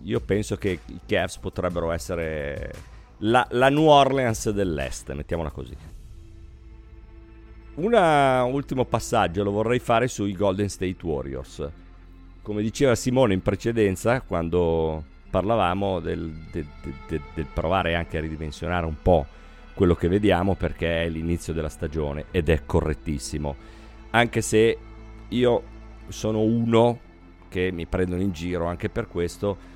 io 0.03 0.19
penso 0.21 0.57
che 0.57 0.79
i 0.85 0.99
Cavs 1.05 1.37
potrebbero 1.37 1.91
essere 1.91 2.71
la, 3.19 3.45
la 3.51 3.69
New 3.69 3.85
Orleans 3.85 4.49
dell'Est, 4.49 5.11
mettiamola 5.13 5.51
così. 5.51 5.75
Un 7.75 7.93
ultimo 8.51 8.85
passaggio 8.85 9.43
lo 9.43 9.51
vorrei 9.51 9.79
fare 9.79 10.07
sui 10.07 10.33
Golden 10.33 10.69
State 10.69 10.97
Warriors. 11.01 11.67
Come 12.41 12.61
diceva 12.61 12.93
Simone 12.93 13.33
in 13.33 13.41
precedenza, 13.41 14.21
quando 14.21 15.03
parlavamo 15.29 15.99
del, 15.99 16.31
del, 16.51 16.67
del, 17.07 17.21
del, 17.33 17.47
provare 17.51 17.95
anche 17.95 18.17
a 18.17 18.21
ridimensionare 18.21 18.85
un 18.85 19.01
po' 19.01 19.25
quello 19.73 19.95
che 19.95 20.07
vediamo 20.07 20.53
perché 20.53 21.03
è 21.03 21.09
l'inizio 21.09 21.53
della 21.53 21.69
stagione 21.69 22.25
ed 22.29 22.49
è 22.49 22.61
correttissimo. 22.65 23.55
Anche 24.11 24.41
se 24.41 24.77
io 25.29 25.63
sono 26.09 26.41
uno 26.41 26.99
che 27.49 27.71
mi 27.71 27.87
prendono 27.87 28.21
in 28.21 28.31
giro 28.31 28.65
anche 28.65 28.89
per 28.89 29.07
questo 29.07 29.71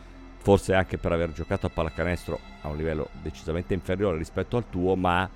forse 0.48 0.74
anche 0.74 0.98
per 0.98 1.12
aver 1.12 1.34
giocato 1.34 1.66
a 1.66 1.70
pallacanestro 1.70 2.40
a 2.62 2.70
un 2.70 2.78
livello 2.78 3.10
decisamente 3.22 3.74
inferiore 3.74 4.18
rispetto 4.18 4.56
al 4.56 4.70
tuo, 4.70 4.96
ma 4.96 5.30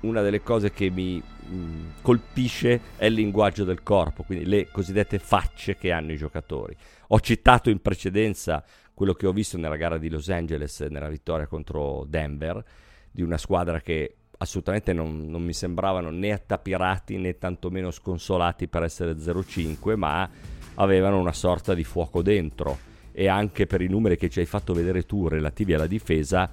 una 0.00 0.20
delle 0.20 0.42
cose 0.42 0.70
che 0.70 0.90
mi 0.90 1.16
mh, 1.16 1.54
mm, 1.54 1.88
colpisce 2.02 2.78
è 2.96 3.06
il 3.06 3.14
linguaggio 3.14 3.64
del 3.64 3.82
corpo, 3.82 4.24
quindi 4.24 4.44
le 4.44 4.68
cosiddette 4.70 5.18
facce 5.18 5.78
che 5.78 5.92
hanno 5.92 6.12
i 6.12 6.18
giocatori. 6.18 6.76
Ho 7.06 7.20
citato 7.20 7.70
in 7.70 7.80
precedenza 7.80 8.62
quello 8.92 9.14
che 9.14 9.26
ho 9.26 9.32
visto 9.32 9.56
nella 9.56 9.76
gara 9.76 9.96
di 9.96 10.10
Los 10.10 10.28
Angeles, 10.28 10.80
nella 10.80 11.08
vittoria 11.08 11.46
contro 11.46 12.04
Denver, 12.06 12.62
di 13.10 13.22
una 13.22 13.38
squadra 13.38 13.80
che 13.80 14.16
assolutamente 14.36 14.92
non, 14.92 15.24
non 15.30 15.42
mi 15.42 15.54
sembravano 15.54 16.10
né 16.10 16.32
attapirati 16.32 17.16
né 17.16 17.38
tantomeno 17.38 17.90
sconsolati 17.90 18.68
per 18.68 18.82
essere 18.82 19.12
0-5, 19.12 19.96
ma 19.96 20.28
avevano 20.74 21.18
una 21.18 21.32
sorta 21.32 21.72
di 21.72 21.82
fuoco 21.82 22.20
dentro 22.20 22.88
e 23.18 23.26
anche 23.26 23.66
per 23.66 23.80
i 23.80 23.88
numeri 23.88 24.16
che 24.16 24.30
ci 24.30 24.38
hai 24.38 24.46
fatto 24.46 24.72
vedere 24.72 25.02
tu 25.02 25.26
relativi 25.26 25.74
alla 25.74 25.88
difesa, 25.88 26.48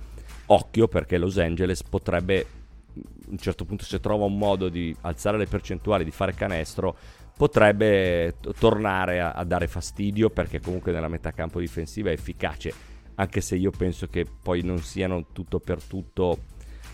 occhio 0.47 0.87
perché 0.87 1.19
Los 1.19 1.37
Angeles 1.37 1.83
potrebbe, 1.83 2.39
a 2.39 3.29
un 3.29 3.37
certo 3.37 3.65
punto 3.65 3.83
se 3.83 3.99
trova 3.99 4.25
un 4.25 4.35
modo 4.35 4.67
di 4.67 4.95
alzare 5.01 5.37
le 5.37 5.45
percentuali, 5.45 6.03
di 6.03 6.09
fare 6.09 6.33
canestro, 6.33 6.97
potrebbe 7.37 8.33
t- 8.41 8.51
tornare 8.57 9.21
a-, 9.21 9.33
a 9.33 9.43
dare 9.43 9.67
fastidio 9.67 10.31
perché 10.31 10.59
comunque 10.59 10.91
nella 10.91 11.07
metà 11.07 11.33
campo 11.33 11.59
difensiva 11.59 12.09
è 12.09 12.13
efficace, 12.13 12.73
anche 13.13 13.41
se 13.41 13.55
io 13.57 13.69
penso 13.69 14.07
che 14.07 14.25
poi 14.25 14.63
non 14.63 14.79
siano 14.79 15.27
tutto 15.33 15.59
per 15.59 15.83
tutto 15.83 16.39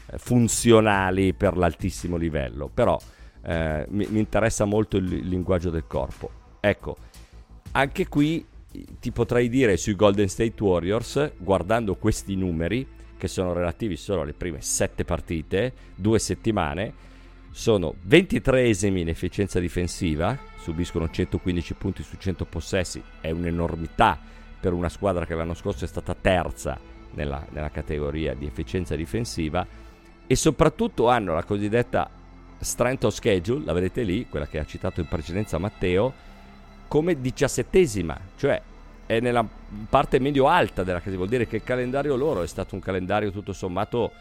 eh, 0.07 0.17
funzionali 0.17 1.33
per 1.33 1.55
l'altissimo 1.55 2.17
livello, 2.17 2.67
però 2.67 2.99
eh, 3.43 3.85
mi, 3.87 4.05
mi 4.09 4.19
interessa 4.19 4.65
molto 4.65 4.97
il, 4.97 5.13
il 5.13 5.29
linguaggio 5.29 5.69
del 5.69 5.87
corpo. 5.87 6.29
Ecco, 6.59 6.97
anche 7.71 8.09
qui 8.09 8.45
ti 8.99 9.11
potrei 9.11 9.49
dire 9.49 9.77
sui 9.77 9.95
Golden 9.95 10.29
State 10.29 10.61
Warriors, 10.63 11.33
guardando 11.37 11.95
questi 11.95 12.35
numeri, 12.35 12.87
che 13.17 13.27
sono 13.27 13.53
relativi 13.53 13.97
solo 13.97 14.21
alle 14.21 14.33
prime 14.33 14.61
sette 14.61 15.03
partite, 15.03 15.73
due 15.95 16.19
settimane, 16.19 17.09
sono 17.51 17.95
23esimi 18.07 18.97
in 18.97 19.09
efficienza 19.09 19.59
difensiva, 19.59 20.37
subiscono 20.59 21.09
115 21.09 21.73
punti 21.73 22.01
su 22.01 22.15
100 22.17 22.45
possessi, 22.45 23.03
è 23.19 23.29
un'enormità 23.29 24.17
per 24.59 24.73
una 24.73 24.89
squadra 24.89 25.25
che 25.25 25.35
l'anno 25.35 25.53
scorso 25.53 25.83
è 25.85 25.87
stata 25.87 26.15
terza 26.15 26.79
nella, 27.13 27.45
nella 27.49 27.69
categoria 27.71 28.33
di 28.33 28.45
efficienza 28.45 28.95
difensiva 28.95 29.67
e 30.25 30.35
soprattutto 30.35 31.09
hanno 31.09 31.33
la 31.33 31.43
cosiddetta 31.43 32.09
strength 32.59 33.03
of 33.03 33.13
schedule, 33.13 33.65
la 33.65 33.73
vedete 33.73 34.03
lì, 34.03 34.27
quella 34.29 34.47
che 34.47 34.59
ha 34.59 34.65
citato 34.65 35.01
in 35.01 35.07
precedenza 35.07 35.57
Matteo, 35.57 36.13
come 36.91 37.21
diciassettesima, 37.21 38.19
cioè 38.35 38.61
è 39.05 39.21
nella 39.21 39.47
parte 39.87 40.19
medio-alta 40.19 40.83
della 40.83 40.97
classifica, 40.97 41.19
vuol 41.19 41.29
dire 41.29 41.47
che 41.47 41.55
il 41.55 41.63
calendario 41.63 42.17
loro 42.17 42.41
è 42.41 42.47
stato 42.47 42.75
un 42.75 42.81
calendario 42.81 43.31
tutto 43.31 43.53
sommato 43.53 44.11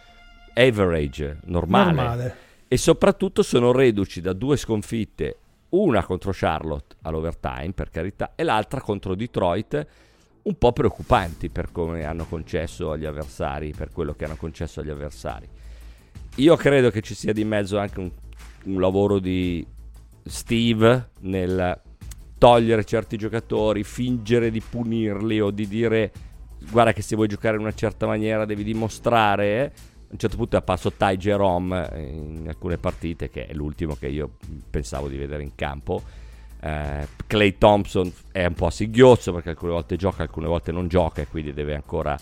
average, 0.54 1.38
normale. 1.46 1.92
normale. 1.92 2.36
E 2.68 2.76
soprattutto 2.76 3.42
sono 3.42 3.72
reduci 3.72 4.20
da 4.20 4.32
due 4.32 4.56
sconfitte, 4.56 5.38
una 5.70 6.04
contro 6.04 6.30
Charlotte 6.32 6.94
all'overtime, 7.02 7.72
per 7.72 7.90
carità, 7.90 8.34
e 8.36 8.44
l'altra 8.44 8.80
contro 8.80 9.16
Detroit, 9.16 9.86
un 10.42 10.56
po' 10.56 10.70
preoccupanti 10.70 11.48
per 11.48 11.72
come 11.72 12.04
hanno 12.04 12.24
concesso 12.26 12.92
agli 12.92 13.04
avversari, 13.04 13.74
per 13.76 13.90
quello 13.90 14.14
che 14.14 14.26
hanno 14.26 14.36
concesso 14.36 14.78
agli 14.78 14.90
avversari. 14.90 15.48
Io 16.36 16.54
credo 16.54 16.92
che 16.92 17.00
ci 17.00 17.16
sia 17.16 17.32
di 17.32 17.42
mezzo 17.42 17.78
anche 17.78 17.98
un, 17.98 18.12
un 18.66 18.80
lavoro 18.80 19.18
di 19.18 19.66
Steve 20.22 21.08
nel 21.22 21.88
togliere 22.40 22.84
certi 22.84 23.18
giocatori, 23.18 23.84
fingere 23.84 24.50
di 24.50 24.62
punirli 24.62 25.42
o 25.42 25.50
di 25.50 25.68
dire 25.68 26.10
guarda 26.70 26.94
che 26.94 27.02
se 27.02 27.14
vuoi 27.14 27.28
giocare 27.28 27.56
in 27.56 27.62
una 27.62 27.74
certa 27.74 28.06
maniera 28.06 28.46
devi 28.46 28.64
dimostrare. 28.64 29.64
A 29.64 30.12
un 30.12 30.18
certo 30.18 30.36
punto 30.36 30.56
è 30.56 30.58
apparso 30.58 30.90
Ty 30.90 31.18
Jerome 31.18 31.88
in 31.96 32.46
alcune 32.48 32.78
partite, 32.78 33.28
che 33.28 33.46
è 33.46 33.52
l'ultimo 33.52 33.94
che 33.94 34.08
io 34.08 34.38
pensavo 34.70 35.08
di 35.08 35.18
vedere 35.18 35.42
in 35.42 35.54
campo. 35.54 36.02
Uh, 36.62 37.06
Clay 37.26 37.58
Thompson 37.58 38.10
è 38.32 38.46
un 38.46 38.54
po' 38.54 38.66
a 38.66 38.70
singhiozzo 38.70 39.34
perché 39.34 39.50
alcune 39.50 39.72
volte 39.72 39.96
gioca, 39.96 40.22
alcune 40.22 40.46
volte 40.46 40.72
non 40.72 40.88
gioca 40.88 41.20
e 41.20 41.26
quindi 41.26 41.52
deve 41.52 41.74
ancora 41.74 42.18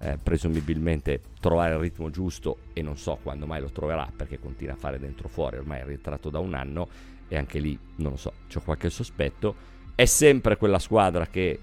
eh, 0.00 0.18
presumibilmente 0.22 1.20
trovare 1.40 1.74
il 1.74 1.80
ritmo 1.80 2.10
giusto 2.10 2.58
e 2.74 2.82
non 2.82 2.96
so 2.96 3.18
quando 3.22 3.46
mai 3.46 3.60
lo 3.60 3.70
troverà 3.70 4.10
perché 4.14 4.38
continua 4.38 4.74
a 4.74 4.76
fare 4.76 4.98
dentro 4.98 5.28
fuori, 5.28 5.56
ormai 5.56 5.80
è 5.80 5.84
rientrato 5.84 6.28
da 6.28 6.38
un 6.38 6.54
anno 6.54 6.88
e 7.32 7.38
anche 7.38 7.58
lì 7.58 7.78
non 7.96 8.10
lo 8.12 8.16
so, 8.18 8.32
ho 8.54 8.60
qualche 8.60 8.90
sospetto, 8.90 9.54
è 9.94 10.04
sempre 10.04 10.58
quella 10.58 10.78
squadra 10.78 11.26
che 11.26 11.58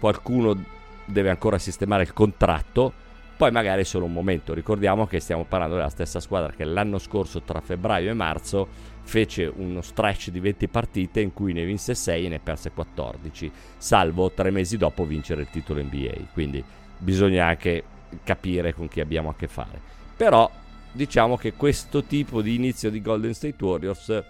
qualcuno 0.00 0.60
deve 1.04 1.30
ancora 1.30 1.58
sistemare 1.58 2.02
il 2.02 2.12
contratto, 2.12 2.92
poi 3.36 3.52
magari 3.52 3.82
è 3.82 3.84
solo 3.84 4.06
un 4.06 4.12
momento. 4.12 4.52
Ricordiamo 4.52 5.06
che 5.06 5.20
stiamo 5.20 5.44
parlando 5.44 5.76
della 5.76 5.90
stessa 5.90 6.18
squadra 6.18 6.50
che 6.50 6.64
l'anno 6.64 6.98
scorso 6.98 7.42
tra 7.42 7.60
febbraio 7.60 8.10
e 8.10 8.14
marzo 8.14 8.66
fece 9.02 9.44
uno 9.54 9.80
stretch 9.80 10.30
di 10.30 10.40
20 10.40 10.66
partite 10.66 11.20
in 11.20 11.32
cui 11.32 11.52
ne 11.52 11.64
vinse 11.64 11.94
6 11.94 12.24
e 12.26 12.28
ne 12.28 12.40
perse 12.40 12.72
14, 12.72 13.52
salvo 13.76 14.32
tre 14.32 14.50
mesi 14.50 14.76
dopo 14.76 15.04
vincere 15.04 15.42
il 15.42 15.50
titolo 15.50 15.80
NBA. 15.84 16.30
Quindi 16.32 16.64
bisogna 16.98 17.46
anche 17.46 17.84
capire 18.24 18.74
con 18.74 18.88
chi 18.88 18.98
abbiamo 18.98 19.28
a 19.28 19.36
che 19.36 19.46
fare. 19.46 19.80
Però 20.16 20.50
diciamo 20.90 21.36
che 21.36 21.52
questo 21.52 22.02
tipo 22.02 22.42
di 22.42 22.56
inizio 22.56 22.90
di 22.90 23.00
Golden 23.00 23.34
State 23.34 23.62
Warriors 23.62 24.24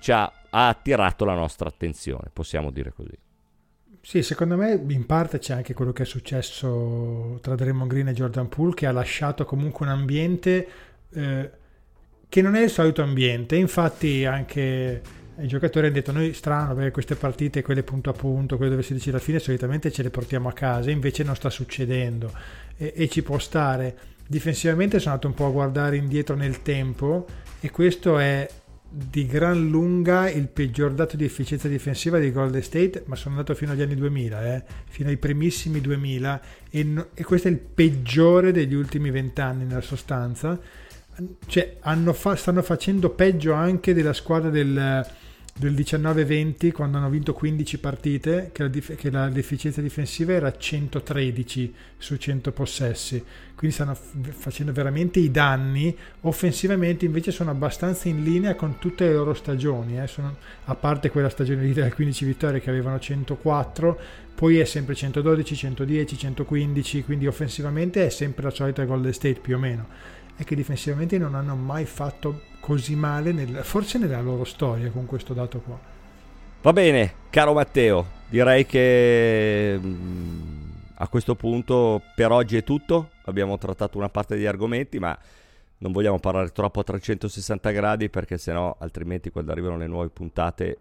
ci 0.00 0.10
ha, 0.12 0.24
ha 0.50 0.68
attirato 0.68 1.24
la 1.24 1.34
nostra 1.34 1.68
attenzione, 1.68 2.30
possiamo 2.32 2.70
dire 2.70 2.92
così. 2.92 3.16
Sì, 4.02 4.22
secondo 4.22 4.56
me 4.56 4.82
in 4.88 5.04
parte 5.04 5.38
c'è 5.38 5.52
anche 5.52 5.74
quello 5.74 5.92
che 5.92 6.02
è 6.02 6.06
successo 6.06 7.38
tra 7.42 7.54
Draymond 7.54 7.90
Green 7.90 8.08
e 8.08 8.14
Jordan 8.14 8.48
Poole 8.48 8.74
che 8.74 8.86
ha 8.86 8.92
lasciato 8.92 9.44
comunque 9.44 9.84
un 9.84 9.92
ambiente 9.92 10.68
eh, 11.12 11.50
che 12.28 12.42
non 12.42 12.54
è 12.54 12.62
il 12.62 12.70
solito 12.70 13.02
ambiente. 13.02 13.56
Infatti 13.56 14.24
anche 14.24 15.02
i 15.38 15.46
giocatori 15.46 15.86
hanno 15.86 15.94
detto 15.94 16.12
noi 16.12 16.32
strano 16.32 16.74
perché 16.74 16.90
queste 16.92 17.14
partite, 17.14 17.62
quelle 17.62 17.82
punto 17.82 18.08
a 18.08 18.14
punto, 18.14 18.56
quelle 18.56 18.70
dove 18.70 18.82
si 18.82 18.94
decide 18.94 19.16
alla 19.16 19.24
fine, 19.24 19.38
solitamente 19.38 19.92
ce 19.92 20.02
le 20.02 20.10
portiamo 20.10 20.48
a 20.48 20.52
casa, 20.52 20.90
invece 20.90 21.22
non 21.22 21.36
sta 21.36 21.50
succedendo 21.50 22.32
e, 22.78 22.92
e 22.96 23.08
ci 23.08 23.22
può 23.22 23.38
stare. 23.38 23.96
Difensivamente 24.26 24.98
sono 24.98 25.14
andato 25.14 25.28
un 25.28 25.34
po' 25.34 25.46
a 25.46 25.50
guardare 25.50 25.96
indietro 25.96 26.36
nel 26.36 26.62
tempo 26.62 27.26
e 27.60 27.70
questo 27.70 28.18
è 28.18 28.48
di 28.92 29.24
gran 29.26 29.68
lunga 29.68 30.28
il 30.28 30.48
peggior 30.48 30.92
dato 30.92 31.16
di 31.16 31.24
efficienza 31.24 31.68
difensiva 31.68 32.18
di 32.18 32.32
Golden 32.32 32.62
State, 32.62 33.04
ma 33.06 33.14
sono 33.14 33.36
andato 33.36 33.54
fino 33.54 33.70
agli 33.70 33.82
anni 33.82 33.94
2000, 33.94 34.54
eh, 34.54 34.64
fino 34.88 35.08
ai 35.08 35.16
primissimi 35.16 35.80
2000 35.80 36.40
e, 36.70 36.82
no, 36.82 37.06
e 37.14 37.22
questo 37.22 37.46
è 37.46 37.52
il 37.52 37.58
peggiore 37.58 38.50
degli 38.50 38.74
ultimi 38.74 39.10
vent'anni 39.10 39.64
nella 39.64 39.80
sostanza. 39.80 40.58
Cioè, 41.46 41.76
fa, 42.12 42.34
stanno 42.34 42.62
facendo 42.62 43.10
peggio 43.10 43.52
anche 43.52 43.94
della 43.94 44.12
squadra 44.12 44.50
del, 44.50 45.06
del 45.60 45.74
19-20 45.74 46.72
quando 46.72 46.96
hanno 46.96 47.10
vinto 47.10 47.34
15 47.34 47.78
partite 47.78 48.48
che 48.50 48.62
la, 48.62 48.68
dif- 48.68 48.94
che 48.94 49.10
la 49.10 49.28
deficienza 49.28 49.82
difensiva 49.82 50.32
era 50.32 50.56
113 50.56 51.74
su 51.98 52.16
100 52.16 52.50
possessi. 52.52 53.22
Quindi 53.54 53.76
stanno 53.76 53.94
f- 53.94 54.30
facendo 54.30 54.72
veramente 54.72 55.18
i 55.18 55.30
danni. 55.30 55.94
Offensivamente 56.22 57.04
invece 57.04 57.30
sono 57.30 57.50
abbastanza 57.50 58.08
in 58.08 58.24
linea 58.24 58.54
con 58.54 58.78
tutte 58.78 59.04
le 59.04 59.12
loro 59.12 59.34
stagioni 59.34 60.00
eh. 60.00 60.06
sono, 60.06 60.34
a 60.64 60.74
parte 60.74 61.10
quella 61.10 61.28
stagione 61.28 61.70
delle 61.70 61.92
15 61.92 62.24
vittorie 62.24 62.60
che 62.60 62.70
avevano 62.70 62.98
104 62.98 64.00
poi 64.34 64.58
è 64.58 64.64
sempre 64.64 64.94
112 64.94 65.54
110 65.54 66.16
115 66.16 67.04
quindi 67.04 67.26
offensivamente 67.26 68.06
è 68.06 68.08
sempre 68.08 68.44
la 68.44 68.50
solita 68.50 68.84
Golden 68.84 69.12
State 69.12 69.40
più 69.40 69.56
o 69.56 69.58
meno 69.58 69.86
è 70.40 70.44
che 70.44 70.54
difensivamente 70.54 71.18
non 71.18 71.34
hanno 71.34 71.54
mai 71.54 71.84
fatto 71.84 72.42
così 72.60 72.94
male, 72.94 73.30
nel, 73.30 73.60
forse 73.62 73.98
nella 73.98 74.22
loro 74.22 74.44
storia 74.44 74.90
con 74.90 75.04
questo 75.04 75.34
dato 75.34 75.60
qua. 75.60 75.78
Va 76.62 76.72
bene, 76.72 77.14
caro 77.28 77.52
Matteo, 77.52 78.06
direi 78.28 78.64
che 78.64 79.78
mm, 79.78 80.70
a 80.94 81.08
questo 81.08 81.34
punto 81.34 82.00
per 82.14 82.32
oggi 82.32 82.56
è 82.56 82.64
tutto. 82.64 83.10
Abbiamo 83.24 83.58
trattato 83.58 83.98
una 83.98 84.08
parte 84.08 84.34
degli 84.34 84.46
argomenti, 84.46 84.98
ma 84.98 85.16
non 85.78 85.92
vogliamo 85.92 86.18
parlare 86.18 86.52
troppo 86.52 86.80
a 86.80 86.84
360 86.84 87.70
gradi 87.70 88.08
perché 88.08 88.38
sennò 88.38 88.74
altrimenti 88.80 89.30
quando 89.30 89.52
arrivano 89.52 89.76
le 89.76 89.86
nuove 89.86 90.08
puntate 90.08 90.78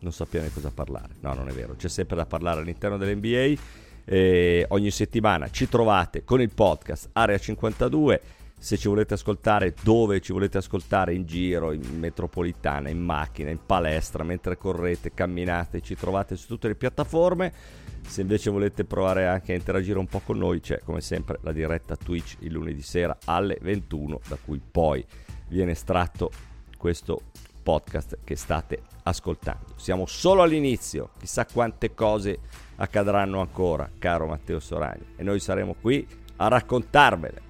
non 0.00 0.12
sappiamo 0.12 0.46
di 0.46 0.52
cosa 0.52 0.70
parlare. 0.70 1.14
No, 1.20 1.32
non 1.32 1.48
è 1.48 1.52
vero, 1.52 1.76
c'è 1.76 1.88
sempre 1.88 2.14
da 2.14 2.26
parlare 2.26 2.60
all'interno 2.60 2.98
dell'NBA. 2.98 3.60
Eh, 4.04 4.66
ogni 4.68 4.90
settimana 4.90 5.50
ci 5.50 5.68
trovate 5.68 6.24
con 6.24 6.40
il 6.40 6.50
podcast 6.52 7.10
Area 7.12 7.36
52 7.38 8.20
se 8.58 8.76
ci 8.76 8.88
volete 8.88 9.14
ascoltare 9.14 9.72
dove 9.82 10.20
ci 10.20 10.32
volete 10.32 10.58
ascoltare 10.58 11.14
in 11.14 11.24
giro, 11.24 11.72
in 11.72 11.98
metropolitana, 11.98 12.88
in 12.88 13.00
macchina, 13.00 13.50
in 13.50 13.60
palestra, 13.64 14.24
mentre 14.24 14.58
correte, 14.58 15.14
camminate, 15.14 15.80
ci 15.80 15.94
trovate 15.94 16.36
su 16.36 16.48
tutte 16.48 16.66
le 16.66 16.74
piattaforme. 16.74 17.52
Se 18.04 18.20
invece 18.20 18.50
volete 18.50 18.84
provare 18.84 19.26
anche 19.26 19.52
a 19.52 19.56
interagire 19.56 19.98
un 19.98 20.06
po' 20.06 20.20
con 20.24 20.38
noi, 20.38 20.60
c'è 20.60 20.80
come 20.84 21.00
sempre 21.00 21.38
la 21.42 21.52
diretta 21.52 21.94
Twitch 21.94 22.36
il 22.40 22.52
lunedì 22.52 22.82
sera 22.82 23.16
alle 23.26 23.58
21, 23.60 24.20
da 24.26 24.36
cui 24.44 24.60
poi 24.60 25.04
viene 25.48 25.72
estratto 25.72 26.30
questo 26.76 27.20
podcast 27.62 28.18
che 28.24 28.34
state 28.34 28.82
ascoltando. 29.04 29.74
Siamo 29.76 30.06
solo 30.06 30.42
all'inizio, 30.42 31.10
chissà 31.18 31.46
quante 31.46 31.94
cose 31.94 32.38
accadranno 32.76 33.40
ancora, 33.40 33.88
caro 33.98 34.26
Matteo 34.26 34.58
Soragni, 34.58 35.06
e 35.16 35.22
noi 35.22 35.38
saremo 35.38 35.74
qui 35.80 36.06
a 36.36 36.48
raccontarvele 36.48 37.47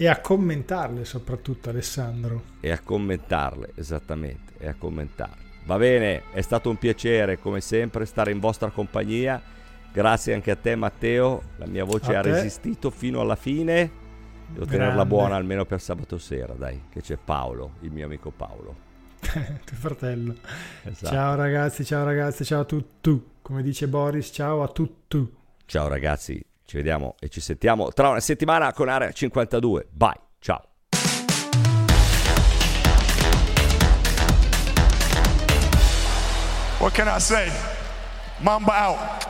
e 0.00 0.08
a 0.08 0.18
commentarle 0.18 1.04
soprattutto 1.04 1.68
Alessandro. 1.68 2.42
E 2.60 2.70
a 2.70 2.80
commentarle, 2.80 3.72
esattamente, 3.74 4.54
e 4.56 4.66
a 4.66 4.74
commentarle. 4.74 5.48
Va 5.66 5.76
bene, 5.76 6.22
è 6.32 6.40
stato 6.40 6.70
un 6.70 6.78
piacere 6.78 7.38
come 7.38 7.60
sempre 7.60 8.06
stare 8.06 8.30
in 8.30 8.38
vostra 8.40 8.70
compagnia. 8.70 9.42
Grazie 9.92 10.32
anche 10.32 10.52
a 10.52 10.56
te 10.56 10.74
Matteo, 10.74 11.42
la 11.58 11.66
mia 11.66 11.84
voce 11.84 12.16
a 12.16 12.20
ha 12.20 12.22
te. 12.22 12.30
resistito 12.30 12.88
fino 12.88 13.20
alla 13.20 13.36
fine. 13.36 13.90
Devo 14.46 14.64
Grande. 14.64 14.78
tenerla 14.78 15.04
buona 15.04 15.36
almeno 15.36 15.66
per 15.66 15.82
sabato 15.82 16.16
sera, 16.16 16.54
dai, 16.54 16.84
che 16.88 17.02
c'è 17.02 17.18
Paolo, 17.22 17.72
il 17.80 17.92
mio 17.92 18.06
amico 18.06 18.30
Paolo. 18.30 18.74
tuo 19.20 19.76
fratello. 19.76 20.34
Esatto. 20.82 21.14
Ciao 21.14 21.34
ragazzi, 21.34 21.84
ciao 21.84 22.04
ragazzi, 22.06 22.46
ciao 22.46 22.60
a 22.60 22.64
tutti. 22.64 23.22
Come 23.42 23.62
dice 23.62 23.86
Boris, 23.86 24.30
ciao 24.32 24.62
a 24.62 24.68
tutti. 24.68 25.30
Ciao 25.66 25.88
ragazzi, 25.88 26.42
ci 26.70 26.76
vediamo 26.76 27.16
e 27.18 27.28
ci 27.28 27.40
sentiamo 27.40 27.88
tra 27.88 28.10
una 28.10 28.20
settimana 28.20 28.72
con 28.72 28.88
Area 28.88 29.10
52. 29.10 29.88
Bye, 29.90 30.20
ciao. 30.38 30.62
What 36.78 36.92
can 36.94 37.08
I 37.08 37.18
say? 37.18 37.50
Mamba 38.38 38.86
out. 38.86 39.29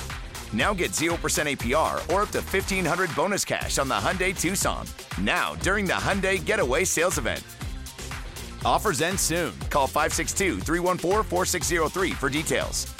Now 0.53 0.73
get 0.73 0.91
0% 0.91 1.11
APR 1.15 1.95
or 2.13 2.23
up 2.23 2.29
to 2.31 2.39
1500 2.39 3.15
bonus 3.15 3.45
cash 3.45 3.77
on 3.77 3.87
the 3.87 3.95
Hyundai 3.95 4.37
Tucson. 4.37 4.85
Now, 5.21 5.55
during 5.55 5.85
the 5.85 5.93
Hyundai 5.93 6.43
Getaway 6.43 6.83
Sales 6.83 7.17
Event. 7.17 7.43
Offers 8.65 9.01
end 9.01 9.19
soon. 9.19 9.57
Call 9.69 9.87
562 9.87 10.59
314 10.59 11.23
4603 11.23 12.11
for 12.11 12.29
details. 12.29 12.93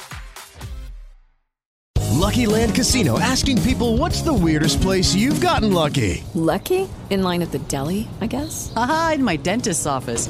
Lucky 2.22 2.46
Land 2.46 2.76
Casino 2.76 3.20
asking 3.20 3.62
people 3.64 3.98
what's 3.98 4.22
the 4.22 4.34
weirdest 4.34 4.80
place 4.80 5.16
you've 5.16 5.42
gotten 5.42 5.74
lucky? 5.74 6.24
Lucky? 6.36 6.88
In 7.10 7.24
line 7.24 7.42
at 7.42 7.52
the 7.52 7.58
deli, 7.58 8.08
I 8.22 8.28
guess? 8.28 8.72
Aha, 8.76 9.14
in 9.16 9.24
my 9.24 9.38
dentist's 9.38 9.88
office. 9.88 10.30